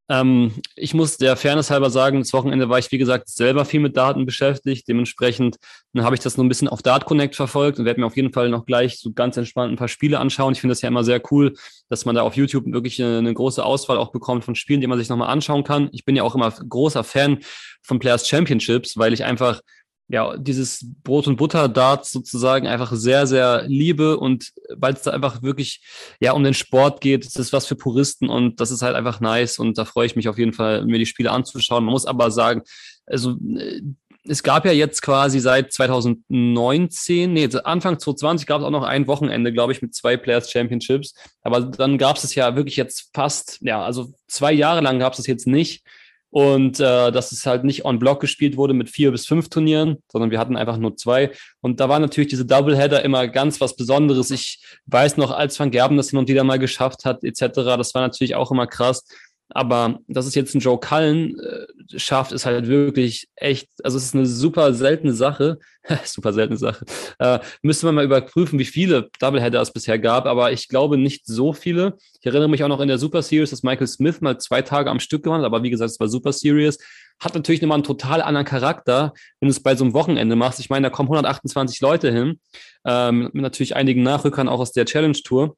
ähm, 0.08 0.52
ich 0.74 0.94
muss 0.94 1.18
der 1.18 1.36
Fairness 1.36 1.70
halber 1.70 1.90
sagen, 1.90 2.18
das 2.20 2.32
Wochenende 2.32 2.68
war 2.68 2.78
ich, 2.78 2.90
wie 2.90 2.98
gesagt, 2.98 3.28
selber 3.28 3.64
viel 3.64 3.80
mit 3.80 3.96
Daten 3.96 4.24
beschäftigt. 4.24 4.88
Dementsprechend 4.88 5.56
habe 5.96 6.14
ich 6.14 6.20
das 6.20 6.36
nur 6.36 6.46
ein 6.46 6.48
bisschen 6.48 6.68
auf 6.68 6.80
Dart 6.80 7.04
Connect 7.04 7.36
verfolgt 7.36 7.78
und 7.78 7.84
werde 7.84 8.00
mir 8.00 8.06
auf 8.06 8.16
jeden 8.16 8.32
Fall 8.32 8.48
noch 8.48 8.64
gleich 8.64 8.98
so 8.98 9.12
ganz 9.12 9.36
entspannt 9.36 9.72
ein 9.72 9.76
paar 9.76 9.88
Spiele 9.88 10.18
anschauen. 10.18 10.52
Ich 10.52 10.60
finde 10.60 10.72
das 10.72 10.82
ja 10.82 10.88
immer 10.88 11.04
sehr 11.04 11.20
cool, 11.30 11.54
dass 11.88 12.04
man 12.04 12.14
da 12.14 12.22
auf 12.22 12.36
YouTube 12.36 12.64
wirklich 12.72 13.02
eine, 13.02 13.18
eine 13.18 13.34
große 13.34 13.64
Auswahl 13.64 13.98
auch 13.98 14.12
bekommt 14.12 14.44
von 14.44 14.54
Spielen, 14.54 14.80
die 14.80 14.86
man 14.86 14.98
sich 14.98 15.08
nochmal 15.08 15.28
anschauen 15.28 15.64
kann. 15.64 15.90
Ich 15.92 16.04
bin 16.04 16.16
ja 16.16 16.22
auch 16.22 16.34
immer 16.34 16.50
großer 16.50 17.04
Fan 17.04 17.40
von 17.82 17.98
Players 17.98 18.28
Championships, 18.28 18.96
weil 18.96 19.12
ich 19.12 19.24
einfach 19.24 19.60
ja, 20.08 20.36
dieses 20.38 20.86
Brot- 21.04 21.26
und 21.26 21.36
Butter-Darts 21.36 22.12
sozusagen 22.12 22.66
einfach 22.66 22.92
sehr, 22.92 23.26
sehr 23.26 23.64
liebe 23.66 24.16
und 24.18 24.52
weil 24.74 24.94
es 24.94 25.02
da 25.02 25.10
einfach 25.10 25.42
wirklich 25.42 25.82
ja 26.18 26.32
um 26.32 26.42
den 26.42 26.54
Sport 26.54 27.00
geht, 27.02 27.26
das 27.26 27.36
ist 27.36 27.52
was 27.52 27.66
für 27.66 27.76
Puristen 27.76 28.30
und 28.30 28.60
das 28.60 28.70
ist 28.70 28.82
halt 28.82 28.96
einfach 28.96 29.20
nice 29.20 29.58
und 29.58 29.76
da 29.76 29.84
freue 29.84 30.06
ich 30.06 30.16
mich 30.16 30.28
auf 30.28 30.38
jeden 30.38 30.54
Fall, 30.54 30.84
mir 30.86 30.98
die 30.98 31.06
Spiele 31.06 31.30
anzuschauen. 31.30 31.84
Man 31.84 31.92
muss 31.92 32.06
aber 32.06 32.30
sagen, 32.30 32.62
also 33.06 33.36
äh, 33.58 33.82
es 34.28 34.42
gab 34.42 34.64
ja 34.64 34.72
jetzt 34.72 35.00
quasi 35.02 35.40
seit 35.40 35.72
2019, 35.72 37.32
nee, 37.32 37.48
Anfang 37.64 37.98
2020 37.98 38.46
gab 38.46 38.60
es 38.60 38.66
auch 38.66 38.70
noch 38.70 38.82
ein 38.82 39.06
Wochenende, 39.06 39.52
glaube 39.52 39.72
ich, 39.72 39.82
mit 39.82 39.94
zwei 39.94 40.16
Players 40.16 40.50
Championships. 40.50 41.14
Aber 41.42 41.62
dann 41.62 41.98
gab 41.98 42.16
es 42.16 42.24
es 42.24 42.34
ja 42.34 42.54
wirklich 42.54 42.76
jetzt 42.76 43.10
fast, 43.14 43.58
ja, 43.62 43.82
also 43.82 44.12
zwei 44.26 44.52
Jahre 44.52 44.80
lang 44.80 44.98
gab 44.98 45.14
es 45.14 45.18
es 45.18 45.26
jetzt 45.26 45.46
nicht. 45.46 45.82
Und 46.30 46.78
äh, 46.78 47.10
dass 47.10 47.32
es 47.32 47.46
halt 47.46 47.64
nicht 47.64 47.84
on 47.86 47.98
Block 47.98 48.20
gespielt 48.20 48.56
wurde 48.56 48.74
mit 48.74 48.90
vier 48.90 49.10
bis 49.10 49.26
fünf 49.26 49.48
Turnieren, 49.48 50.02
sondern 50.12 50.30
wir 50.30 50.38
hatten 50.38 50.56
einfach 50.56 50.76
nur 50.76 50.96
zwei. 50.96 51.30
Und 51.60 51.80
da 51.80 51.88
war 51.88 51.98
natürlich 51.98 52.28
diese 52.28 52.44
Doubleheader 52.44 53.02
immer 53.02 53.28
ganz 53.28 53.60
was 53.60 53.76
Besonderes. 53.76 54.30
Ich 54.30 54.62
weiß 54.86 55.16
noch, 55.16 55.30
als 55.30 55.58
Van 55.58 55.70
Gerben 55.70 55.96
das 55.96 56.10
hin 56.10 56.18
und 56.18 56.28
wieder 56.28 56.44
mal 56.44 56.58
geschafft 56.58 57.04
hat, 57.06 57.24
etc., 57.24 57.48
das 57.54 57.94
war 57.94 58.02
natürlich 58.02 58.34
auch 58.34 58.50
immer 58.50 58.66
krass. 58.66 59.04
Aber 59.50 60.00
dass 60.08 60.26
es 60.26 60.34
jetzt 60.34 60.54
ein 60.54 60.60
Joe 60.60 60.78
Cullen 60.78 61.38
äh, 61.38 61.98
schafft, 61.98 62.32
ist 62.32 62.46
halt 62.46 62.66
wirklich 62.68 63.28
echt, 63.36 63.68
also 63.82 63.96
es 63.96 64.04
ist 64.04 64.14
eine 64.14 64.26
super 64.26 64.74
seltene 64.74 65.12
Sache. 65.12 65.58
super 66.04 66.32
seltene 66.32 66.58
Sache. 66.58 66.84
Äh, 67.18 67.38
müsste 67.62 67.86
man 67.86 67.94
mal 67.94 68.04
überprüfen, 68.04 68.58
wie 68.58 68.64
viele 68.64 69.08
Doubleheader 69.20 69.60
es 69.60 69.72
bisher 69.72 69.98
gab, 69.98 70.26
aber 70.26 70.52
ich 70.52 70.68
glaube 70.68 70.98
nicht 70.98 71.26
so 71.26 71.52
viele. 71.52 71.96
Ich 72.20 72.26
erinnere 72.26 72.48
mich 72.48 72.62
auch 72.62 72.68
noch 72.68 72.80
in 72.80 72.88
der 72.88 72.98
Super 72.98 73.22
Series, 73.22 73.50
dass 73.50 73.62
Michael 73.62 73.86
Smith 73.86 74.20
mal 74.20 74.38
zwei 74.38 74.62
Tage 74.62 74.90
am 74.90 75.00
Stück 75.00 75.26
hat, 75.26 75.44
aber 75.44 75.62
wie 75.62 75.70
gesagt, 75.70 75.90
es 75.90 76.00
war 76.00 76.08
Super 76.08 76.32
Series. 76.32 76.78
Hat 77.20 77.34
natürlich 77.34 77.60
nochmal 77.60 77.76
einen 77.76 77.84
total 77.84 78.22
anderen 78.22 78.46
Charakter, 78.46 79.12
wenn 79.40 79.48
du 79.48 79.50
es 79.50 79.62
bei 79.62 79.74
so 79.74 79.84
einem 79.84 79.94
Wochenende 79.94 80.36
machst. 80.36 80.60
Ich 80.60 80.70
meine, 80.70 80.86
da 80.86 80.90
kommen 80.90 81.08
128 81.08 81.80
Leute 81.80 82.12
hin, 82.12 82.38
ähm, 82.84 83.30
mit 83.32 83.42
natürlich 83.42 83.74
einigen 83.74 84.02
Nachrückern 84.02 84.48
auch 84.48 84.60
aus 84.60 84.72
der 84.72 84.84
Challenge 84.84 85.18
Tour. 85.24 85.56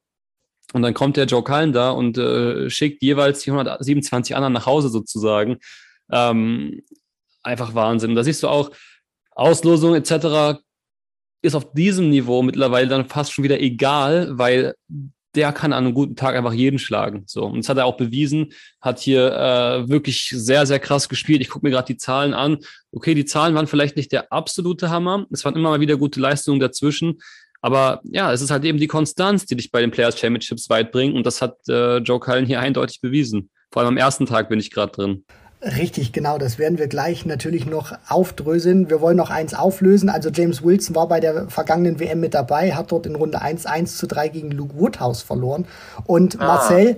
Und 0.72 0.82
dann 0.82 0.94
kommt 0.94 1.16
der 1.16 1.26
Joe 1.26 1.42
Cullen 1.42 1.72
da 1.72 1.90
und 1.90 2.16
äh, 2.18 2.70
schickt 2.70 3.02
jeweils 3.02 3.40
die 3.40 3.50
127 3.50 4.36
anderen 4.36 4.52
nach 4.52 4.66
Hause 4.66 4.88
sozusagen. 4.88 5.58
Ähm, 6.10 6.82
einfach 7.42 7.74
Wahnsinn. 7.74 8.10
Und 8.10 8.16
da 8.16 8.24
siehst 8.24 8.42
du 8.42 8.48
auch, 8.48 8.70
Auslosung 9.32 9.94
etc. 9.94 10.60
ist 11.42 11.54
auf 11.54 11.72
diesem 11.72 12.10
Niveau 12.10 12.42
mittlerweile 12.42 12.88
dann 12.88 13.08
fast 13.08 13.32
schon 13.32 13.44
wieder 13.44 13.60
egal, 13.60 14.28
weil 14.32 14.74
der 15.34 15.52
kann 15.52 15.72
an 15.72 15.84
einem 15.84 15.94
guten 15.94 16.16
Tag 16.16 16.34
einfach 16.34 16.52
jeden 16.52 16.78
schlagen. 16.78 17.22
So. 17.26 17.44
Und 17.44 17.58
das 17.58 17.68
hat 17.68 17.78
er 17.78 17.86
auch 17.86 17.96
bewiesen, 17.96 18.52
hat 18.80 18.98
hier 18.98 19.32
äh, 19.32 19.88
wirklich 19.88 20.28
sehr, 20.34 20.66
sehr 20.66 20.80
krass 20.80 21.08
gespielt. 21.08 21.40
Ich 21.40 21.48
gucke 21.48 21.64
mir 21.64 21.70
gerade 21.70 21.86
die 21.86 21.96
Zahlen 21.96 22.34
an. 22.34 22.58
Okay, 22.90 23.14
die 23.14 23.24
Zahlen 23.24 23.54
waren 23.54 23.68
vielleicht 23.68 23.96
nicht 23.96 24.10
der 24.10 24.32
absolute 24.32 24.90
Hammer. 24.90 25.26
Es 25.30 25.44
waren 25.44 25.54
immer 25.54 25.70
mal 25.70 25.80
wieder 25.80 25.96
gute 25.96 26.20
Leistungen 26.20 26.58
dazwischen. 26.58 27.20
Aber 27.60 28.00
ja, 28.04 28.32
es 28.32 28.40
ist 28.40 28.50
halt 28.50 28.64
eben 28.64 28.78
die 28.78 28.86
Konstanz, 28.86 29.46
die 29.46 29.56
dich 29.56 29.70
bei 29.70 29.80
den 29.80 29.90
Players 29.90 30.18
Championships 30.18 30.70
weit 30.70 30.92
bringt. 30.92 31.14
Und 31.14 31.26
das 31.26 31.42
hat 31.42 31.56
äh, 31.68 31.98
Joe 31.98 32.20
Cullen 32.20 32.46
hier 32.46 32.60
eindeutig 32.60 33.00
bewiesen. 33.00 33.50
Vor 33.70 33.82
allem 33.82 33.90
am 33.90 33.96
ersten 33.96 34.26
Tag 34.26 34.48
bin 34.48 34.58
ich 34.58 34.70
gerade 34.70 34.92
drin. 34.92 35.24
Richtig, 35.62 36.12
genau. 36.12 36.38
Das 36.38 36.58
werden 36.58 36.78
wir 36.78 36.88
gleich 36.88 37.26
natürlich 37.26 37.66
noch 37.66 37.92
aufdröseln. 38.08 38.88
Wir 38.88 39.02
wollen 39.02 39.18
noch 39.18 39.28
eins 39.28 39.52
auflösen. 39.52 40.08
Also 40.08 40.30
James 40.30 40.64
Wilson 40.64 40.96
war 40.96 41.06
bei 41.06 41.20
der 41.20 41.50
vergangenen 41.50 42.00
WM 42.00 42.20
mit 42.20 42.32
dabei, 42.32 42.72
hat 42.72 42.92
dort 42.92 43.04
in 43.04 43.14
Runde 43.14 43.42
1 43.42 43.66
1 43.66 43.98
zu 43.98 44.06
3 44.06 44.28
gegen 44.28 44.50
Luke 44.52 44.78
Woodhouse 44.78 45.20
verloren. 45.20 45.66
Und 46.06 46.40
ah. 46.40 46.46
Marcel, 46.46 46.96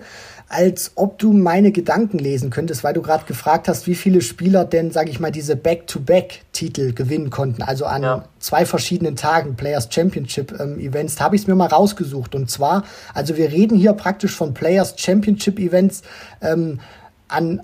als 0.52 0.92
ob 0.96 1.18
du 1.18 1.32
meine 1.32 1.72
Gedanken 1.72 2.18
lesen 2.18 2.50
könntest, 2.50 2.84
weil 2.84 2.92
du 2.92 3.00
gerade 3.00 3.24
gefragt 3.24 3.68
hast, 3.68 3.86
wie 3.86 3.94
viele 3.94 4.20
Spieler 4.20 4.66
denn, 4.66 4.90
sage 4.90 5.10
ich 5.10 5.18
mal, 5.18 5.32
diese 5.32 5.56
Back-to-Back-Titel 5.56 6.92
gewinnen 6.92 7.30
konnten, 7.30 7.62
also 7.62 7.86
an 7.86 8.02
ja. 8.02 8.24
zwei 8.38 8.66
verschiedenen 8.66 9.16
Tagen 9.16 9.56
Players 9.56 9.88
Championship 9.90 10.60
ähm, 10.60 10.78
Events, 10.78 11.20
habe 11.20 11.36
ich 11.36 11.42
es 11.42 11.48
mir 11.48 11.54
mal 11.54 11.68
rausgesucht. 11.68 12.34
Und 12.34 12.50
zwar, 12.50 12.84
also 13.14 13.38
wir 13.38 13.50
reden 13.50 13.78
hier 13.78 13.94
praktisch 13.94 14.36
von 14.36 14.52
Players 14.52 14.94
Championship 14.98 15.58
Events 15.58 16.02
ähm, 16.42 16.80
an 17.28 17.62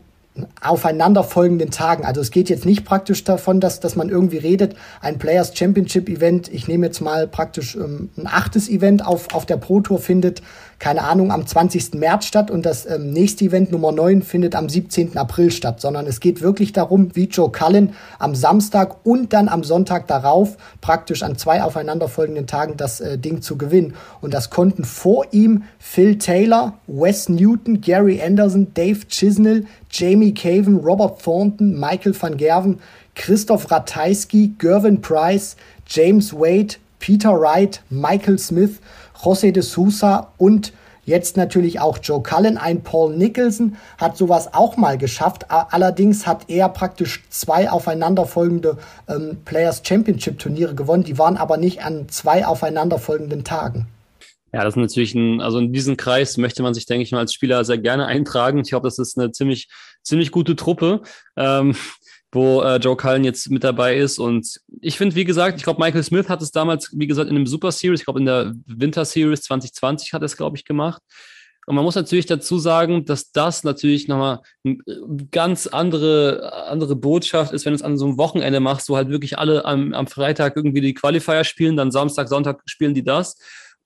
aufeinanderfolgenden 0.60 1.70
Tagen. 1.70 2.04
Also 2.04 2.20
es 2.20 2.30
geht 2.30 2.48
jetzt 2.48 2.64
nicht 2.64 2.84
praktisch 2.84 3.24
davon, 3.24 3.60
dass, 3.60 3.80
dass 3.80 3.96
man 3.96 4.08
irgendwie 4.08 4.38
redet, 4.38 4.76
ein 5.00 5.18
Players 5.18 5.56
Championship 5.56 6.08
Event, 6.08 6.48
ich 6.52 6.68
nehme 6.68 6.86
jetzt 6.86 7.00
mal 7.00 7.26
praktisch 7.26 7.74
ähm, 7.76 8.10
ein 8.16 8.26
achtes 8.26 8.68
Event 8.68 9.04
auf, 9.04 9.34
auf 9.34 9.46
der 9.46 9.56
Pro 9.56 9.80
Tour 9.80 9.98
findet 9.98 10.42
keine 10.78 11.02
Ahnung, 11.02 11.32
am 11.32 11.44
20. 11.44 11.94
März 11.94 12.26
statt 12.26 12.50
und 12.50 12.64
das 12.64 12.86
ähm, 12.86 13.10
nächste 13.10 13.44
Event 13.44 13.72
Nummer 13.72 13.90
9 13.90 14.22
findet 14.22 14.54
am 14.54 14.68
17. 14.68 15.16
April 15.16 15.50
statt, 15.50 15.80
sondern 15.80 16.06
es 16.06 16.20
geht 16.20 16.40
wirklich 16.40 16.72
darum, 16.72 17.14
wie 17.14 17.24
Joe 17.24 17.50
Cullen 17.50 17.94
am 18.20 18.36
Samstag 18.36 19.04
und 19.04 19.32
dann 19.32 19.48
am 19.48 19.64
Sonntag 19.64 20.06
darauf 20.06 20.56
praktisch 20.80 21.24
an 21.24 21.36
zwei 21.36 21.62
aufeinanderfolgenden 21.62 22.46
Tagen 22.46 22.76
das 22.76 23.00
äh, 23.00 23.18
Ding 23.18 23.42
zu 23.42 23.58
gewinnen. 23.58 23.94
Und 24.20 24.34
das 24.34 24.50
konnten 24.50 24.84
vor 24.84 25.26
ihm 25.32 25.64
Phil 25.80 26.16
Taylor, 26.18 26.74
Wes 26.86 27.28
Newton, 27.28 27.80
Gary 27.80 28.22
Anderson, 28.22 28.72
Dave 28.74 29.00
Chisnell, 29.08 29.66
Jamie 29.90 30.32
Caven, 30.32 30.76
Robert 30.76 31.20
Thornton, 31.20 31.78
Michael 31.78 32.14
van 32.18 32.36
Gerven, 32.36 32.78
Christoph 33.16 33.68
Ratajski, 33.68 34.52
Gervin 34.58 35.00
Price, 35.00 35.56
James 35.86 36.32
Wade, 36.32 36.76
Peter 37.00 37.30
Wright, 37.30 37.80
Michael 37.90 38.38
Smith 38.38 38.80
José 39.22 39.52
de 39.52 39.62
Sousa 39.62 40.32
und 40.38 40.72
jetzt 41.04 41.36
natürlich 41.36 41.80
auch 41.80 41.98
Joe 42.02 42.22
Cullen. 42.22 42.58
Ein 42.58 42.82
Paul 42.82 43.16
Nicholson 43.16 43.76
hat 43.96 44.16
sowas 44.16 44.52
auch 44.52 44.76
mal 44.76 44.98
geschafft. 44.98 45.46
Allerdings 45.50 46.26
hat 46.26 46.44
er 46.48 46.68
praktisch 46.68 47.24
zwei 47.30 47.70
aufeinanderfolgende 47.70 48.76
ähm, 49.08 49.38
Players 49.44 49.82
Championship 49.84 50.38
Turniere 50.38 50.74
gewonnen. 50.74 51.04
Die 51.04 51.18
waren 51.18 51.36
aber 51.36 51.56
nicht 51.56 51.82
an 51.82 52.08
zwei 52.08 52.46
aufeinanderfolgenden 52.46 53.42
Tagen. 53.42 53.86
Ja, 54.52 54.64
das 54.64 54.74
ist 54.74 54.80
natürlich 54.80 55.14
ein, 55.14 55.40
also 55.42 55.58
in 55.58 55.72
diesen 55.72 55.96
Kreis 55.96 56.38
möchte 56.38 56.62
man 56.62 56.72
sich, 56.72 56.86
denke 56.86 57.02
ich 57.02 57.12
mal, 57.12 57.18
als 57.18 57.34
Spieler 57.34 57.64
sehr 57.64 57.78
gerne 57.78 58.06
eintragen. 58.06 58.58
Ich 58.58 58.70
glaube, 58.70 58.86
das 58.86 58.98
ist 58.98 59.18
eine 59.18 59.30
ziemlich, 59.30 59.68
ziemlich 60.02 60.30
gute 60.30 60.56
Truppe. 60.56 61.02
Ähm, 61.36 61.74
wo 62.32 62.62
äh, 62.62 62.76
Joe 62.76 62.96
Cullen 62.96 63.24
jetzt 63.24 63.50
mit 63.50 63.64
dabei 63.64 63.96
ist. 63.96 64.18
Und 64.18 64.60
ich 64.80 64.98
finde, 64.98 65.16
wie 65.16 65.24
gesagt, 65.24 65.58
ich 65.58 65.64
glaube, 65.64 65.82
Michael 65.82 66.02
Smith 66.02 66.28
hat 66.28 66.42
es 66.42 66.50
damals, 66.50 66.90
wie 66.92 67.06
gesagt, 67.06 67.30
in 67.30 67.36
einem 67.36 67.46
Super 67.46 67.72
Series, 67.72 68.00
ich 68.00 68.04
glaube, 68.04 68.20
in 68.20 68.26
der 68.26 68.52
Winter 68.66 69.04
Series 69.04 69.42
2020 69.42 70.12
hat 70.12 70.22
er 70.22 70.26
es, 70.26 70.36
glaube 70.36 70.56
ich, 70.56 70.64
gemacht. 70.64 71.02
Und 71.66 71.74
man 71.74 71.84
muss 71.84 71.96
natürlich 71.96 72.24
dazu 72.24 72.58
sagen, 72.58 73.04
dass 73.04 73.30
das 73.30 73.62
natürlich 73.62 74.08
nochmal 74.08 74.40
eine 74.64 74.78
ganz 75.30 75.66
andere, 75.66 76.66
andere 76.66 76.96
Botschaft 76.96 77.52
ist, 77.52 77.66
wenn 77.66 77.72
du 77.72 77.76
es 77.76 77.82
an 77.82 77.98
so 77.98 78.06
einem 78.06 78.16
Wochenende 78.16 78.60
machst, 78.60 78.88
wo 78.88 78.96
halt 78.96 79.10
wirklich 79.10 79.38
alle 79.38 79.66
am, 79.66 79.92
am 79.92 80.06
Freitag 80.06 80.56
irgendwie 80.56 80.80
die 80.80 80.94
Qualifier 80.94 81.44
spielen, 81.44 81.76
dann 81.76 81.90
Samstag, 81.90 82.28
Sonntag 82.28 82.62
spielen 82.64 82.94
die 82.94 83.04
das 83.04 83.36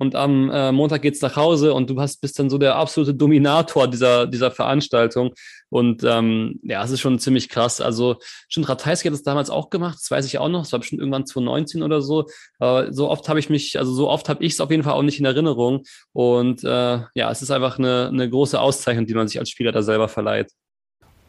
und 0.02 0.16
am 0.16 0.50
äh, 0.50 0.72
Montag 0.72 1.00
geht's 1.02 1.22
nach 1.22 1.36
Hause 1.36 1.74
und 1.74 1.88
du 1.88 2.00
hast, 2.00 2.20
bist 2.20 2.36
dann 2.36 2.50
so 2.50 2.58
der 2.58 2.74
absolute 2.74 3.14
Dominator 3.14 3.86
dieser, 3.86 4.26
dieser 4.26 4.50
Veranstaltung. 4.50 5.32
Und 5.68 6.02
ähm, 6.02 6.58
ja, 6.64 6.82
es 6.82 6.90
ist 6.90 6.98
schon 6.98 7.20
ziemlich 7.20 7.48
krass. 7.48 7.80
Also 7.80 8.16
schon 8.48 8.64
Ratajski 8.64 9.06
hat 9.06 9.14
das 9.14 9.22
damals 9.22 9.48
auch 9.48 9.70
gemacht, 9.70 9.98
das 10.00 10.10
weiß 10.10 10.26
ich 10.26 10.38
auch 10.38 10.48
noch, 10.48 10.62
das 10.62 10.72
war 10.72 10.80
bestimmt 10.80 11.00
irgendwann 11.00 11.24
2019 11.24 11.84
oder 11.84 12.02
so. 12.02 12.26
Aber 12.58 12.92
so 12.92 13.08
oft 13.08 13.28
habe 13.28 13.38
ich 13.38 13.48
mich, 13.48 13.78
also 13.78 13.94
so 13.94 14.10
oft 14.10 14.28
habe 14.28 14.44
ich 14.44 14.54
es 14.54 14.60
auf 14.60 14.72
jeden 14.72 14.82
Fall 14.82 14.94
auch 14.94 15.02
nicht 15.02 15.20
in 15.20 15.24
Erinnerung. 15.24 15.84
Und 16.12 16.64
äh, 16.64 16.98
ja, 17.14 17.30
es 17.30 17.40
ist 17.40 17.52
einfach 17.52 17.78
eine, 17.78 18.08
eine 18.08 18.28
große 18.28 18.60
Auszeichnung, 18.60 19.06
die 19.06 19.14
man 19.14 19.28
sich 19.28 19.38
als 19.38 19.50
Spieler 19.50 19.70
da 19.70 19.82
selber 19.82 20.08
verleiht. 20.08 20.50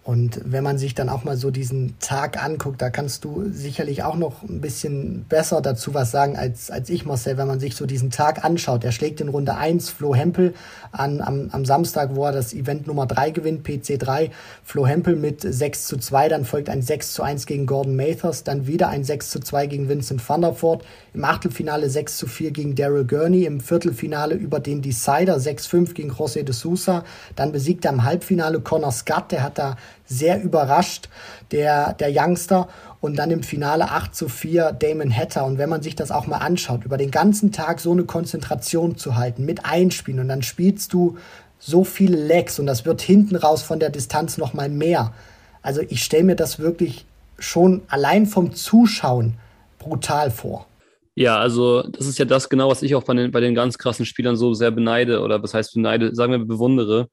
Und 0.04 0.42
wenn 0.44 0.66
man 0.66 0.78
sich 0.78 0.96
dann 0.96 1.08
auch 1.08 1.24
mal 1.24 1.38
so 1.38 1.50
diesen 1.50 1.98
Tag 2.00 2.44
anguckt, 2.44 2.82
da 2.82 2.90
kannst 2.90 3.24
du 3.24 3.46
sicherlich 3.50 4.04
auch 4.04 4.18
noch 4.18 4.44
ein 4.44 4.60
bisschen 4.60 5.24
besser 5.30 5.62
dazu 5.62 5.94
was 5.94 6.12
sagen 6.12 6.36
als, 6.36 6.70
als 6.70 6.90
ich, 6.90 7.06
Marcel, 7.06 7.38
wenn 7.38 7.48
man 7.48 7.62
sich 7.62 7.78
so 7.78 7.86
diesen 7.86 8.12
Tag 8.12 8.44
anschaut. 8.44 8.84
Er 8.84 8.92
schlägt 8.92 9.22
in 9.22 9.30
Runde 9.30 9.56
1 9.56 9.90
Flo 9.90 10.14
Hempel 10.14 10.56
an, 10.92 11.22
am, 11.22 11.48
am 11.52 11.64
Samstag, 11.64 12.16
wo 12.16 12.26
er 12.26 12.34
das 12.34 12.54
Event 12.54 12.86
Nummer 12.86 13.06
3 13.06 13.30
gewinnt, 13.30 13.64
PC 13.64 13.98
3. 13.98 14.32
Flo 14.66 14.86
Hempel 14.86 15.16
mit 15.16 15.40
6 15.42 15.86
zu 15.86 15.96
2, 15.96 16.28
dann 16.28 16.44
folgt 16.44 16.68
ein 16.68 16.82
6 16.82 17.14
zu 17.14 17.24
1 17.24 17.46
gegen 17.46 17.66
Gordon 17.66 17.96
Mathers, 17.96 18.44
dann 18.44 18.68
wieder 18.68 18.90
ein 18.90 19.06
6 19.06 19.30
zu 19.30 19.40
2 19.40 19.68
gegen 19.68 19.88
Vincent 19.88 20.28
van 20.28 20.42
der 20.42 20.62
Voort. 20.62 20.84
Im 21.14 21.24
Achtelfinale 21.24 21.90
6 21.90 22.18
zu 22.18 22.28
4 22.28 22.52
gegen 22.52 22.76
Daryl 22.76 23.06
Gurney, 23.06 23.46
im 23.46 23.62
Viertelfinale 23.62 24.36
über 24.36 24.60
den 24.60 24.82
Decider 24.82 25.38
6-5 25.38 25.94
gegen 25.94 26.12
José 26.12 26.44
de 26.44 26.54
Sousa. 26.54 27.06
Dann 27.38 27.54
besiegt 27.54 27.86
er 27.86 27.94
im 27.94 28.04
Halbfinale 28.04 28.60
Connor 28.60 28.92
Scott, 28.92 29.32
der 29.32 29.44
hat 29.44 29.58
da 29.58 29.78
sehr 30.18 30.42
überrascht, 30.42 31.10
der, 31.52 31.94
der 31.94 32.10
Youngster. 32.12 32.68
Und 33.02 33.18
dann 33.18 33.32
im 33.32 33.44
Finale 33.44 33.92
8 33.92 34.16
zu 34.16 34.30
4 34.30 34.72
Damon 34.72 35.14
Hatter. 35.14 35.46
Und 35.46 35.58
wenn 35.58 35.70
man 35.70 35.82
sich 35.82 35.96
das 35.96 36.10
auch 36.10 36.26
mal 36.26 36.38
anschaut, 36.38 36.86
über 36.86 36.98
den 36.98 37.12
ganzen 37.12 37.52
Tag 37.52 37.82
so 37.82 37.92
eine 37.92 38.06
Konzentration 38.06 38.98
zu 38.98 39.18
halten, 39.18 39.46
mit 39.46 39.66
Einspielen 39.66 40.22
und 40.22 40.30
dann 40.30 40.42
spielst 40.42 40.94
du 40.94 41.18
so 41.60 41.84
viele 41.84 42.18
Legs 42.18 42.60
und 42.60 42.66
das 42.66 42.86
wird 42.86 43.02
hinten 43.02 43.36
raus 43.36 43.62
von 43.62 43.80
der 43.80 43.90
Distanz 43.90 44.38
noch 44.38 44.54
mal 44.54 44.70
mehr. 44.70 45.14
Also 45.62 45.82
ich 45.82 46.04
stelle 46.04 46.24
mir 46.24 46.36
das 46.36 46.60
wirklich 46.60 47.06
schon 47.40 47.82
allein 47.88 48.26
vom 48.26 48.54
Zuschauen 48.54 49.36
brutal 49.80 50.32
vor. 50.32 50.68
Ja, 51.16 51.38
also 51.38 51.84
das 51.84 52.08
ist 52.08 52.18
ja 52.18 52.26
das 52.26 52.50
genau, 52.50 52.70
was 52.70 52.82
ich 52.82 52.96
auch 52.96 53.04
bei 53.04 53.14
den, 53.14 53.32
bei 53.32 53.40
den 53.40 53.54
ganz 53.54 53.78
krassen 53.78 54.06
Spielern 54.06 54.36
so 54.36 54.54
sehr 54.54 54.72
beneide 54.72 55.22
oder 55.22 55.44
was 55.44 55.54
heißt 55.54 55.74
beneide, 55.76 56.16
sagen 56.16 56.32
wir 56.32 56.40
bewundere 56.40 57.08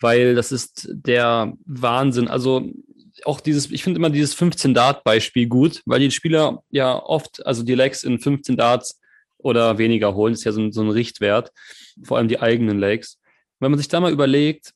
weil 0.00 0.34
das 0.34 0.52
ist 0.52 0.88
der 0.90 1.52
Wahnsinn. 1.64 2.28
Also 2.28 2.70
auch 3.24 3.40
dieses, 3.40 3.70
ich 3.70 3.84
finde 3.84 3.98
immer 3.98 4.10
dieses 4.10 4.34
15 4.34 4.74
Dart 4.74 5.04
Beispiel 5.04 5.46
gut, 5.46 5.82
weil 5.84 6.00
die 6.00 6.10
Spieler 6.10 6.62
ja 6.70 6.96
oft, 6.96 7.44
also 7.46 7.62
die 7.62 7.74
Legs 7.74 8.02
in 8.02 8.18
15 8.18 8.56
Darts 8.56 8.98
oder 9.38 9.78
weniger 9.78 10.14
holen, 10.14 10.32
das 10.32 10.40
ist 10.40 10.44
ja 10.44 10.52
so 10.52 10.60
ein, 10.60 10.72
so 10.72 10.82
ein 10.82 10.90
Richtwert, 10.90 11.52
vor 12.02 12.18
allem 12.18 12.28
die 12.28 12.40
eigenen 12.40 12.78
Legs. 12.78 13.18
Wenn 13.58 13.70
man 13.70 13.78
sich 13.78 13.88
da 13.88 14.00
mal 14.00 14.12
überlegt, 14.12 14.72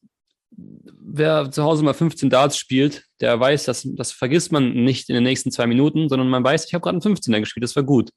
wer 0.56 1.50
zu 1.50 1.64
Hause 1.64 1.84
mal 1.84 1.94
15 1.94 2.30
Darts 2.30 2.56
spielt, 2.58 3.04
der 3.20 3.38
weiß, 3.38 3.64
dass 3.64 3.86
das 3.94 4.12
vergisst 4.12 4.52
man 4.52 4.72
nicht 4.72 5.08
in 5.08 5.14
den 5.14 5.24
nächsten 5.24 5.50
zwei 5.50 5.66
Minuten, 5.66 6.08
sondern 6.08 6.28
man 6.28 6.44
weiß, 6.44 6.66
ich 6.66 6.74
habe 6.74 6.82
gerade 6.82 6.98
einen 7.02 7.16
15er 7.16 7.40
gespielt, 7.40 7.64
das 7.64 7.76
war 7.76 7.82
gut. 7.82 8.10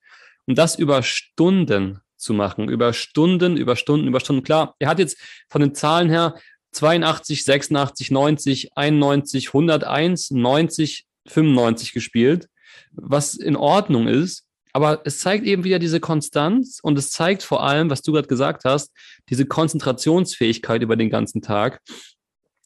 Und 0.45 0.57
das 0.57 0.77
über 0.77 1.03
Stunden 1.03 1.99
zu 2.15 2.33
machen, 2.33 2.69
über 2.69 2.93
Stunden, 2.93 3.57
über 3.57 3.75
Stunden, 3.75 4.07
über 4.07 4.19
Stunden. 4.19 4.43
Klar, 4.43 4.75
er 4.79 4.89
hat 4.89 4.99
jetzt 4.99 5.17
von 5.49 5.61
den 5.61 5.75
Zahlen 5.75 6.09
her 6.09 6.35
82, 6.71 7.43
86, 7.43 8.11
90, 8.11 8.77
91, 8.77 9.47
101, 9.49 10.31
90, 10.31 11.05
95 11.27 11.93
gespielt, 11.93 12.47
was 12.91 13.35
in 13.35 13.55
Ordnung 13.55 14.07
ist. 14.07 14.43
Aber 14.73 15.01
es 15.05 15.19
zeigt 15.19 15.45
eben 15.45 15.63
wieder 15.63 15.79
diese 15.79 15.99
Konstanz 15.99 16.79
und 16.81 16.99
es 16.99 17.09
zeigt 17.09 17.41
vor 17.41 17.63
allem, 17.63 17.89
was 17.89 18.03
du 18.03 18.11
gerade 18.11 18.27
gesagt 18.27 18.63
hast, 18.63 18.91
diese 19.29 19.45
Konzentrationsfähigkeit 19.45 20.81
über 20.81 20.95
den 20.95 21.09
ganzen 21.09 21.41
Tag. 21.41 21.81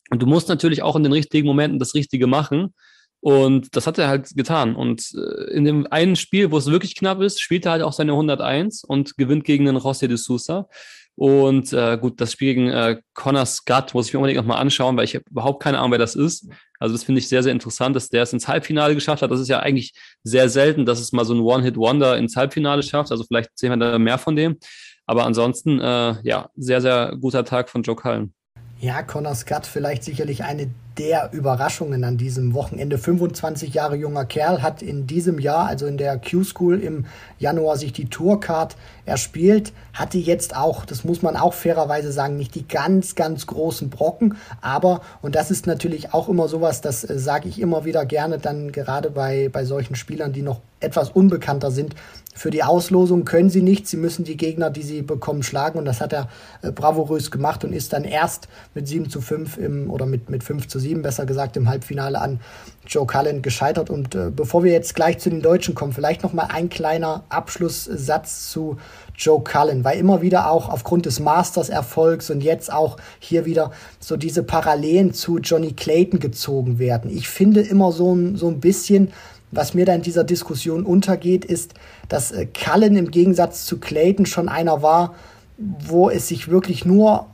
Und 0.10 0.22
du 0.22 0.26
musst 0.26 0.50
natürlich 0.50 0.84
auch 0.84 0.98
in 0.98 1.04
den 1.04 1.14
richtigen 1.14 1.48
Momenten 1.48 1.80
das 1.80 1.96
Richtige 1.96 2.28
machen. 2.28 2.74
Und 3.22 3.76
das 3.76 3.88
hat 3.88 3.98
er 3.98 4.08
halt 4.08 4.36
getan. 4.36 4.76
Und 4.76 5.14
äh, 5.16 5.54
in 5.54 5.64
dem 5.64 5.88
einen 5.90 6.16
Spiel, 6.16 6.52
wo 6.52 6.58
es 6.58 6.66
wirklich 6.66 6.96
knapp 6.96 7.22
ist, 7.22 7.40
spielt 7.40 7.66
er 7.66 7.74
halt 7.74 7.84
auch 7.84 7.94
seine 7.94 8.12
101 8.14 8.84
und 8.84 9.16
gewinnt 9.16 9.46
gegen 9.46 9.66
den 9.66 9.78
José 9.78 10.08
de 10.08 10.18
Sousa. 10.18 10.68
Und 11.16 11.72
äh, 11.74 11.98
gut, 11.98 12.20
das 12.20 12.32
Spiel 12.32 12.56
gegen 12.56 12.70
äh, 12.70 13.02
Connor 13.14 13.46
Scott 13.46 13.94
muss 13.94 14.08
ich 14.08 14.14
mir 14.14 14.20
unbedingt 14.20 14.38
nochmal 14.40 14.60
anschauen, 14.60 14.98
weil 14.98 15.04
ich 15.04 15.16
habe 15.16 15.26
überhaupt 15.30 15.62
keine 15.62 15.78
Ahnung, 15.80 15.92
wer 15.92 16.00
das 16.00 16.16
ist. 16.16 16.50
Also 16.80 16.96
das 16.96 17.04
finde 17.04 17.20
ich 17.20 17.28
sehr, 17.28 17.44
sehr 17.44 17.52
interessant, 17.52 17.96
dass 17.96 18.10
der 18.10 18.24
es 18.24 18.34
ins 18.34 18.48
Halbfinale 18.48 18.96
geschafft 18.96 19.22
hat. 19.22 19.30
Das 19.30 19.40
ist 19.40 19.50
ja 19.50 19.60
eigentlich 19.60 19.94
sehr 20.24 20.50
selten, 20.50 20.86
dass 20.86 21.00
es 21.00 21.12
mal 21.12 21.26
so 21.26 21.34
ein 21.34 21.42
One-Hit-Wonder 21.42 22.18
ins 22.18 22.36
Halbfinale 22.36 22.82
schafft. 22.82 23.12
Also 23.12 23.24
vielleicht 23.24 23.52
sehen 23.56 23.70
wir 23.70 23.78
da 23.78 24.00
mehr 24.00 24.18
von 24.18 24.36
dem. 24.36 24.58
Aber 25.06 25.26
ansonsten, 25.26 25.80
äh, 25.80 26.16
ja, 26.24 26.50
sehr, 26.56 26.82
sehr 26.82 27.16
guter 27.20 27.44
Tag 27.46 27.70
von 27.70 27.84
Joe 27.84 27.96
Cullen. 27.96 28.34
Ja, 28.82 29.04
Connor 29.04 29.36
Scott 29.36 29.68
vielleicht 29.68 30.04
sicherlich 30.04 30.44
eine 30.44 30.68
der 30.98 31.30
Überraschungen 31.34 32.04
an 32.04 32.18
diesem 32.18 32.56
Wochenende. 32.56 32.98
25 32.98 33.76
Jahre 33.76 33.96
junger 33.96 34.26
Kerl 34.26 34.64
hat 34.64 34.82
in 34.82 35.06
diesem 35.06 35.38
Jahr, 35.38 35.68
also 35.68 35.86
in 35.86 35.98
der 35.98 36.18
Q-School 36.18 36.80
im 36.80 37.06
Januar, 37.38 37.78
sich 37.78 37.94
die 37.94 38.10
Tourcard 38.10 38.76
erspielt. 39.06 39.72
Hatte 39.94 40.18
jetzt 40.18 40.56
auch, 40.56 40.84
das 40.84 41.04
muss 41.04 41.22
man 41.22 41.38
auch 41.38 41.54
fairerweise 41.54 42.12
sagen, 42.12 42.38
nicht 42.38 42.56
die 42.56 42.68
ganz, 42.68 43.14
ganz 43.14 43.46
großen 43.46 43.92
Brocken. 43.92 44.36
Aber, 44.62 45.02
und 45.22 45.36
das 45.36 45.52
ist 45.52 45.68
natürlich 45.68 46.16
auch 46.16 46.28
immer 46.28 46.48
sowas, 46.48 46.82
das 46.82 47.08
äh, 47.08 47.20
sage 47.20 47.50
ich 47.50 47.62
immer 47.62 47.86
wieder 47.86 48.08
gerne, 48.08 48.40
dann 48.40 48.72
gerade 48.72 49.12
bei, 49.12 49.50
bei 49.50 49.64
solchen 49.64 49.94
Spielern, 49.94 50.34
die 50.34 50.42
noch 50.42 50.60
etwas 50.80 51.12
unbekannter 51.12 51.70
sind. 51.70 51.94
Für 52.34 52.50
die 52.50 52.64
Auslosung 52.64 53.26
können 53.26 53.50
sie 53.50 53.62
nicht. 53.62 53.88
Sie 53.88 53.98
müssen 53.98 54.24
die 54.24 54.38
Gegner, 54.38 54.70
die 54.70 54.84
sie 54.84 55.02
bekommen, 55.02 55.44
schlagen. 55.44 55.78
Und 55.78 55.86
das 55.86 56.00
hat 56.00 56.14
er 56.14 56.30
äh, 56.62 56.72
bravourös 56.72 57.30
gemacht 57.30 57.64
und 57.66 57.74
ist 57.74 57.92
dann 57.92 58.06
erst 58.06 58.48
mit 58.74 58.88
7 58.88 59.10
zu 59.10 59.20
5 59.20 59.58
im, 59.58 59.92
oder 59.92 60.06
mit, 60.06 60.30
mit 60.30 60.44
5 60.44 60.68
zu 60.68 60.80
7, 60.80 61.02
besser 61.02 61.26
gesagt, 61.26 61.58
im 61.58 61.68
Halbfinale 61.68 62.22
an 62.22 62.40
Joe 62.88 63.06
Cullen 63.06 63.42
gescheitert. 63.42 63.90
Und 63.90 64.16
äh, 64.16 64.32
bevor 64.34 64.64
wir 64.64 64.72
jetzt 64.72 64.96
gleich 64.96 65.20
zu 65.20 65.30
den 65.30 65.42
Deutschen 65.42 65.76
kommen, 65.76 65.92
vielleicht 65.92 66.24
noch 66.24 66.32
mal 66.32 66.46
ein 66.46 66.70
kleiner 66.70 67.26
Abschlusssatz 67.30 68.50
zu 68.50 68.78
Joe 69.16 69.44
Cullen, 69.44 69.84
weil 69.84 70.00
immer 70.00 70.22
wieder 70.22 70.50
auch 70.50 70.70
aufgrund 70.70 71.06
des 71.06 71.20
Masters-Erfolgs 71.20 72.30
und 72.30 72.42
jetzt 72.42 72.72
auch 72.72 72.98
hier 73.20 73.46
wieder 73.46 73.72
so 74.00 74.16
diese 74.16 74.42
Parallelen 74.42 75.14
zu 75.14 75.40
Johnny 75.40 75.74
Clayton 75.74 76.20
gezogen 76.20 76.80
werden. 76.80 77.12
Ich 77.12 77.28
finde 77.28 77.62
immer 77.62 77.92
so 77.92 78.16
ein, 78.16 78.38
so 78.38 78.48
ein 78.48 78.62
bisschen, 78.62 79.12
was 79.52 79.74
mir 79.74 79.86
da 79.86 79.94
in 79.94 80.02
dieser 80.02 80.24
Diskussion 80.24 80.86
untergeht, 80.86 81.46
ist, 81.46 81.74
dass 82.10 82.32
äh, 82.32 82.46
Cullen 82.46 82.96
im 82.96 83.12
Gegensatz 83.12 83.66
zu 83.66 83.80
Clayton 83.80 84.26
schon 84.26 84.50
einer 84.50 84.82
war, 84.82 85.16
wo 85.58 86.10
es 86.10 86.28
sich 86.28 86.50
wirklich 86.50 86.86
nur 86.86 87.28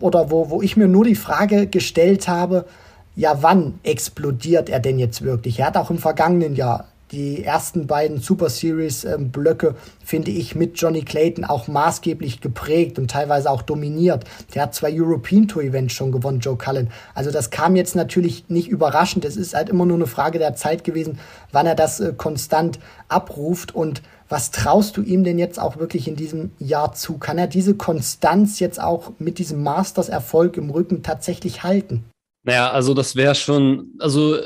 oder 0.00 0.30
wo, 0.30 0.50
wo 0.50 0.62
ich 0.62 0.76
mir 0.76 0.88
nur 0.88 1.04
die 1.04 1.14
Frage 1.14 1.66
gestellt 1.66 2.28
habe, 2.28 2.66
ja, 3.14 3.42
wann 3.42 3.78
explodiert 3.82 4.68
er 4.68 4.80
denn 4.80 4.98
jetzt 4.98 5.22
wirklich? 5.22 5.60
Er 5.60 5.68
hat 5.68 5.76
auch 5.76 5.90
im 5.90 5.98
vergangenen 5.98 6.54
Jahr 6.54 6.86
die 7.12 7.44
ersten 7.44 7.86
beiden 7.86 8.20
Super 8.20 8.50
Series 8.50 9.04
ähm, 9.04 9.30
Blöcke, 9.30 9.74
finde 10.04 10.30
ich, 10.30 10.54
mit 10.54 10.80
Johnny 10.80 11.02
Clayton 11.02 11.44
auch 11.44 11.68
maßgeblich 11.68 12.40
geprägt 12.40 12.98
und 12.98 13.10
teilweise 13.10 13.50
auch 13.50 13.62
dominiert. 13.62 14.24
Der 14.54 14.62
hat 14.62 14.74
zwei 14.74 14.92
European 14.92 15.46
Tour 15.46 15.62
Events 15.62 15.94
schon 15.94 16.12
gewonnen, 16.12 16.40
Joe 16.40 16.56
Cullen. 16.56 16.90
Also 17.14 17.30
das 17.30 17.50
kam 17.50 17.76
jetzt 17.76 17.94
natürlich 17.94 18.48
nicht 18.48 18.68
überraschend. 18.68 19.24
Es 19.24 19.36
ist 19.36 19.54
halt 19.54 19.68
immer 19.68 19.86
nur 19.86 19.96
eine 19.96 20.06
Frage 20.06 20.38
der 20.38 20.56
Zeit 20.56 20.84
gewesen, 20.84 21.18
wann 21.52 21.66
er 21.66 21.76
das 21.76 22.00
äh, 22.00 22.12
konstant 22.16 22.78
abruft 23.08 23.74
und 23.74 24.02
was 24.28 24.50
traust 24.50 24.96
du 24.96 25.02
ihm 25.02 25.22
denn 25.22 25.38
jetzt 25.38 25.60
auch 25.60 25.76
wirklich 25.76 26.08
in 26.08 26.16
diesem 26.16 26.50
Jahr 26.58 26.92
zu? 26.92 27.18
Kann 27.18 27.38
er 27.38 27.46
diese 27.46 27.76
Konstanz 27.76 28.58
jetzt 28.58 28.80
auch 28.80 29.12
mit 29.18 29.38
diesem 29.38 29.62
Masters-Erfolg 29.62 30.56
im 30.56 30.70
Rücken 30.70 31.04
tatsächlich 31.04 31.62
halten? 31.62 32.04
Naja, 32.42 32.70
also 32.70 32.94
das 32.94 33.16
wäre 33.16 33.34
schon, 33.34 33.92
also 33.98 34.38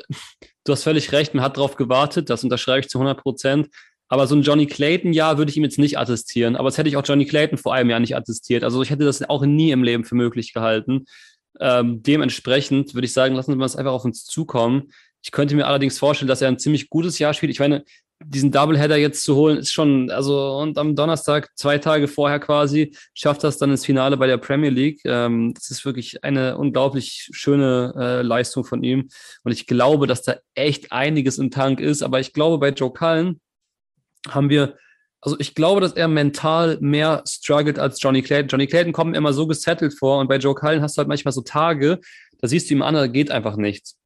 du 0.64 0.72
hast 0.72 0.84
völlig 0.84 1.12
recht, 1.12 1.34
man 1.34 1.44
hat 1.44 1.56
darauf 1.56 1.76
gewartet, 1.76 2.30
das 2.30 2.44
unterschreibe 2.44 2.80
ich 2.80 2.88
zu 2.88 2.98
100 2.98 3.20
Prozent. 3.22 3.68
Aber 4.08 4.26
so 4.26 4.34
ein 4.34 4.42
Johnny 4.42 4.66
Clayton-Jahr 4.66 5.38
würde 5.38 5.50
ich 5.50 5.56
ihm 5.56 5.62
jetzt 5.62 5.78
nicht 5.78 5.96
attestieren. 5.96 6.56
Aber 6.56 6.68
das 6.68 6.78
hätte 6.78 6.88
ich 6.88 6.96
auch 6.96 7.04
Johnny 7.06 7.26
Clayton 7.26 7.58
vor 7.58 7.74
einem 7.74 7.90
Jahr 7.90 8.00
nicht 8.00 8.16
attestiert. 8.16 8.64
Also 8.64 8.82
ich 8.82 8.90
hätte 8.90 9.04
das 9.04 9.22
auch 9.28 9.46
nie 9.46 9.70
im 9.70 9.84
Leben 9.84 10.04
für 10.04 10.16
möglich 10.16 10.52
gehalten. 10.52 11.04
Ähm, 11.60 12.02
dementsprechend 12.02 12.94
würde 12.94 13.04
ich 13.04 13.12
sagen, 13.12 13.36
lassen 13.36 13.56
wir 13.56 13.64
es 13.64 13.76
einfach 13.76 13.92
auf 13.92 14.04
uns 14.04 14.24
zukommen. 14.24 14.90
Ich 15.22 15.30
könnte 15.30 15.54
mir 15.54 15.66
allerdings 15.66 15.96
vorstellen, 15.98 16.28
dass 16.28 16.42
er 16.42 16.48
ein 16.48 16.58
ziemlich 16.58 16.90
gutes 16.90 17.20
Jahr 17.20 17.34
spielt. 17.34 17.52
Ich 17.52 17.60
meine, 17.60 17.84
diesen 18.22 18.52
Doubleheader 18.52 18.96
jetzt 18.96 19.24
zu 19.24 19.34
holen, 19.34 19.58
ist 19.58 19.72
schon, 19.72 20.10
also 20.10 20.58
und 20.58 20.76
am 20.76 20.94
Donnerstag, 20.94 21.50
zwei 21.56 21.78
Tage 21.78 22.06
vorher 22.06 22.38
quasi, 22.38 22.94
schafft 23.14 23.42
das 23.44 23.56
dann 23.56 23.70
ins 23.70 23.86
Finale 23.86 24.16
bei 24.16 24.26
der 24.26 24.36
Premier 24.36 24.70
League. 24.70 25.00
Ähm, 25.04 25.54
das 25.54 25.70
ist 25.70 25.84
wirklich 25.84 26.22
eine 26.22 26.58
unglaublich 26.58 27.30
schöne 27.32 27.94
äh, 27.96 28.22
Leistung 28.22 28.64
von 28.64 28.82
ihm. 28.82 29.08
Und 29.42 29.52
ich 29.52 29.66
glaube, 29.66 30.06
dass 30.06 30.22
da 30.22 30.36
echt 30.54 30.92
einiges 30.92 31.38
im 31.38 31.50
Tank 31.50 31.80
ist. 31.80 32.02
Aber 32.02 32.20
ich 32.20 32.32
glaube, 32.32 32.58
bei 32.58 32.70
Joe 32.70 32.92
Cullen 32.92 33.40
haben 34.28 34.50
wir, 34.50 34.76
also 35.22 35.38
ich 35.38 35.54
glaube, 35.54 35.80
dass 35.80 35.92
er 35.92 36.08
mental 36.08 36.76
mehr 36.80 37.22
struggelt 37.26 37.78
als 37.78 38.02
Johnny 38.02 38.22
Clayton. 38.22 38.48
Johnny 38.48 38.66
Clayton 38.66 38.92
kommt 38.92 39.16
immer 39.16 39.32
so 39.32 39.46
gesettelt 39.46 39.94
vor 39.98 40.20
und 40.20 40.28
bei 40.28 40.36
Joe 40.36 40.54
Cullen 40.54 40.82
hast 40.82 40.96
du 40.96 40.98
halt 40.98 41.08
manchmal 41.08 41.32
so 41.32 41.40
Tage, 41.40 42.00
da 42.38 42.48
siehst 42.48 42.68
du 42.68 42.74
ihm 42.74 42.82
an, 42.82 42.94
da 42.94 43.06
geht 43.06 43.30
einfach 43.30 43.56
nichts. 43.56 43.99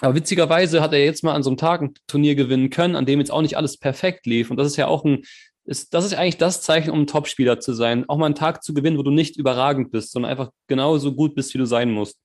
Aber 0.00 0.14
witzigerweise 0.14 0.82
hat 0.82 0.92
er 0.92 1.04
jetzt 1.04 1.22
mal 1.22 1.34
an 1.34 1.42
so 1.42 1.50
einem 1.50 1.56
Tag 1.56 1.82
ein 1.82 1.94
Turnier 2.06 2.34
gewinnen 2.34 2.70
können, 2.70 2.96
an 2.96 3.06
dem 3.06 3.20
jetzt 3.20 3.30
auch 3.30 3.42
nicht 3.42 3.56
alles 3.56 3.76
perfekt 3.76 4.26
lief. 4.26 4.50
Und 4.50 4.56
das 4.56 4.66
ist 4.66 4.76
ja 4.76 4.86
auch 4.86 5.04
ein, 5.04 5.22
ist, 5.64 5.94
das 5.94 6.04
ist 6.04 6.14
eigentlich 6.14 6.38
das 6.38 6.62
Zeichen, 6.62 6.90
um 6.90 7.02
ein 7.02 7.06
Topspieler 7.06 7.60
zu 7.60 7.72
sein. 7.72 8.04
Auch 8.08 8.18
mal 8.18 8.26
einen 8.26 8.34
Tag 8.34 8.62
zu 8.62 8.74
gewinnen, 8.74 8.98
wo 8.98 9.02
du 9.02 9.10
nicht 9.10 9.36
überragend 9.36 9.92
bist, 9.92 10.12
sondern 10.12 10.30
einfach 10.30 10.50
genauso 10.66 11.14
gut 11.14 11.34
bist, 11.34 11.54
wie 11.54 11.58
du 11.58 11.64
sein 11.64 11.90
musst. 11.90 12.18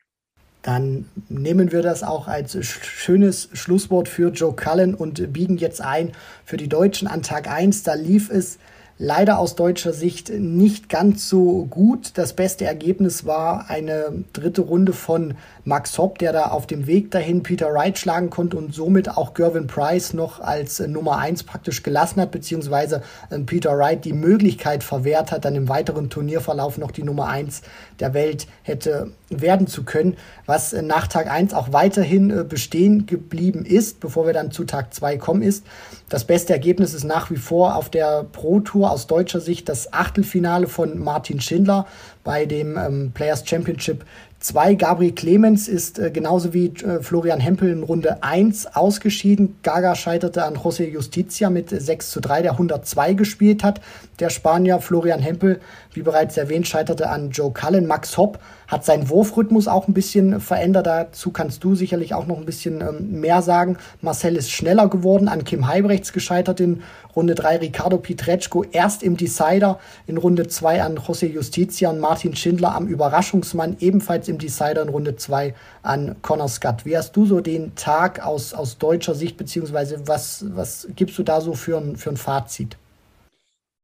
Dann 0.62 1.06
nehmen 1.30 1.72
wir 1.72 1.82
das 1.82 2.04
auch 2.04 2.28
als 2.28 2.58
schönes 2.66 3.50
Schlusswort 3.54 4.10
für 4.10 4.30
Joe 4.30 4.54
Cullen 4.54 4.94
und 4.94 5.32
biegen 5.32 5.58
jetzt 5.58 5.80
ein 5.80 6.12
für 6.44 6.58
die 6.58 6.68
Deutschen 6.68 7.08
an 7.08 7.24
Tag 7.24 7.50
1. 7.50 7.84
Da 7.84 7.94
lief 7.94 8.30
es 8.30 8.60
leider 9.02 9.40
aus 9.40 9.56
deutscher 9.56 9.94
Sicht 9.94 10.30
nicht 10.30 10.90
ganz 10.90 11.30
so 11.30 11.66
gut. 11.70 12.12
Das 12.16 12.34
beste 12.34 12.66
Ergebnis 12.66 13.26
war 13.26 13.70
eine 13.70 14.26
dritte 14.34 14.62
Runde 14.62 14.92
von 14.92 15.36
Max 15.64 15.98
Hopp, 15.98 16.20
der 16.20 16.34
da 16.34 16.48
auf 16.48 16.68
dem 16.68 16.86
Weg 16.86 17.10
dahin 17.10 17.42
Peter 17.42 17.74
Wright 17.74 17.98
schlagen 17.98 18.30
konnte 18.30 18.58
und 18.58 18.76
somit 18.76 19.10
auch 19.10 19.34
Gervin 19.34 19.68
Price 19.68 20.14
noch 20.14 20.42
als 20.42 20.82
äh, 20.82 20.88
Nummer 20.88 21.18
eins 21.18 21.44
praktisch 21.44 21.82
gelassen 21.82 22.20
hat, 22.20 22.32
beziehungsweise 22.32 23.02
äh, 23.30 23.40
Peter 23.40 23.78
Wright 23.78 24.04
die 24.04 24.14
Möglichkeit 24.14 24.84
verwehrt 24.84 25.32
hat, 25.32 25.46
dann 25.46 25.56
im 25.56 25.70
weiteren 25.70 26.10
Turnierverlauf 26.10 26.78
noch 26.78 26.92
die 26.92 27.04
Nummer 27.04 27.28
eins 27.28 27.62
der 28.02 28.14
Welt 28.14 28.48
hätte 28.64 29.14
werden 29.30 29.68
zu 29.68 29.84
können, 29.84 30.18
was 30.46 30.74
äh, 30.74 30.82
nach 30.82 31.08
Tag 31.08 31.30
eins 31.30 31.54
auch 31.54 31.72
weiterhin 31.72 32.48
bestehen 32.48 33.06
geblieben 33.06 33.66
ist, 33.66 34.00
bevor 34.00 34.26
wir 34.26 34.34
dann 34.34 34.52
zu 34.52 34.64
Tag 34.64 34.94
zwei 34.94 35.18
kommen 35.18 35.42
ist. 35.42 35.66
Das 36.10 36.24
beste 36.24 36.54
Ergebnis 36.54 36.94
ist 36.94 37.04
nach 37.04 37.30
wie 37.30 37.36
vor 37.36 37.76
auf 37.76 37.90
der 37.90 38.24
Pro 38.24 38.60
Tour 38.60 38.92
aus 38.92 39.08
deutscher 39.08 39.40
Sicht 39.40 39.70
das 39.70 39.94
Achtelfinale 39.94 40.68
von 40.68 40.98
Martin 40.98 41.40
Schindler 41.40 41.86
bei 42.24 42.46
dem 42.46 42.78
ähm, 42.78 43.12
Players 43.14 43.48
Championship 43.48 44.06
2. 44.40 44.76
Gabriel 44.76 45.12
Clemens 45.12 45.68
ist 45.68 46.00
äh, 46.00 46.12
genauso 46.12 46.54
wie 46.54 46.68
äh, 46.68 47.02
Florian 47.02 47.42
Hempel 47.42 47.70
in 47.70 47.84
Runde 47.84 48.24
1 48.24 48.76
ausgeschieden. 48.76 49.58
Gaga 49.64 49.96
scheiterte 49.96 50.44
an 50.44 50.56
José 50.56 50.88
Justicia 50.88 51.50
mit 51.50 51.70
6 51.70 52.10
zu 52.10 52.22
3, 52.22 52.44
der 52.44 52.52
102 52.54 53.14
gespielt 53.14 53.64
hat. 53.64 53.82
Der 54.20 54.30
Spanier 54.30 54.80
Florian 54.80 55.20
Hempel, 55.20 55.60
wie 55.94 56.02
bereits 56.02 56.38
erwähnt, 56.38 56.68
scheiterte 56.68 57.10
an 57.10 57.32
Joe 57.32 57.52
Cullen. 57.52 57.86
Max 57.86 58.18
Hopp 58.18 58.40
hat 58.70 58.86
seinen 58.86 59.10
Wurfrhythmus 59.10 59.68
auch 59.68 59.88
ein 59.88 59.94
bisschen 59.94 60.40
verändert. 60.40 60.86
Dazu 60.86 61.32
kannst 61.32 61.64
du 61.64 61.74
sicherlich 61.74 62.14
auch 62.14 62.28
noch 62.28 62.38
ein 62.38 62.46
bisschen 62.46 62.82
ähm, 62.82 63.20
mehr 63.20 63.42
sagen. 63.42 63.78
Marcel 64.02 64.38
ist 64.38 64.52
schneller 64.52 64.88
geworden, 64.88 65.28
an 65.28 65.44
Kim 65.44 65.68
Heibrechts 65.68 66.14
gescheitert 66.14 66.60
in 66.60 66.84
Runde 67.16 67.34
3. 67.34 67.58
Ricardo 67.58 67.98
Pietreczko 67.98 68.64
erst 68.72 69.02
im 69.02 69.18
Decider, 69.18 69.80
in 70.06 70.18
Runde 70.18 70.48
2 70.48 70.84
an 70.84 71.00
José 71.00 71.26
Justicia 71.26 71.90
und 71.90 72.00
Martin 72.00 72.36
Schindler 72.36 72.76
am 72.76 72.88
Überraschungsmann, 72.88 73.78
ebenfalls 73.80 74.28
im 74.28 74.38
Decider 74.38 74.84
in 74.84 74.90
Runde 74.90 75.16
2 75.16 75.56
an 75.82 76.16
Connor 76.22 76.48
Scott. 76.48 76.86
Wie 76.86 76.96
hast 76.96 77.16
du 77.16 77.26
so 77.26 77.42
den 77.42 77.74
Tag 77.74 78.24
aus, 78.24 78.54
aus 78.54 78.78
deutscher 78.78 79.16
Sicht, 79.16 79.36
beziehungsweise 79.36 80.08
was, 80.08 80.46
was 80.50 80.88
gibst 80.96 81.18
du 81.18 81.24
da 81.24 81.42
so 81.42 81.54
für 81.54 81.78
ein, 81.78 81.96
für 81.96 82.12
ein 82.12 82.18
Fazit? 82.18 82.78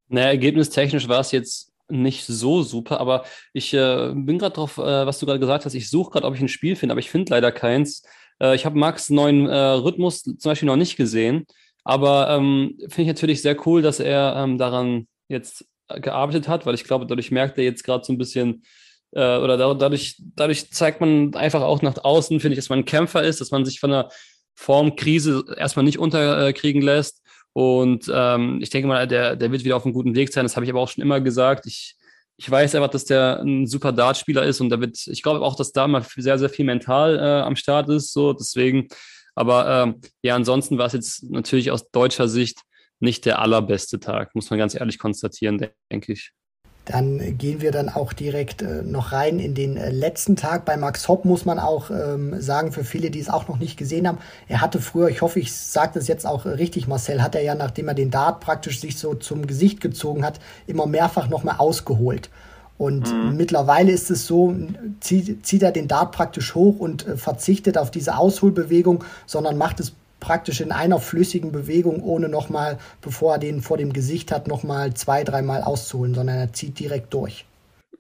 Naja, 0.10 0.28
ergebnistechnisch 0.28 1.08
war 1.08 1.22
es 1.22 1.32
jetzt 1.32 1.75
nicht 1.90 2.26
so 2.26 2.64
super, 2.64 3.00
aber 3.00 3.26
ich 3.54 3.74
äh, 3.74 4.12
bin 4.14 4.40
gerade 4.40 4.56
drauf, 4.56 4.78
äh, 4.78 5.06
was 5.06 5.20
du 5.20 5.26
gerade 5.26 5.40
gesagt 5.40 5.66
hast. 5.66 5.74
Ich 5.74 5.90
suche 5.90 6.12
gerade, 6.12 6.28
ob 6.28 6.36
ich 6.36 6.42
ein 6.42 6.48
Spiel 6.48 6.76
finde, 6.76 6.94
aber 6.94 7.00
ich 7.00 7.10
finde 7.10 7.32
leider 7.32 7.52
keins. 7.52 8.04
Äh, 8.42 8.56
ich 8.56 8.66
habe 8.66 8.78
Max 8.78 9.10
neuen 9.10 9.48
äh, 9.48 9.56
Rhythmus 9.56 10.24
zum 10.24 10.38
Beispiel 10.44 10.68
noch 10.68 10.76
nicht 10.76 10.98
gesehen, 10.98 11.46
aber 11.84 12.30
ähm, 12.30 12.76
finde 12.80 13.02
ich 13.04 13.08
natürlich 13.08 13.42
sehr 13.42 13.56
cool, 13.68 13.82
dass 13.82 14.00
er 14.00 14.36
ähm, 14.38 14.58
daran 14.58 15.08
jetzt 15.28 15.66
gearbeitet 15.88 16.48
hat, 16.48 16.66
weil 16.66 16.76
ich 16.76 16.84
glaube, 16.84 17.06
dadurch 17.06 17.32
merkt 17.32 17.58
er 17.58 17.64
jetzt 17.64 17.84
gerade 17.84 18.04
so 18.04 18.12
ein 18.12 18.18
bisschen, 18.18 18.64
äh, 19.12 19.38
oder 19.38 19.76
dadurch, 19.76 20.20
dadurch 20.36 20.72
zeigt 20.72 21.00
man 21.00 21.36
einfach 21.36 21.62
auch 21.62 21.82
nach 21.84 22.04
außen, 22.04 22.40
finde 22.40 22.54
ich, 22.54 22.60
dass 22.60 22.70
man 22.70 22.80
ein 22.80 22.86
Kämpfer 22.86 23.24
ist, 23.24 23.42
dass 23.42 23.52
man 23.52 23.66
sich 23.66 23.80
von 23.80 23.92
einer 23.94 24.10
Formkrise 24.56 25.44
erstmal 25.58 25.86
nicht 25.86 26.00
unterkriegen 26.00 26.82
lässt 26.82 27.22
und 27.56 28.12
ähm, 28.14 28.60
ich 28.62 28.70
denke 28.70 28.88
mal, 28.88 29.08
der, 29.08 29.36
der 29.36 29.52
wird 29.52 29.64
wieder 29.64 29.78
auf 29.78 29.86
einem 29.86 29.94
guten 29.94 30.14
Weg 30.14 30.32
sein. 30.32 30.44
Das 30.44 30.58
habe 30.58 30.66
ich 30.66 30.72
aber 30.72 30.82
auch 30.82 30.90
schon 30.90 31.02
immer 31.02 31.22
gesagt. 31.22 31.66
Ich 31.66 31.96
ich 32.38 32.50
weiß 32.50 32.76
einfach, 32.76 32.90
dass 32.90 33.06
der 33.06 33.40
ein 33.42 33.66
super 33.66 33.92
Dartspieler 33.92 34.44
ist 34.44 34.60
und 34.60 34.70
da 34.70 34.80
wird, 34.80 35.08
ich 35.08 35.24
glaube 35.24 35.42
auch, 35.42 35.56
dass 35.56 35.72
da 35.72 35.88
mal 35.88 36.06
sehr, 36.18 36.38
sehr 36.38 36.50
viel 36.50 36.66
mental 36.66 37.18
äh, 37.18 37.42
am 37.42 37.56
Start 37.56 37.90
ist, 37.90 38.12
so 38.12 38.34
deswegen. 38.34 38.88
Aber 39.36 39.88
äh, 39.88 40.08
ja, 40.22 40.36
ansonsten 40.36 40.78
war 40.78 40.88
es 40.88 40.94
jetzt 40.94 41.24
natürlich 41.24 41.72
aus 41.72 41.90
deutscher 41.92 42.28
Sicht 42.28 42.60
nicht 43.00 43.26
der 43.26 43.40
allerbeste 43.40 44.00
Tag, 44.00 44.36
muss 44.36 44.50
man 44.50 44.60
ganz 44.60 44.76
ehrlich 44.76 45.00
konstatieren, 45.00 45.66
denke 45.92 46.14
ich. 46.14 46.32
Dann 46.86 47.38
gehen 47.38 47.62
wir 47.62 47.72
dann 47.72 47.90
auch 47.90 48.14
direkt 48.14 48.62
äh, 48.62 48.84
noch 48.84 49.12
rein 49.12 49.40
in 49.40 49.56
den 49.56 49.76
äh, 49.76 49.90
letzten 49.90 50.36
Tag. 50.36 50.66
Bei 50.66 50.78
Max 50.78 51.08
Hopp 51.08 51.26
muss 51.26 51.44
man 51.44 51.58
auch 51.58 51.90
ähm, 51.90 52.40
sagen, 52.40 52.72
für 52.72 52.84
viele, 52.84 53.10
die 53.10 53.20
es 53.20 53.30
auch 53.30 53.48
noch 53.48 53.58
nicht 53.58 53.76
gesehen 53.76 54.08
haben, 54.08 54.20
er 54.48 54.62
hatte 54.62 54.80
früher, 54.80 55.10
ich 55.10 55.24
hoffe, 55.24 55.40
ich 55.40 55.54
sage 55.56 55.94
das 55.96 56.08
jetzt 56.08 56.28
auch 56.28 56.46
richtig, 56.46 56.88
Marcel, 56.88 57.24
hat 57.24 57.34
er 57.34 57.42
ja, 57.42 57.56
nachdem 57.56 57.88
er 57.88 57.96
den 57.96 58.12
Dart 58.12 58.40
praktisch 58.40 58.80
sich 58.80 59.00
so 59.00 59.16
zum 59.16 59.48
Gesicht 59.48 59.82
gezogen 59.82 60.24
hat, 60.24 60.40
immer 60.68 60.86
mehrfach 60.86 61.28
nochmal 61.28 61.56
ausgeholt. 61.58 62.30
Und 62.78 63.12
mhm. 63.12 63.38
mittlerweile 63.38 63.92
ist 63.92 64.12
es 64.12 64.28
so, 64.28 64.56
zieht, 65.00 65.46
zieht 65.46 65.64
er 65.64 65.72
den 65.72 65.88
Dart 65.88 66.12
praktisch 66.12 66.56
hoch 66.56 66.80
und 66.80 67.08
äh, 67.08 67.18
verzichtet 67.18 67.78
auf 67.78 67.90
diese 67.90 68.18
Ausholbewegung, 68.18 69.04
sondern 69.26 69.58
macht 69.58 69.80
es 69.80 69.94
praktisch 70.26 70.60
in 70.60 70.72
einer 70.72 71.00
flüssigen 71.00 71.52
Bewegung, 71.52 72.02
ohne 72.02 72.30
nochmal, 72.30 72.80
bevor 73.00 73.34
er 73.34 73.40
den 73.40 73.62
vor 73.62 73.78
dem 73.78 73.94
Gesicht 73.94 74.32
hat, 74.32 74.48
nochmal 74.48 74.96
zwei, 74.96 75.24
dreimal 75.24 75.62
auszuholen, 75.62 76.16
sondern 76.16 76.38
er 76.38 76.54
zieht 76.54 76.80
direkt 76.80 77.14
durch. 77.14 77.46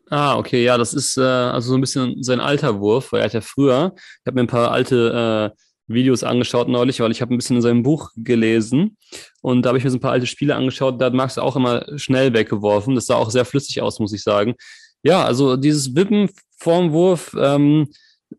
Ah, 0.09 0.35
okay, 0.35 0.63
ja, 0.63 0.75
das 0.77 0.95
ist 0.95 1.17
äh, 1.17 1.21
also 1.21 1.69
so 1.69 1.75
ein 1.75 1.81
bisschen 1.81 2.23
sein 2.23 2.39
alter 2.39 2.79
Wurf, 2.79 3.11
weil 3.11 3.21
er 3.21 3.25
hat 3.25 3.33
ja 3.33 3.41
früher, 3.41 3.93
ich 3.95 4.25
habe 4.25 4.35
mir 4.35 4.41
ein 4.41 4.47
paar 4.47 4.71
alte 4.71 5.53
äh, 5.53 5.61
Videos 5.87 6.23
angeschaut 6.23 6.67
neulich, 6.67 6.99
weil 6.99 7.11
ich 7.11 7.21
habe 7.21 7.33
ein 7.33 7.37
bisschen 7.37 7.57
in 7.57 7.61
seinem 7.61 7.83
Buch 7.83 8.09
gelesen 8.15 8.97
und 9.41 9.61
da 9.61 9.69
habe 9.69 9.77
ich 9.77 9.83
mir 9.83 9.91
so 9.91 9.97
ein 9.97 10.01
paar 10.01 10.13
alte 10.13 10.25
Spiele 10.25 10.55
angeschaut, 10.55 10.99
da 10.99 11.05
hat 11.05 11.13
Max 11.13 11.37
auch 11.37 11.55
immer 11.55 11.85
schnell 11.95 12.33
weggeworfen, 12.33 12.95
das 12.95 13.05
sah 13.05 13.15
auch 13.15 13.29
sehr 13.29 13.45
flüssig 13.45 13.83
aus, 13.83 13.99
muss 13.99 14.13
ich 14.13 14.23
sagen. 14.23 14.55
Ja, 15.03 15.23
also 15.23 15.57
dieses 15.57 15.93
Wippen 15.95 16.29
vorm 16.57 16.91
Wurf, 16.91 17.35
ähm, 17.39 17.87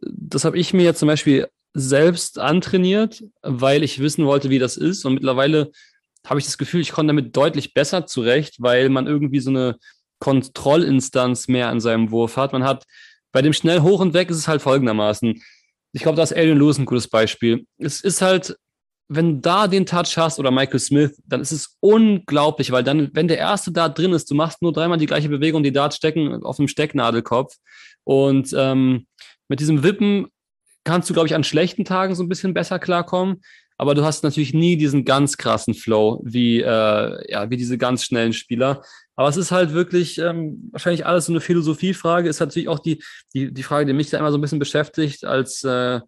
das 0.01 0.45
habe 0.45 0.59
ich 0.59 0.75
mir 0.75 0.83
jetzt 0.83 0.99
zum 0.99 1.07
Beispiel 1.07 1.47
selbst 1.79 2.39
antrainiert, 2.39 3.23
weil 3.43 3.83
ich 3.83 3.99
wissen 3.99 4.25
wollte, 4.25 4.49
wie 4.49 4.59
das 4.59 4.79
ist. 4.79 5.05
Und 5.05 5.15
mittlerweile 5.15 5.71
habe 6.27 6.41
ich 6.41 6.47
das 6.47 6.57
Gefühl, 6.57 6.81
ich 6.81 6.91
komme 6.91 7.09
damit 7.09 7.37
deutlich 7.37 7.75
besser 7.75 8.07
zurecht, 8.07 8.57
weil 8.59 8.89
man 8.89 9.07
irgendwie 9.07 9.41
so 9.41 9.51
eine 9.51 9.77
Kontrollinstanz 10.19 11.49
mehr 11.49 11.69
an 11.69 11.81
seinem 11.81 12.11
Wurf 12.11 12.39
hat. 12.39 12.55
Man 12.55 12.65
hat 12.65 12.85
bei 13.31 13.43
dem 13.43 13.53
schnell 13.53 13.83
hoch 13.83 14.01
und 14.01 14.15
weg 14.15 14.31
ist 14.31 14.39
es 14.39 14.49
halt 14.49 14.63
folgendermaßen. 14.63 15.43
Ich 15.93 16.03
glaube, 16.03 16.17
da 16.17 16.23
ist 16.23 16.33
Adrian 16.33 16.59
Lewis 16.59 16.79
ein 16.79 16.87
gutes 16.87 17.09
Beispiel. 17.09 17.67
Es 17.77 18.01
ist 18.01 18.23
halt, 18.23 18.57
wenn 19.09 19.35
du 19.35 19.41
da 19.43 19.69
den 19.69 19.85
Touch 19.85 20.17
hast 20.17 20.39
oder 20.39 20.51
Michael 20.51 20.81
Smith, 20.81 21.21
dann 21.27 21.43
ist 21.43 21.53
es 21.53 21.77
unglaublich, 21.81 22.73
weil 22.73 22.85
dann, 22.85 23.11
wenn 23.13 23.29
der 23.29 23.39
erste 23.39 23.71
Dart 23.71 23.99
drin 23.99 24.15
ist, 24.15 24.31
du 24.31 24.35
machst 24.35 24.63
nur 24.63 24.73
dreimal 24.73 24.97
die 24.97 25.07
gleiche 25.07 25.29
Bewegung, 25.29 25.63
die 25.63 25.73
Darts 25.73 25.97
stecken 25.97 26.43
auf 26.43 26.57
dem 26.57 26.69
Stecknadelkopf. 26.69 27.55
Und 28.05 28.55
ähm, 28.57 29.07
mit 29.49 29.61
diesem 29.61 29.83
Wippen 29.83 30.29
kannst 30.87 31.11
du, 31.11 31.15
glaube 31.15 31.27
ich, 31.27 31.35
an 31.35 31.45
schlechten 31.45 31.85
Tagen 31.85 32.15
so 32.15 32.23
ein 32.23 32.29
bisschen 32.29 32.55
besser 32.55 32.79
klarkommen. 32.79 33.43
Aber 33.79 33.95
du 33.95 34.05
hast 34.05 34.25
natürlich 34.25 34.55
nie 34.55 34.79
diesen 34.79 35.05
ganz 35.05 35.37
krassen 35.37 35.75
Flow 35.75 36.23
wie, 36.25 36.63
äh, 36.63 37.31
ja, 37.31 37.51
wie 37.51 37.59
diese 37.59 37.77
ganz 37.77 38.05
schnellen 38.05 38.33
Spieler. 38.33 38.83
Aber 39.17 39.29
es 39.29 39.37
ist 39.37 39.53
halt 39.53 39.75
wirklich 39.75 40.19
ähm, 40.19 40.71
wahrscheinlich 40.73 41.05
alles 41.05 41.27
so 41.27 41.33
eine 41.33 41.41
Philosophiefrage. 41.41 42.29
Ist 42.29 42.41
natürlich 42.41 42.69
auch 42.69 42.79
die, 42.79 43.03
die, 43.35 43.53
die 43.53 43.63
Frage, 43.63 43.85
die 43.85 43.93
mich 43.93 44.09
da 44.09 44.19
immer 44.19 44.33
so 44.33 44.39
ein 44.39 44.41
bisschen 44.41 44.59
beschäftigt 44.59 45.25
als 45.25 45.63
äh, 45.65 46.01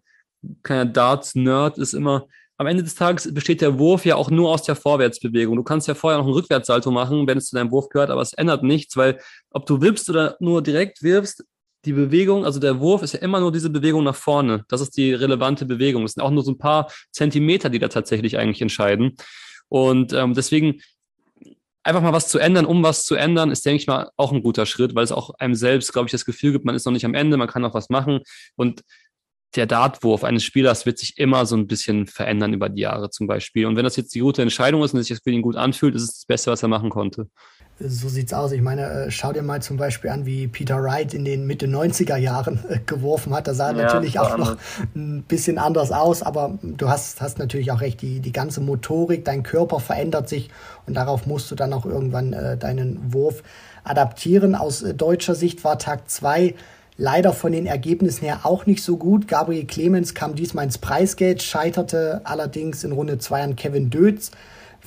kleiner 0.63 0.85
Darts-Nerd, 0.85 1.77
ist 1.77 1.93
immer, 1.93 2.25
am 2.57 2.67
Ende 2.67 2.83
des 2.83 2.95
Tages 2.95 3.31
besteht 3.33 3.61
der 3.61 3.77
Wurf 3.77 4.05
ja 4.05 4.15
auch 4.15 4.29
nur 4.31 4.49
aus 4.49 4.63
der 4.63 4.75
Vorwärtsbewegung. 4.75 5.55
Du 5.55 5.63
kannst 5.63 5.87
ja 5.87 5.93
vorher 5.93 6.17
noch 6.17 6.25
einen 6.25 6.33
Rückwärtssalto 6.33 6.91
machen, 6.91 7.27
wenn 7.27 7.37
es 7.37 7.47
zu 7.47 7.55
deinem 7.55 7.71
Wurf 7.71 7.89
gehört, 7.89 8.09
aber 8.09 8.21
es 8.21 8.33
ändert 8.33 8.63
nichts, 8.63 8.97
weil 8.97 9.19
ob 9.51 9.65
du 9.65 9.81
wippst 9.81 10.09
oder 10.09 10.35
nur 10.39 10.61
direkt 10.61 11.03
wirfst, 11.03 11.45
die 11.85 11.93
Bewegung, 11.93 12.45
also 12.45 12.59
der 12.59 12.79
Wurf 12.79 13.03
ist 13.03 13.13
ja 13.13 13.19
immer 13.19 13.39
nur 13.39 13.51
diese 13.51 13.69
Bewegung 13.69 14.03
nach 14.03 14.15
vorne. 14.15 14.65
Das 14.67 14.81
ist 14.81 14.97
die 14.97 15.13
relevante 15.13 15.65
Bewegung. 15.65 16.03
Es 16.03 16.13
sind 16.13 16.23
auch 16.23 16.31
nur 16.31 16.43
so 16.43 16.51
ein 16.51 16.57
paar 16.57 16.91
Zentimeter, 17.11 17.69
die 17.69 17.79
da 17.79 17.87
tatsächlich 17.87 18.37
eigentlich 18.37 18.61
entscheiden. 18.61 19.15
Und 19.69 20.11
ähm, 20.13 20.33
deswegen 20.33 20.81
einfach 21.83 22.01
mal 22.01 22.13
was 22.13 22.27
zu 22.27 22.37
ändern, 22.37 22.65
um 22.65 22.83
was 22.83 23.05
zu 23.05 23.15
ändern, 23.15 23.51
ist, 23.51 23.65
denke 23.65 23.81
ich 23.81 23.87
mal, 23.87 24.11
auch 24.17 24.33
ein 24.33 24.43
guter 24.43 24.65
Schritt, 24.65 24.93
weil 24.93 25.05
es 25.05 25.11
auch 25.11 25.31
einem 25.39 25.55
selbst, 25.55 25.93
glaube 25.93 26.07
ich, 26.07 26.11
das 26.11 26.25
Gefühl 26.25 26.51
gibt, 26.51 26.65
man 26.65 26.75
ist 26.75 26.85
noch 26.85 26.91
nicht 26.91 27.05
am 27.05 27.13
Ende, 27.13 27.37
man 27.37 27.47
kann 27.47 27.61
noch 27.61 27.73
was 27.73 27.89
machen. 27.89 28.21
Und 28.55 28.83
der 29.55 29.65
Dartwurf 29.65 30.23
eines 30.23 30.43
Spielers 30.43 30.85
wird 30.85 30.99
sich 30.99 31.17
immer 31.17 31.45
so 31.45 31.55
ein 31.55 31.65
bisschen 31.65 32.07
verändern 32.07 32.53
über 32.53 32.69
die 32.69 32.81
Jahre 32.81 33.09
zum 33.09 33.25
Beispiel. 33.25 33.65
Und 33.65 33.77
wenn 33.77 33.85
das 33.85 33.95
jetzt 33.95 34.13
die 34.13 34.19
gute 34.19 34.41
Entscheidung 34.41 34.83
ist 34.83 34.93
und 34.93 34.99
sich 34.99 35.09
das 35.09 35.23
für 35.23 35.31
ihn 35.31 35.41
gut 35.41 35.55
anfühlt, 35.55 35.95
ist 35.95 36.03
es 36.03 36.13
das 36.15 36.25
Beste, 36.25 36.51
was 36.51 36.61
er 36.61 36.69
machen 36.69 36.89
konnte 36.89 37.29
so 37.79 38.09
sieht's 38.09 38.33
aus. 38.33 38.51
Ich 38.51 38.61
meine, 38.61 38.83
äh, 38.83 39.11
schau 39.11 39.31
dir 39.31 39.41
mal 39.41 39.61
zum 39.61 39.77
Beispiel 39.77 40.09
an, 40.09 40.25
wie 40.25 40.47
Peter 40.47 40.83
Wright 40.83 41.13
in 41.13 41.23
den 41.23 41.47
Mitte 41.47 41.67
90er 41.67 42.17
Jahren 42.17 42.59
äh, 42.69 42.79
geworfen 42.85 43.33
hat. 43.33 43.47
Da 43.47 43.53
sah 43.53 43.71
ja, 43.71 43.83
natürlich 43.83 44.19
auch 44.19 44.37
noch 44.37 44.57
ein 44.95 45.23
bisschen 45.23 45.57
anders 45.57 45.91
aus, 45.91 46.21
aber 46.21 46.57
du 46.61 46.89
hast, 46.89 47.21
hast 47.21 47.39
natürlich 47.39 47.71
auch 47.71 47.81
recht, 47.81 48.01
die, 48.01 48.19
die 48.19 48.31
ganze 48.31 48.61
Motorik, 48.61 49.23
dein 49.23 49.43
Körper 49.43 49.79
verändert 49.79 50.27
sich 50.27 50.49
und 50.87 50.95
darauf 50.95 51.25
musst 51.25 51.49
du 51.51 51.55
dann 51.55 51.71
auch 51.73 51.85
irgendwann 51.85 52.33
äh, 52.33 52.57
deinen 52.57 53.13
Wurf 53.13 53.43
adaptieren. 53.83 54.55
Aus 54.55 54.81
äh, 54.81 54.93
deutscher 54.93 55.35
Sicht 55.35 55.63
war 55.63 55.79
Tag 55.79 56.09
zwei 56.09 56.55
leider 56.97 57.31
von 57.31 57.53
den 57.53 57.65
Ergebnissen 57.65 58.25
her 58.25 58.41
auch 58.43 58.65
nicht 58.65 58.83
so 58.83 58.97
gut. 58.97 59.29
Gabriel 59.29 59.65
Clemens 59.65 60.13
kam 60.13 60.35
diesmal 60.35 60.65
ins 60.65 60.77
Preisgeld, 60.77 61.41
scheiterte 61.41 62.21
allerdings 62.25 62.83
in 62.83 62.91
Runde 62.91 63.19
zwei 63.19 63.41
an 63.41 63.55
Kevin 63.55 63.89
Dötz. 63.89 64.31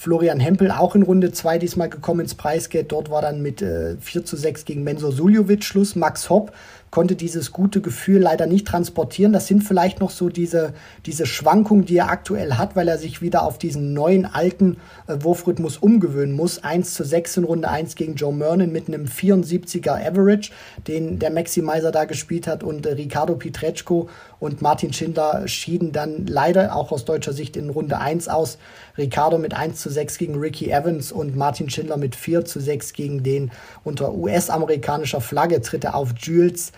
Florian 0.03 0.41
Hempel 0.41 0.73
auch 0.73 0.97
in 0.97 1.05
Runde 1.05 1.31
2 1.31 1.59
diesmal 1.59 1.89
gekommen 1.89 2.23
ins 2.23 2.35
Preisgeld. 2.35 2.91
Dort 2.91 3.09
war 3.09 3.23
dann 3.23 3.41
mit 3.41 3.63
äh, 3.63 3.95
4 4.01 4.25
zu 4.25 4.37
6 4.37 4.65
gegen 4.65 4.83
Mensur 4.83 5.13
Suljovic 5.13 5.63
Schluss. 5.63 5.95
Max 5.95 6.29
Hopp 6.29 6.51
konnte 6.91 7.15
dieses 7.15 7.53
gute 7.53 7.81
Gefühl 7.81 8.21
leider 8.21 8.47
nicht 8.47 8.67
transportieren. 8.67 9.33
Das 9.33 9.47
sind 9.47 9.63
vielleicht 9.63 10.01
noch 10.01 10.11
so 10.11 10.29
diese, 10.29 10.75
diese 11.07 11.25
Schwankungen, 11.25 11.85
die 11.85 11.99
er 11.99 12.11
aktuell 12.11 12.55
hat, 12.55 12.75
weil 12.75 12.89
er 12.89 12.99
sich 12.99 13.23
wieder 13.23 13.45
auf 13.45 13.59
diesen 13.59 13.95
neuen 13.95 14.27
alten 14.27 14.79
äh, 15.07 15.15
Wurfrhythmus 15.21 15.79
umgewöhnen 15.79 16.35
muss. 16.35 16.65
1 16.65 16.95
zu 16.95 17.05
6 17.05 17.37
in 17.37 17.45
Runde 17.45 17.71
1 17.71 17.95
gegen 17.95 18.17
Joe 18.17 18.35
Mernon 18.35 18.73
mit 18.73 18.89
einem 18.89 19.05
74er 19.05 20.05
Average, 20.05 20.51
den 20.89 21.21
der 21.21 21.31
Maximizer 21.31 21.93
da 21.93 22.07
gespielt 22.07 22.49
hat 22.49 22.65
und 22.65 22.87
äh, 22.87 22.95
Ricardo 22.95 23.37
Pietreczko 23.37 24.09
und 24.43 24.61
Martin 24.61 24.93
Schindler 24.93 25.47
schieden 25.47 25.93
dann 25.93 26.27
leider 26.27 26.75
auch 26.75 26.91
aus 26.91 27.05
deutscher 27.05 27.33
Sicht 27.33 27.57
in 27.57 27.71
Runde 27.71 27.99
1 27.99 28.27
aus. 28.27 28.59
Ricardo 28.99 29.39
mit 29.39 29.55
1 29.55 29.81
zu 29.81 29.89
6 29.89 30.19
gegen 30.19 30.35
Ricky 30.35 30.69
Evans 30.69 31.13
und 31.13 31.37
Martin 31.37 31.71
Schindler 31.71 31.97
mit 31.97 32.17
4 32.17 32.45
zu 32.45 32.59
6 32.59 32.93
gegen 32.93 33.23
den 33.23 33.53
unter 33.85 34.13
US-amerikanischer 34.13 35.21
Flagge 35.21 35.61
tritt 35.61 35.85
er 35.85 35.95
auf 35.95 36.15
Jules 36.19 36.73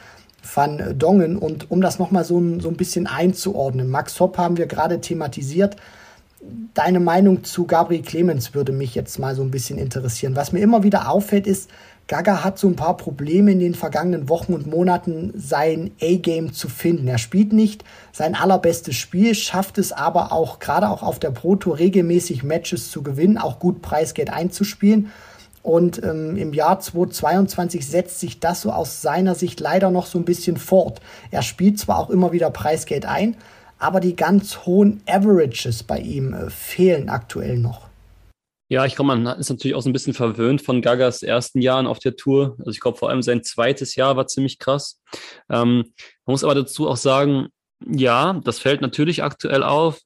Van 0.54 0.98
Dongen. 0.98 1.38
Und 1.38 1.70
um 1.70 1.80
das 1.80 1.98
nochmal 1.98 2.26
so, 2.26 2.34
so 2.60 2.68
ein 2.68 2.76
bisschen 2.76 3.06
einzuordnen, 3.06 3.88
Max 3.88 4.20
Hopp 4.20 4.36
haben 4.36 4.58
wir 4.58 4.66
gerade 4.66 5.00
thematisiert. 5.00 5.76
Deine 6.74 7.00
Meinung 7.00 7.44
zu 7.44 7.64
Gabriel 7.64 8.02
Clemens 8.02 8.52
würde 8.52 8.72
mich 8.72 8.94
jetzt 8.94 9.18
mal 9.18 9.34
so 9.34 9.40
ein 9.40 9.50
bisschen 9.50 9.78
interessieren. 9.78 10.36
Was 10.36 10.52
mir 10.52 10.60
immer 10.60 10.82
wieder 10.82 11.08
auffällt, 11.08 11.46
ist, 11.46 11.70
Gaga 12.06 12.44
hat 12.44 12.58
so 12.58 12.68
ein 12.68 12.76
paar 12.76 12.98
Probleme 12.98 13.52
in 13.52 13.60
den 13.60 13.74
vergangenen 13.74 14.28
Wochen 14.28 14.52
und 14.52 14.66
Monaten, 14.66 15.32
sein 15.36 15.92
A-Game 16.02 16.52
zu 16.52 16.68
finden. 16.68 17.08
Er 17.08 17.16
spielt 17.16 17.54
nicht 17.54 17.82
sein 18.12 18.34
allerbestes 18.34 18.94
Spiel, 18.94 19.34
schafft 19.34 19.78
es 19.78 19.92
aber 19.92 20.30
auch, 20.30 20.58
gerade 20.58 20.90
auch 20.90 21.02
auf 21.02 21.18
der 21.18 21.30
Pro 21.30 21.56
Tour, 21.56 21.78
regelmäßig 21.78 22.42
Matches 22.42 22.90
zu 22.90 23.02
gewinnen, 23.02 23.38
auch 23.38 23.58
gut 23.58 23.80
Preisgeld 23.80 24.30
einzuspielen. 24.30 25.10
Und 25.62 26.02
ähm, 26.04 26.36
im 26.36 26.52
Jahr 26.52 26.78
2022 26.78 27.86
setzt 27.86 28.20
sich 28.20 28.38
das 28.38 28.60
so 28.60 28.70
aus 28.70 29.00
seiner 29.00 29.34
Sicht 29.34 29.60
leider 29.60 29.90
noch 29.90 30.04
so 30.04 30.18
ein 30.18 30.26
bisschen 30.26 30.58
fort. 30.58 31.00
Er 31.30 31.40
spielt 31.40 31.78
zwar 31.78 31.98
auch 31.98 32.10
immer 32.10 32.32
wieder 32.32 32.50
Preisgeld 32.50 33.06
ein, 33.06 33.34
aber 33.78 34.00
die 34.00 34.14
ganz 34.14 34.66
hohen 34.66 35.00
Averages 35.06 35.82
bei 35.82 36.00
ihm 36.00 36.34
äh, 36.34 36.50
fehlen 36.50 37.08
aktuell 37.08 37.58
noch. 37.58 37.93
Ja, 38.68 38.86
ich 38.86 38.96
glaube, 38.96 39.14
man 39.16 39.38
ist 39.38 39.50
natürlich 39.50 39.74
auch 39.74 39.82
so 39.82 39.90
ein 39.90 39.92
bisschen 39.92 40.14
verwöhnt 40.14 40.62
von 40.62 40.80
Gagas 40.80 41.22
ersten 41.22 41.60
Jahren 41.60 41.86
auf 41.86 41.98
der 41.98 42.16
Tour. 42.16 42.56
Also 42.58 42.70
ich 42.70 42.80
glaube, 42.80 42.96
vor 42.96 43.10
allem 43.10 43.22
sein 43.22 43.42
zweites 43.42 43.94
Jahr 43.94 44.16
war 44.16 44.26
ziemlich 44.26 44.58
krass. 44.58 45.00
Ähm, 45.50 45.92
man 46.24 46.32
muss 46.32 46.44
aber 46.44 46.54
dazu 46.54 46.88
auch 46.88 46.96
sagen, 46.96 47.48
ja, 47.86 48.40
das 48.44 48.58
fällt 48.58 48.80
natürlich 48.80 49.22
aktuell 49.22 49.62
auf, 49.62 50.00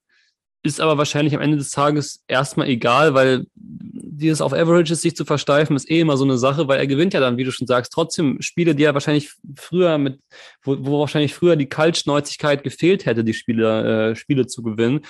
ist 0.64 0.80
aber 0.80 0.98
wahrscheinlich 0.98 1.34
am 1.34 1.40
Ende 1.40 1.56
des 1.56 1.70
Tages 1.70 2.24
erstmal 2.26 2.68
egal, 2.68 3.14
weil 3.14 3.46
dieses 3.54 4.40
auf 4.40 4.52
Averages 4.52 5.00
sich 5.00 5.14
zu 5.14 5.24
versteifen, 5.24 5.76
ist 5.76 5.88
eh 5.88 6.00
immer 6.00 6.16
so 6.16 6.24
eine 6.24 6.38
Sache, 6.38 6.66
weil 6.66 6.80
er 6.80 6.88
gewinnt 6.88 7.14
ja 7.14 7.20
dann, 7.20 7.36
wie 7.36 7.44
du 7.44 7.52
schon 7.52 7.68
sagst, 7.68 7.92
trotzdem 7.92 8.42
Spiele, 8.42 8.74
die 8.74 8.82
er 8.82 8.94
wahrscheinlich 8.94 9.32
früher 9.56 9.96
mit, 9.98 10.18
wo, 10.62 10.76
wo 10.80 10.98
wahrscheinlich 10.98 11.34
früher 11.34 11.54
die 11.54 11.68
Kaltschnäuzigkeit 11.68 12.64
gefehlt 12.64 13.06
hätte, 13.06 13.22
die 13.22 13.34
Spiele, 13.34 14.10
äh, 14.10 14.16
Spiele 14.16 14.48
zu 14.48 14.62
gewinnen. 14.64 15.02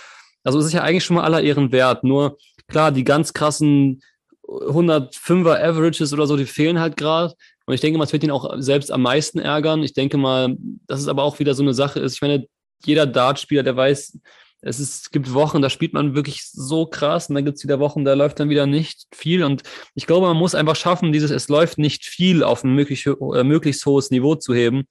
Also 0.45 0.59
es 0.59 0.67
ist 0.67 0.73
ja 0.75 0.83
eigentlich 0.83 1.05
schon 1.05 1.17
mal 1.17 1.25
aller 1.25 1.43
Ehren 1.43 1.73
wert. 1.73 2.05
Nur 2.05 2.39
klar, 2.69 2.93
die 2.93 3.05
ganz 3.05 3.33
krassen 3.33 4.03
105er 4.47 5.62
Averages 5.62 6.12
oder 6.12 6.27
so, 6.27 6.37
die 6.37 6.47
fehlen 6.47 6.79
halt 6.79 6.97
gerade. 6.97 7.35
Und 7.66 7.75
ich 7.75 7.81
denke 7.81 7.99
mal, 7.99 8.05
es 8.05 8.12
wird 8.12 8.25
ihn 8.25 8.31
auch 8.31 8.55
selbst 8.59 8.91
am 8.91 9.03
meisten 9.03 9.39
ärgern. 9.39 9.83
Ich 9.83 9.93
denke 9.93 10.16
mal, 10.16 10.57
dass 10.87 11.01
es 11.01 11.09
aber 11.09 11.23
auch 11.23 11.39
wieder 11.39 11.55
so 11.55 11.62
eine 11.62 11.75
Sache 11.75 12.01
ist. 12.01 12.14
Ich 12.14 12.23
meine, 12.23 12.47
jeder 12.85 13.07
Dartspieler, 13.07 13.62
der 13.62 13.77
weiß, 13.77 14.19
es, 14.61 14.81
ist, 14.81 15.03
es 15.03 15.11
gibt 15.11 15.33
Wochen, 15.35 15.62
da 15.62 15.71
spielt 15.71 15.93
man 15.93 16.14
wirklich 16.14 16.45
so 16.51 16.87
krass 16.87 17.29
und 17.29 17.35
dann 17.35 17.45
gibt 17.45 17.59
es 17.59 17.64
wieder 17.64 17.79
Wochen, 17.79 18.05
da 18.05 18.14
läuft 18.14 18.41
dann 18.41 18.49
wieder 18.49 18.66
nicht 18.66 19.07
viel. 19.14 19.45
Und 19.45 19.62
ich 19.95 20.07
glaube, 20.07 20.27
man 20.27 20.37
muss 20.37 20.55
einfach 20.55 20.77
schaffen, 20.77 21.12
dieses 21.12 21.31
Es 21.31 21.49
läuft 21.49 21.79
nicht 21.79 22.05
viel 22.05 22.43
auf 22.43 22.64
ein 22.64 22.75
möglich, 22.75 23.07
äh, 23.07 23.45
möglichst 23.45 23.85
hohes 23.87 24.11
Niveau 24.11 24.35
zu 24.35 24.55
heben. 24.55 24.89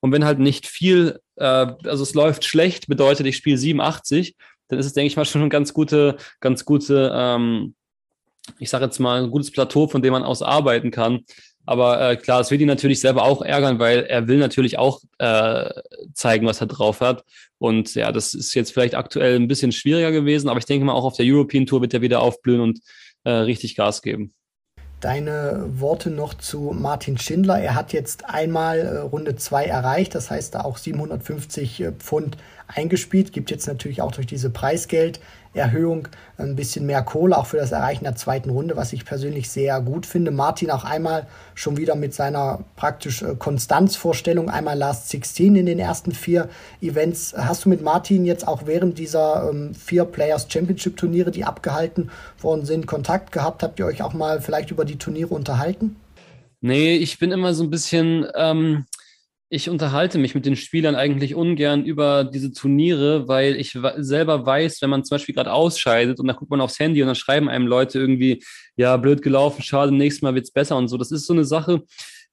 Und 0.00 0.12
wenn 0.12 0.24
halt 0.24 0.38
nicht 0.38 0.66
viel, 0.66 1.20
äh, 1.36 1.44
also 1.84 2.02
es 2.02 2.14
läuft 2.14 2.44
schlecht, 2.44 2.86
bedeutet, 2.86 3.26
ich 3.26 3.36
spiele 3.36 3.58
87, 3.58 4.36
dann 4.70 4.78
ist 4.78 4.86
es, 4.86 4.92
denke 4.92 5.08
ich 5.08 5.16
mal, 5.16 5.24
schon 5.24 5.42
eine 5.42 5.50
ganz 5.50 5.74
gute, 5.74 6.16
ganz 6.40 6.64
gute, 6.64 7.12
ähm, 7.14 7.74
ich 8.58 8.70
sage 8.70 8.84
jetzt 8.84 8.98
mal, 8.98 9.22
ein 9.22 9.30
gutes 9.30 9.50
Plateau, 9.50 9.86
von 9.86 10.02
dem 10.02 10.12
man 10.12 10.22
aus 10.22 10.42
arbeiten 10.42 10.90
kann. 10.90 11.24
Aber 11.66 12.10
äh, 12.10 12.16
klar, 12.16 12.40
es 12.40 12.50
wird 12.50 12.60
ihn 12.62 12.66
natürlich 12.66 13.00
selber 13.00 13.22
auch 13.22 13.42
ärgern, 13.42 13.78
weil 13.78 14.04
er 14.04 14.26
will 14.26 14.38
natürlich 14.38 14.78
auch 14.78 15.00
äh, 15.18 15.70
zeigen, 16.14 16.46
was 16.46 16.60
er 16.60 16.66
drauf 16.66 17.00
hat. 17.00 17.24
Und 17.58 17.94
ja, 17.94 18.10
das 18.10 18.34
ist 18.34 18.54
jetzt 18.54 18.72
vielleicht 18.72 18.94
aktuell 18.94 19.36
ein 19.36 19.48
bisschen 19.48 19.70
schwieriger 19.70 20.10
gewesen, 20.10 20.48
aber 20.48 20.58
ich 20.58 20.64
denke 20.64 20.84
mal, 20.84 20.94
auch 20.94 21.04
auf 21.04 21.16
der 21.16 21.26
European 21.26 21.66
Tour 21.66 21.82
wird 21.82 21.94
er 21.94 22.00
wieder 22.00 22.22
aufblühen 22.22 22.60
und 22.60 22.80
äh, 23.24 23.30
richtig 23.30 23.76
Gas 23.76 24.02
geben. 24.02 24.32
Deine 25.00 25.64
Worte 25.76 26.10
noch 26.10 26.34
zu 26.34 26.76
Martin 26.78 27.16
Schindler. 27.16 27.58
Er 27.58 27.74
hat 27.74 27.94
jetzt 27.94 28.26
einmal 28.26 28.78
äh, 28.78 28.98
Runde 28.98 29.34
2 29.34 29.64
erreicht, 29.64 30.14
das 30.14 30.30
heißt 30.30 30.54
da 30.54 30.62
auch 30.62 30.76
750 30.76 31.80
äh, 31.80 31.92
Pfund 31.92 32.36
eingespielt. 32.74 33.32
Gibt 33.32 33.50
jetzt 33.50 33.66
natürlich 33.66 34.02
auch 34.02 34.12
durch 34.12 34.26
diese 34.26 34.50
Preisgelderhöhung 34.50 36.08
ein 36.38 36.56
bisschen 36.56 36.86
mehr 36.86 37.02
Kohle, 37.02 37.36
auch 37.36 37.46
für 37.46 37.56
das 37.56 37.72
Erreichen 37.72 38.04
der 38.04 38.16
zweiten 38.16 38.50
Runde, 38.50 38.76
was 38.76 38.92
ich 38.92 39.04
persönlich 39.04 39.50
sehr 39.50 39.80
gut 39.80 40.06
finde. 40.06 40.30
Martin 40.30 40.70
auch 40.70 40.84
einmal 40.84 41.26
schon 41.54 41.76
wieder 41.76 41.94
mit 41.94 42.14
seiner 42.14 42.64
praktisch 42.76 43.22
äh, 43.22 43.34
Konstanzvorstellung, 43.38 44.50
einmal 44.50 44.78
Last 44.78 45.08
16 45.10 45.56
in 45.56 45.66
den 45.66 45.78
ersten 45.78 46.12
vier 46.12 46.48
Events. 46.80 47.34
Hast 47.36 47.64
du 47.64 47.68
mit 47.68 47.82
Martin 47.82 48.24
jetzt 48.24 48.46
auch 48.46 48.66
während 48.66 48.98
dieser 48.98 49.50
ähm, 49.50 49.74
vier 49.74 50.04
Players 50.04 50.46
Championship 50.48 50.96
Turniere, 50.96 51.30
die 51.30 51.44
abgehalten 51.44 52.10
worden 52.40 52.64
sind, 52.64 52.86
Kontakt 52.86 53.32
gehabt? 53.32 53.62
Habt 53.62 53.78
ihr 53.78 53.86
euch 53.86 54.02
auch 54.02 54.12
mal 54.12 54.40
vielleicht 54.40 54.70
über 54.70 54.84
die 54.84 54.98
Turniere 54.98 55.34
unterhalten? 55.34 55.96
Nee, 56.62 56.96
ich 56.96 57.18
bin 57.18 57.32
immer 57.32 57.54
so 57.54 57.64
ein 57.64 57.70
bisschen, 57.70 58.26
ähm, 58.34 58.84
ich 59.52 59.68
unterhalte 59.68 60.16
mich 60.18 60.36
mit 60.36 60.46
den 60.46 60.54
Spielern 60.54 60.94
eigentlich 60.94 61.34
ungern 61.34 61.84
über 61.84 62.22
diese 62.22 62.52
Turniere, 62.52 63.26
weil 63.26 63.56
ich 63.56 63.76
selber 63.96 64.46
weiß, 64.46 64.80
wenn 64.80 64.90
man 64.90 65.04
zum 65.04 65.16
Beispiel 65.16 65.34
gerade 65.34 65.52
ausscheidet 65.52 66.20
und 66.20 66.28
dann 66.28 66.36
guckt 66.36 66.52
man 66.52 66.60
aufs 66.60 66.78
Handy 66.78 67.02
und 67.02 67.08
dann 67.08 67.16
schreiben 67.16 67.48
einem 67.48 67.66
Leute 67.66 67.98
irgendwie, 67.98 68.44
ja, 68.76 68.96
blöd 68.96 69.22
gelaufen, 69.22 69.62
schade, 69.62 69.92
nächstes 69.92 70.22
Mal 70.22 70.36
wird's 70.36 70.52
besser 70.52 70.76
und 70.76 70.86
so. 70.86 70.96
Das 70.96 71.10
ist 71.10 71.26
so 71.26 71.32
eine 71.32 71.44
Sache, 71.44 71.82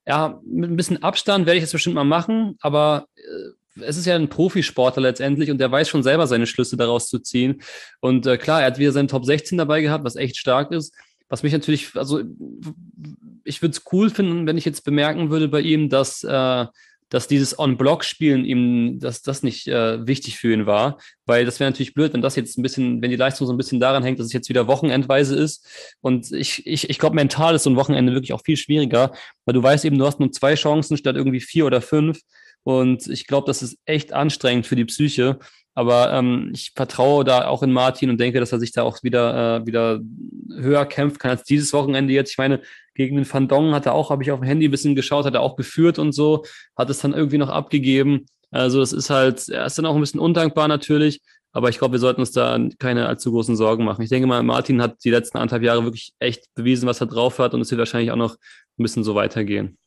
ja, 0.05 0.39
mit 0.45 0.69
ein 0.69 0.75
bisschen 0.75 1.01
Abstand 1.01 1.47
werde 1.47 1.57
ich 1.57 1.63
das 1.63 1.71
bestimmt 1.71 1.95
mal 1.95 2.03
machen, 2.03 2.55
aber 2.61 3.07
äh, 3.15 3.81
es 3.81 3.97
ist 3.97 4.05
ja 4.05 4.15
ein 4.15 4.29
Profisportler 4.29 5.01
letztendlich 5.01 5.49
und 5.49 5.57
der 5.57 5.71
weiß 5.71 5.89
schon 5.89 6.03
selber 6.03 6.27
seine 6.27 6.45
Schlüsse 6.45 6.77
daraus 6.77 7.07
zu 7.09 7.17
ziehen. 7.17 7.63
Und 7.99 8.27
äh, 8.27 8.37
klar, 8.37 8.61
er 8.61 8.67
hat 8.67 8.77
wieder 8.77 8.91
seinen 8.91 9.07
Top 9.07 9.25
16 9.25 9.57
dabei 9.57 9.81
gehabt, 9.81 10.05
was 10.05 10.15
echt 10.15 10.37
stark 10.37 10.71
ist. 10.71 10.95
Was 11.29 11.43
mich 11.43 11.51
natürlich, 11.51 11.95
also 11.95 12.21
ich 13.43 13.61
würde 13.61 13.71
es 13.71 13.83
cool 13.91 14.11
finden, 14.11 14.45
wenn 14.45 14.57
ich 14.57 14.65
jetzt 14.65 14.85
bemerken 14.85 15.29
würde 15.31 15.47
bei 15.47 15.61
ihm, 15.61 15.89
dass 15.89 16.23
äh, 16.23 16.65
dass 17.09 17.27
dieses 17.27 17.57
On-Block-Spielen 17.57 18.43
ihm, 18.45 18.99
dass 18.99 19.21
das 19.21 19.43
nicht 19.43 19.67
äh, 19.67 20.05
wichtig 20.05 20.37
für 20.37 20.53
ihn 20.53 20.65
war, 20.65 20.97
weil 21.25 21.45
das 21.45 21.59
wäre 21.59 21.69
natürlich 21.69 21.93
blöd, 21.93 22.13
wenn 22.13 22.21
das 22.21 22.35
jetzt 22.35 22.57
ein 22.57 22.63
bisschen, 22.63 23.01
wenn 23.01 23.09
die 23.09 23.15
Leistung 23.15 23.47
so 23.47 23.53
ein 23.53 23.57
bisschen 23.57 23.79
daran 23.79 24.03
hängt, 24.03 24.19
dass 24.19 24.27
es 24.27 24.33
jetzt 24.33 24.49
wieder 24.49 24.67
wochenendweise 24.67 25.35
ist. 25.35 25.67
Und 26.01 26.31
ich, 26.31 26.65
ich, 26.67 26.89
ich 26.89 26.99
glaube, 26.99 27.15
mental 27.15 27.55
ist 27.55 27.63
so 27.63 27.69
ein 27.69 27.75
Wochenende 27.75 28.13
wirklich 28.13 28.33
auch 28.33 28.43
viel 28.43 28.57
schwieriger, 28.57 29.11
weil 29.45 29.53
du 29.53 29.63
weißt 29.63 29.85
eben, 29.85 29.97
du 29.97 30.05
hast 30.05 30.19
nur 30.19 30.31
zwei 30.31 30.55
Chancen 30.55 30.97
statt 30.97 31.15
irgendwie 31.15 31.41
vier 31.41 31.65
oder 31.65 31.81
fünf. 31.81 32.19
Und 32.63 33.07
ich 33.07 33.27
glaube, 33.27 33.47
das 33.47 33.63
ist 33.63 33.77
echt 33.85 34.11
anstrengend 34.11 34.67
für 34.67 34.75
die 34.75 34.85
Psyche. 34.85 35.39
Aber 35.77 36.11
ähm, 36.11 36.49
ich 36.53 36.71
vertraue 36.75 37.23
da 37.23 37.47
auch 37.47 37.61
in 37.61 37.71
Martin 37.71 38.09
und 38.09 38.19
denke, 38.19 38.39
dass 38.39 38.51
er 38.51 38.59
sich 38.59 38.71
da 38.71 38.81
auch 38.81 39.03
wieder, 39.03 39.59
äh, 39.61 39.65
wieder 39.67 39.99
höher 40.49 40.87
kämpfen 40.87 41.19
kann 41.19 41.29
als 41.29 41.43
dieses 41.43 41.71
Wochenende 41.71 42.13
jetzt. 42.13 42.31
Ich 42.31 42.37
meine, 42.39 42.61
gegen 42.97 43.15
den 43.15 43.31
Van 43.31 43.47
Dong 43.47 43.73
hat 43.73 43.85
er 43.85 43.93
auch, 43.93 44.09
habe 44.09 44.23
ich 44.23 44.31
auf 44.31 44.39
dem 44.39 44.45
Handy 44.45 44.67
ein 44.67 44.71
bisschen 44.71 44.95
geschaut, 44.95 45.25
hat 45.25 45.33
er 45.33 45.41
auch 45.41 45.55
geführt 45.55 45.99
und 45.99 46.11
so, 46.11 46.43
hat 46.75 46.89
es 46.89 46.99
dann 46.99 47.13
irgendwie 47.13 47.37
noch 47.37 47.49
abgegeben. 47.49 48.25
Also 48.51 48.79
das 48.79 48.91
ist 48.91 49.09
halt, 49.09 49.47
er 49.49 49.65
ist 49.65 49.77
dann 49.77 49.85
auch 49.85 49.95
ein 49.95 50.01
bisschen 50.01 50.19
undankbar 50.19 50.67
natürlich, 50.67 51.21
aber 51.51 51.69
ich 51.69 51.77
glaube, 51.77 51.93
wir 51.93 51.99
sollten 51.99 52.21
uns 52.21 52.31
da 52.31 52.59
keine 52.79 53.07
allzu 53.07 53.31
großen 53.31 53.55
Sorgen 53.55 53.85
machen. 53.85 54.01
Ich 54.01 54.09
denke 54.09 54.27
mal, 54.27 54.43
Martin 54.43 54.81
hat 54.81 55.03
die 55.03 55.11
letzten 55.11 55.37
anderthalb 55.37 55.63
Jahre 55.63 55.83
wirklich 55.83 56.13
echt 56.19 56.53
bewiesen, 56.55 56.87
was 56.87 57.01
er 57.01 57.07
drauf 57.07 57.39
hat 57.39 57.53
und 57.53 57.61
es 57.61 57.71
wird 57.71 57.79
wahrscheinlich 57.79 58.11
auch 58.11 58.17
noch 58.17 58.35
ein 58.35 58.83
bisschen 58.83 59.03
so 59.03 59.15
weitergehen 59.15 59.77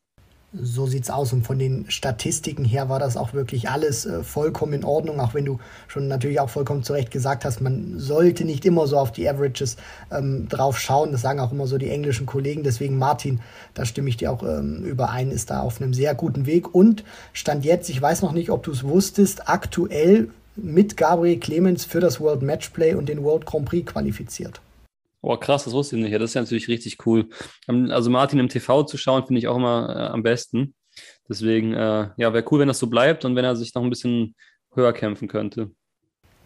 so 0.53 0.85
sieht's 0.85 1.09
aus. 1.09 1.33
Und 1.33 1.45
von 1.45 1.59
den 1.59 1.89
Statistiken 1.89 2.65
her 2.65 2.89
war 2.89 2.99
das 2.99 3.17
auch 3.17 3.33
wirklich 3.33 3.69
alles 3.69 4.05
äh, 4.05 4.23
vollkommen 4.23 4.73
in 4.73 4.83
Ordnung, 4.83 5.19
auch 5.19 5.33
wenn 5.33 5.45
du 5.45 5.59
schon 5.87 6.07
natürlich 6.07 6.39
auch 6.39 6.49
vollkommen 6.49 6.83
zu 6.83 6.93
Recht 6.93 7.11
gesagt 7.11 7.45
hast, 7.45 7.61
man 7.61 7.99
sollte 7.99 8.43
nicht 8.43 8.65
immer 8.65 8.87
so 8.87 8.97
auf 8.97 9.11
die 9.11 9.27
Averages 9.27 9.77
ähm, 10.11 10.47
drauf 10.49 10.79
schauen. 10.79 11.11
Das 11.11 11.21
sagen 11.21 11.39
auch 11.39 11.51
immer 11.51 11.67
so 11.67 11.77
die 11.77 11.89
englischen 11.89 12.25
Kollegen. 12.25 12.63
Deswegen 12.63 12.97
Martin, 12.97 13.39
da 13.73 13.85
stimme 13.85 14.09
ich 14.09 14.17
dir 14.17 14.31
auch 14.31 14.43
ähm, 14.43 14.83
überein, 14.83 15.31
ist 15.31 15.49
da 15.49 15.61
auf 15.61 15.81
einem 15.81 15.93
sehr 15.93 16.15
guten 16.15 16.45
Weg. 16.45 16.75
Und 16.75 17.03
stand 17.33 17.65
jetzt, 17.65 17.89
ich 17.89 18.01
weiß 18.01 18.21
noch 18.21 18.33
nicht, 18.33 18.49
ob 18.49 18.63
du 18.63 18.71
es 18.71 18.83
wusstest, 18.83 19.47
aktuell 19.47 20.29
mit 20.57 20.97
Gabriel 20.97 21.39
Clemens 21.39 21.85
für 21.85 22.01
das 22.01 22.19
World 22.19 22.41
Matchplay 22.41 22.93
und 22.93 23.07
den 23.07 23.23
World 23.23 23.45
Grand 23.45 23.65
Prix 23.65 23.89
qualifiziert. 23.91 24.61
Oh, 25.21 25.37
krass, 25.37 25.65
das 25.65 25.73
wusste 25.73 25.95
ich 25.95 26.01
nicht. 26.01 26.11
Ja, 26.11 26.19
das 26.19 26.31
ist 26.31 26.33
ja 26.33 26.41
natürlich 26.41 26.67
richtig 26.67 27.05
cool. 27.05 27.29
Also 27.67 28.09
Martin 28.09 28.39
im 28.39 28.49
TV 28.49 28.83
zu 28.83 28.97
schauen, 28.97 29.25
finde 29.25 29.39
ich 29.39 29.47
auch 29.47 29.57
immer 29.57 29.95
äh, 29.95 30.07
am 30.07 30.23
besten. 30.23 30.73
Deswegen, 31.29 31.73
äh, 31.73 32.09
ja, 32.17 32.33
wäre 32.33 32.45
cool, 32.51 32.59
wenn 32.59 32.67
das 32.67 32.79
so 32.79 32.87
bleibt 32.87 33.23
und 33.23 33.35
wenn 33.35 33.45
er 33.45 33.55
sich 33.55 33.73
noch 33.75 33.83
ein 33.83 33.89
bisschen 33.89 34.35
höher 34.73 34.93
kämpfen 34.93 35.27
könnte. 35.27 35.71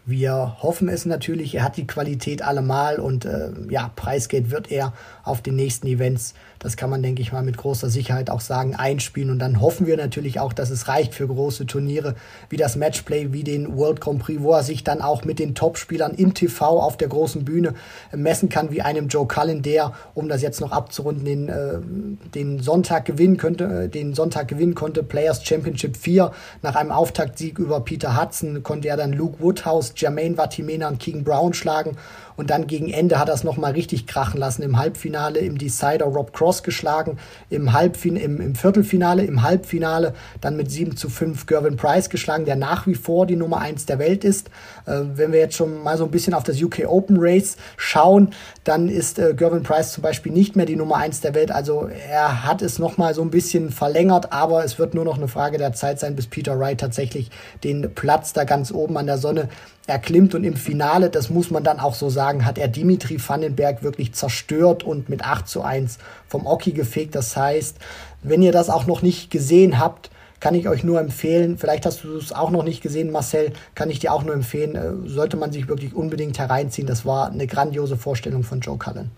Wir 0.08 0.56
hoffen 0.62 0.88
es 0.88 1.04
natürlich, 1.04 1.56
er 1.56 1.64
hat 1.64 1.76
die 1.76 1.86
Qualität 1.86 2.40
allemal 2.40 3.00
und 3.00 3.24
äh, 3.24 3.50
ja, 3.68 3.90
Preisgeld 3.96 4.52
wird 4.52 4.70
er 4.70 4.92
auf 5.24 5.42
den 5.42 5.56
nächsten 5.56 5.88
Events 5.88 6.34
das 6.58 6.76
kann 6.76 6.90
man, 6.90 7.02
denke 7.02 7.22
ich 7.22 7.32
mal, 7.32 7.42
mit 7.42 7.56
großer 7.56 7.88
Sicherheit 7.90 8.30
auch 8.30 8.40
sagen, 8.40 8.74
einspielen. 8.74 9.30
Und 9.30 9.38
dann 9.38 9.60
hoffen 9.60 9.86
wir 9.86 9.96
natürlich 9.96 10.40
auch, 10.40 10.52
dass 10.52 10.70
es 10.70 10.88
reicht 10.88 11.14
für 11.14 11.26
große 11.26 11.66
Turniere 11.66 12.14
wie 12.48 12.56
das 12.56 12.76
Matchplay, 12.76 13.32
wie 13.32 13.44
den 13.44 13.76
World 13.76 14.00
Grand 14.00 14.20
Prix, 14.20 14.42
wo 14.42 14.52
er 14.52 14.62
sich 14.62 14.82
dann 14.82 15.02
auch 15.02 15.24
mit 15.24 15.38
den 15.38 15.54
Topspielern 15.54 16.14
im 16.14 16.34
TV 16.34 16.80
auf 16.80 16.96
der 16.96 17.08
großen 17.08 17.44
Bühne 17.44 17.74
messen 18.12 18.48
kann, 18.48 18.70
wie 18.70 18.82
einem 18.82 19.08
Joe 19.08 19.26
Cullen, 19.26 19.62
der, 19.62 19.92
um 20.14 20.28
das 20.28 20.42
jetzt 20.42 20.60
noch 20.60 20.72
abzurunden, 20.72 21.24
den, 21.24 21.48
äh, 21.48 21.78
den 22.34 22.60
Sonntag 22.60 23.04
gewinnen 23.04 23.36
könnte, 23.36 23.84
äh, 23.84 23.88
den 23.88 24.14
Sonntag 24.14 24.48
gewinnen 24.48 24.74
konnte, 24.74 25.02
Players 25.02 25.44
Championship 25.44 25.96
4. 25.96 26.32
Nach 26.62 26.74
einem 26.74 26.90
Auftaktsieg 26.90 27.58
über 27.58 27.80
Peter 27.80 28.20
Hudson 28.20 28.62
konnte 28.62 28.88
er 28.88 28.96
dann 28.96 29.12
Luke 29.12 29.40
Woodhouse, 29.40 29.92
Jermaine 29.96 30.36
Vatimena 30.36 30.88
und 30.88 31.00
Keegan 31.00 31.24
Brown 31.24 31.54
schlagen 31.54 31.96
und 32.36 32.50
dann 32.50 32.66
gegen 32.66 32.90
Ende 32.90 33.18
hat 33.18 33.28
er 33.28 33.34
es 33.34 33.44
nochmal 33.44 33.72
richtig 33.72 34.06
krachen 34.06 34.38
lassen. 34.38 34.62
Im 34.62 34.78
Halbfinale, 34.78 35.40
im 35.40 35.58
Decider 35.58 36.06
Rob 36.06 36.32
Cross 36.32 36.62
geschlagen, 36.62 37.18
im, 37.50 37.72
Halbfin 37.72 38.16
im, 38.16 38.40
im 38.40 38.54
Viertelfinale, 38.54 39.24
im 39.24 39.42
Halbfinale 39.42 40.14
dann 40.40 40.56
mit 40.56 40.70
7 40.70 40.96
zu 40.96 41.08
5 41.08 41.46
Gervin 41.46 41.76
Price 41.76 42.10
geschlagen, 42.10 42.44
der 42.44 42.56
nach 42.56 42.86
wie 42.86 42.94
vor 42.94 43.26
die 43.26 43.36
Nummer 43.36 43.60
1 43.60 43.86
der 43.86 43.98
Welt 43.98 44.24
ist. 44.24 44.48
Äh, 44.86 45.00
wenn 45.14 45.32
wir 45.32 45.40
jetzt 45.40 45.56
schon 45.56 45.82
mal 45.82 45.96
so 45.96 46.04
ein 46.04 46.10
bisschen 46.10 46.34
auf 46.34 46.44
das 46.44 46.60
UK 46.62 46.86
Open 46.86 47.16
Race 47.18 47.56
schauen, 47.76 48.30
dann 48.64 48.88
ist 48.88 49.18
äh, 49.18 49.34
Gervin 49.34 49.62
Price 49.62 49.92
zum 49.92 50.02
Beispiel 50.02 50.32
nicht 50.32 50.56
mehr 50.56 50.66
die 50.66 50.76
Nummer 50.76 50.96
1 50.96 51.20
der 51.20 51.34
Welt. 51.34 51.50
Also 51.50 51.88
er 52.10 52.44
hat 52.44 52.62
es 52.62 52.78
nochmal 52.78 53.14
so 53.14 53.22
ein 53.22 53.30
bisschen 53.30 53.70
verlängert, 53.70 54.32
aber 54.32 54.64
es 54.64 54.78
wird 54.78 54.94
nur 54.94 55.04
noch 55.04 55.16
eine 55.16 55.28
Frage 55.28 55.58
der 55.58 55.72
Zeit 55.72 56.00
sein, 56.00 56.16
bis 56.16 56.26
Peter 56.26 56.58
Wright 56.58 56.80
tatsächlich 56.80 57.30
den 57.64 57.94
Platz 57.94 58.32
da 58.32 58.44
ganz 58.44 58.72
oben 58.72 58.96
an 58.98 59.06
der 59.06 59.18
Sonne 59.18 59.48
erklimmt 59.86 60.34
und 60.34 60.44
im 60.44 60.56
Finale, 60.56 61.10
das 61.10 61.30
muss 61.30 61.50
man 61.50 61.62
dann 61.62 61.78
auch 61.78 61.94
so 61.94 62.10
sagen, 62.10 62.25
hat 62.44 62.58
er 62.58 62.68
Dimitri 62.68 63.18
Vandenberg 63.18 63.82
wirklich 63.82 64.12
zerstört 64.12 64.82
und 64.82 65.08
mit 65.08 65.24
8 65.24 65.48
zu 65.48 65.62
1 65.62 65.98
vom 66.28 66.46
Oki 66.46 66.72
gefegt. 66.72 67.14
Das 67.14 67.36
heißt, 67.36 67.78
wenn 68.22 68.42
ihr 68.42 68.52
das 68.52 68.70
auch 68.70 68.86
noch 68.86 69.02
nicht 69.02 69.30
gesehen 69.30 69.78
habt, 69.78 70.10
kann 70.40 70.54
ich 70.54 70.68
euch 70.68 70.84
nur 70.84 71.00
empfehlen, 71.00 71.56
vielleicht 71.56 71.86
hast 71.86 72.04
du 72.04 72.16
es 72.16 72.32
auch 72.32 72.50
noch 72.50 72.62
nicht 72.62 72.82
gesehen, 72.82 73.10
Marcel, 73.10 73.52
kann 73.74 73.88
ich 73.90 74.00
dir 74.00 74.12
auch 74.12 74.22
nur 74.22 74.34
empfehlen, 74.34 74.74
äh, 74.74 75.08
sollte 75.08 75.36
man 75.36 75.50
sich 75.50 75.68
wirklich 75.68 75.94
unbedingt 75.94 76.38
hereinziehen. 76.38 76.86
Das 76.86 77.06
war 77.06 77.30
eine 77.30 77.46
grandiose 77.46 77.96
Vorstellung 77.96 78.42
von 78.42 78.60
Joe 78.60 78.76
Cullen. 78.76 79.10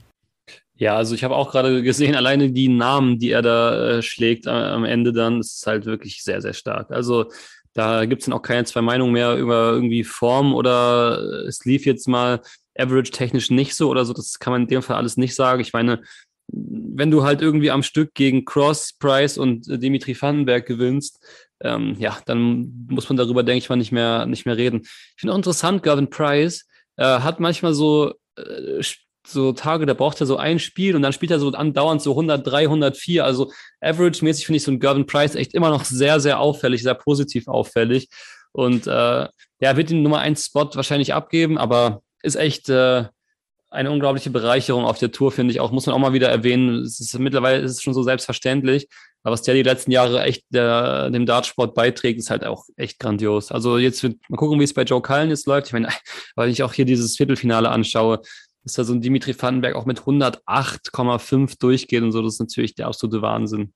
Ja, 0.76 0.96
also 0.96 1.16
ich 1.16 1.24
habe 1.24 1.34
auch 1.34 1.50
gerade 1.50 1.82
gesehen, 1.82 2.14
alleine 2.14 2.50
die 2.52 2.68
Namen, 2.68 3.18
die 3.18 3.32
er 3.32 3.42
da 3.42 3.98
äh, 3.98 4.02
schlägt 4.02 4.46
äh, 4.46 4.50
am 4.50 4.84
Ende 4.84 5.12
dann, 5.12 5.40
ist 5.40 5.66
halt 5.66 5.86
wirklich 5.86 6.22
sehr, 6.22 6.40
sehr 6.40 6.52
stark. 6.52 6.92
Also 6.92 7.26
da 7.74 8.06
gibt 8.06 8.22
es 8.22 8.26
dann 8.26 8.34
auch 8.34 8.42
keine 8.42 8.64
zwei 8.64 8.80
Meinungen 8.80 9.12
mehr 9.12 9.36
über 9.36 9.72
irgendwie 9.72 10.04
Form 10.04 10.54
oder 10.54 11.18
es 11.46 11.64
lief 11.64 11.84
jetzt 11.84 12.06
mal 12.06 12.40
average-technisch 12.78 13.50
nicht 13.50 13.74
so 13.74 13.88
oder 13.90 14.04
so. 14.04 14.12
Das 14.12 14.38
kann 14.38 14.52
man 14.52 14.62
in 14.62 14.68
dem 14.68 14.82
Fall 14.82 14.96
alles 14.96 15.16
nicht 15.16 15.34
sagen. 15.34 15.60
Ich 15.60 15.72
meine, 15.72 16.02
wenn 16.50 17.10
du 17.10 17.24
halt 17.24 17.42
irgendwie 17.42 17.70
am 17.70 17.82
Stück 17.82 18.14
gegen 18.14 18.44
Cross, 18.44 18.94
Price 18.98 19.36
und 19.36 19.66
Dimitri 19.82 20.20
Vandenberg 20.20 20.66
gewinnst, 20.66 21.22
ähm, 21.60 21.96
ja, 21.98 22.18
dann 22.26 22.86
muss 22.88 23.08
man 23.08 23.16
darüber, 23.16 23.42
denke 23.42 23.58
ich 23.58 23.68
mal, 23.68 23.76
nicht 23.76 23.92
mehr, 23.92 24.26
nicht 24.26 24.46
mehr 24.46 24.56
reden. 24.56 24.80
Ich 24.82 25.20
finde 25.20 25.32
auch 25.32 25.38
interessant, 25.38 25.82
Gavin 25.82 26.08
Price 26.08 26.66
äh, 26.96 27.04
hat 27.04 27.40
manchmal 27.40 27.74
so 27.74 28.14
äh, 28.36 28.82
so 29.26 29.52
Tage, 29.52 29.86
da 29.86 29.94
braucht 29.94 30.20
er 30.20 30.26
so 30.26 30.36
ein 30.36 30.58
Spiel 30.58 30.96
und 30.96 31.02
dann 31.02 31.12
spielt 31.12 31.30
er 31.30 31.38
so 31.38 31.50
andauernd 31.50 32.00
so 32.00 32.12
103, 32.12 32.62
104. 32.62 33.24
Also 33.24 33.52
average-mäßig 33.80 34.46
finde 34.46 34.56
ich 34.56 34.62
so 34.62 34.70
ein 34.70 34.80
Gervin 34.80 35.06
Price 35.06 35.34
echt 35.34 35.54
immer 35.54 35.70
noch 35.70 35.84
sehr, 35.84 36.20
sehr 36.20 36.40
auffällig, 36.40 36.82
sehr 36.82 36.94
positiv 36.94 37.48
auffällig. 37.48 38.08
Und 38.52 38.86
äh, 38.86 39.28
ja, 39.60 39.76
wird 39.76 39.90
den 39.90 40.02
Nummer 40.02 40.20
1 40.20 40.46
Spot 40.46 40.70
wahrscheinlich 40.74 41.12
abgeben, 41.12 41.58
aber 41.58 42.02
ist 42.22 42.36
echt 42.36 42.68
äh, 42.68 43.04
eine 43.70 43.90
unglaubliche 43.90 44.30
Bereicherung 44.30 44.84
auf 44.84 44.98
der 44.98 45.12
Tour, 45.12 45.30
finde 45.30 45.52
ich 45.52 45.60
auch. 45.60 45.70
Muss 45.72 45.86
man 45.86 45.94
auch 45.94 46.00
mal 46.00 46.12
wieder 46.12 46.28
erwähnen. 46.28 46.82
Es 46.82 47.00
ist 47.00 47.18
mittlerweile 47.18 47.62
ist 47.62 47.72
es 47.72 47.82
schon 47.82 47.94
so 47.94 48.02
selbstverständlich. 48.02 48.88
Aber 49.22 49.32
was 49.32 49.42
der 49.42 49.54
die 49.54 49.62
letzten 49.62 49.90
Jahre 49.90 50.22
echt 50.22 50.44
der, 50.50 51.10
dem 51.10 51.26
Dartsport 51.26 51.74
beiträgt, 51.74 52.18
ist 52.18 52.30
halt 52.30 52.44
auch 52.44 52.64
echt 52.76 52.98
grandios. 52.98 53.52
Also 53.52 53.76
jetzt 53.76 54.02
mal 54.02 54.36
gucken, 54.36 54.58
wie 54.58 54.64
es 54.64 54.72
bei 54.74 54.84
Joe 54.84 55.02
Cullen 55.02 55.28
jetzt 55.28 55.46
läuft. 55.46 55.66
Ich 55.66 55.72
meine, 55.72 55.88
weil 56.34 56.48
ich 56.48 56.62
auch 56.62 56.72
hier 56.72 56.84
dieses 56.84 57.16
Viertelfinale 57.16 57.68
anschaue, 57.68 58.22
ist 58.64 58.78
da 58.78 58.84
so 58.84 58.94
ein 58.94 59.00
Dimitri 59.00 59.34
Vandenberg 59.38 59.74
auch 59.76 59.86
mit 59.86 60.00
108,5 60.00 61.58
durchgeht 61.58 62.02
und 62.02 62.12
so. 62.12 62.22
Das 62.22 62.34
ist 62.34 62.40
natürlich 62.40 62.74
der 62.74 62.86
absolute 62.86 63.22
Wahnsinn. 63.22 63.72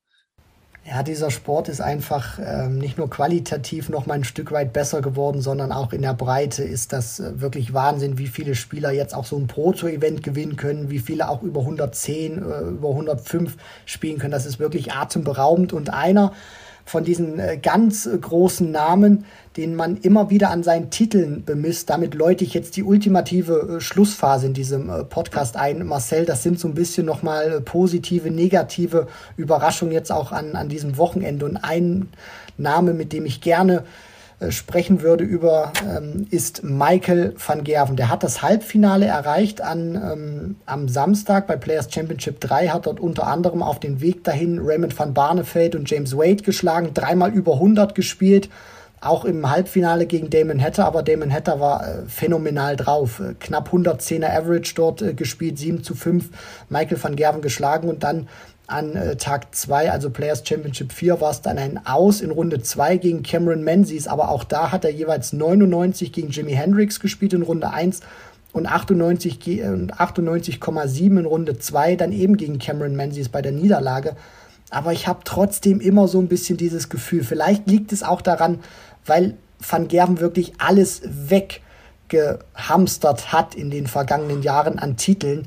Ja, 0.84 1.04
dieser 1.04 1.30
Sport 1.30 1.68
ist 1.68 1.80
einfach 1.80 2.40
ähm, 2.44 2.78
nicht 2.78 2.98
nur 2.98 3.08
qualitativ 3.08 3.88
noch 3.88 4.06
mal 4.06 4.14
ein 4.14 4.24
Stück 4.24 4.50
weit 4.50 4.72
besser 4.72 5.00
geworden, 5.00 5.40
sondern 5.40 5.70
auch 5.70 5.92
in 5.92 6.02
der 6.02 6.12
Breite 6.12 6.64
ist 6.64 6.92
das 6.92 7.20
äh, 7.20 7.40
wirklich 7.40 7.72
Wahnsinn, 7.72 8.18
wie 8.18 8.26
viele 8.26 8.56
Spieler 8.56 8.90
jetzt 8.90 9.14
auch 9.14 9.24
so 9.24 9.36
ein 9.36 9.46
Proto-Event 9.46 10.24
gewinnen 10.24 10.56
können, 10.56 10.90
wie 10.90 10.98
viele 10.98 11.28
auch 11.28 11.42
über 11.44 11.60
110, 11.60 12.38
äh, 12.38 12.60
über 12.62 12.88
105 12.88 13.56
spielen 13.86 14.18
können. 14.18 14.32
Das 14.32 14.44
ist 14.44 14.58
wirklich 14.58 14.92
atemberaubend 14.92 15.72
und 15.72 15.90
einer, 15.90 16.32
von 16.84 17.04
diesen 17.04 17.38
äh, 17.38 17.58
ganz 17.58 18.08
großen 18.20 18.70
Namen, 18.72 19.24
den 19.56 19.74
man 19.74 19.96
immer 19.98 20.30
wieder 20.30 20.50
an 20.50 20.62
seinen 20.62 20.90
Titeln 20.90 21.44
bemisst. 21.44 21.90
Damit 21.90 22.14
läute 22.14 22.44
ich 22.44 22.54
jetzt 22.54 22.76
die 22.76 22.82
ultimative 22.82 23.76
äh, 23.76 23.80
Schlussphase 23.80 24.46
in 24.46 24.54
diesem 24.54 24.88
äh, 24.88 25.04
Podcast 25.04 25.56
ein. 25.56 25.86
Marcel, 25.86 26.24
das 26.24 26.42
sind 26.42 26.58
so 26.58 26.68
ein 26.68 26.74
bisschen 26.74 27.06
nochmal 27.06 27.60
positive, 27.60 28.30
negative 28.30 29.08
Überraschungen 29.36 29.92
jetzt 29.92 30.10
auch 30.10 30.32
an, 30.32 30.56
an 30.56 30.68
diesem 30.68 30.96
Wochenende. 30.96 31.44
Und 31.44 31.58
ein 31.58 32.08
Name, 32.56 32.94
mit 32.94 33.12
dem 33.12 33.26
ich 33.26 33.40
gerne 33.40 33.84
äh, 34.42 34.50
sprechen 34.50 35.02
würde 35.02 35.24
über, 35.24 35.72
ähm, 35.86 36.26
ist 36.30 36.64
Michael 36.64 37.34
van 37.44 37.62
Gerven. 37.62 37.96
Der 37.96 38.08
hat 38.08 38.22
das 38.22 38.42
Halbfinale 38.42 39.06
erreicht 39.06 39.60
an, 39.60 39.94
ähm, 39.94 40.56
am 40.66 40.88
Samstag 40.88 41.46
bei 41.46 41.56
Players 41.56 41.92
Championship 41.92 42.40
3, 42.40 42.68
hat 42.68 42.86
dort 42.86 43.00
unter 43.00 43.26
anderem 43.26 43.62
auf 43.62 43.80
den 43.80 44.00
Weg 44.00 44.24
dahin 44.24 44.58
Raymond 44.60 44.98
van 44.98 45.14
Barneveld 45.14 45.74
und 45.74 45.90
James 45.90 46.16
Wade 46.16 46.42
geschlagen, 46.42 46.92
dreimal 46.94 47.32
über 47.32 47.54
100 47.54 47.94
gespielt, 47.94 48.48
auch 49.02 49.24
im 49.24 49.50
Halbfinale 49.50 50.06
gegen 50.06 50.30
Damon 50.30 50.62
Hatter, 50.62 50.86
aber 50.86 51.02
Damon 51.02 51.32
Hatter 51.32 51.58
war 51.58 51.86
äh, 51.86 52.06
phänomenal 52.06 52.76
drauf. 52.76 53.20
Äh, 53.20 53.34
knapp 53.38 53.70
110er 53.72 54.30
Average 54.30 54.74
dort 54.76 55.02
äh, 55.02 55.12
gespielt, 55.12 55.58
7 55.58 55.82
zu 55.82 55.94
5, 55.94 56.30
Michael 56.68 57.02
van 57.02 57.16
Gerven 57.16 57.42
geschlagen 57.42 57.88
und 57.88 58.04
dann 58.04 58.28
an 58.68 59.18
Tag 59.18 59.54
2, 59.54 59.90
also 59.90 60.08
Players 60.08 60.44
Championship 60.46 60.92
4, 60.92 61.20
war 61.20 61.30
es 61.30 61.42
dann 61.42 61.58
ein 61.58 61.84
Aus 61.84 62.22
in 62.22 62.30
Runde 62.30 62.62
2 62.62 62.96
gegen 62.96 63.22
Cameron 63.22 63.62
Menzies, 63.62 64.06
aber 64.06 64.30
auch 64.30 64.44
da 64.44 64.72
hat 64.72 64.84
er 64.86 64.92
jeweils 64.92 65.34
99 65.34 66.10
gegen 66.10 66.30
Jimi 66.30 66.52
Hendrix 66.52 66.98
gespielt 66.98 67.34
in 67.34 67.42
Runde 67.42 67.70
1 67.70 68.00
und 68.52 68.68
98,7 68.68 69.90
98 69.92 70.60
in 71.00 71.26
Runde 71.26 71.58
2 71.58 71.96
dann 71.96 72.12
eben 72.12 72.38
gegen 72.38 72.58
Cameron 72.58 72.96
Menzies 72.96 73.28
bei 73.28 73.42
der 73.42 73.52
Niederlage. 73.52 74.16
Aber 74.72 74.94
ich 74.94 75.06
habe 75.06 75.20
trotzdem 75.24 75.80
immer 75.80 76.08
so 76.08 76.18
ein 76.18 76.28
bisschen 76.28 76.56
dieses 76.56 76.88
Gefühl, 76.88 77.24
vielleicht 77.24 77.68
liegt 77.68 77.92
es 77.92 78.02
auch 78.02 78.22
daran, 78.22 78.60
weil 79.06 79.36
Van 79.60 79.88
Gerven 79.88 80.20
wirklich 80.20 80.52
alles 80.58 81.02
weggehamstert 81.04 83.32
hat 83.32 83.54
in 83.54 83.70
den 83.70 83.86
vergangenen 83.86 84.42
Jahren 84.42 84.78
an 84.78 84.96
Titeln, 84.96 85.46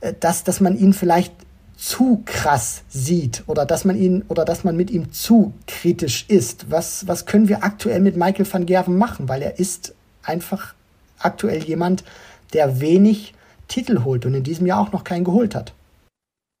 äh, 0.00 0.14
dass, 0.18 0.44
dass 0.44 0.60
man 0.60 0.76
ihn 0.76 0.92
vielleicht 0.92 1.32
zu 1.76 2.22
krass 2.24 2.82
sieht 2.88 3.42
oder 3.46 3.66
dass 3.66 3.84
man 3.84 3.96
ihn 3.96 4.24
oder 4.28 4.44
dass 4.44 4.64
man 4.64 4.76
mit 4.76 4.90
ihm 4.90 5.12
zu 5.12 5.54
kritisch 5.66 6.24
ist. 6.28 6.70
Was, 6.70 7.08
was 7.08 7.26
können 7.26 7.48
wir 7.48 7.64
aktuell 7.64 8.00
mit 8.00 8.16
Michael 8.16 8.50
van 8.50 8.66
Gerven 8.66 8.96
machen? 8.96 9.28
Weil 9.28 9.42
er 9.42 9.58
ist 9.58 9.94
einfach 10.22 10.74
aktuell 11.18 11.64
jemand, 11.64 12.04
der 12.52 12.80
wenig 12.80 13.34
Titel 13.68 14.04
holt 14.04 14.26
und 14.26 14.34
in 14.34 14.44
diesem 14.44 14.66
Jahr 14.66 14.80
auch 14.80 14.92
noch 14.92 15.04
keinen 15.04 15.24
geholt 15.24 15.54
hat. 15.54 15.72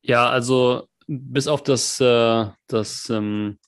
Ja, 0.02 0.28
also 0.28 0.86
bis 1.06 1.48
auf 1.48 1.62
das, 1.62 2.00
äh, 2.00 2.46
das 2.66 3.08
ähm, 3.10 3.58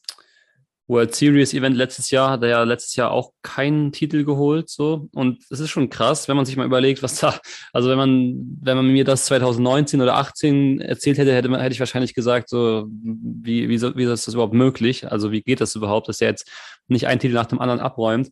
World 0.88 1.14
Series 1.14 1.52
Event 1.52 1.76
letztes 1.76 2.10
Jahr 2.10 2.30
hat 2.30 2.42
er 2.42 2.48
ja 2.48 2.62
letztes 2.62 2.94
Jahr 2.94 3.10
auch 3.10 3.32
keinen 3.42 3.90
Titel 3.90 4.24
geholt, 4.24 4.68
so. 4.68 5.08
Und 5.12 5.42
es 5.50 5.58
ist 5.58 5.70
schon 5.70 5.90
krass, 5.90 6.28
wenn 6.28 6.36
man 6.36 6.46
sich 6.46 6.56
mal 6.56 6.66
überlegt, 6.66 7.02
was 7.02 7.18
da, 7.18 7.38
also 7.72 7.88
wenn 7.88 7.98
man, 7.98 8.58
wenn 8.60 8.76
man 8.76 8.86
mir 8.86 9.04
das 9.04 9.26
2019 9.26 10.00
oder 10.00 10.16
18 10.16 10.80
erzählt 10.80 11.18
hätte, 11.18 11.34
hätte, 11.34 11.48
man, 11.48 11.60
hätte 11.60 11.72
ich 11.72 11.80
wahrscheinlich 11.80 12.14
gesagt, 12.14 12.48
so, 12.48 12.86
wie, 12.88 13.68
wie, 13.68 13.80
wie 13.80 14.04
ist 14.04 14.26
das 14.26 14.34
überhaupt 14.34 14.54
möglich? 14.54 15.10
Also 15.10 15.32
wie 15.32 15.42
geht 15.42 15.60
das 15.60 15.74
überhaupt, 15.74 16.08
dass 16.08 16.20
er 16.20 16.28
jetzt 16.28 16.48
nicht 16.86 17.08
einen 17.08 17.20
Titel 17.20 17.34
nach 17.34 17.46
dem 17.46 17.60
anderen 17.60 17.80
abräumt? 17.80 18.30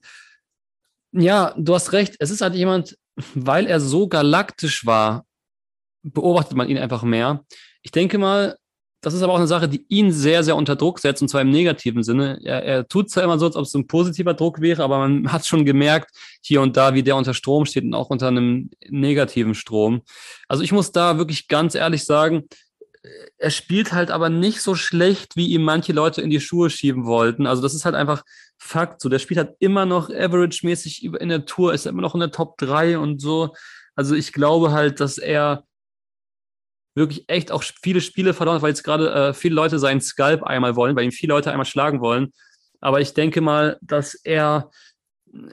Ja, 1.11 1.55
du 1.57 1.75
hast 1.75 1.93
recht. 1.93 2.17
Es 2.21 2.31
ist 2.31 2.41
halt 2.41 2.55
jemand, 2.55 2.97
weil 3.35 3.67
er 3.67 3.81
so 3.81 4.07
galaktisch 4.07 4.87
war, 4.87 5.25
beobachtet 6.03 6.57
man 6.57 6.69
ihn 6.69 6.79
einfach 6.79 7.03
mehr. 7.03 7.45
Ich 7.83 7.91
denke 7.91 8.19
mal, 8.19 8.57
das 9.05 9.13
ist 9.15 9.23
aber 9.23 9.35
auch 9.35 9.39
eine 9.39 9.47
Sache, 9.47 9.69
die 9.69 9.85
ihn 9.89 10.11
sehr, 10.11 10.43
sehr 10.43 10.57
unter 10.57 10.77
Druck 10.77 10.99
setzt, 10.99 11.21
und 11.21 11.29
zwar 11.29 11.43
im 11.43 11.51
negativen 11.51 12.03
Sinne. 12.03 12.41
Er, 12.43 12.65
er 12.65 12.89
tut 12.89 13.11
zwar 13.11 13.23
immer 13.23 13.39
so, 13.39 13.47
als 13.47 13.57
ob 13.57 13.65
es 13.65 13.75
ein 13.75 13.87
positiver 13.87 14.33
Druck 14.33 14.61
wäre, 14.61 14.83
aber 14.83 14.99
man 14.99 15.31
hat 15.33 15.47
schon 15.47 15.65
gemerkt, 15.65 16.11
hier 16.41 16.63
und 16.63 16.77
da, 16.77 16.95
wie 16.95 17.03
der 17.03 17.17
unter 17.17 17.35
Strom 17.35 17.67
steht 17.67 17.85
und 17.85 17.95
auch 17.95 18.09
unter 18.11 18.29
einem 18.29 18.71
negativen 18.89 19.55
Strom. 19.55 20.03
Also 20.49 20.63
ich 20.63 20.73
muss 20.73 20.91
da 20.91 21.19
wirklich 21.19 21.49
ganz 21.49 21.75
ehrlich 21.75 22.05
sagen, 22.05 22.45
er 23.37 23.51
spielt 23.51 23.93
halt 23.93 24.11
aber 24.11 24.31
nicht 24.31 24.63
so 24.63 24.75
schlecht, 24.75 25.37
wie 25.37 25.49
ihm 25.49 25.63
manche 25.63 25.93
Leute 25.93 26.23
in 26.23 26.31
die 26.31 26.41
Schuhe 26.41 26.71
schieben 26.71 27.05
wollten. 27.05 27.47
Also 27.47 27.61
das 27.61 27.75
ist 27.75 27.85
halt 27.85 27.95
einfach 27.95 28.23
Fakt. 28.57 29.03
So, 29.03 29.11
der 29.11 29.19
spielt 29.19 29.39
halt 29.39 29.57
immer 29.59 29.85
noch 29.85 30.09
average-mäßig 30.09 31.05
in 31.05 31.29
der 31.29 31.45
Tour, 31.45 31.75
ist 31.75 31.87
immer 31.87 32.01
noch 32.01 32.15
in 32.15 32.21
der 32.21 32.31
Top 32.31 32.57
3 32.57 32.99
und 32.99 33.21
so. 33.21 33.53
Also 33.95 34.15
ich 34.15 34.33
glaube 34.33 34.73
halt, 34.73 35.01
dass 35.01 35.19
er 35.19 35.65
wirklich 36.95 37.25
echt 37.29 37.51
auch 37.51 37.63
viele 37.83 38.01
Spiele 38.01 38.35
verloren, 38.35 38.63
weil 38.63 38.71
jetzt 38.71 38.85
gerade 38.85 39.13
äh, 39.13 39.35
viele 39.35 39.55
Leute 39.55 39.79
seinen 39.79 40.01
Scalp 40.01 40.43
einmal 40.43 40.77
wollen, 40.77 40.95
weil 40.97 41.05
ihm 41.05 41.13
viele 41.13 41.35
Leute 41.35 41.51
einmal 41.51 41.67
schlagen 41.67 42.01
wollen. 42.01 42.33
Aber 42.81 43.01
ich 43.01 43.15
denke 43.15 43.41
mal, 43.41 43.79
dass 43.81 44.15
er 44.15 44.71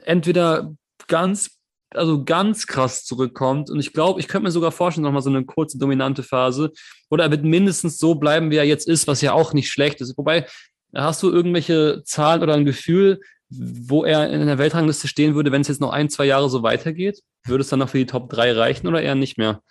entweder 0.04 0.74
ganz, 1.08 1.58
also 1.90 2.24
ganz 2.24 2.66
krass 2.66 3.04
zurückkommt. 3.04 3.70
Und 3.70 3.80
ich 3.80 3.92
glaube, 3.92 4.20
ich 4.20 4.28
könnte 4.28 4.44
mir 4.44 4.52
sogar 4.52 4.70
vorstellen, 4.70 5.04
nochmal 5.04 5.22
so 5.22 5.30
eine 5.30 5.44
kurze 5.44 5.78
dominante 5.78 6.22
Phase. 6.22 6.72
Oder 7.10 7.24
er 7.24 7.30
wird 7.30 7.44
mindestens 7.44 7.98
so 7.98 8.14
bleiben, 8.14 8.50
wie 8.50 8.56
er 8.56 8.64
jetzt 8.64 8.86
ist, 8.86 9.06
was 9.06 9.20
ja 9.20 9.32
auch 9.32 9.52
nicht 9.52 9.70
schlecht 9.70 10.00
ist. 10.00 10.16
Wobei, 10.16 10.46
hast 10.94 11.22
du 11.22 11.30
irgendwelche 11.30 12.02
Zahlen 12.04 12.42
oder 12.42 12.54
ein 12.54 12.64
Gefühl, 12.64 13.20
wo 13.48 14.04
er 14.04 14.30
in 14.30 14.46
der 14.46 14.58
Weltrangliste 14.58 15.08
stehen 15.08 15.34
würde, 15.34 15.52
wenn 15.52 15.62
es 15.62 15.68
jetzt 15.68 15.80
noch 15.80 15.90
ein, 15.90 16.08
zwei 16.08 16.24
Jahre 16.24 16.48
so 16.48 16.62
weitergeht? 16.62 17.20
Würde 17.44 17.62
es 17.62 17.68
dann 17.68 17.80
noch 17.80 17.88
für 17.88 17.98
die 17.98 18.06
Top 18.06 18.30
3 18.30 18.52
reichen 18.52 18.86
oder 18.86 19.02
eher 19.02 19.14
nicht 19.14 19.36
mehr? 19.36 19.62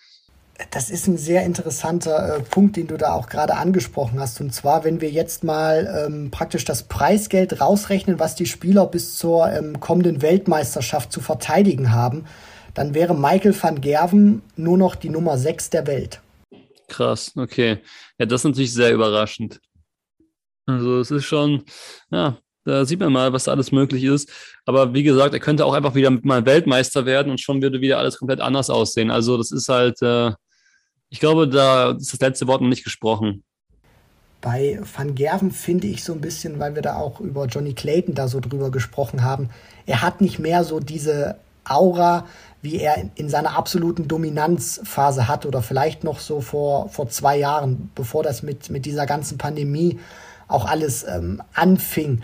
Das 0.69 0.89
ist 0.89 1.07
ein 1.07 1.17
sehr 1.17 1.43
interessanter 1.43 2.37
äh, 2.37 2.41
Punkt, 2.41 2.75
den 2.75 2.87
du 2.87 2.97
da 2.97 3.13
auch 3.13 3.27
gerade 3.27 3.55
angesprochen 3.55 4.19
hast. 4.19 4.39
Und 4.41 4.53
zwar, 4.53 4.83
wenn 4.83 5.01
wir 5.01 5.09
jetzt 5.09 5.43
mal 5.43 6.05
ähm, 6.05 6.29
praktisch 6.31 6.65
das 6.65 6.83
Preisgeld 6.83 7.59
rausrechnen, 7.59 8.19
was 8.19 8.35
die 8.35 8.45
Spieler 8.45 8.85
bis 8.85 9.17
zur 9.17 9.51
ähm, 9.51 9.79
kommenden 9.79 10.21
Weltmeisterschaft 10.21 11.11
zu 11.11 11.21
verteidigen 11.21 11.91
haben, 11.91 12.25
dann 12.73 12.93
wäre 12.93 13.15
Michael 13.15 13.55
van 13.59 13.81
Gerven 13.81 14.41
nur 14.55 14.77
noch 14.77 14.95
die 14.95 15.09
Nummer 15.09 15.37
6 15.37 15.71
der 15.71 15.87
Welt. 15.87 16.21
Krass, 16.87 17.31
okay. 17.35 17.79
Ja, 18.17 18.25
das 18.25 18.41
ist 18.41 18.45
natürlich 18.45 18.73
sehr 18.73 18.93
überraschend. 18.93 19.59
Also 20.65 20.99
es 20.99 21.11
ist 21.11 21.25
schon, 21.25 21.63
ja, 22.11 22.37
da 22.63 22.85
sieht 22.85 22.99
man 22.99 23.11
mal, 23.11 23.33
was 23.33 23.47
alles 23.47 23.71
möglich 23.71 24.03
ist. 24.03 24.29
Aber 24.65 24.93
wie 24.93 25.03
gesagt, 25.03 25.33
er 25.33 25.39
könnte 25.39 25.65
auch 25.65 25.73
einfach 25.73 25.95
wieder 25.95 26.11
mal 26.11 26.45
Weltmeister 26.45 27.05
werden 27.05 27.31
und 27.31 27.41
schon 27.41 27.61
würde 27.61 27.81
wieder 27.81 27.97
alles 27.97 28.17
komplett 28.17 28.39
anders 28.39 28.69
aussehen. 28.69 29.09
Also 29.09 29.37
das 29.37 29.51
ist 29.51 29.67
halt, 29.67 30.01
äh, 30.01 30.31
ich 31.11 31.19
glaube, 31.19 31.47
da 31.47 31.91
ist 31.91 32.13
das 32.13 32.21
letzte 32.21 32.47
Wort 32.47 32.61
noch 32.61 32.69
nicht 32.69 32.85
gesprochen. 32.85 33.43
Bei 34.39 34.79
Van 34.95 35.13
Gerven 35.13 35.51
finde 35.51 35.85
ich 35.87 36.03
so 36.03 36.13
ein 36.13 36.21
bisschen, 36.21 36.57
weil 36.57 36.73
wir 36.73 36.81
da 36.81 36.95
auch 36.95 37.19
über 37.19 37.45
Johnny 37.45 37.73
Clayton 37.73 38.15
da 38.15 38.27
so 38.27 38.39
drüber 38.39 38.71
gesprochen 38.71 39.23
haben, 39.23 39.49
er 39.85 40.01
hat 40.01 40.21
nicht 40.21 40.39
mehr 40.39 40.63
so 40.63 40.79
diese 40.79 41.35
Aura, 41.65 42.25
wie 42.61 42.77
er 42.77 43.11
in 43.15 43.29
seiner 43.29 43.55
absoluten 43.55 44.07
Dominanzphase 44.07 45.27
hat 45.27 45.45
oder 45.45 45.61
vielleicht 45.61 46.03
noch 46.03 46.19
so 46.19 46.41
vor, 46.41 46.89
vor 46.89 47.09
zwei 47.09 47.37
Jahren, 47.37 47.91
bevor 47.93 48.23
das 48.23 48.41
mit, 48.41 48.69
mit 48.69 48.85
dieser 48.85 49.05
ganzen 49.05 49.37
Pandemie 49.37 49.99
auch 50.47 50.65
alles 50.65 51.03
ähm, 51.03 51.43
anfing 51.53 52.21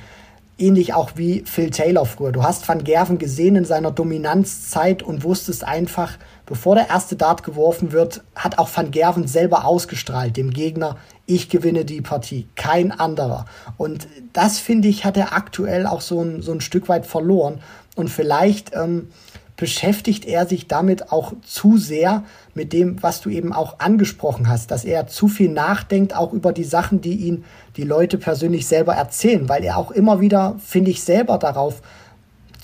ähnlich 0.58 0.94
auch 0.94 1.12
wie 1.16 1.44
Phil 1.46 1.70
Taylor 1.70 2.06
früher. 2.06 2.32
Du 2.32 2.44
hast 2.44 2.68
Van 2.68 2.84
Gerven 2.84 3.18
gesehen 3.18 3.56
in 3.56 3.66
seiner 3.66 3.92
Dominanzzeit 3.92 5.04
und 5.04 5.24
wusstest 5.24 5.64
einfach, 5.64 6.18
bevor 6.48 6.76
der 6.76 6.90
erste 6.90 7.16
Dart 7.16 7.44
geworfen 7.44 7.92
wird, 7.92 8.24
hat 8.34 8.58
auch 8.58 8.70
Van 8.76 8.90
Gerven 8.90 9.28
selber 9.28 9.66
ausgestrahlt 9.66 10.36
dem 10.36 10.50
Gegner, 10.50 10.98
ich 11.28 11.50
gewinne 11.50 11.86
die 11.86 12.02
Partie, 12.02 12.48
kein 12.56 12.92
anderer. 12.92 13.46
Und 13.78 14.08
das, 14.34 14.58
finde 14.58 14.88
ich, 14.88 15.06
hat 15.06 15.18
er 15.18 15.34
aktuell 15.34 15.86
auch 15.86 16.02
so 16.02 16.22
ein, 16.22 16.42
so 16.42 16.54
ein 16.54 16.62
Stück 16.62 16.90
weit 16.90 17.06
verloren. 17.06 17.60
Und 17.96 18.10
vielleicht 18.10 18.74
ähm, 18.74 19.10
beschäftigt 19.58 20.26
er 20.26 20.48
sich 20.48 20.68
damit 20.68 21.12
auch 21.12 21.34
zu 21.46 21.78
sehr 21.78 22.24
mit 22.54 22.72
dem, 22.72 23.04
was 23.04 23.20
du 23.20 23.30
eben 23.30 23.52
auch 23.52 23.80
angesprochen 23.80 24.48
hast, 24.48 24.72
dass 24.72 24.86
er 24.86 25.08
zu 25.08 25.28
viel 25.28 25.50
nachdenkt, 25.50 26.16
auch 26.16 26.32
über 26.32 26.54
die 26.54 26.64
Sachen, 26.64 27.02
die 27.02 27.16
ihn 27.16 27.44
die 27.76 27.84
Leute 27.84 28.18
persönlich 28.18 28.68
selber 28.68 28.94
erzählen, 28.94 29.50
weil 29.50 29.64
er 29.64 29.78
auch 29.78 29.92
immer 29.92 30.22
wieder, 30.22 30.56
finde 30.64 30.92
ich, 30.92 31.04
selber 31.04 31.38
darauf 31.38 31.82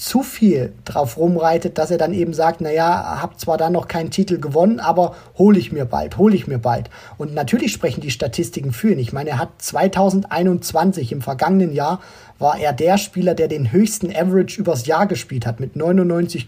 zu 0.04 0.22
viel 0.22 0.74
drauf 0.84 1.18
rumreitet, 1.18 1.78
dass 1.78 1.90
er 1.90 1.98
dann 1.98 2.14
eben 2.14 2.34
sagt, 2.34 2.60
naja, 2.60 3.22
hab 3.22 3.40
zwar 3.40 3.58
da 3.58 3.70
noch 3.70 3.88
keinen 3.88 4.12
Titel 4.12 4.38
gewonnen, 4.38 4.82
aber 4.82 5.16
hole 5.38 5.58
ich 5.58 5.72
mir 5.72 5.86
bald, 5.86 6.18
hole 6.18 6.36
ich 6.36 6.46
mir 6.46 6.58
bald. 6.58 6.90
Und 7.18 7.34
natürlich 7.34 7.72
sprechen 7.72 8.02
die 8.02 8.12
Statistiken 8.12 8.74
für 8.74 8.92
ihn. 8.92 9.00
Ich 9.00 9.14
meine, 9.14 9.30
er 9.30 9.38
hat 9.40 9.50
2021 9.60 11.14
im 11.14 11.22
vergangenen 11.22 11.72
Jahr 11.72 12.02
war 12.40 12.60
er 12.60 12.74
der 12.74 12.98
Spieler, 12.98 13.36
der 13.36 13.48
den 13.48 13.72
höchsten 13.72 14.14
Average 14.14 14.60
übers 14.60 14.86
Jahr 14.86 15.08
gespielt 15.08 15.46
hat 15.46 15.60
mit 15.60 15.76
99, 15.76 16.48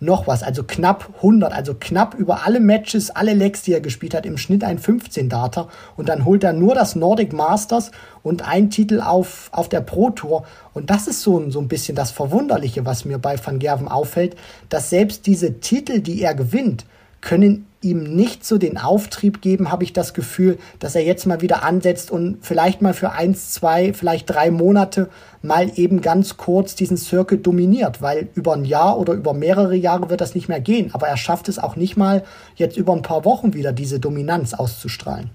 noch 0.00 0.26
was, 0.26 0.42
also 0.42 0.62
knapp 0.62 1.10
100, 1.16 1.52
also 1.52 1.74
knapp 1.78 2.14
über 2.14 2.44
alle 2.46 2.60
Matches, 2.60 3.10
alle 3.10 3.34
Legs, 3.34 3.62
die 3.62 3.72
er 3.72 3.80
gespielt 3.80 4.14
hat, 4.14 4.26
im 4.26 4.38
Schnitt 4.38 4.64
ein 4.64 4.78
15 4.78 5.28
Data 5.28 5.68
und 5.96 6.08
dann 6.08 6.24
holt 6.24 6.44
er 6.44 6.52
nur 6.52 6.74
das 6.74 6.94
Nordic 6.94 7.32
Masters 7.32 7.90
und 8.22 8.46
ein 8.46 8.70
Titel 8.70 9.00
auf, 9.00 9.48
auf 9.52 9.68
der 9.68 9.80
Pro 9.80 10.10
Tour. 10.10 10.44
Und 10.74 10.90
das 10.90 11.08
ist 11.08 11.22
so, 11.22 11.50
so 11.50 11.60
ein 11.60 11.68
bisschen 11.68 11.96
das 11.96 12.10
Verwunderliche, 12.10 12.84
was 12.84 13.04
mir 13.04 13.18
bei 13.18 13.36
Van 13.42 13.58
Gerven 13.58 13.88
auffällt, 13.88 14.36
dass 14.68 14.90
selbst 14.90 15.26
diese 15.26 15.60
Titel, 15.60 16.00
die 16.00 16.20
er 16.22 16.34
gewinnt, 16.34 16.84
können 17.20 17.67
ihm 17.80 18.02
nicht 18.16 18.44
so 18.44 18.58
den 18.58 18.76
Auftrieb 18.76 19.40
geben, 19.40 19.70
habe 19.70 19.84
ich 19.84 19.92
das 19.92 20.14
Gefühl, 20.14 20.58
dass 20.78 20.94
er 20.94 21.04
jetzt 21.04 21.26
mal 21.26 21.40
wieder 21.40 21.62
ansetzt 21.62 22.10
und 22.10 22.38
vielleicht 22.42 22.82
mal 22.82 22.94
für 22.94 23.12
eins, 23.12 23.52
zwei, 23.52 23.92
vielleicht 23.92 24.28
drei 24.28 24.50
Monate 24.50 25.08
mal 25.42 25.70
eben 25.76 26.00
ganz 26.00 26.36
kurz 26.36 26.74
diesen 26.74 26.96
Circuit 26.96 27.46
dominiert, 27.46 28.02
weil 28.02 28.28
über 28.34 28.54
ein 28.54 28.64
Jahr 28.64 28.98
oder 28.98 29.12
über 29.12 29.32
mehrere 29.32 29.76
Jahre 29.76 30.10
wird 30.10 30.20
das 30.20 30.34
nicht 30.34 30.48
mehr 30.48 30.60
gehen. 30.60 30.90
Aber 30.92 31.06
er 31.06 31.16
schafft 31.16 31.48
es 31.48 31.58
auch 31.58 31.76
nicht 31.76 31.96
mal 31.96 32.24
jetzt 32.56 32.76
über 32.76 32.92
ein 32.92 33.02
paar 33.02 33.24
Wochen 33.24 33.54
wieder 33.54 33.72
diese 33.72 34.00
Dominanz 34.00 34.54
auszustrahlen. 34.54 35.30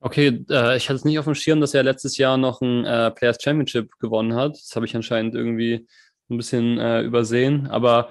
Okay, 0.00 0.44
äh, 0.50 0.76
ich 0.76 0.88
hatte 0.88 0.96
es 0.96 1.04
nicht 1.04 1.18
auf 1.18 1.26
dem 1.26 1.34
Schirm, 1.34 1.60
dass 1.60 1.74
er 1.74 1.82
letztes 1.82 2.16
Jahr 2.18 2.36
noch 2.36 2.60
ein 2.60 2.84
äh, 2.84 3.10
Players 3.12 3.38
Championship 3.40 3.98
gewonnen 3.98 4.34
hat. 4.34 4.54
Das 4.54 4.74
habe 4.74 4.86
ich 4.86 4.96
anscheinend 4.96 5.34
irgendwie 5.34 5.86
ein 6.28 6.36
bisschen 6.36 6.78
äh, 6.78 7.02
übersehen. 7.02 7.68
Aber 7.68 8.10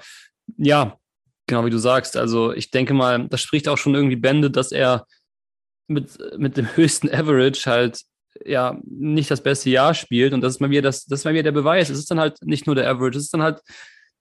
ja, 0.57 0.97
genau 1.51 1.65
wie 1.65 1.69
du 1.69 1.77
sagst. 1.77 2.17
Also 2.17 2.53
ich 2.53 2.71
denke 2.71 2.93
mal, 2.93 3.27
das 3.27 3.41
spricht 3.41 3.67
auch 3.67 3.77
schon 3.77 3.93
irgendwie 3.93 4.15
Bände, 4.15 4.49
dass 4.49 4.71
er 4.71 5.05
mit, 5.87 6.17
mit 6.37 6.57
dem 6.57 6.65
höchsten 6.75 7.09
Average 7.09 7.69
halt 7.69 8.01
ja 8.45 8.79
nicht 8.83 9.29
das 9.29 9.41
beste 9.41 9.69
Jahr 9.69 9.93
spielt. 9.93 10.33
Und 10.33 10.41
das 10.41 10.55
ist 10.55 10.59
mal 10.59 10.69
wieder 10.69 10.81
das, 10.81 11.05
das 11.05 11.19
ist 11.19 11.25
mal 11.25 11.33
wieder 11.33 11.43
der 11.43 11.51
Beweis. 11.51 11.89
Es 11.89 11.99
ist 11.99 12.09
dann 12.09 12.19
halt 12.19 12.37
nicht 12.43 12.65
nur 12.65 12.75
der 12.75 12.89
Average, 12.89 13.17
es 13.17 13.25
ist 13.25 13.33
dann 13.33 13.43
halt 13.43 13.61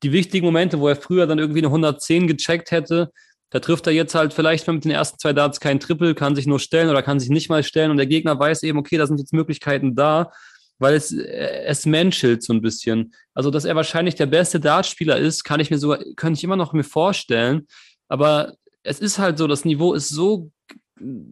die 0.03 0.13
wichtigen 0.13 0.47
Momente, 0.47 0.81
wo 0.81 0.89
er 0.89 0.97
früher 0.97 1.27
dann 1.27 1.39
irgendwie 1.39 1.61
eine 1.61 1.69
110 1.69 2.27
gecheckt 2.27 2.71
hätte. 2.71 3.11
Da 3.51 3.61
trifft 3.61 3.87
er 3.87 3.93
jetzt 3.93 4.15
halt 4.15 4.33
vielleicht 4.33 4.67
mit 4.69 4.85
den 4.85 4.93
ersten 4.93 5.19
zwei 5.19 5.33
Darts 5.33 5.61
kein 5.61 5.81
Triple, 5.81 6.15
kann 6.15 6.37
sich 6.37 6.47
nur 6.47 6.61
stellen 6.61 6.91
oder 6.91 7.03
kann 7.03 7.21
sich 7.21 7.31
nicht 7.31 7.49
mal 7.49 7.63
stellen 7.63 7.91
und 7.91 7.97
der 7.97 8.07
Gegner 8.07 8.39
weiß 8.39 8.63
eben, 8.63 8.79
okay, 8.79 8.97
da 8.97 9.07
sind 9.07 9.19
jetzt 9.19 9.33
Möglichkeiten 9.33 9.95
da 9.95 10.31
weil 10.81 10.95
es, 10.95 11.13
äh, 11.13 11.63
es 11.65 11.87
menschelt 11.87 12.43
so 12.43 12.53
ein 12.53 12.63
bisschen. 12.63 13.15
Also, 13.35 13.51
dass 13.51 13.65
er 13.65 13.77
wahrscheinlich 13.77 14.17
der 14.17 14.27
beste 14.27 14.59
Dartspieler 14.59 15.17
ist, 15.17 15.45
kann 15.45 15.61
ich 15.61 15.71
mir 15.71 15.79
sogar, 15.79 16.01
könnte 16.17 16.39
ich 16.39 16.45
immer 16.45 16.57
noch 16.57 16.73
mir 16.73 16.85
vorstellen. 16.85 17.69
Aber 18.09 18.55
es 18.83 18.99
ist 18.99 19.19
halt 19.19 19.39
so, 19.39 19.47
das 19.47 19.65
Niveau 19.65 19.95
ist 19.95 20.09
so, 20.09 20.51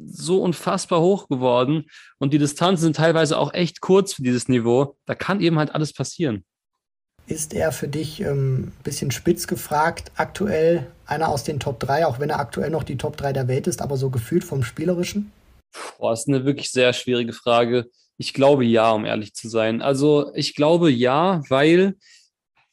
so 0.06 0.42
unfassbar 0.42 1.00
hoch 1.00 1.28
geworden 1.28 1.86
und 2.18 2.32
die 2.32 2.38
Distanzen 2.38 2.84
sind 2.84 2.96
teilweise 2.96 3.38
auch 3.38 3.52
echt 3.52 3.80
kurz 3.80 4.14
für 4.14 4.22
dieses 4.22 4.48
Niveau. 4.48 4.96
Da 5.06 5.14
kann 5.14 5.40
eben 5.40 5.58
halt 5.58 5.74
alles 5.74 5.92
passieren. 5.92 6.44
Ist 7.26 7.52
er 7.52 7.72
für 7.72 7.88
dich 7.88 8.24
ein 8.24 8.28
ähm, 8.28 8.72
bisschen 8.84 9.10
spitz 9.10 9.46
gefragt, 9.46 10.12
aktuell 10.16 10.86
einer 11.04 11.28
aus 11.28 11.44
den 11.44 11.60
Top 11.60 11.78
3, 11.80 12.06
auch 12.06 12.20
wenn 12.20 12.30
er 12.30 12.40
aktuell 12.40 12.70
noch 12.70 12.84
die 12.84 12.96
Top 12.96 13.18
3 13.18 13.34
der 13.34 13.48
Welt 13.48 13.66
ist, 13.66 13.82
aber 13.82 13.98
so 13.98 14.08
gefühlt 14.08 14.44
vom 14.44 14.62
Spielerischen? 14.62 15.30
Boah, 15.98 16.14
ist 16.14 16.28
eine 16.28 16.46
wirklich 16.46 16.70
sehr 16.70 16.92
schwierige 16.94 17.34
Frage. 17.34 17.90
Ich 18.18 18.34
glaube 18.34 18.64
ja, 18.64 18.90
um 18.90 19.04
ehrlich 19.04 19.34
zu 19.34 19.48
sein. 19.48 19.80
Also 19.80 20.32
ich 20.34 20.54
glaube 20.54 20.90
ja, 20.90 21.40
weil 21.48 21.94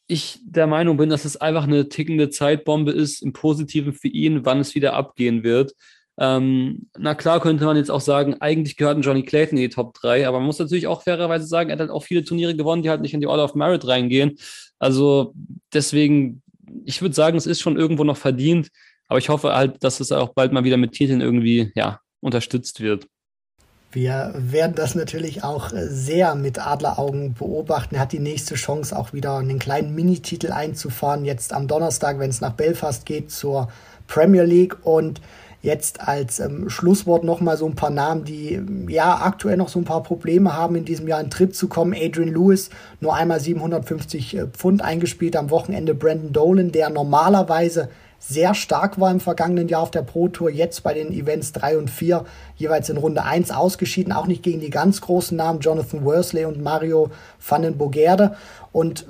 ich 0.07 0.39
der 0.43 0.67
Meinung 0.67 0.97
bin, 0.97 1.09
dass 1.09 1.25
es 1.25 1.37
einfach 1.37 1.63
eine 1.63 1.89
tickende 1.89 2.29
Zeitbombe 2.29 2.91
ist, 2.91 3.21
im 3.21 3.33
Positiven 3.33 3.93
für 3.93 4.07
ihn, 4.07 4.45
wann 4.45 4.59
es 4.59 4.75
wieder 4.75 4.93
abgehen 4.93 5.43
wird. 5.43 5.73
Ähm, 6.17 6.87
na 6.97 7.13
klar 7.13 7.41
könnte 7.41 7.65
man 7.65 7.75
jetzt 7.75 7.91
auch 7.91 8.01
sagen, 8.01 8.35
eigentlich 8.39 8.77
gehört 8.77 8.97
ein 8.97 9.01
Johnny 9.01 9.23
Clayton 9.23 9.57
in 9.57 9.63
die 9.63 9.69
Top 9.69 9.93
3, 9.95 10.27
aber 10.27 10.39
man 10.39 10.45
muss 10.47 10.59
natürlich 10.59 10.87
auch 10.87 11.03
fairerweise 11.03 11.45
sagen, 11.45 11.69
er 11.69 11.73
hat 11.73 11.79
halt 11.79 11.89
auch 11.89 12.03
viele 12.03 12.23
Turniere 12.23 12.55
gewonnen, 12.55 12.83
die 12.83 12.89
halt 12.89 13.01
nicht 13.01 13.13
in 13.13 13.21
die 13.21 13.27
All 13.27 13.39
of 13.39 13.55
Merit 13.55 13.85
reingehen. 13.87 14.37
Also 14.79 15.33
deswegen, 15.73 16.41
ich 16.85 17.01
würde 17.01 17.15
sagen, 17.15 17.37
es 17.37 17.47
ist 17.47 17.61
schon 17.61 17.77
irgendwo 17.77 18.03
noch 18.03 18.17
verdient, 18.17 18.69
aber 19.07 19.19
ich 19.19 19.29
hoffe 19.29 19.53
halt, 19.53 19.83
dass 19.83 19.99
es 19.99 20.11
auch 20.11 20.33
bald 20.33 20.53
mal 20.53 20.63
wieder 20.63 20.77
mit 20.77 20.93
Titeln 20.93 21.21
irgendwie, 21.21 21.71
ja, 21.75 21.99
unterstützt 22.21 22.79
wird. 22.79 23.07
Wir 23.95 24.33
werden 24.35 24.75
das 24.75 24.93
natürlich 24.93 25.45
auch 25.45 25.71
äh, 25.71 25.87
sehr 25.87 26.35
mit 26.35 26.59
Adleraugen 26.59 27.33
beobachten. 27.33 27.95
Er 27.95 28.01
hat 28.01 28.11
die 28.11 28.19
nächste 28.19 28.55
Chance, 28.55 28.93
auch 28.93 29.13
wieder 29.13 29.37
einen 29.37 29.57
kleinen 29.57 29.95
Minititel 29.95 30.51
einzufahren. 30.51 31.23
Jetzt 31.23 31.53
am 31.53 31.69
Donnerstag, 31.69 32.19
wenn 32.19 32.29
es 32.29 32.41
nach 32.41 32.51
Belfast 32.51 33.05
geht, 33.05 33.31
zur 33.31 33.69
Premier 34.07 34.43
League. 34.43 34.75
Und 34.85 35.21
jetzt 35.61 36.01
als 36.01 36.41
ähm, 36.41 36.69
Schlusswort 36.69 37.23
nochmal 37.23 37.55
so 37.55 37.65
ein 37.65 37.75
paar 37.75 37.89
Namen, 37.89 38.25
die 38.25 38.61
ja 38.89 39.21
aktuell 39.21 39.55
noch 39.55 39.69
so 39.69 39.79
ein 39.79 39.85
paar 39.85 40.03
Probleme 40.03 40.57
haben, 40.57 40.75
in 40.75 40.83
diesem 40.83 41.07
Jahr 41.07 41.21
in 41.21 41.29
Trip 41.29 41.55
zu 41.55 41.69
kommen. 41.69 41.93
Adrian 41.97 42.33
Lewis, 42.33 42.71
nur 42.99 43.15
einmal 43.15 43.39
750 43.39 44.35
äh, 44.35 44.47
Pfund 44.47 44.81
eingespielt 44.81 45.37
am 45.37 45.49
Wochenende. 45.51 45.95
Brandon 45.95 46.33
Dolan, 46.33 46.73
der 46.73 46.89
normalerweise 46.89 47.87
sehr 48.27 48.55
stark 48.55 48.99
war 48.99 49.11
im 49.11 49.19
vergangenen 49.19 49.67
Jahr 49.67 49.81
auf 49.81 49.91
der 49.91 50.01
Pro 50.01 50.27
Tour, 50.27 50.49
jetzt 50.49 50.81
bei 50.81 50.93
den 50.93 51.11
Events 51.11 51.51
3 51.51 51.77
und 51.77 51.89
4 51.89 52.25
jeweils 52.55 52.89
in 52.89 52.97
Runde 52.97 53.23
1 53.23 53.51
ausgeschieden, 53.51 54.11
auch 54.11 54.25
nicht 54.25 54.41
gegen 54.41 54.61
die 54.61 54.71
ganz 54.71 55.01
großen 55.01 55.37
Namen 55.37 55.59
Jonathan 55.59 56.03
Worsley 56.03 56.45
und 56.45 56.61
Mario 56.61 57.11
van 57.47 57.61
den 57.61 57.77
Bogerde. 57.77 58.35
Und 58.71 59.05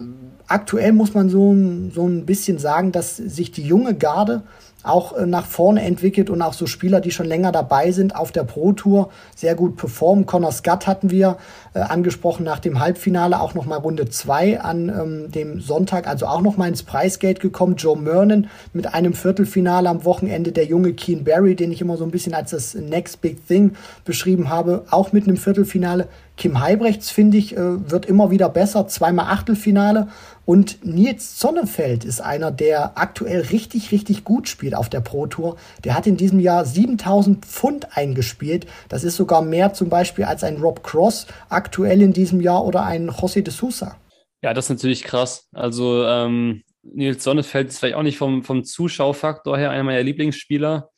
aktuell 0.47 0.91
muss 0.91 1.13
man 1.13 1.29
so, 1.29 1.55
so 1.93 2.07
ein 2.07 2.25
bisschen 2.25 2.57
sagen, 2.57 2.91
dass 2.91 3.15
sich 3.15 3.51
die 3.51 3.63
junge 3.63 3.95
Garde 3.95 4.43
auch 4.85 5.13
äh, 5.13 5.25
nach 5.25 5.45
vorne 5.45 5.81
entwickelt 5.81 6.29
und 6.29 6.41
auch 6.41 6.53
so 6.53 6.67
Spieler, 6.67 7.01
die 7.01 7.11
schon 7.11 7.25
länger 7.25 7.51
dabei 7.51 7.91
sind 7.91 8.15
auf 8.15 8.31
der 8.31 8.43
Pro 8.43 8.73
Tour, 8.73 9.09
sehr 9.35 9.55
gut 9.55 9.77
performen. 9.77 10.25
Connor 10.25 10.51
Scott 10.51 10.87
hatten 10.87 11.09
wir 11.09 11.37
äh, 11.75 11.79
angesprochen 11.79 12.45
nach 12.45 12.59
dem 12.59 12.79
Halbfinale, 12.79 13.41
auch 13.41 13.53
nochmal 13.53 13.79
Runde 13.79 14.09
2 14.09 14.61
an 14.61 14.87
ähm, 14.87 15.31
dem 15.31 15.59
Sonntag, 15.59 16.07
also 16.07 16.25
auch 16.25 16.41
nochmal 16.41 16.69
ins 16.69 16.83
Preisgeld 16.83 17.41
gekommen. 17.41 17.75
Joe 17.75 17.97
Mernon 17.97 18.47
mit 18.71 18.93
einem 18.93 19.13
Viertelfinale 19.13 19.89
am 19.89 20.05
Wochenende, 20.05 20.53
der 20.53 20.63
junge 20.63 20.93
Keen 20.93 21.25
Barry, 21.25 21.53
den 21.53 21.73
ich 21.73 21.81
immer 21.81 21.97
so 21.97 22.05
ein 22.05 22.11
bisschen 22.11 22.33
als 22.33 22.51
das 22.51 22.75
Next 22.75 23.19
Big 23.19 23.45
Thing 23.45 23.75
beschrieben 24.05 24.49
habe, 24.49 24.85
auch 24.89 25.11
mit 25.11 25.27
einem 25.27 25.35
Viertelfinale. 25.35 26.07
Kim 26.37 26.59
Heibrechts, 26.59 27.11
finde 27.11 27.37
ich, 27.37 27.55
äh, 27.55 27.89
wird 27.89 28.05
immer 28.05 28.29
wieder 28.29 28.49
besser, 28.49 28.87
zweimal 28.87 29.27
Achtelfinale. 29.27 30.07
Und 30.45 30.85
Nils 30.85 31.39
Sonnefeld 31.39 32.05
ist 32.05 32.21
einer, 32.21 32.51
der 32.51 32.99
aktuell 32.99 33.41
richtig, 33.41 33.91
richtig 33.91 34.23
gut 34.23 34.47
spielt 34.47 34.75
auf 34.75 34.89
der 34.89 34.99
Pro 34.99 35.25
Tour. 35.25 35.55
Der 35.83 35.95
hat 35.95 36.05
in 36.05 36.17
diesem 36.17 36.39
Jahr 36.39 36.65
7000 36.65 37.43
Pfund 37.45 37.97
eingespielt. 37.97 38.67
Das 38.87 39.03
ist 39.03 39.15
sogar 39.15 39.41
mehr 39.41 39.73
zum 39.73 39.89
Beispiel 39.89 40.25
als 40.25 40.43
ein 40.43 40.57
Rob 40.57 40.83
Cross 40.83 41.25
aktuell 41.49 41.64
in 41.77 42.13
diesem 42.13 42.41
Jahr 42.41 42.65
oder 42.65 42.83
ein 42.83 43.09
José 43.09 43.41
de 43.41 43.53
Sousa. 43.53 43.97
Ja, 44.41 44.53
das 44.53 44.65
ist 44.65 44.69
natürlich 44.69 45.03
krass. 45.03 45.47
Also 45.53 46.05
ähm, 46.05 46.63
Nils 46.83 47.23
Sonnefeld 47.23 47.69
ist 47.69 47.79
vielleicht 47.79 47.95
auch 47.95 48.03
nicht 48.03 48.17
vom, 48.17 48.43
vom 48.43 48.63
Zuschauerfaktor 48.63 49.57
her 49.57 49.71
einer 49.71 49.83
meiner 49.83 50.03
Lieblingsspieler, 50.03 50.89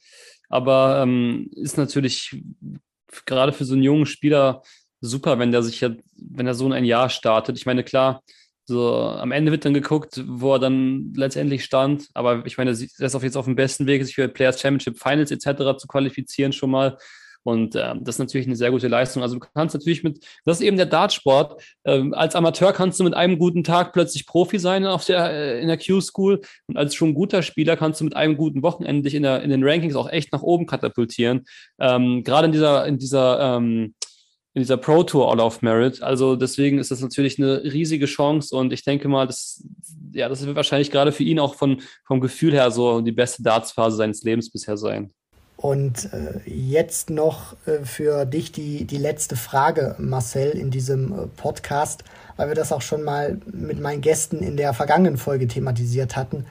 aber 0.49 1.01
ähm, 1.01 1.49
ist 1.55 1.77
natürlich 1.77 2.43
gerade 3.25 3.53
für 3.53 3.65
so 3.65 3.73
einen 3.73 3.83
jungen 3.83 4.05
Spieler 4.05 4.61
super, 4.99 5.39
wenn 5.39 5.51
der 5.51 5.63
sich 5.63 5.81
ja, 5.81 5.91
wenn 6.15 6.47
er 6.47 6.55
so 6.55 6.65
in 6.65 6.73
ein 6.73 6.85
Jahr 6.85 7.09
startet. 7.09 7.57
Ich 7.57 7.65
meine, 7.65 7.83
klar, 7.83 8.21
so 8.65 8.95
am 8.95 9.31
Ende 9.31 9.51
wird 9.51 9.63
dann 9.63 9.73
geguckt, 9.73 10.21
wo 10.27 10.53
er 10.53 10.59
dann 10.59 11.13
letztendlich 11.15 11.63
stand. 11.63 12.07
Aber 12.13 12.45
ich 12.45 12.57
meine, 12.57 12.71
er 12.71 12.77
ist 12.77 13.15
auf 13.15 13.23
jetzt 13.23 13.37
auf 13.37 13.45
dem 13.45 13.55
besten 13.55 13.87
Weg, 13.87 14.03
sich 14.03 14.15
für 14.15 14.27
Players 14.27 14.59
Championship 14.59 14.99
Finals 14.99 15.31
etc. 15.31 15.77
zu 15.77 15.87
qualifizieren 15.87 16.51
schon 16.51 16.71
mal. 16.71 16.97
Und 17.43 17.75
ähm, 17.75 18.03
das 18.03 18.15
ist 18.15 18.19
natürlich 18.19 18.47
eine 18.47 18.55
sehr 18.55 18.71
gute 18.71 18.87
Leistung. 18.87 19.23
Also 19.23 19.35
du 19.35 19.45
kannst 19.53 19.73
natürlich 19.73 20.03
mit, 20.03 20.25
das 20.45 20.59
ist 20.59 20.65
eben 20.65 20.77
der 20.77 20.85
Dartsport. 20.85 21.61
Ähm, 21.85 22.13
als 22.13 22.35
Amateur 22.35 22.73
kannst 22.73 22.99
du 22.99 23.03
mit 23.03 23.13
einem 23.13 23.39
guten 23.39 23.63
Tag 23.63 23.93
plötzlich 23.93 24.25
Profi 24.25 24.59
sein 24.59 24.85
auf 24.85 25.05
der, 25.05 25.31
äh, 25.31 25.61
in 25.61 25.67
der 25.67 25.77
Q-School. 25.77 26.41
Und 26.67 26.77
als 26.77 26.95
schon 26.95 27.13
guter 27.13 27.41
Spieler 27.41 27.77
kannst 27.77 28.01
du 28.01 28.05
mit 28.05 28.15
einem 28.15 28.37
guten 28.37 28.63
Wochenende 28.63 29.03
dich 29.03 29.15
in, 29.15 29.23
der, 29.23 29.41
in 29.41 29.49
den 29.49 29.63
Rankings 29.63 29.95
auch 29.95 30.09
echt 30.09 30.31
nach 30.31 30.41
oben 30.41 30.65
katapultieren. 30.65 31.45
Ähm, 31.79 32.23
Gerade 32.23 32.47
in 32.47 32.51
dieser, 32.51 32.85
in 32.85 32.97
dieser 32.97 33.57
ähm, 33.57 33.93
in 34.57 34.61
dieser 34.61 34.77
Pro 34.77 35.03
Tour 35.03 35.31
All 35.31 35.39
of 35.39 35.61
Merit. 35.61 36.01
Also 36.01 36.35
deswegen 36.35 36.79
ist 36.79 36.89
das 36.89 36.99
natürlich 36.99 37.37
eine 37.37 37.63
riesige 37.63 38.07
Chance 38.07 38.55
und 38.55 38.73
ich 38.73 38.83
denke 38.83 39.07
mal, 39.07 39.27
das, 39.27 39.63
ja, 40.13 40.27
das 40.27 40.43
wird 40.43 40.55
wahrscheinlich 40.55 40.89
gerade 40.89 41.11
für 41.11 41.21
ihn 41.21 41.37
auch 41.37 41.53
von, 41.53 41.83
vom 42.07 42.19
Gefühl 42.19 42.53
her 42.53 42.71
so 42.71 43.01
die 43.01 43.11
beste 43.11 43.43
Dartsphase 43.43 43.97
seines 43.97 44.23
Lebens 44.23 44.51
bisher 44.51 44.75
sein. 44.75 45.13
Und 45.57 46.13
äh, 46.13 46.39
jetzt 46.47 47.09
noch 47.09 47.55
äh, 47.65 47.83
für 47.83 48.25
dich 48.25 48.51
die, 48.51 48.85
die 48.85 48.97
letzte 48.97 49.35
Frage, 49.35 49.95
Marcel, 49.97 50.51
in 50.51 50.69
diesem 50.69 51.11
äh, 51.11 51.27
Podcast, 51.35 52.03
weil 52.35 52.49
wir 52.49 52.55
das 52.55 52.71
auch 52.71 52.83
schon 52.83 53.01
mal 53.01 53.39
mit 53.51 53.79
meinen 53.79 54.01
Gästen 54.01 54.37
in 54.37 54.55
der 54.55 54.75
vergangenen 54.75 55.17
Folge 55.17 55.47
thematisiert 55.47 56.15
hatten. 56.15 56.45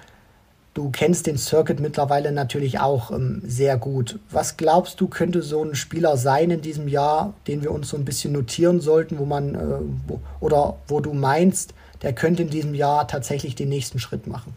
Du 0.74 0.90
kennst 0.90 1.28
den 1.28 1.38
Circuit 1.38 1.78
mittlerweile 1.78 2.32
natürlich 2.32 2.80
auch 2.80 3.12
ähm, 3.12 3.40
sehr 3.46 3.78
gut. 3.78 4.18
Was 4.28 4.56
glaubst 4.56 5.00
du, 5.00 5.06
könnte 5.06 5.40
so 5.40 5.62
ein 5.62 5.76
Spieler 5.76 6.16
sein 6.16 6.50
in 6.50 6.60
diesem 6.60 6.88
Jahr, 6.88 7.32
den 7.46 7.62
wir 7.62 7.70
uns 7.70 7.88
so 7.88 7.96
ein 7.96 8.04
bisschen 8.04 8.32
notieren 8.32 8.80
sollten, 8.80 9.18
wo 9.18 9.24
man 9.24 9.54
äh, 9.54 10.14
oder 10.40 10.78
wo 10.88 10.98
du 10.98 11.14
meinst, 11.14 11.74
der 12.02 12.12
könnte 12.12 12.42
in 12.42 12.50
diesem 12.50 12.74
Jahr 12.74 13.06
tatsächlich 13.06 13.54
den 13.54 13.68
nächsten 13.68 14.00
Schritt 14.00 14.26
machen? 14.26 14.52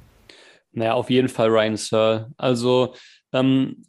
Naja, 0.72 0.96
auf 0.96 1.12
jeden 1.12 1.30
Fall 1.30 1.50
Ryan 1.50 1.78
Searle. 1.78 2.32
Also 2.36 2.96
ähm, 3.32 3.84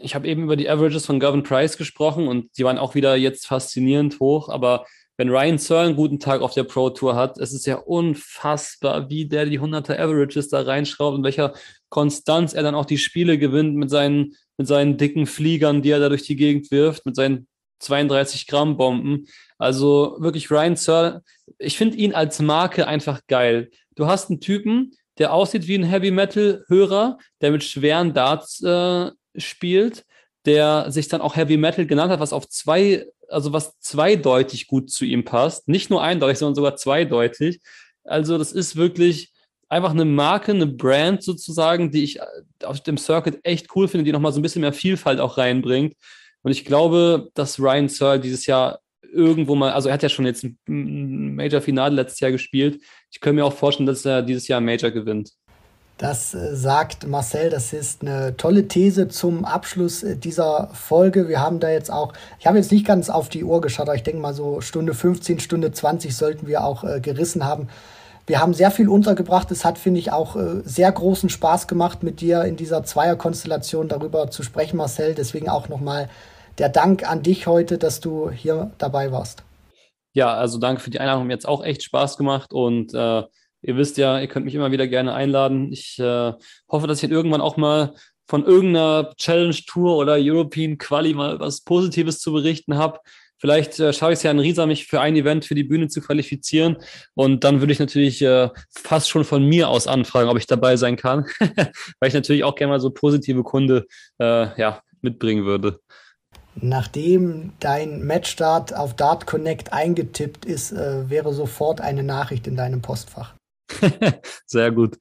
ich 0.00 0.14
habe 0.14 0.28
eben 0.28 0.44
über 0.44 0.56
die 0.56 0.68
Averages 0.68 1.06
von 1.06 1.20
Gavin 1.20 1.42
Price 1.42 1.76
gesprochen 1.76 2.28
und 2.28 2.56
die 2.58 2.64
waren 2.64 2.78
auch 2.78 2.94
wieder 2.94 3.16
jetzt 3.16 3.46
faszinierend 3.46 4.20
hoch, 4.20 4.48
aber 4.48 4.84
wenn 5.16 5.30
Ryan 5.30 5.58
Searle 5.58 5.88
einen 5.88 5.96
guten 5.96 6.20
Tag 6.20 6.42
auf 6.42 6.54
der 6.54 6.62
Pro 6.62 6.90
Tour 6.90 7.16
hat, 7.16 7.38
es 7.38 7.52
ist 7.52 7.66
ja 7.66 7.76
unfassbar, 7.76 9.10
wie 9.10 9.26
der 9.26 9.46
die 9.46 9.58
100er 9.58 9.98
Averages 9.98 10.48
da 10.48 10.60
reinschraubt 10.60 11.16
und 11.16 11.24
welcher 11.24 11.54
Konstanz 11.88 12.54
er 12.54 12.62
dann 12.62 12.76
auch 12.76 12.84
die 12.84 12.98
Spiele 12.98 13.36
gewinnt 13.36 13.74
mit 13.74 13.90
seinen, 13.90 14.36
mit 14.58 14.68
seinen 14.68 14.96
dicken 14.96 15.26
Fliegern, 15.26 15.82
die 15.82 15.90
er 15.90 15.98
da 15.98 16.08
durch 16.08 16.22
die 16.22 16.36
Gegend 16.36 16.70
wirft, 16.70 17.04
mit 17.04 17.16
seinen 17.16 17.48
32 17.80 18.46
Gramm 18.46 18.76
Bomben. 18.76 19.26
Also 19.58 20.16
wirklich 20.20 20.52
Ryan 20.52 20.76
Searle, 20.76 21.22
ich 21.58 21.76
finde 21.76 21.96
ihn 21.96 22.14
als 22.14 22.40
Marke 22.40 22.86
einfach 22.86 23.20
geil. 23.26 23.70
Du 23.96 24.06
hast 24.06 24.30
einen 24.30 24.40
Typen, 24.40 24.92
der 25.18 25.32
aussieht 25.32 25.66
wie 25.66 25.74
ein 25.74 25.82
Heavy 25.82 26.12
Metal 26.12 26.64
Hörer, 26.68 27.18
der 27.40 27.50
mit 27.50 27.64
schweren 27.64 28.14
Darts 28.14 28.62
äh, 28.62 29.10
spielt, 29.38 30.04
der 30.44 30.90
sich 30.90 31.08
dann 31.08 31.20
auch 31.20 31.36
Heavy 31.36 31.56
Metal 31.56 31.86
genannt 31.86 32.12
hat, 32.12 32.20
was 32.20 32.32
auf 32.32 32.48
zwei 32.48 33.06
also 33.28 33.52
was 33.52 33.78
zweideutig 33.80 34.66
gut 34.66 34.90
zu 34.90 35.04
ihm 35.04 35.24
passt. 35.24 35.68
Nicht 35.68 35.90
nur 35.90 36.02
eindeutig, 36.02 36.38
sondern 36.38 36.54
sogar 36.54 36.76
zweideutig. 36.76 37.60
Also 38.04 38.38
das 38.38 38.52
ist 38.52 38.76
wirklich 38.76 39.32
einfach 39.68 39.90
eine 39.90 40.06
Marke, 40.06 40.52
eine 40.52 40.66
Brand 40.66 41.22
sozusagen, 41.22 41.90
die 41.90 42.04
ich 42.04 42.20
auf 42.64 42.82
dem 42.82 42.96
Circuit 42.96 43.38
echt 43.42 43.68
cool 43.76 43.86
finde, 43.86 44.04
die 44.04 44.12
nochmal 44.12 44.32
so 44.32 44.40
ein 44.40 44.42
bisschen 44.42 44.62
mehr 44.62 44.72
Vielfalt 44.72 45.20
auch 45.20 45.36
reinbringt. 45.36 45.94
Und 46.42 46.52
ich 46.52 46.64
glaube, 46.64 47.30
dass 47.34 47.60
Ryan 47.60 47.88
Searle 47.88 48.20
dieses 48.20 48.46
Jahr 48.46 48.80
irgendwo 49.02 49.54
mal, 49.54 49.72
also 49.72 49.88
er 49.88 49.94
hat 49.94 50.02
ja 50.02 50.08
schon 50.08 50.26
jetzt 50.26 50.44
ein 50.44 51.34
Major-Finale 51.34 51.94
letztes 51.94 52.20
Jahr 52.20 52.30
gespielt. 52.30 52.82
Ich 53.10 53.20
könnte 53.20 53.36
mir 53.36 53.44
auch 53.44 53.52
vorstellen, 53.52 53.86
dass 53.86 54.04
er 54.04 54.22
dieses 54.22 54.48
Jahr 54.48 54.60
ein 54.60 54.64
Major 54.64 54.90
gewinnt. 54.90 55.32
Das 55.98 56.32
äh, 56.32 56.54
sagt 56.54 57.08
Marcel, 57.08 57.50
das 57.50 57.72
ist 57.72 58.02
eine 58.02 58.36
tolle 58.36 58.68
These 58.68 59.08
zum 59.08 59.44
Abschluss 59.44 60.04
äh, 60.04 60.16
dieser 60.16 60.70
Folge. 60.72 61.26
Wir 61.28 61.40
haben 61.40 61.58
da 61.58 61.70
jetzt 61.70 61.90
auch, 61.90 62.12
ich 62.38 62.46
habe 62.46 62.56
jetzt 62.56 62.70
nicht 62.70 62.86
ganz 62.86 63.10
auf 63.10 63.28
die 63.28 63.42
Uhr 63.42 63.60
geschaut, 63.60 63.88
aber 63.88 63.96
ich 63.96 64.04
denke 64.04 64.20
mal 64.20 64.32
so 64.32 64.60
Stunde 64.60 64.94
15, 64.94 65.40
Stunde 65.40 65.72
20 65.72 66.16
sollten 66.16 66.46
wir 66.46 66.62
auch 66.62 66.84
äh, 66.84 67.00
gerissen 67.00 67.44
haben. 67.44 67.68
Wir 68.28 68.40
haben 68.40 68.54
sehr 68.54 68.70
viel 68.70 68.88
untergebracht. 68.88 69.50
Es 69.50 69.64
hat, 69.64 69.76
finde 69.76 69.98
ich, 69.98 70.12
auch 70.12 70.36
äh, 70.36 70.60
sehr 70.64 70.92
großen 70.92 71.30
Spaß 71.30 71.66
gemacht, 71.66 72.04
mit 72.04 72.20
dir 72.20 72.44
in 72.44 72.54
dieser 72.54 72.84
Zweierkonstellation 72.84 73.88
darüber 73.88 74.30
zu 74.30 74.44
sprechen, 74.44 74.76
Marcel. 74.76 75.14
Deswegen 75.16 75.48
auch 75.48 75.68
nochmal 75.68 76.08
der 76.58 76.68
Dank 76.68 77.10
an 77.10 77.24
dich 77.24 77.48
heute, 77.48 77.76
dass 77.76 77.98
du 77.98 78.30
hier 78.30 78.70
dabei 78.78 79.10
warst. 79.10 79.42
Ja, 80.12 80.32
also 80.32 80.58
danke 80.58 80.80
für 80.80 80.90
die 80.90 81.00
Einladung. 81.00 81.26
Mir 81.26 81.32
jetzt 81.32 81.48
auch 81.48 81.64
echt 81.64 81.82
Spaß 81.82 82.16
gemacht 82.16 82.52
und 82.52 82.94
äh, 82.94 83.22
Ihr 83.62 83.76
wisst 83.76 83.96
ja, 83.96 84.20
ihr 84.20 84.28
könnt 84.28 84.44
mich 84.44 84.54
immer 84.54 84.70
wieder 84.70 84.86
gerne 84.86 85.14
einladen. 85.14 85.72
Ich 85.72 85.98
äh, 85.98 86.32
hoffe, 86.68 86.86
dass 86.86 87.02
ich 87.02 87.10
irgendwann 87.10 87.40
auch 87.40 87.56
mal 87.56 87.94
von 88.26 88.44
irgendeiner 88.44 89.14
Challenge 89.16 89.56
Tour 89.66 89.96
oder 89.96 90.16
European 90.18 90.78
Quali 90.78 91.14
mal 91.14 91.40
was 91.40 91.62
Positives 91.62 92.20
zu 92.20 92.32
berichten 92.32 92.76
habe. 92.76 93.00
Vielleicht 93.40 93.78
äh, 93.78 93.92
schaffe 93.92 94.12
ich 94.12 94.18
es 94.18 94.22
ja 94.24 94.32
in 94.32 94.38
Riesa, 94.38 94.66
mich 94.66 94.86
für 94.86 95.00
ein 95.00 95.16
Event 95.16 95.44
für 95.44 95.54
die 95.54 95.64
Bühne 95.64 95.88
zu 95.88 96.00
qualifizieren. 96.00 96.76
Und 97.14 97.44
dann 97.44 97.60
würde 97.60 97.72
ich 97.72 97.78
natürlich 97.78 98.20
äh, 98.20 98.48
fast 98.70 99.08
schon 99.08 99.24
von 99.24 99.44
mir 99.44 99.68
aus 99.68 99.86
anfragen, 99.86 100.28
ob 100.28 100.36
ich 100.36 100.46
dabei 100.46 100.76
sein 100.76 100.96
kann, 100.96 101.24
weil 102.00 102.08
ich 102.08 102.14
natürlich 102.14 102.44
auch 102.44 102.56
gerne 102.56 102.72
mal 102.72 102.80
so 102.80 102.90
positive 102.90 103.44
Kunde 103.44 103.86
äh, 104.18 104.60
ja, 104.60 104.82
mitbringen 105.00 105.44
würde. 105.44 105.80
Nachdem 106.56 107.52
dein 107.60 108.02
Matchstart 108.04 108.74
auf 108.74 108.94
Dart 108.96 109.26
Connect 109.26 109.72
eingetippt 109.72 110.44
ist, 110.44 110.72
äh, 110.72 111.08
wäre 111.08 111.32
sofort 111.32 111.80
eine 111.80 112.02
Nachricht 112.02 112.48
in 112.48 112.56
deinem 112.56 112.82
Postfach. 112.82 113.37
Sehr 114.46 114.70
gut. 114.72 114.98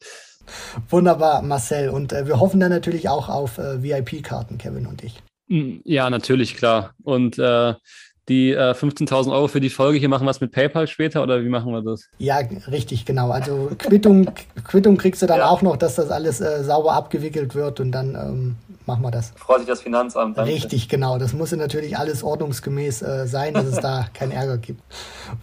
Wunderbar, 0.90 1.42
Marcel. 1.42 1.90
Und 1.90 2.14
äh, 2.14 2.28
wir 2.28 2.40
hoffen 2.40 2.60
dann 2.60 2.72
natürlich 2.72 3.10
auch 3.10 3.30
auf 3.30 3.58
äh, 3.58 3.84
VIP-Karten, 3.84 4.58
Kevin 4.58 4.88
und 4.88 5.04
ich. 5.04 5.22
Mm, 5.48 5.78
ja, 5.84 6.10
natürlich, 6.10 6.56
klar. 6.56 6.94
Und 7.04 7.38
äh, 7.38 7.74
die 8.30 8.52
äh, 8.52 8.74
15.000 8.74 9.32
Euro 9.32 9.48
für 9.48 9.62
die 9.62 9.70
Folge 9.70 10.00
hier 10.00 10.10
machen 10.10 10.26
wir 10.26 10.32
es 10.32 10.42
mit 10.42 10.52
PayPal 10.52 10.88
später 10.88 11.24
oder 11.24 11.44
wie 11.44 11.50
machen 11.50 11.72
wir 11.72 11.82
das? 11.82 12.10
Ja, 12.18 12.40
richtig, 12.68 13.06
genau. 13.06 13.32
Also 13.32 13.72
Quittung, 13.78 14.30
Quittung 14.66 14.98
kriegst 14.98 15.22
du 15.22 15.28
dann 15.28 15.40
ja. 15.40 15.50
auch 15.50 15.62
noch, 15.62 15.78
dass 15.78 15.96
das 15.96 16.10
alles 16.10 16.42
äh, 16.42 16.64
sauber 16.64 16.94
abgewickelt 16.94 17.56
wird 17.56 17.80
und 17.80 17.92
dann 17.92 18.16
ähm, 18.16 18.56
machen 18.86 19.04
wir 19.04 19.12
das. 19.12 19.32
Freut 19.38 19.60
sich 19.60 19.68
das 19.68 19.82
Finanzamt. 19.82 20.38
Danke. 20.38 20.52
Richtig, 20.52 20.90
genau. 20.90 21.18
Das 21.18 21.34
muss 21.34 21.52
natürlich 21.54 21.98
alles 21.98 22.24
ordnungsgemäß 22.24 23.02
äh, 23.02 23.28
sein, 23.28 23.54
dass 23.54 23.66
es 23.66 23.80
da 23.80 24.08
keinen 24.14 24.32
Ärger 24.32 24.58
gibt. 24.58 24.82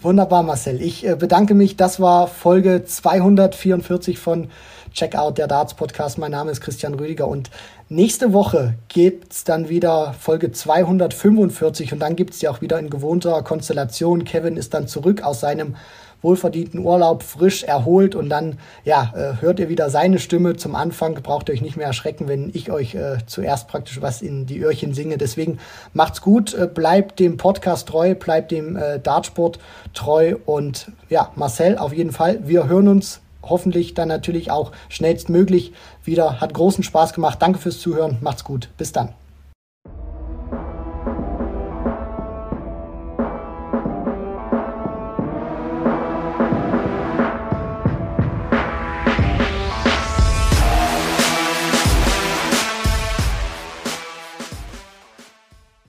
Wunderbar, 0.02 0.42
Marcel. 0.42 0.82
Ich 0.82 1.06
äh, 1.06 1.16
bedanke 1.16 1.54
mich. 1.54 1.76
Das 1.76 2.00
war 2.00 2.26
Folge 2.26 2.84
244 2.84 4.18
von 4.18 4.48
Checkout 4.92 5.38
der 5.38 5.48
Darts 5.48 5.74
Podcast. 5.74 6.18
Mein 6.18 6.30
Name 6.30 6.50
ist 6.52 6.60
Christian 6.60 6.94
Rüdiger 6.94 7.26
und 7.26 7.50
nächste 7.94 8.32
Woche 8.32 8.74
gibt's 8.88 9.44
dann 9.44 9.68
wieder 9.68 10.14
Folge 10.18 10.50
245 10.50 11.92
und 11.92 12.00
dann 12.00 12.16
gibt's 12.16 12.40
ja 12.40 12.50
auch 12.50 12.60
wieder 12.60 12.78
in 12.78 12.90
gewohnter 12.90 13.42
Konstellation. 13.42 14.24
Kevin 14.24 14.56
ist 14.56 14.74
dann 14.74 14.88
zurück 14.88 15.22
aus 15.22 15.40
seinem 15.40 15.76
wohlverdienten 16.20 16.80
Urlaub 16.80 17.22
frisch 17.22 17.62
erholt 17.62 18.14
und 18.14 18.30
dann 18.30 18.58
ja 18.84 19.12
äh, 19.14 19.40
hört 19.42 19.60
ihr 19.60 19.68
wieder 19.68 19.90
seine 19.90 20.18
Stimme. 20.18 20.56
Zum 20.56 20.74
Anfang 20.74 21.14
braucht 21.22 21.48
ihr 21.48 21.52
euch 21.52 21.62
nicht 21.62 21.76
mehr 21.76 21.86
erschrecken 21.86 22.26
wenn 22.26 22.50
ich 22.52 22.72
euch 22.72 22.94
äh, 22.94 23.18
zuerst 23.26 23.68
praktisch 23.68 24.00
was 24.02 24.22
in 24.22 24.46
die 24.46 24.58
Öhrchen 24.58 24.94
singe. 24.94 25.18
Deswegen 25.18 25.58
macht's 25.92 26.20
gut 26.20 26.54
äh, 26.54 26.66
bleibt 26.66 27.20
dem 27.20 27.36
Podcast 27.36 27.88
treu 27.88 28.14
bleibt 28.14 28.50
dem 28.50 28.76
äh, 28.76 28.98
Dartsport 28.98 29.58
treu 29.92 30.36
und 30.46 30.90
ja 31.10 31.30
Marcel 31.36 31.78
auf 31.78 31.92
jeden 31.92 32.10
Fall 32.10 32.40
wir 32.44 32.66
hören 32.66 32.88
uns 32.88 33.20
hoffentlich 33.50 33.94
dann 33.94 34.08
natürlich 34.08 34.50
auch 34.50 34.72
schnellstmöglich 34.88 35.72
wieder. 36.04 36.40
Hat 36.40 36.54
großen 36.54 36.84
Spaß 36.84 37.12
gemacht. 37.12 37.40
Danke 37.40 37.58
fürs 37.58 37.80
Zuhören. 37.80 38.18
Macht's 38.20 38.44
gut. 38.44 38.68
Bis 38.76 38.92
dann. 38.92 39.10